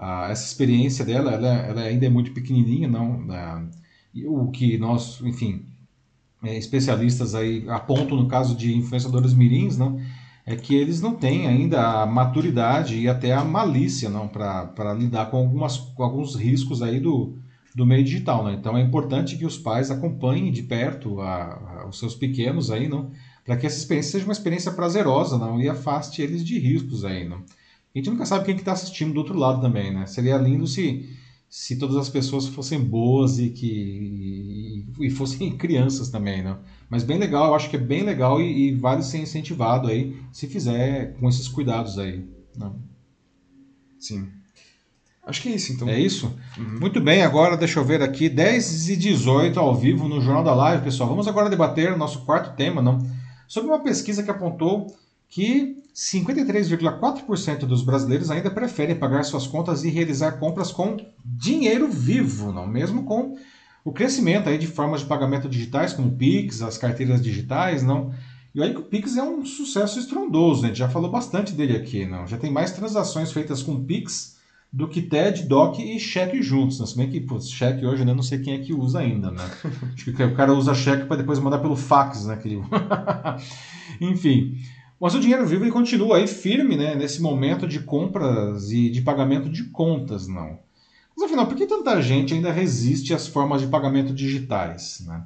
ah, 0.00 0.28
essa 0.30 0.46
experiência 0.46 1.04
dela, 1.04 1.32
ela, 1.32 1.48
ela, 1.48 1.82
ainda 1.82 2.06
é 2.06 2.08
muito 2.08 2.32
pequenininha, 2.32 2.88
não, 2.88 3.26
ah, 3.30 3.62
o 4.26 4.50
que 4.50 4.78
nós, 4.78 5.20
enfim, 5.22 5.66
é, 6.42 6.56
especialistas 6.56 7.34
aí 7.34 7.68
apontam 7.68 8.16
no 8.16 8.26
caso 8.26 8.56
de 8.56 8.74
influenciadores 8.74 9.34
mirins, 9.34 9.76
não, 9.76 10.00
é 10.46 10.56
que 10.56 10.74
eles 10.74 11.02
não 11.02 11.14
têm 11.14 11.46
ainda 11.46 12.02
a 12.02 12.06
maturidade 12.06 12.98
e 12.98 13.08
até 13.08 13.32
a 13.34 13.44
malícia, 13.44 14.08
não, 14.08 14.26
para 14.26 14.94
lidar 14.98 15.30
com, 15.30 15.36
algumas, 15.36 15.76
com 15.76 16.02
alguns 16.02 16.34
riscos 16.34 16.80
aí 16.82 16.98
do, 16.98 17.36
do 17.74 17.84
meio 17.84 18.02
digital, 18.02 18.42
né? 18.42 18.56
Então 18.58 18.78
é 18.78 18.80
importante 18.80 19.36
que 19.36 19.44
os 19.44 19.58
pais 19.58 19.90
acompanhem 19.90 20.50
de 20.50 20.62
perto 20.62 21.20
a, 21.20 21.82
a, 21.82 21.88
os 21.88 21.98
seus 21.98 22.14
pequenos 22.14 22.70
aí, 22.70 22.88
não, 22.88 23.10
para 23.44 23.56
que 23.58 23.66
essa 23.66 23.76
experiência 23.76 24.12
seja 24.12 24.24
uma 24.24 24.32
experiência 24.32 24.72
prazerosa, 24.72 25.36
não, 25.36 25.60
e 25.60 25.68
afaste 25.68 26.22
eles 26.22 26.42
de 26.42 26.58
riscos 26.58 27.04
aí, 27.04 27.28
não. 27.28 27.44
A 27.94 27.98
gente 27.98 28.10
nunca 28.10 28.24
sabe 28.24 28.44
quem 28.44 28.54
que 28.54 28.60
está 28.60 28.72
assistindo 28.72 29.12
do 29.12 29.18
outro 29.18 29.36
lado 29.36 29.60
também, 29.60 29.92
né? 29.92 30.06
Seria 30.06 30.36
lindo 30.36 30.66
se, 30.66 31.08
se 31.48 31.76
todas 31.76 31.96
as 31.96 32.08
pessoas 32.08 32.46
fossem 32.46 32.80
boas 32.80 33.38
e 33.38 33.50
que 33.50 34.86
e, 34.98 35.06
e 35.06 35.10
fossem 35.10 35.54
crianças 35.58 36.08
também, 36.08 36.42
né? 36.42 36.56
Mas 36.88 37.02
bem 37.02 37.18
legal, 37.18 37.48
eu 37.48 37.54
acho 37.54 37.68
que 37.68 37.76
é 37.76 37.80
bem 37.80 38.02
legal 38.02 38.40
e, 38.40 38.68
e 38.68 38.74
vale 38.74 39.02
ser 39.02 39.18
incentivado 39.18 39.88
aí 39.88 40.16
se 40.32 40.46
fizer 40.46 41.16
com 41.18 41.28
esses 41.28 41.48
cuidados 41.48 41.98
aí. 41.98 42.24
Né? 42.56 42.70
Sim. 43.98 44.28
Acho 45.26 45.42
que 45.42 45.48
é 45.48 45.54
isso, 45.54 45.72
então. 45.72 45.88
É 45.88 45.98
isso? 45.98 46.34
Uhum. 46.56 46.80
Muito 46.80 47.00
bem, 47.00 47.22
agora 47.22 47.56
deixa 47.56 47.78
eu 47.78 47.84
ver 47.84 48.02
aqui, 48.02 48.28
10 48.28 48.88
e 48.88 48.96
18 48.96 49.58
ao 49.60 49.74
vivo 49.74 50.08
no 50.08 50.20
Jornal 50.20 50.42
da 50.42 50.54
Live, 50.54 50.82
pessoal. 50.82 51.08
Vamos 51.08 51.28
agora 51.28 51.50
debater 51.50 51.92
o 51.92 51.98
nosso 51.98 52.24
quarto 52.24 52.56
tema, 52.56 52.80
não? 52.80 52.98
Sobre 53.46 53.68
uma 53.68 53.80
pesquisa 53.80 54.22
que 54.22 54.30
apontou 54.30 54.86
que 55.28 55.79
53,4% 55.94 57.60
dos 57.60 57.82
brasileiros 57.82 58.30
ainda 58.30 58.50
preferem 58.50 58.96
pagar 58.96 59.24
suas 59.24 59.46
contas 59.46 59.84
e 59.84 59.90
realizar 59.90 60.32
compras 60.32 60.70
com 60.70 60.96
dinheiro 61.24 61.88
vivo, 61.88 62.52
não 62.52 62.66
mesmo 62.66 63.04
com 63.04 63.36
o 63.84 63.92
crescimento 63.92 64.48
aí 64.48 64.58
de 64.58 64.66
formas 64.66 65.00
de 65.00 65.06
pagamento 65.06 65.48
digitais, 65.48 65.92
como 65.92 66.08
o 66.08 66.16
Pix, 66.16 66.62
as 66.62 66.78
carteiras 66.78 67.22
digitais, 67.22 67.82
não. 67.82 68.12
E 68.54 68.60
olha 68.60 68.72
que 68.72 68.80
o 68.80 68.84
Pix 68.84 69.16
é 69.16 69.22
um 69.22 69.44
sucesso 69.44 69.98
estrondoso, 69.98 70.62
né? 70.62 70.66
a 70.66 70.70
gente 70.70 70.78
já 70.78 70.88
falou 70.88 71.10
bastante 71.10 71.52
dele 71.52 71.76
aqui, 71.76 72.04
não. 72.04 72.26
Já 72.26 72.36
tem 72.36 72.52
mais 72.52 72.72
transações 72.72 73.32
feitas 73.32 73.62
com 73.62 73.84
Pix 73.84 74.38
do 74.72 74.86
que 74.86 75.02
TED, 75.02 75.44
DOC 75.44 75.78
e 75.80 75.98
cheque 75.98 76.42
juntos. 76.42 76.78
Né? 76.78 76.86
Se 76.86 76.96
bem 76.96 77.10
que, 77.10 77.26
cheque 77.42 77.84
hoje, 77.84 78.04
né? 78.04 78.14
Não 78.14 78.22
sei 78.22 78.38
quem 78.38 78.54
é 78.54 78.58
que 78.58 78.72
usa 78.72 79.00
ainda, 79.00 79.30
né? 79.30 79.44
Acho 79.94 80.12
que 80.12 80.22
o 80.22 80.34
cara 80.34 80.52
usa 80.52 80.74
cheque 80.74 81.06
para 81.06 81.16
depois 81.16 81.38
mandar 81.38 81.58
pelo 81.58 81.76
fax, 81.76 82.26
né? 82.26 82.38
Enfim. 84.00 84.58
Mas 85.00 85.14
o 85.14 85.20
dinheiro 85.20 85.46
vivo 85.46 85.64
ele 85.64 85.70
continua 85.72 86.18
aí 86.18 86.26
firme 86.26 86.76
né, 86.76 86.94
nesse 86.94 87.22
momento 87.22 87.66
de 87.66 87.80
compras 87.80 88.70
e 88.70 88.90
de 88.90 89.00
pagamento 89.00 89.48
de 89.48 89.64
contas, 89.64 90.28
não. 90.28 90.58
Mas 91.16 91.24
afinal, 91.24 91.46
por 91.46 91.56
que 91.56 91.66
tanta 91.66 92.00
gente 92.02 92.34
ainda 92.34 92.52
resiste 92.52 93.14
às 93.14 93.26
formas 93.26 93.62
de 93.62 93.68
pagamento 93.68 94.12
digitais? 94.12 95.02
Né? 95.06 95.24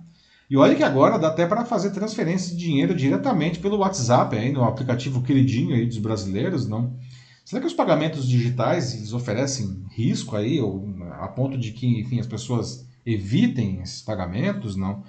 E 0.49 0.57
olha 0.57 0.77
que 0.77 0.83
agora 0.83 1.19
dá 1.19 1.29
até 1.29 1.47
para 1.47 1.65
fazer 1.65 1.91
transferência 1.91 2.55
de 2.55 2.65
dinheiro 2.65 2.95
diretamente 2.95 3.59
pelo 3.59 3.79
WhatsApp, 3.79 4.37
aí, 4.37 4.53
no 4.53 4.63
aplicativo 4.63 5.23
queridinho 5.23 5.75
aí 5.75 5.87
dos 5.87 5.99
brasileiros, 5.99 6.69
não? 6.69 6.97
Será 7.45 7.61
que 7.61 7.67
os 7.67 7.75
pagamentos 7.75 8.27
digitais 8.27 8.95
eles 8.95 9.13
oferecem 9.13 9.85
risco 9.91 10.37
aí, 10.37 10.61
ou 10.61 10.89
a 11.21 11.29
ponto 11.29 11.59
de 11.59 11.73
que 11.73 12.01
enfim, 12.01 12.21
as 12.21 12.27
pessoas 12.27 12.87
evitem 13.05 13.81
esses 13.83 14.01
pagamentos? 14.01 14.77
Não. 14.77 15.03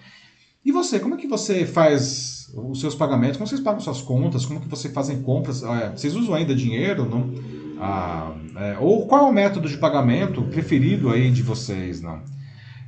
E 0.65 0.71
você, 0.71 0.99
como 0.99 1.13
é 1.13 1.17
que 1.17 1.27
você 1.27 1.63
faz 1.63 2.49
os 2.55 2.79
seus 2.79 2.95
pagamentos? 2.95 3.37
Como 3.37 3.47
vocês 3.47 3.61
pagam 3.61 3.79
suas 3.79 4.01
contas? 4.01 4.47
Como 4.47 4.59
que 4.59 4.67
vocês 4.67 4.91
fazem 4.91 5.21
compras? 5.21 5.61
É, 5.61 5.91
vocês 5.91 6.15
usam 6.15 6.33
ainda 6.33 6.55
dinheiro, 6.55 7.07
não? 7.07 7.31
Ah, 7.79 8.33
é, 8.55 8.75
ou 8.79 9.05
qual 9.05 9.27
é 9.27 9.29
o 9.29 9.33
método 9.33 9.69
de 9.69 9.77
pagamento 9.77 10.41
preferido 10.43 11.11
aí 11.11 11.29
de 11.29 11.43
vocês, 11.43 12.01
não? 12.01 12.19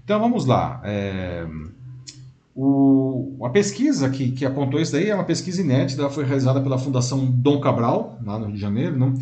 Então 0.04 0.20
vamos 0.20 0.46
lá. 0.46 0.82
É, 0.84 1.46
o, 2.56 3.38
a 3.44 3.50
pesquisa 3.50 4.10
que, 4.10 4.32
que 4.32 4.44
apontou 4.44 4.82
isso 4.82 4.94
daí 4.94 5.12
é 5.12 5.16
uma 5.16 5.26
pesquisa 5.26 5.62
inédita, 5.62 6.02
ela 6.02 6.10
foi 6.10 6.24
realizada 6.24 6.60
pela 6.60 6.80
Fundação 6.80 7.30
Dom 7.30 7.60
Cabral, 7.60 8.18
lá 8.26 8.40
no 8.40 8.46
Rio 8.46 8.56
de 8.56 8.62
Janeiro, 8.62 8.98
não? 8.98 9.14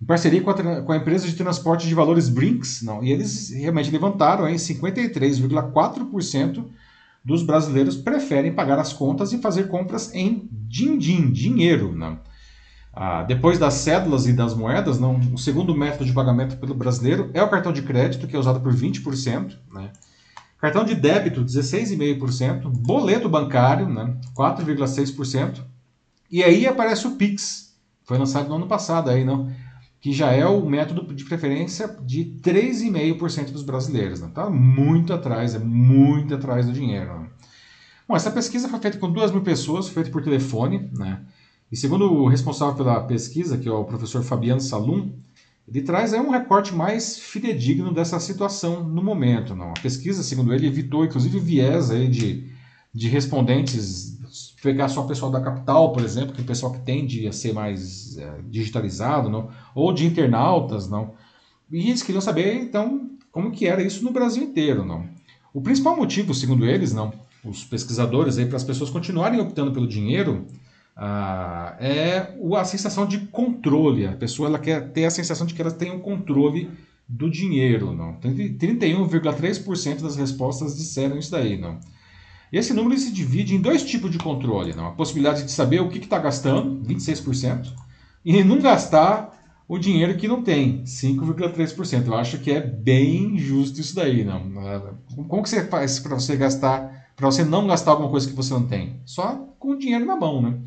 em 0.00 0.04
parceria 0.04 0.40
com 0.42 0.50
a, 0.50 0.82
com 0.82 0.92
a 0.92 0.96
empresa 0.96 1.26
de 1.26 1.34
transporte 1.34 1.88
de 1.88 1.94
valores 1.94 2.28
Brinks, 2.28 2.82
não? 2.82 3.02
e 3.02 3.10
eles 3.10 3.50
realmente 3.50 3.90
levantaram 3.90 4.44
aí 4.44 4.54
53,4% 4.54 6.64
dos 7.26 7.42
brasileiros 7.42 7.96
preferem 7.96 8.54
pagar 8.54 8.78
as 8.78 8.92
contas 8.92 9.32
e 9.32 9.38
fazer 9.38 9.66
compras 9.66 10.14
em 10.14 10.48
din-din, 10.52 11.32
dinheiro. 11.32 11.92
Não? 11.92 12.20
Ah, 12.94 13.24
depois 13.24 13.58
das 13.58 13.74
cédulas 13.74 14.28
e 14.28 14.32
das 14.32 14.54
moedas, 14.54 15.00
não, 15.00 15.18
o 15.34 15.36
segundo 15.36 15.74
método 15.74 16.04
de 16.04 16.12
pagamento 16.12 16.56
pelo 16.56 16.72
brasileiro 16.72 17.28
é 17.34 17.42
o 17.42 17.50
cartão 17.50 17.72
de 17.72 17.82
crédito, 17.82 18.28
que 18.28 18.36
é 18.36 18.38
usado 18.38 18.60
por 18.60 18.72
20%. 18.72 19.58
Né? 19.72 19.90
Cartão 20.60 20.84
de 20.84 20.94
débito, 20.94 21.44
16,5%. 21.44 22.70
Boleto 22.70 23.28
bancário, 23.28 23.88
né? 23.88 24.16
4,6%. 24.36 25.64
E 26.30 26.44
aí 26.44 26.64
aparece 26.64 27.08
o 27.08 27.16
Pix. 27.16 27.74
Foi 28.04 28.16
lançado 28.16 28.48
no 28.48 28.54
ano 28.54 28.68
passado 28.68 29.10
aí, 29.10 29.24
não? 29.24 29.50
Que 30.00 30.12
já 30.12 30.30
é 30.30 30.46
o 30.46 30.64
método 30.64 31.14
de 31.14 31.24
preferência 31.24 31.88
de 32.04 32.36
3,5% 32.42 33.50
dos 33.50 33.62
brasileiros. 33.62 34.20
Está 34.20 34.48
né? 34.48 34.56
muito 34.56 35.12
atrás, 35.12 35.54
é 35.54 35.58
muito 35.58 36.34
atrás 36.34 36.66
do 36.66 36.72
dinheiro. 36.72 37.20
Né? 37.20 37.28
Bom, 38.08 38.14
essa 38.14 38.30
pesquisa 38.30 38.68
foi 38.68 38.78
feita 38.78 38.98
com 38.98 39.10
2 39.10 39.32
mil 39.32 39.42
pessoas, 39.42 39.88
feita 39.88 40.10
por 40.10 40.22
telefone, 40.22 40.88
né? 40.96 41.20
E 41.70 41.76
segundo 41.76 42.12
o 42.12 42.28
responsável 42.28 42.76
pela 42.76 43.00
pesquisa, 43.00 43.58
que 43.58 43.68
é 43.68 43.72
o 43.72 43.84
professor 43.84 44.22
Fabiano 44.22 44.60
Salum, 44.60 45.10
ele 45.68 45.82
traz 45.82 46.14
aí 46.14 46.20
um 46.20 46.30
recorte 46.30 46.72
mais 46.72 47.18
fidedigno 47.18 47.92
dessa 47.92 48.20
situação 48.20 48.84
no 48.84 49.02
momento. 49.02 49.54
Não? 49.54 49.70
A 49.70 49.80
pesquisa, 49.80 50.22
segundo 50.22 50.54
ele, 50.54 50.66
evitou 50.66 51.04
inclusive 51.04 51.40
viés 51.40 51.90
aí 51.90 52.06
de, 52.06 52.48
de 52.94 53.08
respondentes, 53.08 54.05
pegar 54.66 54.88
só 54.88 55.04
o 55.04 55.06
pessoal 55.06 55.30
da 55.30 55.40
capital, 55.40 55.92
por 55.92 56.02
exemplo, 56.02 56.34
que 56.34 56.40
é 56.40 56.44
o 56.44 56.46
pessoal 56.46 56.72
que 56.72 56.80
tende 56.80 57.28
a 57.28 57.32
ser 57.32 57.52
mais 57.52 58.18
é, 58.18 58.40
digitalizado, 58.50 59.30
não? 59.30 59.48
ou 59.74 59.92
de 59.92 60.04
internautas. 60.04 60.88
não. 60.88 61.14
E 61.70 61.88
eles 61.88 62.02
queriam 62.02 62.20
saber, 62.20 62.54
então, 62.54 63.10
como 63.30 63.52
que 63.52 63.66
era 63.66 63.82
isso 63.82 64.02
no 64.04 64.10
Brasil 64.10 64.42
inteiro. 64.42 64.84
não. 64.84 65.08
O 65.54 65.60
principal 65.60 65.96
motivo, 65.96 66.34
segundo 66.34 66.66
eles, 66.66 66.92
não, 66.92 67.12
os 67.44 67.64
pesquisadores, 67.64 68.36
para 68.44 68.56
as 68.56 68.64
pessoas 68.64 68.90
continuarem 68.90 69.40
optando 69.40 69.72
pelo 69.72 69.86
dinheiro, 69.86 70.44
ah, 70.96 71.76
é 71.78 72.34
a 72.56 72.64
sensação 72.64 73.06
de 73.06 73.18
controle. 73.28 74.06
A 74.06 74.12
pessoa 74.12 74.48
ela 74.48 74.58
quer 74.58 74.90
ter 74.90 75.04
a 75.04 75.10
sensação 75.10 75.46
de 75.46 75.54
que 75.54 75.62
ela 75.62 75.70
tem 75.70 75.92
um 75.92 76.00
controle 76.00 76.70
do 77.08 77.30
dinheiro. 77.30 77.92
Não? 77.94 78.14
31,3% 78.14 80.02
das 80.02 80.16
respostas 80.16 80.76
disseram 80.76 81.16
isso 81.18 81.30
daí. 81.30 81.56
Não? 81.56 81.78
Esse 82.52 82.72
número 82.72 82.98
se 82.98 83.12
divide 83.12 83.54
em 83.54 83.60
dois 83.60 83.84
tipos 83.84 84.10
de 84.10 84.18
controle. 84.18 84.74
Não? 84.74 84.86
A 84.86 84.92
possibilidade 84.92 85.44
de 85.44 85.50
saber 85.50 85.80
o 85.80 85.88
que 85.88 85.98
está 85.98 86.18
gastando, 86.18 86.84
26%, 86.86 87.72
e 88.24 88.42
não 88.42 88.60
gastar 88.60 89.36
o 89.68 89.78
dinheiro 89.78 90.16
que 90.16 90.28
não 90.28 90.42
tem, 90.42 90.84
5,3%. 90.84 92.06
Eu 92.06 92.14
acho 92.14 92.38
que 92.38 92.52
é 92.52 92.60
bem 92.60 93.36
justo 93.36 93.80
isso 93.80 93.94
daí. 93.94 94.24
Não? 94.24 94.94
Como 95.28 95.42
que 95.42 95.48
você 95.48 95.66
faz 95.66 95.98
para 95.98 96.14
você 96.14 96.36
gastar, 96.36 97.10
para 97.16 97.26
você 97.26 97.44
não 97.44 97.66
gastar 97.66 97.92
alguma 97.92 98.10
coisa 98.10 98.28
que 98.28 98.34
você 98.34 98.52
não 98.52 98.66
tem? 98.66 99.00
Só 99.04 99.46
com 99.58 99.70
o 99.70 99.78
dinheiro 99.78 100.06
na 100.06 100.16
mão. 100.16 100.40
Né? 100.40 100.58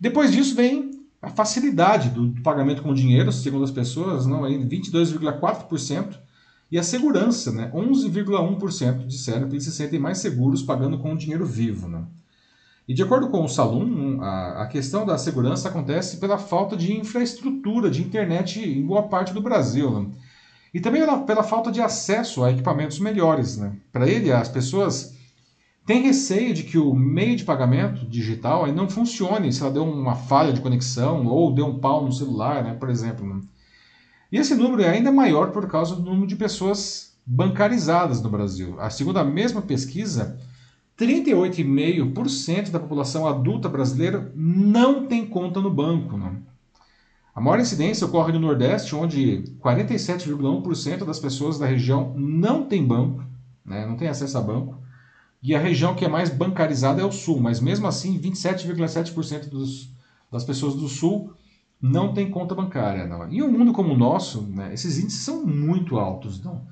Depois 0.00 0.32
disso 0.32 0.54
vem 0.54 0.90
a 1.20 1.30
facilidade 1.30 2.10
do, 2.10 2.40
pagamento 2.42 2.82
com 2.82 2.92
dinheiro, 2.92 3.32
segundo 3.32 3.64
as 3.64 3.70
pessoas, 3.70 4.26
não, 4.26 4.42
22,4%, 4.42 6.18
e 6.70 6.78
a 6.78 6.82
segurança, 6.82 7.52
né, 7.52 7.70
11,1% 7.72 9.06
disseram 9.06 9.48
que 9.48 9.54
eles 9.54 9.64
se 9.64 9.72
sentem 9.72 10.00
mais 10.00 10.18
seguros 10.18 10.62
pagando 10.62 10.98
com 10.98 11.16
dinheiro 11.16 11.46
vivo. 11.46 11.88
Né? 11.88 12.02
E 12.88 12.94
de 12.94 13.02
acordo 13.02 13.28
com 13.28 13.44
o 13.44 13.48
Salum, 13.48 14.20
a, 14.20 14.66
questão 14.66 15.06
da 15.06 15.16
segurança 15.16 15.68
acontece 15.68 16.16
pela 16.16 16.38
falta 16.38 16.76
de 16.76 16.92
infraestrutura 16.92 17.90
de 17.90 18.02
internet 18.02 18.60
em 18.60 18.84
boa 18.84 19.04
parte 19.04 19.32
do 19.32 19.40
Brasil. 19.40 19.90
Né? 19.90 20.08
E 20.74 20.80
também 20.80 21.02
pela, 21.24 21.44
falta 21.44 21.70
de 21.70 21.80
acesso 21.80 22.42
a 22.42 22.50
equipamentos 22.50 22.98
melhores. 22.98 23.56
Né? 23.56 23.76
Para 23.92 24.08
ele, 24.08 24.32
as 24.32 24.48
pessoas 24.48 25.16
tem 25.86 26.02
receio 26.02 26.52
de 26.52 26.64
que 26.64 26.76
o 26.76 26.92
meio 26.92 27.36
de 27.36 27.44
pagamento 27.44 28.04
digital 28.04 28.66
não 28.72 28.90
funcione 28.90 29.52
se 29.52 29.62
ela 29.62 29.70
deu 29.70 29.84
uma 29.84 30.16
falha 30.16 30.52
de 30.52 30.60
conexão 30.60 31.24
ou 31.28 31.54
deu 31.54 31.64
um 31.64 31.78
pau 31.78 32.04
no 32.04 32.12
celular, 32.12 32.64
né, 32.64 32.74
por 32.74 32.90
exemplo. 32.90 33.40
E 34.30 34.38
esse 34.38 34.54
número 34.54 34.82
é 34.82 34.88
ainda 34.88 35.12
maior 35.12 35.50
por 35.52 35.66
causa 35.68 35.94
do 35.94 36.02
número 36.02 36.26
de 36.26 36.36
pessoas 36.36 37.16
bancarizadas 37.24 38.20
no 38.20 38.28
Brasil. 38.28 38.76
Segundo 38.90 39.18
a 39.18 39.24
mesma 39.24 39.62
pesquisa, 39.62 40.38
38,5% 40.98 42.70
da 42.70 42.80
população 42.80 43.26
adulta 43.26 43.68
brasileira 43.68 44.32
não 44.34 45.06
tem 45.06 45.26
conta 45.26 45.60
no 45.60 45.70
banco. 45.70 46.16
Né? 46.16 46.36
A 47.34 47.40
maior 47.40 47.60
incidência 47.60 48.06
ocorre 48.06 48.32
no 48.32 48.40
Nordeste, 48.40 48.94
onde 48.94 49.44
47,1% 49.60 51.04
das 51.04 51.18
pessoas 51.18 51.58
da 51.58 51.66
região 51.66 52.14
não 52.16 52.64
tem 52.64 52.82
banco, 52.82 53.22
né, 53.64 53.86
não 53.86 53.96
tem 53.96 54.08
acesso 54.08 54.38
a 54.38 54.40
banco. 54.40 54.78
E 55.42 55.54
a 55.54 55.60
região 55.60 55.94
que 55.94 56.04
é 56.04 56.08
mais 56.08 56.30
bancarizada 56.30 57.02
é 57.02 57.04
o 57.04 57.12
Sul, 57.12 57.38
mas 57.38 57.60
mesmo 57.60 57.86
assim 57.86 58.18
27,7% 58.18 59.50
das 60.32 60.44
pessoas 60.44 60.74
do 60.74 60.88
Sul 60.88 61.34
não 61.80 62.12
tem 62.12 62.30
conta 62.30 62.54
bancária. 62.54 63.06
Não. 63.06 63.30
E 63.30 63.42
um 63.42 63.50
mundo 63.50 63.72
como 63.72 63.92
o 63.92 63.98
nosso, 63.98 64.42
né, 64.42 64.72
esses 64.72 64.98
índices 64.98 65.22
são 65.22 65.44
muito 65.44 65.98
altos. 65.98 66.42
Não. 66.42 66.62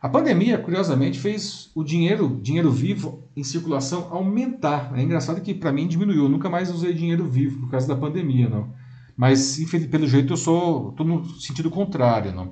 A 0.00 0.08
pandemia, 0.08 0.56
curiosamente, 0.56 1.18
fez 1.18 1.70
o 1.74 1.84
dinheiro, 1.84 2.40
dinheiro 2.42 2.70
vivo 2.70 3.28
em 3.36 3.44
circulação 3.44 4.08
aumentar. 4.10 4.92
É 4.96 5.02
engraçado 5.02 5.42
que 5.42 5.52
para 5.52 5.72
mim 5.72 5.86
diminuiu. 5.86 6.24
Eu 6.24 6.28
nunca 6.28 6.48
mais 6.48 6.70
usei 6.70 6.94
dinheiro 6.94 7.28
vivo 7.28 7.60
por 7.60 7.70
causa 7.70 7.86
da 7.86 7.96
pandemia, 7.96 8.48
não. 8.48 8.72
Mas 9.14 9.60
pelo 9.90 10.06
jeito 10.06 10.32
eu 10.32 10.36
sou, 10.38 10.90
estou 10.90 11.04
no 11.06 11.28
sentido 11.38 11.68
contrário, 11.68 12.32
não. 12.32 12.50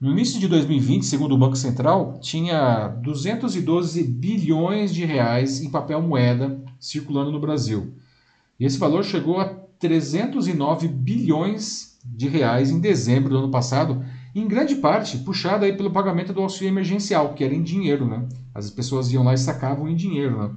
No 0.00 0.10
início 0.10 0.40
de 0.40 0.48
2020, 0.48 1.04
segundo 1.04 1.34
o 1.34 1.38
Banco 1.38 1.54
Central, 1.54 2.18
tinha 2.20 2.88
212 2.88 4.02
bilhões 4.02 4.92
de 4.92 5.04
reais 5.04 5.60
em 5.60 5.70
papel 5.70 6.02
moeda 6.02 6.58
circulando 6.80 7.30
no 7.30 7.38
Brasil. 7.38 7.94
E 8.58 8.64
esse 8.64 8.78
valor 8.78 9.04
chegou 9.04 9.38
a 9.38 9.60
309 9.80 10.86
bilhões 10.86 11.98
de 12.04 12.28
reais 12.28 12.70
em 12.70 12.78
dezembro 12.78 13.30
do 13.30 13.38
ano 13.38 13.50
passado, 13.50 14.04
em 14.34 14.46
grande 14.46 14.76
parte 14.76 15.18
puxado 15.18 15.64
aí 15.64 15.72
pelo 15.72 15.90
pagamento 15.90 16.32
do 16.32 16.42
auxílio 16.42 16.68
emergencial, 16.68 17.34
que 17.34 17.42
era 17.42 17.54
em 17.54 17.62
dinheiro, 17.62 18.06
né? 18.06 18.28
As 18.54 18.70
pessoas 18.70 19.10
iam 19.10 19.24
lá 19.24 19.34
e 19.34 19.38
sacavam 19.38 19.88
em 19.88 19.96
dinheiro, 19.96 20.38
né? 20.38 20.50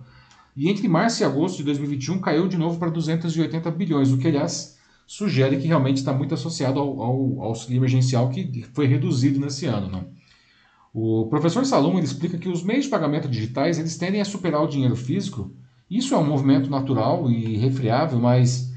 E 0.55 0.69
entre 0.69 0.87
março 0.87 1.23
e 1.23 1.25
agosto 1.25 1.57
de 1.57 1.63
2021 1.63 2.19
caiu 2.19 2.47
de 2.47 2.57
novo 2.57 2.77
para 2.77 2.91
280 2.91 3.71
bilhões, 3.71 4.11
o 4.11 4.17
que 4.17 4.27
aliás 4.27 4.77
sugere 5.07 5.57
que 5.57 5.67
realmente 5.67 5.97
está 5.97 6.13
muito 6.13 6.33
associado 6.33 6.79
ao, 6.79 7.01
ao, 7.01 7.39
ao, 7.39 7.43
auxílio 7.43 7.77
emergencial 7.77 8.29
que 8.29 8.65
foi 8.73 8.85
reduzido 8.85 9.39
nesse 9.39 9.65
ano. 9.65 9.89
Né? 9.89 10.03
O 10.93 11.27
professor 11.27 11.65
Salom 11.65 11.97
ele 11.97 12.05
explica 12.05 12.37
que 12.37 12.49
os 12.49 12.61
meios 12.61 12.85
de 12.85 12.91
pagamento 12.91 13.27
digitais 13.27 13.79
eles 13.79 13.97
tendem 13.97 14.21
a 14.21 14.25
superar 14.25 14.61
o 14.61 14.67
dinheiro 14.67 14.95
físico. 14.95 15.51
Isso 15.89 16.13
é 16.13 16.17
um 16.17 16.25
movimento 16.25 16.69
natural 16.69 17.29
e 17.31 17.57
refriável, 17.57 18.19
mas 18.19 18.72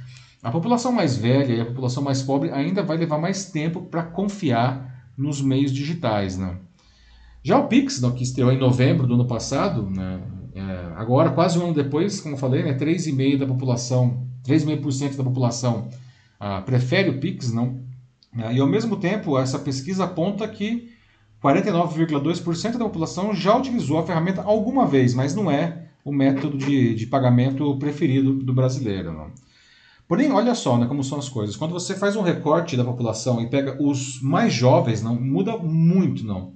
a 0.46 0.50
população 0.52 0.92
mais 0.92 1.16
velha 1.16 1.54
e 1.54 1.60
a 1.60 1.64
população 1.64 2.04
mais 2.04 2.22
pobre 2.22 2.52
ainda 2.52 2.80
vai 2.80 2.96
levar 2.96 3.18
mais 3.18 3.46
tempo 3.50 3.82
para 3.82 4.04
confiar 4.04 5.10
nos 5.18 5.42
meios 5.42 5.72
digitais. 5.72 6.38
Né? 6.38 6.56
Já 7.42 7.58
o 7.58 7.66
Pix, 7.66 8.00
que 8.16 8.22
estreou 8.22 8.52
em 8.52 8.56
novembro 8.56 9.08
do 9.08 9.14
ano 9.14 9.26
passado, 9.26 9.90
né, 9.90 10.22
é, 10.54 10.92
agora, 10.94 11.30
quase 11.30 11.58
um 11.58 11.64
ano 11.64 11.74
depois, 11.74 12.20
como 12.20 12.36
eu 12.36 12.38
falei, 12.38 12.62
né, 12.62 12.74
3,5% 12.74 13.38
da 13.38 13.46
população, 13.46 14.24
3,5% 14.44 15.16
da 15.16 15.24
população 15.24 15.88
ah, 16.38 16.60
prefere 16.60 17.10
o 17.10 17.18
Pix, 17.18 17.52
não. 17.52 17.80
Ah, 18.32 18.52
e 18.52 18.60
ao 18.60 18.68
mesmo 18.68 18.98
tempo, 18.98 19.36
essa 19.36 19.58
pesquisa 19.58 20.04
aponta 20.04 20.46
que 20.46 20.92
49,2% 21.42 22.78
da 22.78 22.84
população 22.84 23.34
já 23.34 23.56
utilizou 23.56 23.98
a 23.98 24.06
ferramenta 24.06 24.42
alguma 24.42 24.86
vez, 24.86 25.12
mas 25.12 25.34
não 25.34 25.50
é 25.50 25.88
o 26.04 26.12
método 26.12 26.56
de, 26.56 26.94
de 26.94 27.06
pagamento 27.08 27.76
preferido 27.80 28.32
do 28.32 28.54
brasileiro. 28.54 29.12
Não. 29.12 29.45
Porém, 30.08 30.30
olha 30.30 30.54
só 30.54 30.78
né, 30.78 30.86
como 30.86 31.02
são 31.02 31.18
as 31.18 31.28
coisas. 31.28 31.56
Quando 31.56 31.72
você 31.72 31.94
faz 31.94 32.14
um 32.14 32.22
recorte 32.22 32.76
da 32.76 32.84
população 32.84 33.40
e 33.40 33.48
pega 33.48 33.76
os 33.82 34.20
mais 34.22 34.52
jovens, 34.52 35.02
não 35.02 35.20
muda 35.20 35.56
muito, 35.56 36.24
não. 36.24 36.52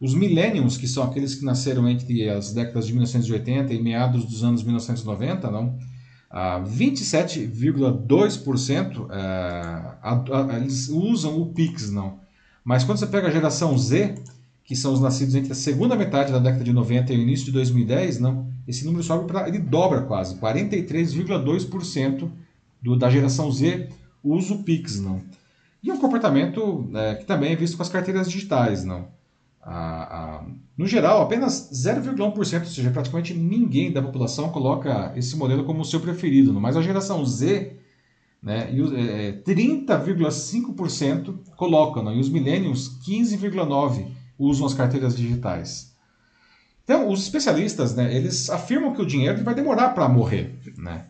Os 0.00 0.14
millennials, 0.14 0.76
que 0.76 0.86
são 0.86 1.04
aqueles 1.04 1.34
que 1.34 1.44
nasceram 1.44 1.88
entre 1.88 2.28
as 2.28 2.52
décadas 2.52 2.86
de 2.86 2.92
1980 2.92 3.72
e 3.72 3.80
meados 3.80 4.26
dos 4.26 4.44
anos 4.44 4.62
1990, 4.62 5.50
não, 5.50 5.78
27,2% 6.32 9.06
é, 9.10 10.56
eles 10.56 10.88
usam 10.88 11.40
o 11.40 11.46
Pix, 11.46 11.90
não. 11.90 12.20
Mas 12.64 12.84
quando 12.84 12.98
você 12.98 13.06
pega 13.06 13.28
a 13.28 13.30
geração 13.30 13.78
Z, 13.78 14.16
que 14.64 14.74
são 14.74 14.92
os 14.92 15.00
nascidos 15.00 15.34
entre 15.34 15.52
a 15.52 15.54
segunda 15.54 15.94
metade 15.94 16.32
da 16.32 16.38
década 16.38 16.64
de 16.64 16.72
90 16.72 17.12
e 17.12 17.18
o 17.18 17.20
início 17.20 17.44
de 17.46 17.52
2010, 17.52 18.18
não, 18.18 18.50
esse 18.66 18.84
número 18.84 19.02
sobe 19.02 19.26
para. 19.26 19.48
ele 19.48 19.58
dobra 19.58 20.02
quase, 20.02 20.36
43,2% 20.36 22.30
do, 22.82 22.96
da 22.96 23.08
geração 23.08 23.50
Z 23.50 23.88
usa 24.22 24.54
o 24.54 24.62
Pix, 24.62 25.00
não. 25.00 25.22
E 25.82 25.90
é 25.90 25.94
um 25.94 25.98
comportamento 25.98 26.88
é, 26.94 27.14
que 27.16 27.24
também 27.24 27.52
é 27.52 27.56
visto 27.56 27.76
com 27.76 27.82
as 27.82 27.88
carteiras 27.88 28.30
digitais, 28.30 28.84
não. 28.84 29.08
A, 29.60 30.38
a, 30.38 30.44
no 30.76 30.86
geral, 30.86 31.22
apenas 31.22 31.70
0,1%, 31.72 32.36
ou 32.36 32.44
seja, 32.44 32.90
praticamente 32.90 33.32
ninguém 33.32 33.92
da 33.92 34.02
população 34.02 34.48
coloca 34.50 35.12
esse 35.16 35.36
modelo 35.36 35.64
como 35.64 35.82
o 35.82 35.84
seu 35.84 36.00
preferido, 36.00 36.52
não. 36.52 36.60
mas 36.60 36.76
a 36.76 36.82
geração 36.82 37.24
Z 37.24 37.76
né, 38.42 38.68
é, 38.72 39.32
30,5% 39.46 41.34
colocam, 41.56 42.02
não. 42.02 42.12
e 42.12 42.18
os 42.18 42.28
millennials 42.28 42.98
15,9% 43.06 44.08
usam 44.38 44.66
as 44.66 44.74
carteiras 44.74 45.16
digitais. 45.16 45.92
Então, 46.82 47.08
os 47.08 47.22
especialistas, 47.22 47.94
né, 47.94 48.12
eles 48.14 48.50
afirmam 48.50 48.92
que 48.92 49.00
o 49.00 49.06
dinheiro 49.06 49.44
vai 49.44 49.54
demorar 49.54 49.90
para 49.90 50.08
morrer, 50.08 50.58
né? 50.76 51.06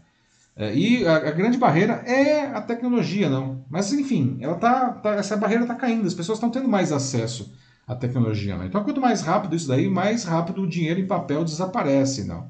É, 0.55 0.75
e 0.75 1.07
a, 1.07 1.17
a, 1.17 1.31
grande 1.31 1.57
barreira 1.57 1.95
é 2.07 2.47
a 2.47 2.61
tecnologia, 2.61 3.29
não. 3.29 3.65
Mas, 3.71 3.93
enfim, 3.93 4.37
ela 4.41 4.55
tá, 4.55 4.91
tá 4.91 5.15
essa 5.15 5.37
barreira 5.37 5.65
está 5.65 5.75
caindo, 5.75 6.07
as 6.07 6.15
pessoas 6.15 6.37
estão 6.37 6.51
tendo 6.51 6.69
mais 6.69 6.93
acesso 6.93 7.53
à 7.87 7.95
tecnologia. 7.95 8.57
Não? 8.57 8.67
Então, 8.67 8.85
quanto 8.85 9.01
mais 9.01 9.23
rápido 9.23 9.57
isso 9.57 9.69
daí, 9.69 9.89
mais 9.89 10.25
rápido 10.25 10.63
o 10.63 10.69
dinheiro 10.69 11.01
em 11.01 11.07
papel 11.07 11.45
desaparece. 11.45 12.25
Não? 12.25 12.49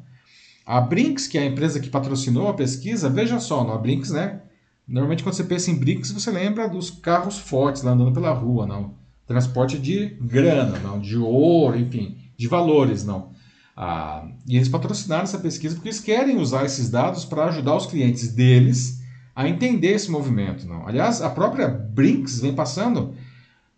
A 0.66 0.80
Brinks, 0.80 1.28
que 1.28 1.38
é 1.38 1.42
a 1.42 1.46
empresa 1.46 1.78
que 1.78 1.90
patrocinou 1.90 2.48
a 2.48 2.54
pesquisa, 2.54 3.08
veja 3.08 3.38
só, 3.38 3.64
não? 3.64 3.74
a 3.74 3.78
Brinks, 3.78 4.10
né? 4.10 4.40
Normalmente, 4.86 5.22
quando 5.22 5.36
você 5.36 5.44
pensa 5.44 5.70
em 5.70 5.76
Brinks, 5.76 6.10
você 6.10 6.30
lembra 6.30 6.68
dos 6.68 6.90
carros 6.90 7.38
fortes 7.38 7.82
lá 7.82 7.92
andando 7.92 8.12
pela 8.12 8.32
rua, 8.32 8.66
não? 8.66 8.94
Transporte 9.26 9.78
de 9.78 10.06
grana, 10.20 10.78
não? 10.80 10.98
De 10.98 11.16
ouro, 11.16 11.78
enfim, 11.78 12.18
de 12.36 12.48
valores, 12.48 13.04
não? 13.04 13.30
Ah, 13.76 14.26
e 14.46 14.56
eles 14.56 14.68
patrocinaram 14.68 15.24
essa 15.24 15.38
pesquisa 15.38 15.74
porque 15.74 15.88
eles 15.88 16.00
querem 16.00 16.38
usar 16.38 16.64
esses 16.64 16.90
dados 16.90 17.24
para 17.24 17.46
ajudar 17.46 17.76
os 17.76 17.86
clientes 17.86 18.32
deles 18.32 19.00
a 19.34 19.48
entender 19.48 19.92
esse 19.92 20.10
movimento. 20.10 20.66
Não? 20.66 20.86
Aliás, 20.86 21.22
a 21.22 21.30
própria 21.30 21.68
Brinks 21.68 22.40
vem 22.40 22.54
passando 22.54 23.14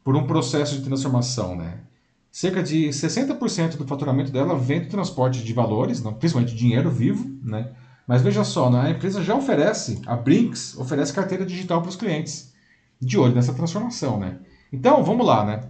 por 0.03 0.17
um 0.17 0.27
processo 0.27 0.77
de 0.77 0.83
transformação. 0.83 1.57
Né? 1.57 1.79
Cerca 2.31 2.63
de 2.63 2.89
60% 2.89 3.77
do 3.77 3.87
faturamento 3.87 4.33
dela 4.33 4.59
vem 4.59 4.81
do 4.81 4.89
transporte 4.89 5.45
de 5.45 5.53
valores, 5.53 6.03
não, 6.03 6.13
principalmente 6.13 6.55
dinheiro 6.55 6.91
vivo. 6.91 7.31
Né? 7.43 7.71
Mas 8.07 8.21
veja 8.21 8.43
só, 8.43 8.71
né? 8.71 8.81
a 8.81 8.91
empresa 8.91 9.23
já 9.23 9.35
oferece, 9.35 10.03
a 10.07 10.17
Brinks 10.17 10.77
oferece 10.77 11.13
carteira 11.13 11.47
digital 11.47 11.81
para 11.81 11.91
os 11.91 11.97
clientes, 11.97 12.53
de 13.01 13.17
olho 13.17 13.35
nessa 13.35 13.55
transformação. 13.55 14.19
Né? 14.19 14.39
Então, 14.73 15.05
vamos 15.05 15.25
lá. 15.25 15.45
Né? 15.45 15.61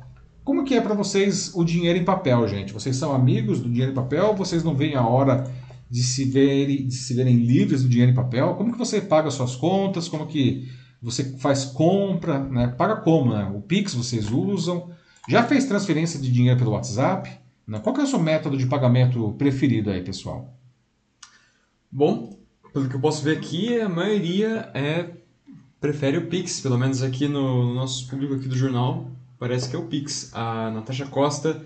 Como 0.45 0.63
que 0.63 0.75
é 0.75 0.81
para 0.81 0.95
vocês 0.95 1.53
o 1.55 1.65
dinheiro 1.65 1.99
em 1.99 2.05
papel, 2.05 2.47
gente? 2.47 2.73
Vocês 2.73 2.97
são 2.97 3.15
amigos 3.15 3.61
do 3.61 3.69
dinheiro 3.69 3.93
em 3.93 3.95
papel 3.95 4.35
vocês 4.35 4.63
não 4.63 4.75
veem 4.75 4.95
a 4.95 5.07
hora 5.07 5.51
de 5.91 6.03
se 6.03 6.25
verem, 6.27 6.87
de 6.87 6.95
se 6.95 7.15
verem 7.15 7.37
livres 7.37 7.83
do 7.83 7.89
dinheiro 7.89 8.13
em 8.13 8.15
papel? 8.15 8.55
Como 8.55 8.71
que 8.71 8.79
você 8.79 9.01
paga 9.01 9.31
suas 9.31 9.57
contas? 9.57 10.07
Como 10.07 10.27
que 10.27 10.71
você 11.01 11.39
faz 11.39 11.65
compra? 11.65 12.39
Né? 12.39 12.69
Paga 12.69 12.97
como? 12.97 13.33
Né? 13.33 13.51
O 13.55 13.63
Pix 13.63 13.95
vocês 13.95 14.31
usam? 14.31 14.91
Já 15.27 15.43
fez 15.45 15.65
transferência 15.65 16.21
de 16.21 16.31
dinheiro 16.31 16.59
pelo 16.59 16.73
WhatsApp? 16.73 17.31
Né? 17.67 17.79
Qual 17.79 17.95
que 17.95 18.03
é 18.03 18.05
o 18.05 18.07
seu 18.07 18.19
método 18.19 18.59
de 18.59 18.67
pagamento 18.67 19.35
preferido 19.39 19.91
aí, 19.91 20.03
pessoal? 20.03 20.55
Bom, 21.91 22.37
pelo 22.71 22.87
que 22.89 22.97
eu 22.97 23.01
posso 23.01 23.23
ver 23.23 23.39
aqui, 23.39 23.81
a 23.81 23.89
maioria 23.89 24.71
é 24.75 25.11
prefere 25.81 26.19
o 26.19 26.29
Pix, 26.29 26.61
pelo 26.61 26.79
menos 26.79 27.03
aqui 27.03 27.29
no, 27.29 27.65
no 27.65 27.75
nosso 27.75 28.09
público 28.09 28.35
aqui 28.35 28.49
do 28.49 28.57
jornal 28.57 29.11
parece 29.45 29.69
que 29.69 29.77
é 29.77 29.79
o 29.79 29.85
Pix. 29.85 30.31
A 30.33 30.71
Natasha 30.71 31.05
Costa 31.05 31.63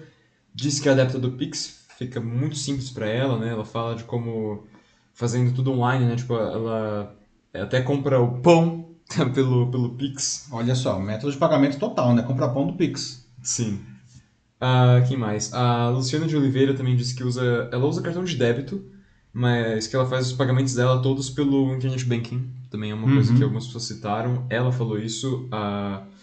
disse 0.53 0.83
que 0.83 0.89
é 0.89 0.93
adepta 0.93 1.17
do 1.17 1.31
Pix, 1.31 1.87
fica 1.97 2.21
muito 2.21 2.57
simples 2.57 2.91
para 2.91 3.07
ela, 3.07 3.39
né? 3.39 3.51
Ela 3.51 3.65
fala 3.65 3.95
de 3.95 4.03
como 4.03 4.67
fazendo 5.15 5.55
tudo 5.55 5.71
online, 5.71 6.05
né? 6.05 6.17
Tipo, 6.17 6.35
ela 6.35 7.17
até 7.55 7.81
compra 7.81 8.21
o 8.21 8.41
pão 8.41 8.89
pelo, 9.33 9.71
pelo 9.71 9.91
Pix. 9.91 10.49
Olha 10.51 10.75
só, 10.75 10.99
método 10.99 11.31
de 11.31 11.39
pagamento 11.39 11.79
total, 11.79 12.17
né? 12.17 12.23
Comprar 12.23 12.49
pão 12.49 12.67
do 12.67 12.73
Pix. 12.73 13.25
Sim. 13.41 13.81
Uh, 14.61 15.07
quem 15.07 15.17
mais? 15.17 15.55
A 15.55 15.89
Luciana 15.91 16.27
de 16.27 16.37
Oliveira 16.37 16.75
também 16.75 16.97
disse 16.97 17.15
que 17.15 17.23
usa, 17.23 17.69
ela 17.71 17.87
usa 17.87 18.03
cartão 18.03 18.25
de 18.25 18.35
débito, 18.35 18.85
mas 19.33 19.87
que 19.87 19.95
ela 19.95 20.05
faz 20.05 20.27
os 20.27 20.33
pagamentos 20.33 20.75
dela 20.75 21.01
todos 21.01 21.31
pelo 21.31 21.73
internet 21.77 22.05
banking. 22.05 22.51
Também 22.69 22.91
é 22.91 22.95
uma 22.95 23.07
uhum. 23.07 23.15
coisa 23.15 23.33
que 23.37 23.43
algumas 23.45 23.67
pessoas 23.67 23.85
citaram. 23.85 24.47
Ela 24.51 24.73
falou 24.73 24.99
isso. 24.99 25.47
A 25.53 26.03
uh, 26.05 26.18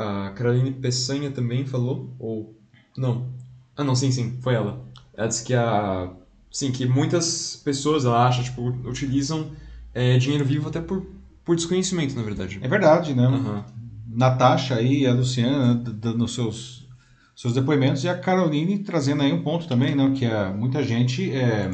a 0.00 0.30
Caroline 0.30 0.72
Peçanha 0.72 1.30
também 1.30 1.66
falou, 1.66 2.14
ou 2.18 2.54
não? 2.96 3.28
Ah, 3.76 3.84
não, 3.84 3.94
sim, 3.94 4.10
sim, 4.10 4.38
foi 4.40 4.54
ela. 4.54 4.84
Ela 5.14 5.28
disse 5.28 5.44
que 5.44 5.54
a 5.54 6.10
sim, 6.50 6.72
que 6.72 6.86
muitas 6.86 7.56
pessoas, 7.64 8.04
ela 8.04 8.26
acha, 8.26 8.42
tipo, 8.42 8.68
utilizam 8.84 9.52
é, 9.94 10.18
dinheiro 10.18 10.44
vivo 10.44 10.68
até 10.68 10.80
por, 10.80 11.06
por 11.44 11.54
desconhecimento, 11.54 12.16
na 12.16 12.22
verdade. 12.22 12.58
É 12.60 12.68
verdade, 12.68 13.14
né? 13.14 13.26
Uhum. 13.26 13.62
Natasha 14.08 14.82
e 14.82 15.06
a 15.06 15.12
Luciana 15.12 15.74
dando 15.74 16.26
seus 16.26 16.88
seus 17.34 17.54
depoimentos 17.54 18.04
e 18.04 18.08
a 18.08 18.18
Caroline 18.18 18.80
trazendo 18.80 19.22
aí 19.22 19.32
um 19.32 19.42
ponto 19.42 19.66
também, 19.66 19.94
né, 19.94 20.12
que 20.14 20.26
é, 20.26 20.52
muita 20.52 20.82
gente 20.82 21.32
é, 21.32 21.70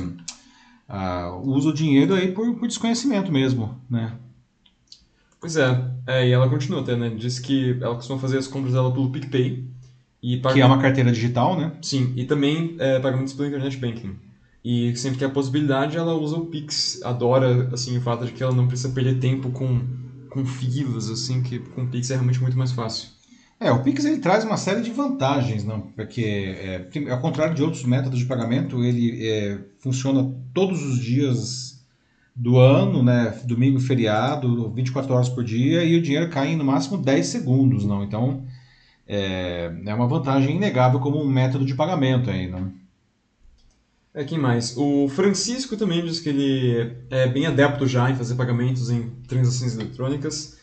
usa 1.43 1.71
o 1.71 1.75
dinheiro 1.75 2.15
aí 2.15 2.31
por, 2.31 2.55
por 2.55 2.69
desconhecimento 2.69 3.33
mesmo, 3.33 3.77
né? 3.91 4.13
Pois 5.41 5.57
é, 5.57 5.91
é, 6.07 6.29
e 6.29 6.33
ela 6.33 6.49
continua 6.49 6.81
até, 6.81 6.97
né? 6.97 7.11
Diz 7.11 7.39
que 7.39 7.77
ela 7.81 7.95
costuma 7.95 8.19
fazer 8.19 8.39
as 8.39 8.47
compras 8.47 8.75
dela 8.75 8.93
pelo 8.93 9.11
PicPay. 9.11 9.69
E 10.23 10.39
paga... 10.39 10.55
Que 10.55 10.61
é 10.61 10.67
uma 10.67 10.81
carteira 10.81 11.13
digital, 11.13 11.59
né? 11.59 11.73
Sim, 11.83 12.13
e 12.17 12.25
também 12.25 12.77
é, 12.79 12.99
pagamentos 12.99 13.33
pelo 13.33 13.49
Internet 13.49 13.77
Banking. 13.77 14.17
E 14.65 14.97
sempre 14.97 15.19
que 15.19 15.25
há 15.25 15.29
possibilidade, 15.29 15.97
ela 15.97 16.15
usa 16.15 16.37
o 16.37 16.47
Pix. 16.47 17.01
Adora, 17.05 17.69
assim, 17.73 17.97
o 17.99 18.01
fato 18.01 18.27
de 18.27 18.33
que 18.33 18.43
ela 18.43 18.55
não 18.55 18.67
precisa 18.67 18.93
perder 18.93 19.21
tempo 19.21 19.51
com, 19.51 19.81
com 20.31 20.45
filas, 20.45 21.09
assim, 21.09 21.43
que 21.43 21.61
com 21.61 21.85
o 21.85 21.87
Pix 21.87 22.11
é 22.11 22.15
realmente 22.15 22.41
muito 22.41 22.59
mais 22.59 22.73
fácil. 22.73 23.11
É, 23.61 23.71
o 23.71 23.83
Pix 23.83 24.05
ele 24.05 24.19
traz 24.19 24.45
uma 24.45 24.57
série 24.57 24.83
de 24.83 24.91
vantagens, 24.91 25.65
não? 25.65 25.81
Porque, 25.81 26.23
é, 26.23 26.89
ao 27.11 27.21
contrário 27.21 27.55
de 27.55 27.63
outros 27.63 27.85
métodos 27.85 28.19
de 28.19 28.27
pagamento, 28.27 28.83
ele 28.83 29.27
é, 29.27 29.59
funciona 29.79 30.35
todos 30.53 30.83
os 30.83 30.99
dias 30.99 31.76
do 32.37 32.59
ano, 32.59 33.03
né? 33.03 33.41
Domingo 33.45 33.81
feriado, 33.81 34.71
24 34.71 35.15
horas 35.15 35.29
por 35.29 35.43
dia, 35.43 35.83
e 35.83 35.97
o 35.97 36.03
dinheiro 36.03 36.29
cai 36.29 36.49
em 36.49 36.57
no 36.57 36.65
máximo 36.65 36.99
10 36.99 37.27
segundos, 37.27 37.87
não? 37.87 38.05
Então 38.05 38.45
é, 39.09 39.73
é 39.87 39.95
uma 39.95 40.07
vantagem 40.07 40.57
inegável 40.57 41.01
como 41.01 41.19
um 41.21 41.27
método 41.27 41.65
de 41.65 41.75
pagamento 41.75 42.29
aí, 42.29 42.47
não? 42.47 42.71
É, 44.13 44.25
quem 44.25 44.39
mais? 44.39 44.77
O 44.77 45.09
Francisco 45.09 45.77
também 45.77 46.05
diz 46.05 46.21
que 46.21 46.29
ele 46.29 46.97
é 47.11 47.27
bem 47.27 47.47
adepto 47.47 47.87
já 47.87 48.11
em 48.11 48.17
fazer 48.17 48.35
pagamentos 48.35 48.91
em 48.91 49.11
transações 49.27 49.75
eletrônicas, 49.75 50.59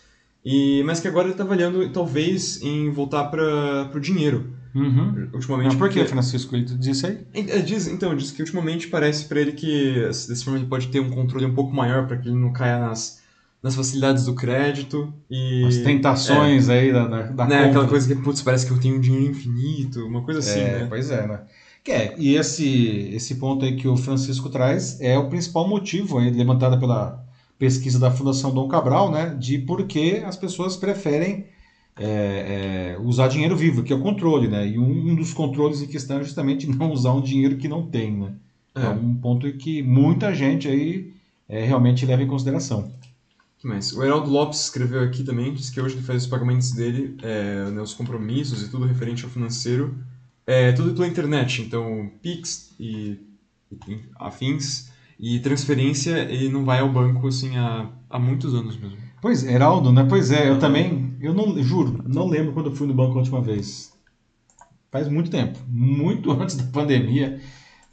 e 0.45 0.83
mas 0.85 0.99
que 0.99 1.07
agora 1.07 1.25
ele 1.25 1.33
está 1.33 1.43
avaliando 1.43 1.87
talvez 1.89 2.61
em 2.61 2.91
voltar 2.91 3.25
para 3.25 3.91
o 3.95 3.99
dinheiro. 3.99 4.55
Uhum. 4.75 5.29
Ultimamente. 5.33 5.67
Mas 5.67 5.75
por 5.75 5.89
que, 5.89 6.03
Francisco? 6.05 6.55
Ele 6.55 6.65
disse 6.65 7.05
aí? 7.05 7.19
É, 7.33 7.59
diz, 7.59 7.87
então, 7.87 8.15
diz 8.15 8.31
que 8.31 8.41
ultimamente 8.41 8.87
parece 8.87 9.25
para 9.25 9.39
ele 9.39 9.51
que 9.51 10.07
desse 10.07 10.43
forma 10.43 10.59
ele 10.59 10.67
pode 10.67 10.87
ter 10.87 10.99
um 10.99 11.11
controle 11.11 11.45
um 11.45 11.53
pouco 11.53 11.73
maior 11.75 12.07
para 12.07 12.17
que 12.17 12.27
ele 12.27 12.37
não 12.37 12.51
caia 12.51 12.79
nas, 12.79 13.21
nas 13.61 13.75
facilidades 13.75 14.25
do 14.25 14.33
crédito 14.33 15.13
e. 15.29 15.63
As 15.65 15.77
tentações 15.77 16.69
é, 16.69 16.79
aí 16.79 16.91
da, 16.91 17.07
da, 17.07 17.21
da 17.23 17.45
né, 17.45 17.65
Aquela 17.65 17.87
coisa 17.87 18.07
que, 18.07 18.19
putz, 18.21 18.41
parece 18.41 18.65
que 18.65 18.71
eu 18.71 18.79
tenho 18.79 18.97
um 18.97 18.99
dinheiro 18.99 19.31
infinito, 19.31 20.05
uma 20.07 20.23
coisa 20.23 20.39
assim, 20.39 20.59
é, 20.59 20.79
né? 20.79 20.85
Pois 20.89 21.11
é, 21.11 21.27
né? 21.27 21.41
Que 21.83 21.91
é, 21.91 22.15
e 22.17 22.35
esse, 22.35 23.09
esse 23.13 23.35
ponto 23.35 23.65
aí 23.65 23.75
que 23.75 23.87
o 23.87 23.97
Francisco 23.97 24.49
traz 24.49 24.99
é 25.01 25.17
o 25.17 25.27
principal 25.27 25.67
motivo 25.67 26.17
aí, 26.17 26.31
levantado 26.31 26.79
pela 26.79 27.23
pesquisa 27.59 27.99
da 27.99 28.09
Fundação 28.09 28.53
Dom 28.53 28.67
Cabral, 28.67 29.11
né, 29.11 29.35
de 29.37 29.57
por 29.57 29.85
que 29.85 30.17
as 30.25 30.35
pessoas 30.35 30.75
preferem 30.75 31.45
é, 31.97 32.95
é, 32.95 32.99
usar 32.99 33.27
dinheiro 33.27 33.55
vivo, 33.55 33.83
que 33.83 33.93
é 33.93 33.95
o 33.95 34.01
controle, 34.01 34.47
né? 34.47 34.67
E 34.67 34.79
um, 34.79 35.11
um, 35.11 35.15
dos 35.15 35.33
controles 35.33 35.81
em 35.81 35.87
questão 35.87 36.19
é 36.19 36.23
justamente 36.23 36.67
não 36.69 36.91
usar 36.91 37.13
um 37.13 37.21
dinheiro 37.21 37.57
que 37.57 37.67
não 37.67 37.87
tem, 37.87 38.11
né? 38.11 38.33
É, 38.75 38.85
é 38.85 38.89
um 38.89 39.13
ponto 39.15 39.51
que 39.53 39.83
muita 39.83 40.33
gente 40.33 40.67
aí 40.67 41.13
é, 41.47 41.63
realmente 41.63 42.05
leva 42.05 42.23
em 42.23 42.27
consideração. 42.27 42.91
Mas 43.63 43.93
o 43.93 44.03
Heraldo 44.03 44.29
Lopes 44.29 44.63
escreveu 44.63 45.01
aqui 45.01 45.23
também, 45.23 45.53
diz 45.53 45.69
que 45.69 45.79
hoje 45.79 45.95
ele 45.95 46.03
faz 46.03 46.23
os 46.23 46.29
pagamentos 46.29 46.71
dele, 46.71 47.15
é, 47.21 47.69
né, 47.69 47.81
os 47.81 47.93
compromissos 47.93 48.61
e 48.61 48.69
tudo 48.69 48.85
referente 48.85 49.23
ao 49.23 49.29
financeiro, 49.29 49.95
é 50.45 50.73
tudo 50.73 50.93
pela 50.93 51.07
internet, 51.07 51.61
então 51.61 52.11
Pix 52.21 52.75
e, 52.77 53.17
e 53.87 53.99
afins, 54.19 54.91
e 55.17 55.39
transferência 55.39 56.17
ele 56.29 56.49
não 56.49 56.65
vai 56.65 56.79
ao 56.79 56.91
banco 56.91 57.25
assim 57.25 57.55
há, 57.55 57.89
há 58.09 58.19
muitos 58.19 58.53
anos 58.53 58.75
mesmo. 58.75 58.97
Pois, 59.21 59.45
Heraldo, 59.45 59.93
né? 59.93 60.05
Pois 60.09 60.31
é, 60.31 60.49
eu 60.49 60.59
também, 60.59 61.12
eu 61.23 61.33
não, 61.33 61.57
juro, 61.63 62.03
não 62.05 62.27
lembro 62.27 62.53
quando 62.53 62.69
eu 62.69 62.75
fui 62.75 62.85
no 62.85 62.93
banco 62.93 63.13
a 63.13 63.19
última 63.19 63.41
vez. 63.41 63.93
Faz 64.91 65.07
muito 65.07 65.31
tempo, 65.31 65.57
muito 65.67 66.31
antes 66.39 66.55
da 66.55 66.65
pandemia. 66.65 67.39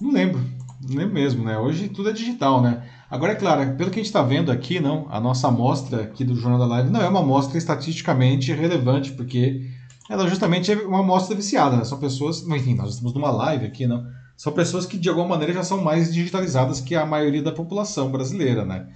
Não 0.01 0.12
lembro, 0.12 0.40
não 0.86 0.97
lembro 0.97 1.15
mesmo, 1.15 1.44
né? 1.44 1.57
Hoje 1.57 1.89
tudo 1.89 2.11
é 2.11 2.12
digital, 2.12 2.61
né? 2.61 2.82
Agora, 3.09 3.32
é 3.32 3.36
claro, 3.36 3.77
pelo 3.77 3.90
que 3.90 3.98
a 3.98 4.02
gente 4.02 4.07
está 4.07 4.23
vendo 4.23 4.51
aqui, 4.52 4.81
não, 4.81 5.07
a 5.11 5.20
nossa 5.20 5.48
amostra 5.48 6.02
aqui 6.02 6.24
do 6.24 6.35
Jornal 6.35 6.59
da 6.59 6.66
Live 6.66 6.90
não 6.90 7.01
é 7.01 7.09
uma 7.09 7.20
amostra 7.20 7.57
estatisticamente 7.57 8.52
relevante, 8.52 9.12
porque 9.12 9.69
ela 10.09 10.28
justamente 10.28 10.70
é 10.70 10.77
uma 10.77 11.01
amostra 11.01 11.36
viciada, 11.36 11.77
né? 11.77 11.85
São 11.85 11.98
pessoas, 11.98 12.47
enfim, 12.47 12.74
nós 12.74 12.90
estamos 12.90 13.15
numa 13.15 13.31
live 13.31 13.65
aqui, 13.66 13.86
não? 13.86 14.05
são 14.40 14.55
pessoas 14.55 14.86
que 14.86 14.97
de 14.97 15.07
alguma 15.07 15.28
maneira 15.28 15.52
já 15.52 15.62
são 15.62 15.85
mais 15.85 16.11
digitalizadas 16.11 16.81
que 16.81 16.94
a 16.94 17.05
maioria 17.05 17.43
da 17.43 17.52
população 17.52 18.11
brasileira, 18.11 18.65
né? 18.65 18.89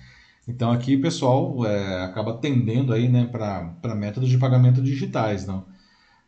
Então 0.46 0.70
aqui 0.70 0.96
o 0.96 1.00
pessoal 1.00 1.64
é, 1.66 2.04
acaba 2.04 2.34
tendendo 2.34 2.92
aí, 2.92 3.08
né, 3.08 3.26
para 3.26 3.94
métodos 3.94 4.28
de 4.28 4.38
pagamento 4.38 4.82
digitais, 4.82 5.46
não? 5.46 5.64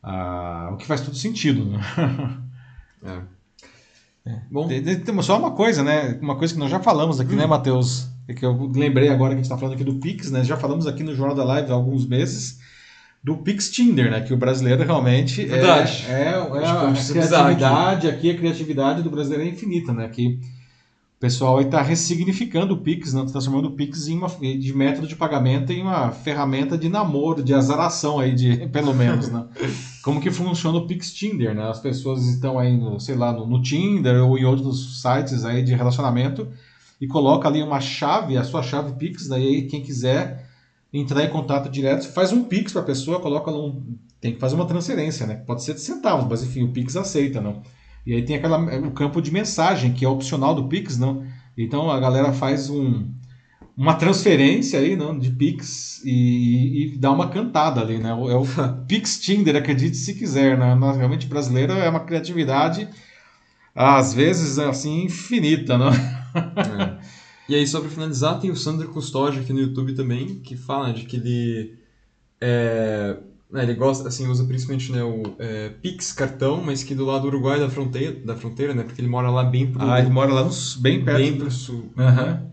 Ah, 0.02 0.70
o 0.72 0.76
que 0.76 0.86
faz 0.86 1.00
todo 1.00 1.16
sentido, 1.16 1.64
né? 1.64 1.80
é. 4.24 4.30
é. 4.30 4.42
Bom, 4.50 4.68
tem 4.68 5.22
só 5.22 5.38
uma 5.38 5.50
coisa, 5.50 5.82
né? 5.82 6.18
Uma 6.22 6.36
coisa 6.36 6.54
que 6.54 6.60
nós 6.60 6.70
já 6.70 6.80
falamos 6.80 7.20
aqui, 7.20 7.30
né, 7.30 7.38
hum. 7.38 7.40
né, 7.40 7.46
Matheus? 7.46 8.08
É 8.28 8.34
que 8.34 8.44
eu 8.44 8.70
lembrei 8.74 9.08
agora 9.08 9.30
que 9.30 9.34
a 9.34 9.36
gente 9.38 9.44
está 9.44 9.58
falando 9.58 9.74
aqui 9.74 9.84
do 9.84 9.96
Pix, 9.96 10.30
né? 10.30 10.42
Já 10.42 10.56
falamos 10.56 10.86
aqui 10.86 11.02
no 11.02 11.14
Jornal 11.14 11.36
da 11.36 11.44
Live 11.44 11.70
há 11.70 11.74
alguns 11.74 12.06
meses 12.06 12.58
do 13.22 13.36
Pix 13.38 13.70
Tinder, 13.70 14.10
né? 14.10 14.20
Que 14.20 14.32
o 14.32 14.36
brasileiro 14.36 14.82
realmente 14.84 15.42
é, 15.42 15.46
Verdade. 15.46 16.06
é, 16.08 16.12
é, 16.12 16.24
é 16.24 16.66
a, 16.66 16.92
criatividade 16.92 18.08
aqui. 18.08 18.16
aqui. 18.16 18.30
a 18.30 18.36
criatividade 18.36 19.02
do 19.02 19.10
brasileiro 19.10 19.44
é 19.44 19.48
infinita, 19.48 19.92
né? 19.92 20.08
Que 20.08 20.40
o 21.16 21.18
pessoal 21.18 21.62
está 21.62 21.80
ressignificando 21.80 22.74
o 22.74 22.78
Pix, 22.78 23.14
né? 23.14 23.22
Tá 23.22 23.32
transformando 23.32 23.68
o 23.68 23.72
Pix 23.72 24.06
em 24.06 24.18
uma, 24.18 24.28
de 24.28 24.72
método 24.74 25.08
de 25.08 25.16
pagamento 25.16 25.72
em 25.72 25.80
uma 25.80 26.10
ferramenta 26.10 26.76
de 26.76 26.90
namoro, 26.90 27.42
de 27.42 27.54
azaração 27.54 28.20
aí, 28.20 28.34
de, 28.34 28.68
pelo 28.68 28.94
menos, 28.94 29.30
né? 29.30 29.46
Como 30.02 30.20
que 30.20 30.30
funciona 30.30 30.76
o 30.76 30.86
Pix 30.86 31.14
Tinder, 31.14 31.54
né? 31.54 31.70
As 31.70 31.80
pessoas 31.80 32.22
estão 32.26 32.58
aí, 32.58 32.76
no, 32.76 33.00
sei 33.00 33.14
lá, 33.14 33.32
no, 33.32 33.46
no 33.46 33.62
Tinder 33.62 34.22
ou 34.22 34.38
em 34.38 34.44
outros 34.44 35.00
sites 35.00 35.42
aí 35.42 35.62
de 35.62 35.74
relacionamento 35.74 36.48
e 37.00 37.06
coloca 37.06 37.48
ali 37.48 37.62
uma 37.62 37.80
chave, 37.80 38.36
a 38.36 38.44
sua 38.44 38.62
chave 38.62 38.92
Pix, 38.92 39.26
daí 39.26 39.62
quem 39.62 39.82
quiser 39.82 40.46
entrar 40.92 41.24
em 41.24 41.30
contato 41.30 41.70
direto, 41.70 42.08
faz 42.12 42.30
um 42.30 42.44
Pix 42.44 42.72
para 42.72 42.82
a 42.82 42.84
pessoa, 42.84 43.20
coloca 43.20 43.50
um, 43.50 43.96
tem 44.20 44.34
que 44.34 44.38
fazer 44.38 44.54
uma 44.54 44.66
transferência, 44.66 45.26
né? 45.26 45.42
Pode 45.46 45.62
ser 45.62 45.72
de 45.72 45.80
centavos, 45.80 46.26
mas 46.28 46.42
enfim, 46.42 46.62
o 46.62 46.72
Pix 46.72 46.94
aceita, 46.94 47.40
não? 47.40 47.62
E 48.06 48.14
aí 48.14 48.22
tem 48.24 48.36
aquela, 48.36 48.58
o 48.78 48.92
campo 48.92 49.20
de 49.20 49.32
mensagem, 49.32 49.92
que 49.92 50.04
é 50.04 50.08
opcional 50.08 50.54
do 50.54 50.68
Pix, 50.68 50.96
não? 50.96 51.24
Então 51.58 51.90
a 51.90 51.98
galera 51.98 52.32
faz 52.32 52.70
um, 52.70 53.10
uma 53.76 53.94
transferência 53.94 54.78
aí, 54.78 54.94
não, 54.94 55.18
de 55.18 55.30
Pix 55.30 56.00
e, 56.04 56.94
e 56.94 56.98
dá 56.98 57.10
uma 57.10 57.28
cantada 57.28 57.80
ali, 57.80 57.98
né? 57.98 58.10
É 58.10 58.14
o 58.14 58.44
Pix 58.86 59.18
Tinder, 59.18 59.56
acredite 59.56 59.96
se 59.96 60.14
quiser, 60.14 60.56
né? 60.56 60.74
Realmente 60.96 61.26
brasileiro 61.26 61.72
é 61.72 61.88
uma 61.88 62.00
criatividade 62.00 62.88
às 63.76 64.14
vezes 64.14 64.58
assim 64.58 65.04
infinita, 65.04 65.76
não? 65.76 65.90
É. 65.90 66.98
E 67.48 67.54
aí, 67.54 67.66
só 67.66 67.80
pra 67.80 67.90
finalizar, 67.90 68.40
tem 68.40 68.50
o 68.50 68.56
Sandro 68.56 68.88
Custódio 68.88 69.40
aqui 69.40 69.52
no 69.52 69.60
YouTube 69.60 69.94
também, 69.94 70.40
que 70.40 70.56
fala 70.56 70.92
de 70.92 71.04
que 71.04 71.16
ele. 71.16 71.78
É, 72.40 73.16
né, 73.50 73.62
ele 73.62 73.74
gosta, 73.74 74.08
assim, 74.08 74.26
usa 74.26 74.44
principalmente 74.44 74.90
né, 74.90 75.02
o 75.02 75.22
é, 75.38 75.70
Pix 75.80 76.12
cartão, 76.12 76.62
mas 76.62 76.82
que 76.82 76.94
do 76.94 77.04
lado 77.04 77.22
do 77.22 77.28
Uruguai 77.28 77.60
da 77.60 77.70
fronteira, 77.70 78.14
da 78.24 78.34
fronteira, 78.34 78.74
né? 78.74 78.82
Porque 78.82 79.00
ele 79.00 79.08
mora 79.08 79.30
lá 79.30 79.44
bem 79.44 79.70
pro. 79.70 79.88
Ah, 79.88 80.00
ele 80.00 80.10
mora 80.10 80.32
lá 80.32 80.48
bem 80.78 81.04
perto. 81.04 81.18
Bem 81.18 81.38
pro 81.38 81.50
sul. 81.50 81.92
Uhum. 81.96 82.50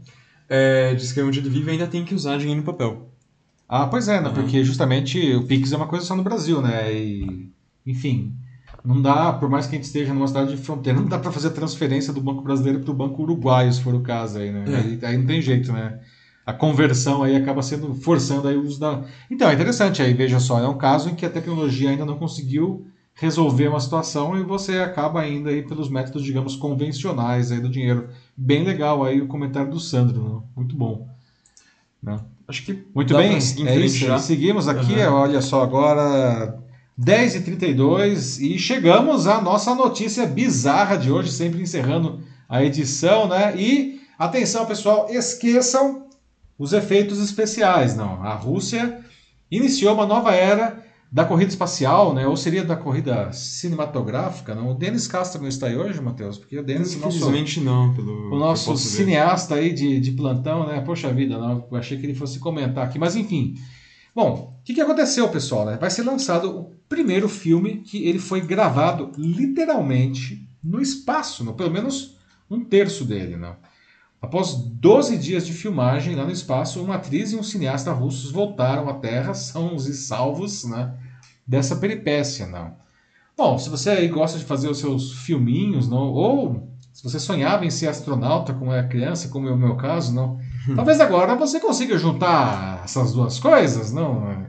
É, 0.48 0.94
diz 0.94 1.12
que 1.12 1.22
onde 1.22 1.40
ele 1.40 1.50
vive 1.50 1.72
ainda 1.72 1.88
tem 1.88 2.06
que 2.06 2.14
usar 2.14 2.38
dinheiro 2.38 2.62
no 2.62 2.66
papel. 2.66 3.10
Ah, 3.68 3.88
pois 3.88 4.08
é, 4.08 4.22
né? 4.22 4.28
Uhum. 4.28 4.36
Porque 4.36 4.64
justamente 4.64 5.34
o 5.34 5.48
Pix 5.48 5.72
é 5.72 5.78
uma 5.78 5.88
coisa 5.88 6.06
só 6.06 6.16
no 6.16 6.24
Brasil, 6.24 6.62
né? 6.62 6.94
E, 6.94 7.50
enfim, 7.86 8.36
não 8.86 9.02
dá, 9.02 9.34
por 9.34 9.50
mais 9.50 9.66
que 9.66 9.76
a 9.76 9.78
gente 9.78 9.86
esteja 9.86 10.14
numa 10.14 10.28
cidade 10.28 10.56
de 10.56 10.62
fronteira, 10.62 11.00
não 11.00 11.08
dá 11.08 11.18
para 11.18 11.32
fazer 11.32 11.48
a 11.48 11.52
transferência 11.52 12.14
do 12.14 12.22
Banco 12.22 12.44
Brasileiro 12.44 12.82
para 12.82 12.92
o 12.92 12.96
Banco 12.96 13.24
Uruguaio, 13.24 13.72
se 13.72 13.82
for 13.82 13.96
o 13.96 14.02
caso 14.02 14.38
aí, 14.38 14.52
né? 14.52 14.66
É. 14.68 14.76
Aí, 14.76 15.00
aí, 15.04 15.18
não 15.18 15.26
tem 15.26 15.42
jeito, 15.42 15.72
né? 15.72 16.00
A 16.46 16.52
conversão 16.52 17.24
aí 17.24 17.36
acaba 17.36 17.62
sendo 17.62 17.94
forçando 17.96 18.48
aí 18.48 18.58
o 18.58 18.64
uso 18.64 18.80
da. 18.80 19.04
Então, 19.30 19.50
é 19.50 19.54
interessante 19.54 20.02
aí, 20.02 20.14
veja 20.14 20.40
só, 20.40 20.60
é 20.60 20.68
um 20.68 20.78
caso 20.78 21.10
em 21.10 21.16
que 21.16 21.26
a 21.26 21.30
tecnologia 21.30 21.90
ainda 21.90 22.06
não 22.06 22.18
conseguiu 22.18 22.86
resolver 23.16 23.68
uma 23.68 23.80
situação 23.80 24.38
e 24.38 24.44
você 24.44 24.80
acaba 24.80 25.22
ainda 25.22 25.50
aí 25.50 25.62
pelos 25.62 25.90
métodos, 25.90 26.24
digamos, 26.24 26.56
convencionais 26.56 27.52
aí 27.52 27.60
do 27.60 27.70
dinheiro. 27.70 28.10
Bem 28.36 28.64
legal 28.64 29.04
aí 29.04 29.22
o 29.22 29.28
comentário 29.28 29.72
do 29.72 29.80
Sandro, 29.80 30.22
né? 30.22 30.42
muito 30.56 30.76
bom. 30.76 31.08
Né? 32.02 32.20
Acho 32.48 32.64
que 32.66 32.84
muito 32.94 33.16
bem, 33.16 33.36
é 33.36 33.78
isso. 33.78 34.20
Seguimos 34.20 34.68
aqui, 34.68 34.96
uhum. 34.96 35.14
olha 35.14 35.42
só 35.42 35.62
agora 35.64 36.60
10h32 37.00 38.42
e 38.42 38.60
chegamos 38.60 39.28
à 39.28 39.42
nossa 39.42 39.74
notícia 39.74 40.26
bizarra 40.26 40.98
de 40.98 41.12
hoje, 41.12 41.32
sempre 41.32 41.62
encerrando 41.62 42.20
a 42.50 42.64
edição, 42.64 43.28
né? 43.28 43.56
E 43.56 44.02
atenção, 44.20 44.66
pessoal, 44.66 45.08
esqueçam 45.10 46.03
os 46.58 46.74
efeitos 46.74 47.20
especiais, 47.20 47.96
não. 47.96 48.24
A 48.24 48.34
Rússia 48.34 49.00
iniciou 49.50 49.94
uma 49.94 50.06
nova 50.06 50.34
era 50.34 50.84
da 51.12 51.24
corrida 51.24 51.52
espacial, 51.52 52.12
né? 52.12 52.26
Ou 52.26 52.36
seria 52.36 52.64
da 52.64 52.76
corrida 52.76 53.32
cinematográfica, 53.32 54.56
não? 54.56 54.72
O 54.72 54.74
Denis 54.74 55.06
Castro 55.06 55.42
não 55.42 55.48
está 55.48 55.68
aí 55.68 55.78
hoje, 55.78 56.02
Matheus? 56.02 56.40
Porque 56.40 56.58
o 56.58 56.64
Denis, 56.64 56.96
infelizmente 56.96 57.60
não, 57.60 57.94
pelo 57.94 58.34
o 58.34 58.40
nosso 58.40 58.76
cineasta 58.76 59.54
aí 59.54 59.72
de, 59.72 60.00
de 60.00 60.12
plantão, 60.14 60.66
né? 60.66 60.82
Poxa 60.82 61.14
vida, 61.14 61.38
não, 61.38 61.68
eu 61.72 61.78
achei 61.78 62.00
que 62.00 62.06
ele 62.06 62.16
fosse 62.16 62.40
comentar 62.40 62.84
aqui, 62.84 62.98
mas 62.98 63.16
enfim. 63.16 63.56
Bom, 64.16 64.58
o 64.60 64.64
que, 64.64 64.74
que 64.74 64.82
aconteceu, 64.82 65.30
pessoal? 65.30 65.66
Né? 65.66 65.78
Vai 65.80 65.92
ser 65.92 66.04
lançado 66.04 66.50
o 66.50 66.72
primeiro 66.88 67.30
filme 67.30 67.78
que 67.78 68.08
ele 68.08 68.20
foi 68.20 68.42
gravado 68.42 69.12
literalmente 69.18 70.48
no 70.64 70.82
espaço, 70.82 71.44
no, 71.44 71.54
pelo 71.54 71.72
menos 71.72 72.16
um 72.50 72.64
terço 72.64 73.06
dele. 73.06 73.36
Né? 73.36 73.56
Após 74.24 74.54
12 74.54 75.18
dias 75.18 75.46
de 75.46 75.52
filmagem 75.52 76.16
lá 76.16 76.24
no 76.24 76.32
espaço, 76.32 76.82
uma 76.82 76.96
atriz 76.96 77.34
e 77.34 77.36
um 77.36 77.44
cineasta 77.44 77.92
russos 77.92 78.32
voltaram 78.32 78.88
à 78.88 78.94
Terra, 78.94 79.34
sãos 79.36 79.86
e 79.86 79.94
salvos 79.94 80.64
né, 80.64 80.94
dessa 81.46 81.76
peripécia. 81.76 82.48
Não. 82.48 82.74
Bom, 83.36 83.58
se 83.58 83.70
você 83.70 83.90
aí 83.90 84.08
gosta 84.08 84.40
de 84.40 84.46
fazer 84.46 84.70
os 84.70 84.80
seus 84.80 85.12
filminhos, 85.26 85.90
não, 85.90 86.14
ou 86.14 86.70
se 86.94 87.04
você 87.04 87.20
sonhava 87.20 87.66
em 87.66 87.70
ser 87.70 87.90
astronauta 87.90 88.54
como 88.54 88.72
é 88.72 88.88
criança, 88.88 89.28
como 89.28 89.50
é 89.50 89.52
o 89.52 89.58
meu 89.58 89.76
caso, 89.76 90.16
não, 90.16 90.40
talvez 90.74 91.02
agora 91.02 91.36
você 91.36 91.60
consiga 91.60 91.98
juntar 91.98 92.82
essas 92.86 93.12
duas 93.12 93.38
coisas, 93.40 93.92
não? 93.92 94.48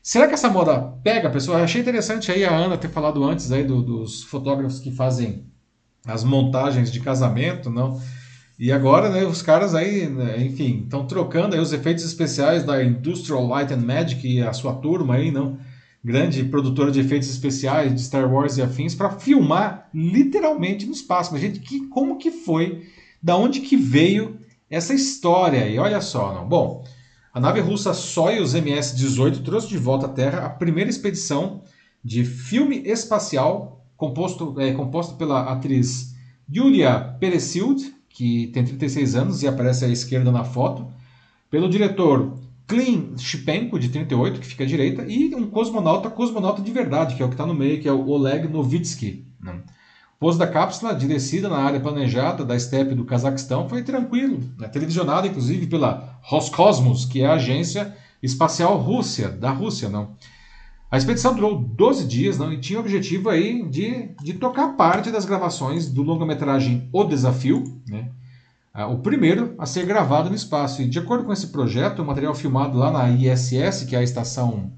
Será 0.00 0.28
que 0.28 0.34
essa 0.34 0.48
moda 0.48 0.78
pega, 1.02 1.28
pessoal? 1.28 1.58
Eu 1.58 1.64
achei 1.64 1.80
interessante 1.80 2.30
aí 2.30 2.44
a 2.44 2.54
Ana 2.54 2.78
ter 2.78 2.88
falado 2.88 3.24
antes 3.24 3.50
aí 3.50 3.64
do, 3.64 3.82
dos 3.82 4.22
fotógrafos 4.22 4.78
que 4.78 4.92
fazem 4.92 5.44
as 6.06 6.22
montagens 6.22 6.92
de 6.92 7.00
casamento, 7.00 7.68
não? 7.68 8.00
E 8.58 8.72
agora, 8.72 9.08
né, 9.08 9.24
os 9.24 9.40
caras 9.40 9.72
aí, 9.72 10.08
né, 10.08 10.44
enfim, 10.44 10.82
estão 10.82 11.06
trocando 11.06 11.54
aí 11.54 11.60
os 11.60 11.72
efeitos 11.72 12.04
especiais 12.04 12.64
da 12.64 12.82
Industrial 12.82 13.46
Light 13.46 13.72
and 13.72 13.78
Magic 13.78 14.26
e 14.26 14.42
a 14.42 14.52
sua 14.52 14.74
turma 14.74 15.14
aí, 15.14 15.30
não? 15.30 15.58
Grande 16.04 16.42
produtora 16.44 16.90
de 16.90 16.98
efeitos 16.98 17.30
especiais 17.30 17.94
de 17.94 18.00
Star 18.02 18.32
Wars 18.32 18.56
e 18.56 18.62
afins 18.62 18.96
para 18.96 19.10
filmar 19.10 19.88
literalmente 19.94 20.86
no 20.86 20.92
espaço. 20.92 21.32
Mas 21.32 21.40
gente, 21.40 21.60
que 21.60 21.86
como 21.88 22.18
que 22.18 22.32
foi? 22.32 22.84
Da 23.22 23.36
onde 23.36 23.60
que 23.60 23.76
veio 23.76 24.38
essa 24.68 24.92
história 24.92 25.62
aí? 25.62 25.78
Olha 25.78 26.00
só, 26.00 26.34
não? 26.34 26.48
Bom, 26.48 26.84
a 27.32 27.38
nave 27.38 27.60
russa 27.60 27.94
Soyuz 27.94 28.54
MS-18 28.54 29.42
trouxe 29.42 29.68
de 29.68 29.78
volta 29.78 30.06
à 30.06 30.08
Terra 30.08 30.46
a 30.46 30.50
primeira 30.50 30.90
expedição 30.90 31.62
de 32.02 32.24
filme 32.24 32.82
espacial 32.84 33.84
composto, 33.96 34.58
é, 34.58 34.72
composta 34.72 35.14
pela 35.14 35.52
atriz 35.52 36.14
Yulia 36.52 37.16
Peresild, 37.20 37.94
que 38.18 38.48
tem 38.48 38.64
36 38.64 39.14
anos 39.14 39.42
e 39.44 39.46
aparece 39.46 39.84
à 39.84 39.88
esquerda 39.88 40.32
na 40.32 40.42
foto, 40.42 40.88
pelo 41.48 41.70
diretor 41.70 42.36
Klin 42.66 43.16
Shipenko, 43.16 43.78
de 43.78 43.90
38, 43.90 44.40
que 44.40 44.46
fica 44.46 44.64
à 44.64 44.66
direita, 44.66 45.04
e 45.06 45.32
um 45.36 45.48
cosmonauta, 45.48 46.10
cosmonauta 46.10 46.60
de 46.60 46.72
verdade, 46.72 47.14
que 47.14 47.22
é 47.22 47.24
o 47.24 47.28
que 47.28 47.34
está 47.34 47.46
no 47.46 47.54
meio, 47.54 47.80
que 47.80 47.88
é 47.88 47.92
o 47.92 48.08
Oleg 48.08 48.48
Novitsky. 48.48 49.24
Né? 49.40 49.60
Pouso 50.18 50.36
da 50.36 50.48
cápsula 50.48 50.96
de 50.96 51.06
descida 51.06 51.48
na 51.48 51.58
área 51.58 51.78
planejada 51.78 52.44
da 52.44 52.56
estepe 52.56 52.92
do 52.92 53.04
Cazaquistão 53.04 53.68
foi 53.68 53.84
tranquilo, 53.84 54.40
né? 54.58 54.66
televisionado 54.66 55.28
inclusive 55.28 55.68
pela 55.68 56.18
Roscosmos, 56.20 57.04
que 57.04 57.22
é 57.22 57.26
a 57.26 57.34
agência 57.34 57.96
espacial 58.20 58.78
Rússia, 58.78 59.28
da 59.28 59.52
Rússia, 59.52 59.88
não. 59.88 60.16
A 60.90 60.96
expedição 60.96 61.34
durou 61.34 61.58
12 61.58 62.06
dias 62.06 62.38
não, 62.38 62.50
e 62.52 62.58
tinha 62.58 62.78
o 62.78 62.82
objetivo 62.82 63.28
aí 63.28 63.62
de, 63.68 64.08
de 64.22 64.34
tocar 64.34 64.68
parte 64.68 65.10
das 65.10 65.26
gravações 65.26 65.90
do 65.90 66.02
longa-metragem 66.02 66.88
O 66.92 67.04
Desafio, 67.04 67.62
né? 67.86 68.10
Ah, 68.72 68.86
o 68.86 68.98
primeiro 68.98 69.54
a 69.58 69.66
ser 69.66 69.84
gravado 69.84 70.30
no 70.30 70.36
espaço. 70.36 70.80
E 70.80 70.88
de 70.88 70.98
acordo 70.98 71.24
com 71.24 71.32
esse 71.32 71.48
projeto, 71.48 72.00
o 72.00 72.06
material 72.06 72.34
filmado 72.34 72.78
lá 72.78 72.90
na 72.90 73.10
ISS, 73.10 73.84
que 73.84 73.96
é 73.96 73.98
a 73.98 74.02
Estação 74.02 74.70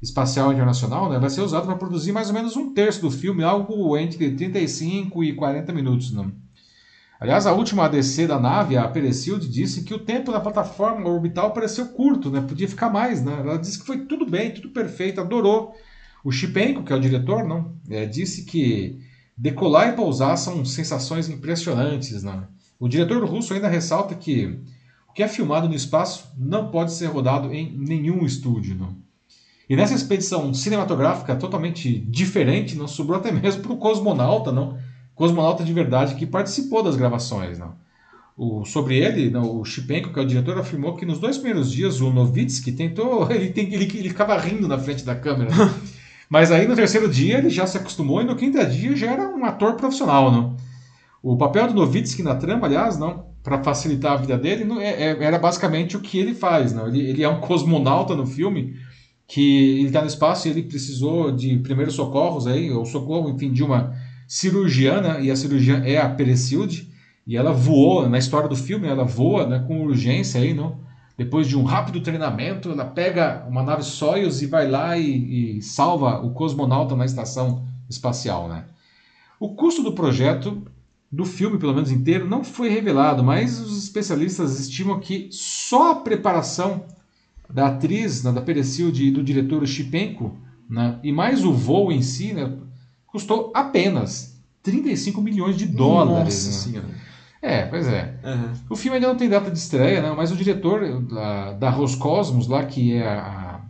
Espacial 0.00 0.52
Internacional, 0.52 1.10
né, 1.10 1.18
vai 1.18 1.28
ser 1.28 1.40
usado 1.40 1.66
para 1.66 1.74
produzir 1.74 2.12
mais 2.12 2.28
ou 2.28 2.34
menos 2.34 2.56
um 2.56 2.72
terço 2.72 3.00
do 3.00 3.10
filme, 3.10 3.42
algo 3.42 3.96
entre 3.96 4.30
35 4.30 5.24
e 5.24 5.34
40 5.34 5.72
minutos. 5.72 6.12
Né? 6.12 6.30
Aliás, 7.20 7.46
a 7.46 7.52
última 7.52 7.84
ADC 7.84 8.28
da 8.28 8.38
nave, 8.38 8.76
a 8.76 8.86
Perecild, 8.86 9.48
disse 9.48 9.82
que 9.82 9.92
o 9.92 9.98
tempo 9.98 10.30
na 10.30 10.38
plataforma 10.38 11.08
orbital 11.08 11.52
pareceu 11.52 11.86
curto, 11.88 12.30
né? 12.30 12.40
podia 12.40 12.68
ficar 12.68 12.90
mais. 12.90 13.24
Né? 13.24 13.36
Ela 13.40 13.58
disse 13.58 13.80
que 13.80 13.86
foi 13.86 14.06
tudo 14.06 14.24
bem, 14.24 14.52
tudo 14.52 14.68
perfeito, 14.68 15.20
adorou. 15.20 15.74
O 16.22 16.30
Chipenko, 16.30 16.84
que 16.84 16.92
é 16.92 16.96
o 16.96 17.00
diretor, 17.00 17.44
não, 17.44 17.74
é, 17.90 18.06
disse 18.06 18.44
que 18.44 19.00
decolar 19.36 19.88
e 19.88 19.96
pousar 19.96 20.36
são 20.36 20.64
sensações 20.64 21.28
impressionantes. 21.28 22.22
Né? 22.22 22.44
O 22.78 22.88
diretor 22.88 23.24
russo 23.24 23.52
ainda 23.52 23.68
ressalta 23.68 24.14
que 24.14 24.60
o 25.08 25.12
que 25.12 25.22
é 25.22 25.26
filmado 25.26 25.68
no 25.68 25.74
espaço 25.74 26.32
não 26.38 26.70
pode 26.70 26.92
ser 26.92 27.06
rodado 27.06 27.52
em 27.52 27.76
nenhum 27.76 28.24
estúdio. 28.24 28.76
Não? 28.76 28.96
E 29.68 29.74
nessa 29.74 29.94
expedição 29.94 30.54
cinematográfica 30.54 31.34
totalmente 31.34 31.98
diferente, 31.98 32.76
não 32.76 32.86
sobrou 32.86 33.18
até 33.18 33.32
mesmo 33.32 33.62
para 33.62 33.72
o 33.72 33.76
cosmonauta, 33.76 34.52
não 34.52 34.78
cosmonauta 35.18 35.64
de 35.64 35.72
verdade 35.72 36.14
que 36.14 36.24
participou 36.24 36.80
das 36.80 36.94
gravações, 36.94 37.58
não. 37.58 37.74
O, 38.36 38.64
sobre 38.64 38.96
ele, 38.96 39.28
não, 39.28 39.58
o 39.58 39.64
Chipenko, 39.64 40.12
que 40.12 40.18
é 40.20 40.22
o 40.22 40.26
diretor, 40.26 40.56
afirmou 40.56 40.94
que 40.94 41.04
nos 41.04 41.18
dois 41.18 41.36
primeiros 41.36 41.72
dias 41.72 42.00
o 42.00 42.08
Novitsky 42.08 42.70
tentou, 42.70 43.28
ele, 43.32 43.48
tem, 43.50 43.74
ele, 43.74 43.84
ele 43.84 44.08
ficava 44.10 44.38
rindo 44.38 44.68
na 44.68 44.78
frente 44.78 45.04
da 45.04 45.16
câmera. 45.16 45.50
Né? 45.50 45.74
Mas 46.30 46.52
aí 46.52 46.68
no 46.68 46.76
terceiro 46.76 47.08
dia 47.08 47.38
ele 47.38 47.50
já 47.50 47.66
se 47.66 47.76
acostumou 47.76 48.22
e 48.22 48.24
no 48.24 48.36
quinto 48.36 48.64
dia 48.66 48.94
já 48.94 49.10
era 49.10 49.28
um 49.28 49.44
ator 49.44 49.74
profissional, 49.74 50.30
não. 50.30 50.56
O 51.20 51.36
papel 51.36 51.66
do 51.66 51.74
Novitsky 51.74 52.22
na 52.22 52.36
trama, 52.36 52.68
aliás, 52.68 52.96
não, 52.96 53.26
para 53.42 53.64
facilitar 53.64 54.12
a 54.12 54.16
vida 54.16 54.38
dele, 54.38 54.64
não, 54.64 54.80
é, 54.80 54.88
é, 54.88 55.24
era 55.24 55.38
basicamente 55.38 55.96
o 55.96 56.00
que 56.00 56.16
ele 56.16 56.32
faz, 56.32 56.72
não. 56.72 56.86
Ele, 56.86 57.00
ele 57.00 57.24
é 57.24 57.28
um 57.28 57.40
cosmonauta 57.40 58.14
no 58.14 58.24
filme 58.24 58.76
que 59.26 59.80
ele 59.80 59.88
está 59.88 60.00
no 60.00 60.06
espaço 60.06 60.46
e 60.46 60.50
ele 60.52 60.62
precisou 60.62 61.32
de 61.32 61.58
primeiros 61.58 61.94
socorros 61.94 62.46
aí, 62.46 62.70
ou 62.70 62.86
socorro, 62.86 63.28
enfim, 63.30 63.52
de 63.52 63.64
uma 63.64 63.96
cirurgiana 64.28 65.20
e 65.20 65.30
a 65.30 65.36
cirurgiã 65.36 65.82
é 65.84 65.96
a 65.96 66.08
Perecilde 66.08 66.92
e 67.26 67.36
ela 67.36 67.50
voou, 67.50 68.08
na 68.08 68.18
história 68.18 68.48
do 68.48 68.54
filme, 68.54 68.86
ela 68.86 69.04
voa 69.04 69.46
né, 69.46 69.64
com 69.66 69.82
urgência 69.82 70.40
aí, 70.40 70.52
não? 70.52 70.86
Depois 71.16 71.48
de 71.48 71.56
um 71.56 71.64
rápido 71.64 72.00
treinamento, 72.00 72.70
ela 72.70 72.84
pega 72.84 73.44
uma 73.48 73.62
nave 73.62 73.82
Soyuz 73.82 74.40
e 74.40 74.46
vai 74.46 74.70
lá 74.70 74.96
e, 74.96 75.58
e 75.58 75.62
salva 75.62 76.20
o 76.20 76.30
cosmonauta 76.30 76.94
na 76.94 77.04
estação 77.04 77.66
espacial, 77.88 78.48
né? 78.48 78.64
O 79.40 79.54
custo 79.54 79.82
do 79.82 79.92
projeto, 79.92 80.62
do 81.10 81.24
filme 81.24 81.58
pelo 81.58 81.74
menos 81.74 81.90
inteiro, 81.90 82.28
não 82.28 82.44
foi 82.44 82.68
revelado, 82.68 83.24
mas 83.24 83.58
os 83.58 83.82
especialistas 83.82 84.60
estimam 84.60 85.00
que 85.00 85.28
só 85.30 85.92
a 85.92 85.96
preparação 85.96 86.84
da 87.48 87.68
atriz, 87.68 88.22
né, 88.22 88.30
da 88.30 88.42
Perecilde 88.42 89.06
e 89.06 89.10
do 89.10 89.22
diretor 89.22 89.66
Chipenko, 89.66 90.36
né, 90.68 90.98
e 91.02 91.10
mais 91.10 91.44
o 91.44 91.52
voo 91.52 91.90
em 91.90 92.02
si, 92.02 92.32
né, 92.32 92.52
custou 93.08 93.50
apenas 93.54 94.38
35 94.62 95.20
milhões 95.20 95.56
de 95.56 95.66
dólares. 95.66 96.46
Nossa 96.46 96.68
né? 96.70 96.72
senhora. 96.72 97.08
É, 97.40 97.62
pois 97.66 97.86
é. 97.86 98.14
Uhum. 98.24 98.52
O 98.70 98.76
filme 98.76 98.96
ainda 98.96 99.08
não 99.08 99.16
tem 99.16 99.28
data 99.28 99.50
de 99.50 99.58
estreia, 99.58 100.02
né? 100.02 100.12
mas 100.16 100.32
o 100.32 100.36
diretor 100.36 101.02
da, 101.02 101.52
da 101.52 101.70
Roscosmos, 101.70 102.48
lá, 102.48 102.64
que 102.64 102.94
é 102.94 103.06
a, 103.06 103.60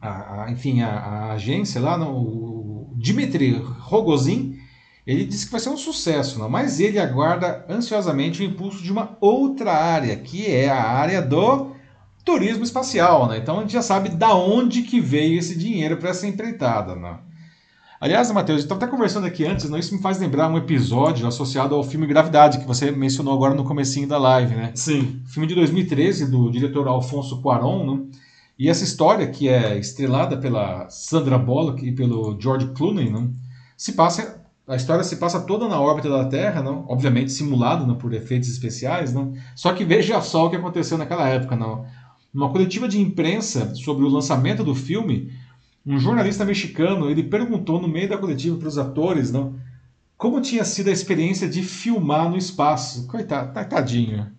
a, 0.00 0.44
a 0.44 0.50
enfim, 0.50 0.82
a, 0.82 0.88
a, 0.88 1.32
agência 1.32 1.80
lá, 1.80 1.98
no, 1.98 2.10
o 2.10 2.94
Dmitry 2.94 3.60
Rogozin, 3.80 4.56
ele 5.04 5.24
disse 5.24 5.46
que 5.46 5.52
vai 5.52 5.60
ser 5.60 5.70
um 5.70 5.76
sucesso, 5.76 6.38
não? 6.38 6.48
mas 6.48 6.78
ele 6.78 6.98
aguarda 6.98 7.66
ansiosamente 7.68 8.40
o 8.40 8.44
impulso 8.44 8.80
de 8.80 8.92
uma 8.92 9.16
outra 9.20 9.72
área, 9.72 10.14
que 10.16 10.46
é 10.46 10.70
a 10.70 10.80
área 10.80 11.20
do 11.20 11.72
turismo 12.24 12.62
espacial. 12.62 13.28
Né? 13.28 13.38
Então 13.38 13.58
a 13.58 13.60
gente 13.62 13.72
já 13.72 13.82
sabe 13.82 14.10
da 14.10 14.32
onde 14.32 14.82
que 14.82 15.00
veio 15.00 15.40
esse 15.40 15.58
dinheiro 15.58 15.96
para 15.96 16.10
essa 16.10 16.26
empreitada. 16.26 16.94
Né? 16.94 17.18
Aliás, 18.02 18.28
Matheus, 18.32 18.58
eu 18.58 18.62
estava 18.64 18.82
até 18.82 18.90
conversando 18.90 19.28
aqui 19.28 19.46
antes, 19.46 19.70
não? 19.70 19.78
isso 19.78 19.94
me 19.94 20.02
faz 20.02 20.18
lembrar 20.18 20.48
um 20.48 20.58
episódio 20.58 21.24
associado 21.24 21.72
ao 21.72 21.84
filme 21.84 22.04
Gravidade, 22.04 22.58
que 22.58 22.66
você 22.66 22.90
mencionou 22.90 23.32
agora 23.32 23.54
no 23.54 23.62
comecinho 23.62 24.08
da 24.08 24.18
live, 24.18 24.56
né? 24.56 24.72
Sim. 24.74 25.22
Filme 25.24 25.46
de 25.46 25.54
2013, 25.54 26.28
do 26.28 26.50
diretor 26.50 26.88
Alfonso 26.88 27.40
Cuarón, 27.40 27.86
né? 27.86 28.02
E 28.58 28.68
essa 28.68 28.82
história, 28.82 29.28
que 29.28 29.48
é 29.48 29.78
estrelada 29.78 30.36
pela 30.36 30.90
Sandra 30.90 31.38
Bullock 31.38 31.86
e 31.86 31.92
pelo 31.92 32.36
George 32.40 32.72
Clooney, 32.74 33.08
né? 33.08 33.28
se 33.76 33.92
passa 33.92 34.42
a 34.66 34.74
história 34.74 35.04
se 35.04 35.14
passa 35.14 35.40
toda 35.40 35.68
na 35.68 35.80
órbita 35.80 36.08
da 36.08 36.24
Terra, 36.24 36.60
não? 36.60 36.84
obviamente 36.88 37.30
simulada 37.30 37.86
não? 37.86 37.94
por 37.94 38.12
efeitos 38.12 38.48
especiais. 38.48 39.14
Não? 39.14 39.32
Só 39.54 39.72
que 39.72 39.84
veja 39.84 40.20
só 40.20 40.46
o 40.46 40.50
que 40.50 40.56
aconteceu 40.56 40.98
naquela 40.98 41.28
época. 41.28 41.54
Não? 41.54 41.84
Numa 42.34 42.50
coletiva 42.50 42.88
de 42.88 43.00
imprensa 43.00 43.76
sobre 43.76 44.04
o 44.04 44.08
lançamento 44.08 44.64
do 44.64 44.74
filme, 44.74 45.30
um 45.84 45.98
jornalista 45.98 46.44
mexicano, 46.44 47.10
ele 47.10 47.24
perguntou 47.24 47.80
no 47.80 47.88
meio 47.88 48.08
da 48.08 48.16
coletiva 48.16 48.56
para 48.56 48.68
os 48.68 48.78
atores, 48.78 49.32
não, 49.32 49.54
como 50.16 50.40
tinha 50.40 50.64
sido 50.64 50.88
a 50.88 50.92
experiência 50.92 51.48
de 51.48 51.62
filmar 51.62 52.30
no 52.30 52.36
espaço. 52.36 53.06
Coitado, 53.08 53.52
tadinho. 53.68 54.30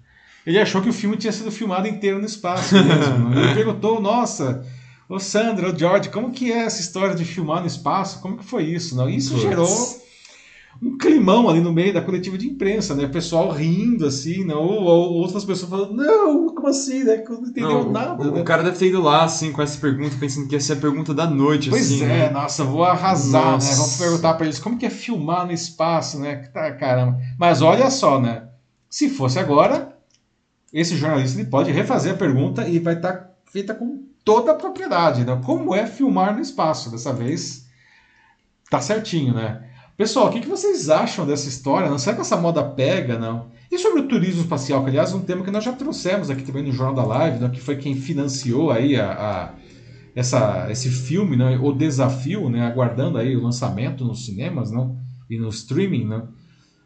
Ele 0.45 0.59
achou 0.59 0.81
que 0.81 0.89
o 0.89 0.93
filme 0.93 1.17
tinha 1.17 1.31
sido 1.31 1.51
filmado 1.51 1.87
inteiro 1.87 2.19
no 2.19 2.25
espaço 2.25 2.75
mesmo. 2.75 3.33
ele 3.37 3.53
perguntou, 3.53 4.01
nossa, 4.01 4.65
ô 5.09 5.19
Sandra, 5.19 5.69
ô 5.69 5.77
George, 5.77 6.09
como 6.09 6.31
que 6.31 6.51
é 6.51 6.59
essa 6.59 6.81
história 6.81 7.15
de 7.15 7.25
filmar 7.25 7.61
no 7.61 7.67
espaço? 7.67 8.21
Como 8.21 8.37
que 8.37 8.45
foi 8.45 8.63
isso? 8.63 8.95
Não? 8.95 9.09
Isso 9.09 9.37
gerou 9.37 9.67
um 10.85 10.97
climão 10.97 11.49
ali 11.49 11.61
no 11.61 11.71
meio 11.71 11.93
da 11.93 12.01
coletiva 12.01 12.37
de 12.37 12.45
imprensa, 12.45 12.93
né? 12.93 13.05
O 13.05 13.09
pessoal 13.09 13.49
rindo, 13.49 14.05
assim, 14.05 14.43
né? 14.43 14.53
ou, 14.53 14.83
ou 14.83 15.13
outras 15.13 15.45
pessoas 15.45 15.69
falando, 15.69 15.93
não, 15.93 16.53
como 16.53 16.67
assim, 16.67 17.05
né? 17.05 17.23
Não 17.27 17.41
entendeu 17.41 17.85
Não, 17.85 17.91
nada. 17.91 18.21
O, 18.21 18.31
né? 18.31 18.41
o 18.41 18.43
cara 18.43 18.63
deve 18.63 18.77
ter 18.77 18.87
ido 18.87 19.01
lá, 19.01 19.23
assim, 19.23 19.53
com 19.53 19.61
essa 19.61 19.79
pergunta, 19.79 20.17
pensando 20.19 20.47
que 20.47 20.55
ia 20.55 20.59
ser 20.59 20.73
a 20.73 20.77
pergunta 20.77 21.13
da 21.13 21.25
noite, 21.25 21.69
Pois 21.69 21.85
assim. 21.85 22.03
é, 22.03 22.07
né? 22.07 22.29
nossa, 22.29 22.65
vou 22.65 22.83
arrasar, 22.83 23.53
Nossa. 23.53 23.69
né? 23.69 23.75
Vamos 23.77 23.97
perguntar 23.97 24.33
pra 24.33 24.45
eles 24.45 24.59
como 24.59 24.77
que 24.77 24.85
é 24.85 24.89
filmar 24.89 25.45
no 25.45 25.53
espaço, 25.53 26.19
né? 26.19 26.35
Tá, 26.53 26.69
caramba. 26.73 27.17
Mas 27.39 27.61
olha 27.61 27.89
só, 27.89 28.19
né? 28.19 28.49
Se 28.89 29.09
fosse 29.09 29.39
agora, 29.39 29.95
esse 30.73 30.97
jornalista 30.97 31.39
ele 31.39 31.49
pode 31.49 31.71
refazer 31.71 32.13
a 32.13 32.17
pergunta 32.17 32.67
e 32.67 32.77
vai 32.79 32.95
estar 32.95 33.31
feita 33.45 33.73
com 33.73 34.03
toda 34.25 34.51
a 34.51 34.55
propriedade, 34.55 35.23
né? 35.23 35.39
Como 35.45 35.73
é 35.73 35.87
filmar 35.87 36.35
no 36.35 36.41
espaço? 36.41 36.91
Dessa 36.91 37.13
vez 37.13 37.65
tá 38.69 38.81
certinho, 38.81 39.33
né? 39.33 39.69
Pessoal, 39.95 40.27
o 40.27 40.31
que, 40.31 40.47
vocês 40.47 40.89
acham 40.89 41.25
dessa 41.25 41.47
história? 41.47 41.89
Não 41.89 41.99
será 41.99 42.15
que 42.15 42.21
essa 42.21 42.35
moda 42.35 42.63
pega, 42.63 43.17
não? 43.17 43.51
E 43.71 43.77
sobre 43.77 44.01
o 44.01 44.07
turismo 44.07 44.41
espacial, 44.41 44.83
que 44.83 44.89
aliás 44.89 45.11
é 45.11 45.15
um 45.15 45.21
tema 45.21 45.43
que 45.43 45.51
nós 45.51 45.63
já 45.63 45.71
trouxemos 45.71 46.29
aqui 46.29 46.43
também 46.43 46.63
no 46.63 46.71
Jornal 46.71 46.95
da 46.95 47.05
Live, 47.05 47.39
né? 47.39 47.49
que 47.49 47.61
foi 47.61 47.75
quem 47.77 47.95
financiou 47.95 48.71
aí 48.71 48.95
a, 48.95 49.11
a- 49.11 49.53
essa, 50.15 50.67
esse 50.71 50.89
filme, 50.89 51.35
né? 51.35 51.57
O 51.61 51.71
Desafio, 51.71 52.49
né? 52.49 52.65
Aguardando 52.65 53.17
aí 53.17 53.35
o 53.35 53.41
lançamento 53.41 54.03
nos 54.03 54.25
cinemas, 54.25 54.71
não? 54.71 54.97
E 55.29 55.37
no 55.37 55.49
streaming, 55.49 56.05
não? 56.05 56.19
O 56.19 56.27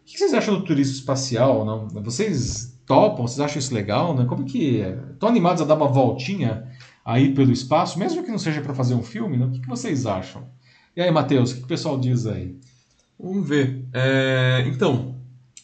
que 0.05 0.17
vocês 0.17 0.33
acham 0.33 0.55
do 0.55 0.63
turismo 0.63 0.93
espacial, 0.93 1.65
não? 1.65 1.87
Vocês 2.03 2.77
topam? 2.85 3.27
Vocês 3.27 3.39
acham 3.41 3.59
isso 3.59 3.73
legal, 3.73 4.15
né? 4.15 4.25
Como 4.25 4.45
que... 4.45 4.79
Estão 5.13 5.27
animados 5.27 5.61
a 5.61 5.65
dar 5.65 5.75
uma 5.75 5.87
voltinha 5.89 6.67
aí 7.03 7.33
pelo 7.33 7.51
espaço, 7.51 7.99
mesmo 7.99 8.23
que 8.23 8.31
não 8.31 8.37
seja 8.37 8.61
para 8.61 8.73
fazer 8.73 8.95
um 8.95 9.03
filme, 9.03 9.35
não? 9.37 9.47
O 9.47 9.51
que, 9.51 9.67
vocês 9.67 10.05
acham? 10.05 10.43
E 10.95 11.01
aí, 11.01 11.11
Matheus, 11.11 11.51
o 11.51 11.55
que 11.57 11.63
o 11.63 11.67
pessoal 11.67 11.97
diz 11.99 12.25
aí? 12.25 12.55
Vamos 13.19 13.47
ver. 13.47 13.85
É, 13.93 14.63
então, 14.67 15.15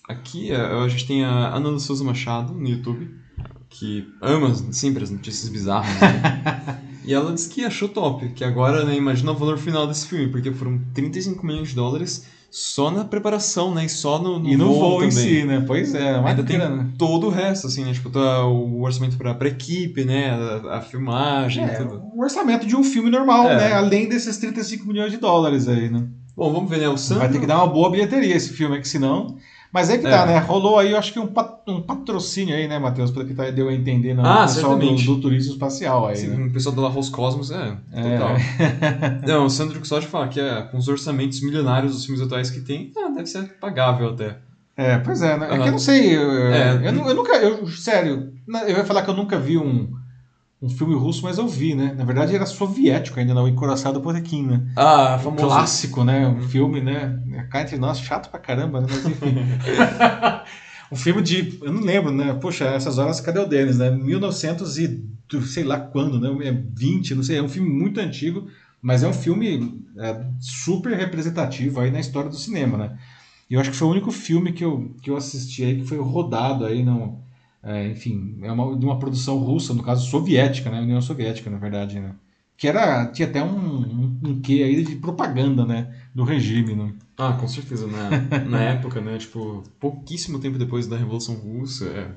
aqui 0.08 0.52
é, 0.52 0.56
a 0.58 0.88
gente 0.88 1.06
tem 1.08 1.24
a 1.24 1.56
Ana 1.56 1.78
Souza 1.80 2.04
Machado 2.04 2.54
no 2.54 2.68
YouTube, 2.68 3.10
que 3.70 4.08
ama 4.22 4.54
sempre 4.72 5.04
as 5.04 5.10
notícias 5.12 5.50
bizarras. 5.50 6.00
né? 6.02 6.80
e 7.06 7.14
ela 7.14 7.32
disse 7.34 7.50
que 7.50 7.64
achou 7.64 7.90
top, 7.90 8.30
que 8.30 8.44
agora, 8.44 8.84
né, 8.86 8.96
imagina 8.96 9.32
o 9.32 9.36
valor 9.36 9.58
final 9.58 9.88
desse 9.88 10.08
filme, 10.08 10.28
porque 10.30 10.52
foram 10.52 10.80
35 10.94 11.46
milhões 11.46 11.70
de 11.70 11.76
dólares 11.76 12.26
só 12.50 12.92
na 12.92 13.04
preparação, 13.04 13.74
né, 13.74 13.86
e 13.86 13.90
só 13.90 14.22
no, 14.22 14.38
no 14.38 14.48
e 14.48 14.56
no 14.56 14.68
voo, 14.68 14.80
voo 14.80 15.04
em 15.04 15.10
também. 15.10 15.28
si, 15.42 15.44
né? 15.44 15.64
Pois 15.66 15.96
é, 15.96 16.18
uma 16.20 16.30
Ainda 16.30 16.44
tem 16.44 16.58
grana. 16.58 16.92
todo 17.00 17.26
o 17.26 17.30
resto, 17.32 17.66
assim, 17.66 17.84
né? 17.84 17.94
Tipo, 17.94 18.12
tá 18.12 18.46
o 18.46 18.82
orçamento 18.84 19.18
pra, 19.18 19.34
pra 19.34 19.48
equipe, 19.48 20.04
né? 20.06 20.30
A, 20.30 20.78
a 20.78 20.82
filmagem, 20.82 21.64
É, 21.64 21.68
tudo. 21.70 22.00
o 22.14 22.22
orçamento 22.22 22.68
de 22.68 22.76
um 22.76 22.84
filme 22.84 23.10
normal, 23.10 23.50
É. 23.50 23.58
né? 23.58 23.74
Além 23.74 24.08
desses 24.08 24.38
35 24.38 24.86
milhões 24.88 25.12
de 25.12 25.18
dólares 25.18 25.68
aí, 25.68 25.90
né? 25.90 26.08
Bom, 26.36 26.52
vamos 26.52 26.70
ver, 26.70 26.80
né? 26.80 26.90
O 26.90 26.98
Sandro... 26.98 27.24
Vai 27.24 27.32
ter 27.32 27.40
que 27.40 27.46
dar 27.46 27.58
uma 27.58 27.68
boa 27.68 27.90
bilheteria 27.92 28.36
esse 28.36 28.50
filme, 28.54 28.80
que 28.80 28.88
senão. 28.88 29.38
Mas 29.72 29.90
é 29.90 29.98
que 29.98 30.06
É. 30.06 30.10
tá, 30.10 30.26
né? 30.26 30.38
Rolou 30.38 30.78
aí, 30.78 30.92
eu 30.92 30.98
acho 30.98 31.12
que 31.12 31.20
um, 31.20 31.26
pat- 31.28 31.62
um 31.68 31.82
patrocínio 31.82 32.56
aí, 32.56 32.68
né, 32.68 32.78
Matheus? 32.78 33.10
Pelo 33.12 33.26
que 33.26 33.34
tá, 33.34 33.50
deu 33.50 33.70
a 33.70 33.74
entender 33.74 34.14
no 34.14 34.24
Ah, 34.26 34.42
pessoal 34.44 34.78
do, 34.78 34.96
do 34.96 35.20
turismo 35.22 35.54
espacial 35.54 36.08
aí, 36.08 36.16
Sim, 36.18 36.28
né? 36.28 36.46
o 36.46 36.52
pessoal 36.54 36.76
da 36.76 36.82
La 36.84 36.90
Roscosmos, 36.90 37.50
é, 37.52 37.76
É. 37.92 38.18
total. 38.18 38.36
Não, 39.28 39.46
o 39.46 39.50
Sandro 39.50 39.80
que 39.82 39.88
só 39.88 40.00
de 40.00 40.06
falar 40.08 40.28
que 40.28 40.40
é, 40.40 40.62
com 40.64 40.78
os 40.78 40.88
orçamentos 40.88 41.42
milionários 41.42 41.94
dos 41.94 42.06
filmes 42.06 42.22
atuais 42.24 42.50
que 42.52 42.62
tem, 42.62 42.92
ah, 42.98 43.10
deve 43.10 43.26
ser 43.26 43.44
pagável 43.60 44.10
até. 44.10 44.38
É, 44.78 44.98
pois 45.00 45.22
é, 45.22 45.38
né? 45.38 45.48
É 45.52 45.60
que 45.60 45.68
eu 45.68 45.72
não 45.72 45.80
sei. 45.80 46.16
Eu, 46.18 46.32
É. 46.54 46.76
eu, 46.88 46.94
eu 47.08 47.16
nunca. 47.16 47.34
Eu, 47.38 47.68
sério, 47.68 48.34
eu 48.68 48.78
ia 48.78 48.86
falar 48.86 49.02
que 49.04 49.10
eu 49.10 49.16
nunca 49.16 49.38
vi 49.40 49.58
um, 49.58 49.88
um 50.64 50.70
filme 50.70 50.96
russo, 50.96 51.22
mas 51.24 51.38
eu 51.38 51.48
vi, 51.48 51.76
né? 51.76 51.94
Na 51.98 52.06
verdade 52.06 52.34
era 52.34 52.46
soviético 52.46 53.20
ainda, 53.20 53.34
não, 53.34 53.48
Encoraçado 53.48 54.00
Potequim, 54.00 54.44
né? 54.48 54.66
Ah, 54.78 55.18
Um 55.20 55.24
famoso. 55.24 55.46
clássico, 55.46 56.04
né? 56.06 56.26
Um 56.26 56.42
filme, 56.42 56.80
né? 56.80 57.20
Cá 57.52 57.62
entre 57.62 57.78
nós, 57.78 58.00
chato 58.00 58.30
pra 58.32 58.40
caramba, 58.40 58.80
né? 58.80 58.88
Mas 58.90 59.06
enfim. 59.06 59.36
um 60.92 60.96
filme 60.96 61.22
de. 61.22 61.60
Eu 61.62 61.74
não 61.74 61.82
lembro, 61.82 62.12
né? 62.12 62.34
Poxa, 62.42 62.66
essas 62.66 62.98
horas, 62.98 63.20
cadê 63.20 63.40
o 63.40 63.46
Denis, 63.46 63.78
né? 63.78 63.92
1900 63.92 64.78
e 64.78 65.04
sei 65.48 65.64
lá 65.64 65.80
quando, 65.80 66.20
né? 66.20 66.48
É 66.48 66.52
20, 66.52 67.16
não 67.16 67.24
sei. 67.24 67.38
É 67.38 67.44
um 67.44 67.50
filme 67.50 67.70
muito 67.70 68.00
antigo, 68.00 68.48
mas 68.82 69.04
é 69.04 69.08
um 69.08 69.14
filme 69.14 69.84
é, 69.98 70.26
super 70.40 70.96
representativo 70.96 71.82
aí 71.82 71.92
na 71.92 72.00
história 72.00 72.30
do 72.30 72.36
cinema, 72.38 72.78
né? 72.78 72.98
E 73.50 73.56
eu 73.56 73.60
acho 73.60 73.72
que 73.72 73.76
foi 73.78 73.88
o 73.88 73.92
único 73.92 74.12
filme 74.12 74.54
que 74.54 74.64
eu, 74.64 74.96
que 75.02 75.10
eu 75.10 75.18
assisti 75.18 75.64
aí 75.64 75.76
que 75.82 75.86
foi 75.88 75.98
rodado 75.98 76.66
aí, 76.66 76.84
não. 76.84 77.22
É, 77.64 77.88
enfim, 77.88 78.38
é 78.42 78.52
uma, 78.52 78.78
de 78.78 78.86
uma 78.86 79.00
produção 79.00 79.38
russa, 79.38 79.74
no 79.74 79.82
caso 79.82 80.10
soviética, 80.10 80.70
né? 80.70 80.82
União 80.82 81.02
Soviética, 81.02 81.50
na 81.50 81.58
verdade, 81.58 82.00
né? 82.00 82.14
Que 82.58 82.68
era, 82.68 83.06
tinha 83.08 83.28
até 83.28 83.44
um, 83.44 83.48
um, 83.48 84.20
um 84.24 84.42
quê 84.42 84.64
aí 84.64 84.84
de 84.84 84.96
propaganda, 84.98 85.66
né? 85.66 85.96
Do 86.14 86.24
regime, 86.24 86.76
né? 86.76 86.94
Ah, 87.18 87.34
com 87.34 87.48
certeza, 87.48 87.88
na, 87.88 88.10
na 88.46 88.62
época, 88.62 89.00
né, 89.00 89.18
tipo, 89.18 89.64
pouquíssimo 89.80 90.40
tempo 90.40 90.58
depois 90.58 90.88
da 90.88 90.98
Revolução 90.98 91.36
Russa, 91.36 91.86
é. 91.86 92.12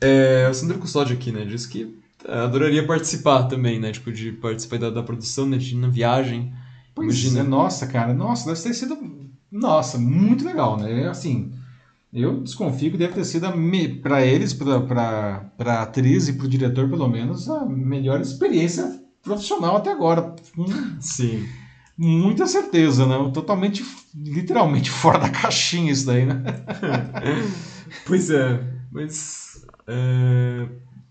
É, 0.00 0.48
o 0.48 0.54
Sandro 0.54 0.78
Custódio 0.78 1.16
aqui, 1.16 1.32
né, 1.32 1.44
disse 1.44 1.68
que 1.68 1.98
é, 2.24 2.38
adoraria 2.38 2.86
participar 2.86 3.44
também, 3.44 3.80
né, 3.80 3.90
tipo, 3.90 4.12
de 4.12 4.32
participar 4.32 4.78
da, 4.78 4.90
da 4.90 5.02
produção, 5.02 5.46
né, 5.46 5.58
de 5.58 5.76
na 5.76 5.88
viagem. 5.88 6.52
Pois 6.94 7.22
Imagina. 7.22 7.40
é, 7.40 7.42
nossa, 7.42 7.86
cara, 7.86 8.14
nossa, 8.14 8.46
deve 8.46 8.62
ter 8.62 8.74
sido 8.74 8.96
nossa, 9.50 9.98
muito 9.98 10.44
legal, 10.44 10.76
né? 10.76 11.08
Assim, 11.08 11.52
eu 12.12 12.40
desconfio 12.40 12.90
que 12.90 12.96
deve 12.96 13.14
ter 13.14 13.24
sido 13.24 13.48
para 14.02 14.24
eles, 14.24 14.52
para 14.54 15.50
a 15.58 15.82
atriz 15.82 16.28
e 16.28 16.32
para 16.32 16.46
o 16.46 16.48
diretor, 16.48 16.88
pelo 16.88 17.08
menos, 17.08 17.48
a 17.48 17.66
melhor 17.66 18.20
experiência 18.20 19.02
profissional 19.22 19.76
até 19.76 19.90
agora. 19.90 20.34
Sim. 21.00 21.46
Muita 21.96 22.46
certeza, 22.46 23.04
né? 23.06 23.30
Totalmente, 23.34 23.84
literalmente 24.14 24.88
fora 24.92 25.18
da 25.18 25.28
caixinha 25.28 25.92
isso 25.92 26.06
daí, 26.06 26.24
né? 26.24 26.42
pois 28.06 28.30
é, 28.30 28.62
mas. 28.90 29.66
É... 29.86 30.66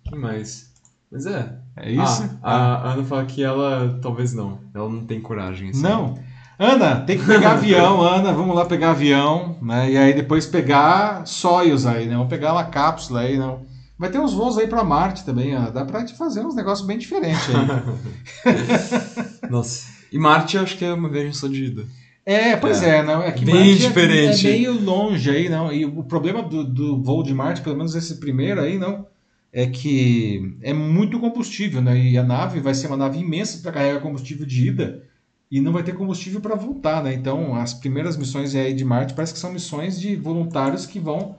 O 0.06 0.10
que 0.10 0.16
mais? 0.16 0.74
Mas 1.12 1.26
é. 1.26 1.60
É 1.76 1.92
isso? 1.92 2.38
Ah, 2.42 2.76
a 2.76 2.94
Ana 2.94 3.04
fala 3.04 3.26
que 3.26 3.44
ela 3.44 4.00
talvez 4.02 4.34
não. 4.34 4.60
Ela 4.74 4.90
não 4.90 5.06
tem 5.06 5.22
coragem. 5.22 5.70
Assim. 5.70 5.82
Não. 5.82 6.18
Ana, 6.60 7.02
tem 7.02 7.18
que 7.18 7.26
pegar 7.26 7.54
avião, 7.54 8.02
Ana, 8.02 8.34
vamos 8.34 8.56
lá 8.56 8.66
pegar 8.66 8.92
avião, 8.92 9.58
né? 9.62 9.92
E 9.92 9.98
aí 9.98 10.14
depois 10.14 10.46
pegar 10.46 11.26
Soyuz 11.26 11.86
aí, 11.86 12.08
né? 12.08 12.16
Vamos 12.16 12.30
pegar 12.30 12.54
uma 12.54 12.66
cápsula 12.66 13.22
aí, 13.22 13.38
não. 13.38 13.66
Vai 13.98 14.10
ter 14.10 14.20
uns 14.20 14.34
voos 14.34 14.58
aí 14.58 14.68
para 14.68 14.84
Marte 14.84 15.26
também, 15.26 15.54
Ana. 15.54 15.72
Dá 15.72 15.86
pra 15.86 16.02
gente 16.02 16.16
fazer 16.16 16.46
uns 16.46 16.56
negócios 16.56 16.86
bem 16.86 16.98
diferentes 16.98 17.48
aí. 17.50 19.40
Nossa. 19.50 19.88
E 20.12 20.20
Marte 20.20 20.58
acho 20.58 20.78
que 20.78 20.86
é 20.86 20.94
uma 20.94 21.10
viagem 21.10 21.34
só 21.34 21.48
de 21.48 21.66
ida. 21.66 21.86
É, 22.26 22.58
pois 22.58 22.84
é, 22.84 22.98
é 22.98 23.04
não. 23.04 23.24
É 23.24 23.32
que 23.32 23.46
bem 23.46 23.56
Marte 23.56 23.78
diferente. 23.78 24.48
É, 24.48 24.50
é, 24.50 24.54
meio 24.54 24.80
longe 24.80 25.30
aí, 25.30 25.50
não. 25.50 25.72
E 25.72 25.86
o 25.86 26.04
problema 26.04 26.44
do, 26.44 26.64
do 26.64 27.02
voo 27.02 27.24
de 27.24 27.34
Marte, 27.34 27.62
pelo 27.62 27.78
menos 27.78 27.96
esse 27.96 28.20
primeiro 28.20 28.62
aí, 28.62 28.78
não 28.78 29.06
é 29.52 29.66
que 29.66 30.58
é 30.62 30.74
muito 30.74 31.20
combustível, 31.20 31.82
né? 31.82 31.98
E 31.98 32.18
a 32.18 32.24
nave 32.24 32.60
vai 32.60 32.74
ser 32.74 32.88
uma 32.88 32.98
nave 32.98 33.20
imensa 33.20 33.60
para 33.64 33.72
carregar 33.72 34.02
combustível 34.02 34.46
de 34.46 34.68
ida 34.68 35.07
e 35.50 35.62
não 35.62 35.72
vai 35.72 35.84
ter 35.84 35.94
combustível 35.94 36.42
para 36.42 36.56
voltar, 36.56 37.04
né? 37.04 37.14
Então, 37.14 37.56
as 37.56 37.74
primeiras 37.74 38.18
missões 38.18 38.54
aí 38.54 38.74
de 38.74 38.84
Marte 38.84 39.14
parece 39.14 39.34
que 39.34 39.40
são 39.40 39.52
missões 39.52 40.00
de 40.00 40.16
voluntários 40.16 40.86
que 40.86 41.00
vão 41.00 41.36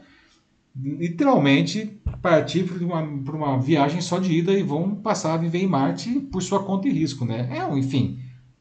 literalmente 0.75 2.01
partir 2.23 2.65
para 2.65 2.85
uma, 2.85 3.01
uma 3.01 3.61
viagem 3.61 4.01
só 4.01 4.19
de 4.19 4.33
ida 4.33 4.53
e 4.53 4.63
vão 4.63 4.95
passar 4.95 5.35
a 5.35 5.39
viver 5.39 5.59
em 5.59 5.67
Marte 5.67 6.21
por 6.21 6.43
sua 6.43 6.63
conta 6.63 6.89
e 6.89 6.93
risco, 6.93 7.25
né? 7.25 7.49
É, 7.51 7.77
enfim, 7.77 8.19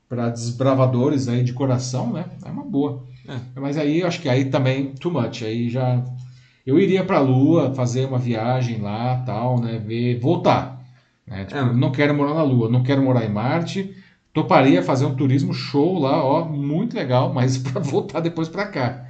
para 0.09 0.29
desbravadores 0.29 1.27
aí 1.27 1.43
de 1.43 1.53
coração, 1.53 2.11
né? 2.11 2.25
É 2.43 2.49
uma 2.49 2.63
boa. 2.63 3.05
É. 3.27 3.59
Mas 3.59 3.77
aí 3.77 4.03
acho 4.03 4.21
que 4.21 4.29
aí 4.29 4.45
também 4.45 4.93
too 4.93 5.11
much, 5.11 5.43
aí 5.43 5.69
já 5.69 6.03
eu 6.65 6.77
iria 6.79 7.03
para 7.03 7.17
a 7.17 7.21
Lua, 7.21 7.73
fazer 7.73 8.05
uma 8.05 8.17
viagem 8.17 8.81
lá, 8.81 9.23
tal, 9.25 9.59
né? 9.61 9.77
Ver, 9.79 10.19
voltar. 10.19 10.83
Né? 11.25 11.45
Tipo, 11.45 11.59
é. 11.59 11.73
Não 11.73 11.91
quero 11.91 12.13
morar 12.13 12.33
na 12.33 12.43
Lua, 12.43 12.69
não 12.69 12.83
quero 12.83 13.01
morar 13.01 13.25
em 13.25 13.31
Marte. 13.31 13.95
Toparia 14.37 14.83
fazer 14.83 15.03
um 15.03 15.15
turismo 15.15 15.51
show 15.51 15.97
lá, 15.97 16.23
ó, 16.23 16.45
muito 16.47 16.95
legal, 16.95 17.33
mas 17.33 17.57
para 17.57 17.81
voltar 17.81 18.19
depois 18.19 18.47
para 18.47 18.67
cá. 18.67 19.03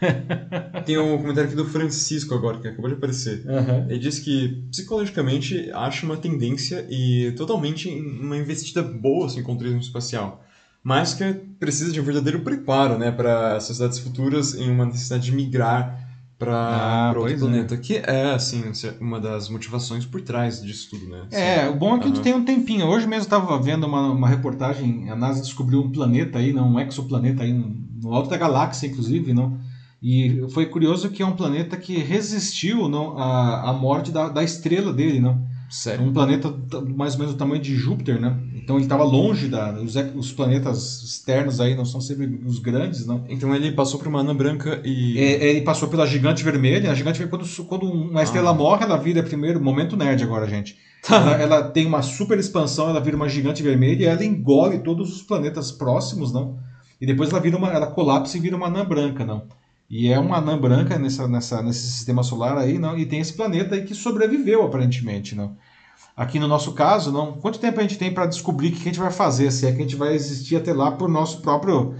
Tem 0.86 0.96
um 0.96 1.18
comentário 1.18 1.48
aqui 1.48 1.56
do 1.56 1.64
Francisco 1.64 2.32
agora, 2.32 2.60
que 2.60 2.68
acabou 2.68 2.88
de 2.88 2.94
aparecer. 2.94 3.44
Uhum. 3.44 3.90
Ele 3.90 3.98
diz 3.98 4.20
que, 4.20 4.62
psicologicamente, 4.70 5.68
acha 5.72 6.06
uma 6.06 6.16
tendência 6.16 6.86
e 6.88 7.32
totalmente 7.36 7.88
uma 7.88 8.36
investida 8.36 8.80
boa 8.80 9.26
assim, 9.26 9.42
com 9.42 9.54
o 9.54 9.58
turismo 9.58 9.80
espacial. 9.80 10.44
Mas 10.80 11.12
que 11.12 11.24
precisa 11.58 11.90
de 11.90 12.00
um 12.00 12.04
verdadeiro 12.04 12.38
preparo 12.40 12.96
né, 12.96 13.10
para 13.10 13.58
sociedades 13.58 13.98
futuras 13.98 14.54
em 14.54 14.70
uma 14.70 14.86
necessidade 14.86 15.24
de 15.24 15.32
migrar 15.32 16.07
para 16.38 16.54
ah, 16.54 17.12
outro 17.16 17.34
é. 17.34 17.36
planeta. 17.36 17.74
É. 17.74 17.78
Que 17.78 17.96
é, 17.96 18.32
assim, 18.32 18.62
uma 19.00 19.20
das 19.20 19.48
motivações 19.48 20.06
por 20.06 20.20
trás 20.20 20.62
disso 20.62 20.90
tudo, 20.90 21.08
né? 21.08 21.26
É, 21.32 21.62
assim, 21.62 21.70
o 21.70 21.74
bom 21.74 21.96
é 21.96 21.98
que 21.98 22.06
uhum. 22.06 22.14
gente 22.14 22.22
tem 22.22 22.34
um 22.34 22.44
tempinho. 22.44 22.86
Hoje 22.86 23.06
mesmo 23.06 23.24
estava 23.24 23.58
vendo 23.60 23.86
uma, 23.86 24.12
uma 24.12 24.28
reportagem, 24.28 25.10
a 25.10 25.16
NASA 25.16 25.40
descobriu 25.40 25.80
um 25.80 25.90
planeta 25.90 26.38
aí, 26.38 26.52
não, 26.52 26.68
um 26.68 26.80
exoplaneta 26.80 27.42
aí, 27.42 27.52
no 27.52 28.14
alto 28.14 28.30
da 28.30 28.36
galáxia, 28.36 28.86
inclusive, 28.86 29.34
não? 29.34 29.58
E 30.00 30.46
foi 30.50 30.66
curioso 30.66 31.10
que 31.10 31.22
é 31.22 31.26
um 31.26 31.34
planeta 31.34 31.76
que 31.76 31.98
resistiu 31.98 32.88
não, 32.88 33.18
à, 33.18 33.70
à 33.70 33.72
morte 33.72 34.12
da, 34.12 34.28
da 34.28 34.44
estrela 34.44 34.92
dele, 34.92 35.18
não? 35.18 35.44
Um 36.00 36.12
planeta 36.12 36.54
mais 36.96 37.12
ou 37.12 37.20
menos 37.20 37.34
do 37.34 37.38
tamanho 37.38 37.60
de 37.60 37.74
Júpiter, 37.74 38.18
né? 38.18 38.38
Então 38.54 38.76
ele 38.76 38.86
estava 38.86 39.04
longe 39.04 39.48
da. 39.48 39.72
Os, 39.74 39.94
os, 40.16 40.32
planetas 40.32 41.02
externos 41.02 41.60
aí 41.60 41.74
não 41.74 41.84
são 41.84 42.00
sempre 42.00 42.40
os 42.46 42.58
grandes, 42.58 43.06
não. 43.06 43.24
Então 43.28 43.54
ele 43.54 43.72
passou 43.72 43.98
por 43.98 44.08
uma 44.08 44.20
anã 44.20 44.34
branca 44.34 44.80
e. 44.82 45.18
É, 45.18 45.50
ele 45.50 45.60
passou 45.60 45.88
pela 45.88 46.06
gigante 46.06 46.42
vermelha. 46.42 46.90
A 46.90 46.94
gigante 46.94 47.26
quando, 47.26 47.46
quando 47.66 47.84
uma 47.84 48.22
estrela 48.22 48.50
ah. 48.50 48.54
morre, 48.54 48.84
ela 48.84 48.96
vira 48.96 49.22
primeiro. 49.22 49.60
Momento 49.60 49.94
nerd 49.94 50.22
agora, 50.22 50.48
gente. 50.48 50.76
ela, 51.10 51.32
ela, 51.34 51.62
tem 51.64 51.86
uma 51.86 52.00
super 52.00 52.38
expansão, 52.38 52.88
ela 52.88 53.00
vira 53.00 53.16
uma 53.16 53.28
gigante 53.28 53.62
vermelha 53.62 54.02
e 54.02 54.06
ela 54.06 54.24
engole 54.24 54.78
todos 54.78 55.14
os 55.14 55.22
planetas 55.22 55.70
próximos, 55.70 56.32
não? 56.32 56.58
E 56.98 57.06
depois 57.06 57.30
ela 57.30 57.40
vira 57.40 57.58
uma. 57.58 57.70
Ela 57.70 57.88
colapsa 57.88 58.38
e 58.38 58.40
vira 58.40 58.56
uma 58.56 58.68
anã 58.68 58.86
branca, 58.86 59.24
não. 59.24 59.42
E 59.90 60.08
é 60.08 60.18
uma 60.18 60.36
anã 60.36 60.58
branca 60.58 60.98
nessa, 60.98 61.26
nessa, 61.26 61.62
nesse 61.62 61.90
sistema 61.90 62.22
solar 62.22 62.58
aí, 62.58 62.78
não? 62.78 62.98
E 62.98 63.06
tem 63.06 63.20
esse 63.20 63.32
planeta 63.32 63.74
aí 63.74 63.84
que 63.84 63.94
sobreviveu, 63.94 64.62
aparentemente, 64.62 65.34
não? 65.34 65.56
Aqui 66.16 66.38
no 66.38 66.48
nosso 66.48 66.72
caso, 66.72 67.10
não. 67.10 67.38
Quanto 67.38 67.58
tempo 67.58 67.78
a 67.80 67.82
gente 67.82 67.98
tem 67.98 68.12
para 68.12 68.26
descobrir 68.26 68.68
o 68.68 68.72
que 68.72 68.80
a 68.80 68.84
gente 68.84 68.98
vai 68.98 69.10
fazer, 69.10 69.50
se 69.50 69.66
é 69.66 69.72
que 69.72 69.78
a 69.78 69.82
gente 69.82 69.96
vai 69.96 70.14
existir 70.14 70.56
até 70.56 70.72
lá 70.74 70.90
por 70.90 71.08
nosso 71.08 71.40
próprio, 71.40 71.94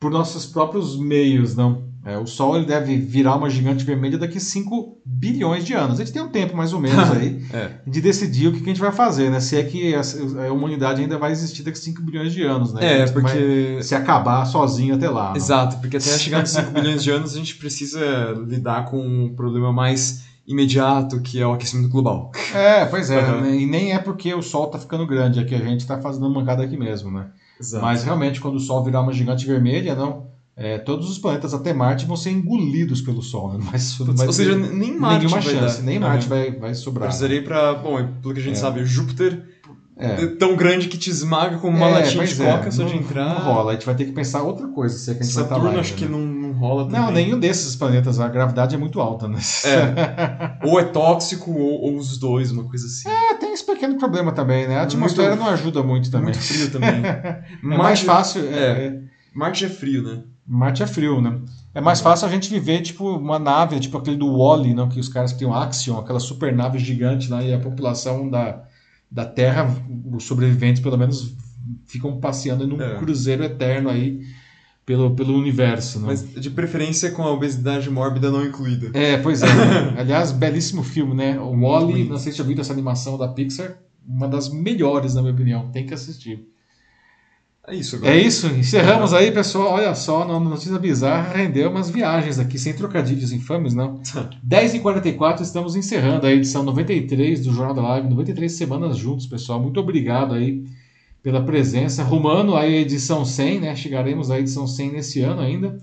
por 0.00 0.10
nossos 0.10 0.46
próprios 0.46 0.98
meios, 0.98 1.54
não? 1.54 1.87
É, 2.08 2.16
o 2.16 2.26
Sol 2.26 2.56
ele 2.56 2.64
deve 2.64 2.96
virar 2.96 3.36
uma 3.36 3.50
gigante 3.50 3.84
vermelha 3.84 4.16
daqui 4.16 4.40
5 4.40 5.02
bilhões 5.04 5.62
de 5.62 5.74
anos. 5.74 6.00
A 6.00 6.04
gente 6.04 6.14
tem 6.14 6.22
um 6.22 6.30
tempo 6.30 6.56
mais 6.56 6.72
ou 6.72 6.80
menos 6.80 7.10
aí 7.12 7.44
é. 7.52 7.70
de 7.86 8.00
decidir 8.00 8.48
o 8.48 8.52
que, 8.52 8.62
a 8.62 8.64
gente 8.64 8.80
vai 8.80 8.92
fazer, 8.92 9.30
né? 9.30 9.40
Se 9.40 9.56
é 9.56 9.62
que 9.62 9.94
a, 9.94 10.50
humanidade 10.50 11.02
ainda 11.02 11.18
vai 11.18 11.32
existir 11.32 11.62
daqui 11.62 11.78
5 11.78 12.00
bilhões 12.00 12.32
de 12.32 12.42
anos, 12.44 12.72
né? 12.72 13.02
É, 13.02 13.06
porque... 13.08 13.82
se 13.82 13.94
acabar 13.94 14.46
sozinho 14.46 14.94
até 14.94 15.10
lá. 15.10 15.34
Exato, 15.36 15.74
não? 15.74 15.80
porque 15.82 15.98
até 15.98 16.08
chegar 16.16 16.40
nos 16.40 16.50
5 16.50 16.70
bilhões 16.70 17.02
de 17.04 17.10
anos 17.10 17.34
a 17.34 17.36
gente 17.36 17.56
precisa 17.56 18.00
lidar 18.46 18.86
com 18.86 18.98
um 18.98 19.34
problema 19.34 19.70
mais 19.70 20.24
imediato, 20.46 21.20
que 21.20 21.38
é 21.38 21.46
o 21.46 21.52
aquecimento 21.52 21.90
global. 21.90 22.32
É, 22.54 22.86
pois 22.86 23.10
é. 23.10 23.20
Uhum. 23.20 23.54
E 23.54 23.66
nem 23.66 23.92
é 23.92 23.98
porque 23.98 24.32
o 24.32 24.40
Sol 24.40 24.64
está 24.64 24.78
ficando 24.78 25.06
grande, 25.06 25.40
é 25.40 25.44
que 25.44 25.54
a 25.54 25.58
gente 25.58 25.80
está 25.80 26.00
fazendo 26.00 26.30
mancada 26.30 26.62
aqui 26.62 26.76
mesmo, 26.78 27.10
né? 27.10 27.26
Exato. 27.60 27.84
Mas 27.84 28.02
realmente, 28.02 28.40
quando 28.40 28.54
o 28.54 28.60
Sol 28.60 28.82
virar 28.82 29.02
uma 29.02 29.12
gigante 29.12 29.46
vermelha, 29.46 29.94
não 29.94 30.27
é, 30.60 30.76
todos 30.76 31.08
os 31.08 31.18
planetas 31.18 31.54
até 31.54 31.72
Marte 31.72 32.04
vão 32.04 32.16
ser 32.16 32.30
engolidos 32.32 33.00
pelo 33.00 33.22
Sol. 33.22 33.52
Né? 33.52 33.64
Mas, 33.70 33.98
Ou 34.00 34.32
seja, 34.32 34.56
nem 34.56 34.98
Marte 34.98 35.26
nenhuma 35.26 35.40
vai 35.40 35.54
chance, 35.54 35.76
dar. 35.78 35.82
nem 35.84 36.00
Marte 36.00 36.28
vai, 36.28 36.50
vai 36.50 36.74
sobrar. 36.74 37.08
Precisaria 37.08 37.44
para, 37.44 37.74
bom, 37.74 37.96
pelo 38.20 38.34
que 38.34 38.40
a 38.40 38.42
gente 38.42 38.56
é. 38.56 38.60
sabe, 38.60 38.84
Júpiter 38.84 39.40
é. 39.96 40.26
tão 40.26 40.56
grande 40.56 40.88
que 40.88 40.98
te 40.98 41.10
esmaga 41.10 41.58
como 41.58 41.76
uma 41.76 41.86
é, 41.86 41.92
latinha 41.94 42.26
de 42.26 42.42
é. 42.42 42.52
coca 42.52 42.72
só 42.72 42.82
de 42.82 42.96
entrar. 42.96 43.34
Não 43.34 43.54
rola, 43.54 43.70
a 43.70 43.74
gente 43.74 43.86
vai 43.86 43.94
ter 43.94 44.04
que 44.06 44.12
pensar 44.12 44.42
outra 44.42 44.66
coisa 44.66 44.98
se 44.98 45.10
é 45.10 45.14
que 45.14 45.20
a 45.20 45.22
gente 45.22 45.32
Saturno 45.32 45.62
vai 45.62 45.74
lá, 45.74 45.80
acho 45.80 45.92
né? 45.92 45.98
que 45.98 46.06
não, 46.06 46.18
não 46.18 46.52
rola 46.52 46.86
também. 46.86 47.00
Não, 47.00 47.10
nenhum 47.12 47.38
desses 47.38 47.76
planetas, 47.76 48.18
a 48.18 48.26
gravidade 48.28 48.74
é 48.74 48.78
muito 48.78 49.00
alta, 49.00 49.28
né? 49.28 49.38
É. 49.64 50.58
ou 50.66 50.80
é 50.80 50.84
tóxico 50.84 51.52
ou, 51.52 51.82
ou, 51.82 51.96
os 51.96 52.18
dois, 52.18 52.50
uma 52.50 52.64
coisa 52.64 52.84
assim. 52.84 53.08
É, 53.08 53.34
tem 53.34 53.52
esse 53.52 53.64
pequeno 53.64 53.96
problema 53.96 54.32
também, 54.32 54.66
né? 54.66 54.78
A 54.78 54.82
atmosfera 54.82 55.30
muito, 55.30 55.40
não 55.40 55.48
ajuda 55.50 55.84
muito 55.84 56.10
também. 56.10 56.30
Muito 56.30 56.40
frio 56.40 56.70
também. 56.70 57.02
é 57.04 57.42
mais 57.62 58.00
fácil. 58.00 58.42
É, 58.44 59.02
Marte 59.38 59.64
é 59.64 59.68
frio, 59.68 60.02
né? 60.02 60.24
Marte 60.44 60.82
é 60.82 60.86
frio, 60.86 61.20
né? 61.20 61.38
É 61.72 61.80
mais 61.80 62.00
fácil 62.00 62.26
a 62.26 62.30
gente 62.30 62.50
viver, 62.50 62.82
tipo, 62.82 63.08
uma 63.08 63.38
nave, 63.38 63.78
tipo 63.78 63.96
aquele 63.96 64.16
do 64.16 64.36
Wally, 64.36 64.74
não? 64.74 64.88
Que 64.88 64.98
os 64.98 65.08
caras 65.08 65.32
têm 65.32 65.46
um 65.46 65.54
Axion, 65.54 65.96
aquela 65.96 66.18
super 66.18 66.52
nave 66.52 66.76
gigante 66.80 67.30
lá, 67.30 67.40
e 67.40 67.54
a 67.54 67.58
população 67.60 68.28
da, 68.28 68.64
da 69.08 69.24
Terra, 69.24 69.72
os 70.12 70.24
sobreviventes, 70.24 70.82
pelo 70.82 70.98
menos, 70.98 71.36
ficam 71.86 72.18
passeando 72.18 72.66
num 72.66 72.82
é. 72.82 72.96
cruzeiro 72.96 73.44
eterno 73.44 73.90
aí 73.90 74.26
pelo, 74.84 75.14
pelo 75.14 75.38
universo. 75.38 76.00
Não? 76.00 76.08
Mas 76.08 76.28
de 76.34 76.50
preferência 76.50 77.12
com 77.12 77.22
a 77.22 77.30
obesidade 77.30 77.88
mórbida 77.88 78.32
não 78.32 78.44
incluída. 78.44 78.90
É, 78.92 79.18
pois 79.18 79.40
é. 79.44 79.46
Né? 79.46 79.94
Aliás, 80.02 80.32
belíssimo 80.32 80.82
filme, 80.82 81.14
né? 81.14 81.38
O 81.38 81.60
Wally, 81.60 82.08
não 82.08 82.18
sei 82.18 82.32
se 82.32 82.38
já 82.38 82.44
viu 82.44 82.60
essa 82.60 82.72
animação 82.72 83.16
da 83.16 83.28
Pixar, 83.28 83.78
uma 84.04 84.26
das 84.26 84.48
melhores, 84.52 85.14
na 85.14 85.22
minha 85.22 85.32
opinião. 85.32 85.70
Tem 85.70 85.86
que 85.86 85.94
assistir. 85.94 86.44
É 87.68 87.74
isso 87.74 87.96
agora. 87.96 88.14
É 88.14 88.18
isso. 88.18 88.46
Encerramos 88.46 89.12
aí, 89.12 89.30
pessoal. 89.30 89.74
Olha 89.74 89.94
só, 89.94 90.24
uma 90.24 90.40
notícia 90.40 90.78
bizarra 90.78 91.34
rendeu 91.34 91.70
umas 91.70 91.90
viagens 91.90 92.38
aqui, 92.38 92.58
sem 92.58 92.72
trocadilhos 92.72 93.30
infames, 93.30 93.74
não. 93.74 94.00
10h44, 94.48 95.42
estamos 95.42 95.76
encerrando 95.76 96.26
a 96.26 96.32
edição 96.32 96.62
93 96.62 97.44
do 97.44 97.52
Jornal 97.52 97.74
da 97.74 97.82
Live. 97.82 98.08
93 98.08 98.50
semanas 98.50 98.96
juntos, 98.96 99.26
pessoal. 99.26 99.60
Muito 99.60 99.78
obrigado 99.78 100.34
aí 100.34 100.64
pela 101.22 101.42
presença. 101.42 102.02
Rumando 102.02 102.56
aí 102.56 102.78
a 102.78 102.80
edição 102.80 103.22
100, 103.24 103.60
né? 103.60 103.76
Chegaremos 103.76 104.30
à 104.30 104.38
edição 104.38 104.66
100 104.66 104.92
nesse 104.92 105.20
ano 105.20 105.42
ainda. 105.42 105.78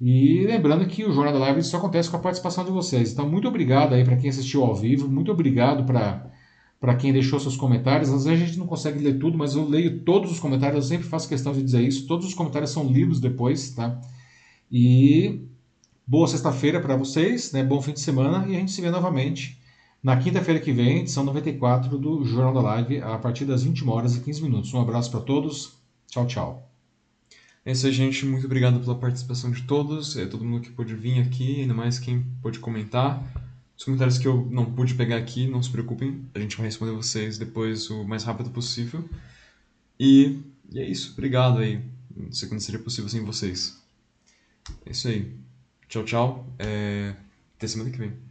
E 0.00 0.46
lembrando 0.46 0.86
que 0.86 1.04
o 1.04 1.12
Jornal 1.12 1.34
da 1.34 1.40
Live 1.40 1.62
só 1.62 1.76
acontece 1.76 2.08
com 2.08 2.16
a 2.16 2.20
participação 2.20 2.64
de 2.64 2.70
vocês. 2.70 3.12
Então, 3.12 3.28
muito 3.28 3.46
obrigado 3.48 3.94
aí 3.94 4.02
para 4.02 4.16
quem 4.16 4.30
assistiu 4.30 4.64
ao 4.64 4.74
vivo. 4.74 5.08
Muito 5.08 5.30
obrigado 5.30 5.84
para 5.84 6.24
para 6.80 6.94
quem 6.94 7.12
deixou 7.12 7.40
seus 7.40 7.56
comentários. 7.56 8.10
Às 8.10 8.24
vezes 8.24 8.42
a 8.42 8.46
gente 8.46 8.58
não 8.58 8.66
consegue 8.66 8.98
ler 8.98 9.18
tudo, 9.18 9.36
mas 9.36 9.54
eu 9.54 9.68
leio 9.68 10.00
todos 10.00 10.30
os 10.30 10.40
comentários, 10.40 10.84
eu 10.84 10.88
sempre 10.88 11.08
faço 11.08 11.28
questão 11.28 11.52
de 11.52 11.62
dizer 11.62 11.82
isso. 11.82 12.06
Todos 12.06 12.26
os 12.26 12.34
comentários 12.34 12.70
são 12.70 12.84
lidos 12.84 13.20
depois, 13.20 13.70
tá? 13.70 14.00
E 14.70 15.42
boa 16.06 16.26
sexta-feira 16.28 16.80
para 16.80 16.96
vocês, 16.96 17.52
né? 17.52 17.64
Bom 17.64 17.82
fim 17.82 17.92
de 17.92 18.00
semana 18.00 18.46
e 18.48 18.56
a 18.56 18.58
gente 18.58 18.72
se 18.72 18.80
vê 18.80 18.90
novamente 18.90 19.58
na 20.02 20.16
quinta-feira 20.16 20.60
que 20.60 20.72
vem, 20.72 21.00
edição 21.00 21.24
94 21.24 21.98
do 21.98 22.24
Jornal 22.24 22.54
da 22.54 22.60
Live, 22.60 23.00
a 23.00 23.18
partir 23.18 23.44
das 23.44 23.64
21 23.64 23.90
horas 23.90 24.16
e 24.16 24.20
15 24.20 24.42
minutos. 24.42 24.72
Um 24.72 24.80
abraço 24.80 25.10
para 25.10 25.20
todos. 25.20 25.76
Tchau, 26.06 26.26
tchau. 26.26 26.70
É 27.64 27.72
isso 27.72 27.86
aí, 27.86 27.92
gente. 27.92 28.24
Muito 28.24 28.46
obrigado 28.46 28.78
pela 28.80 28.94
participação 28.94 29.50
de 29.50 29.62
todos, 29.62 30.16
é, 30.16 30.24
todo 30.24 30.44
mundo 30.44 30.62
que 30.62 30.70
pôde 30.70 30.94
vir 30.94 31.20
aqui, 31.20 31.60
ainda 31.60 31.74
mais 31.74 31.98
quem 31.98 32.24
pôde 32.40 32.60
comentar. 32.60 33.22
Os 33.78 33.84
comentários 33.84 34.18
que 34.18 34.26
eu 34.26 34.44
não 34.50 34.64
pude 34.74 34.94
pegar 34.94 35.16
aqui, 35.16 35.46
não 35.46 35.62
se 35.62 35.70
preocupem, 35.70 36.28
a 36.34 36.40
gente 36.40 36.56
vai 36.56 36.66
responder 36.66 36.90
vocês 36.90 37.38
depois 37.38 37.88
o 37.90 38.02
mais 38.02 38.24
rápido 38.24 38.50
possível. 38.50 39.08
E, 39.98 40.40
e 40.68 40.80
é 40.80 40.88
isso, 40.88 41.12
obrigado 41.12 41.58
aí. 41.58 41.80
Não 42.14 42.32
sei 42.32 42.48
quando 42.48 42.60
seria 42.60 42.80
possível 42.80 43.08
sem 43.08 43.24
vocês. 43.24 43.80
É 44.84 44.90
isso 44.90 45.06
aí. 45.06 45.32
Tchau, 45.88 46.04
tchau. 46.04 46.54
É... 46.58 47.14
Até 47.56 47.68
semana 47.68 47.90
que 47.90 47.98
vem. 47.98 48.27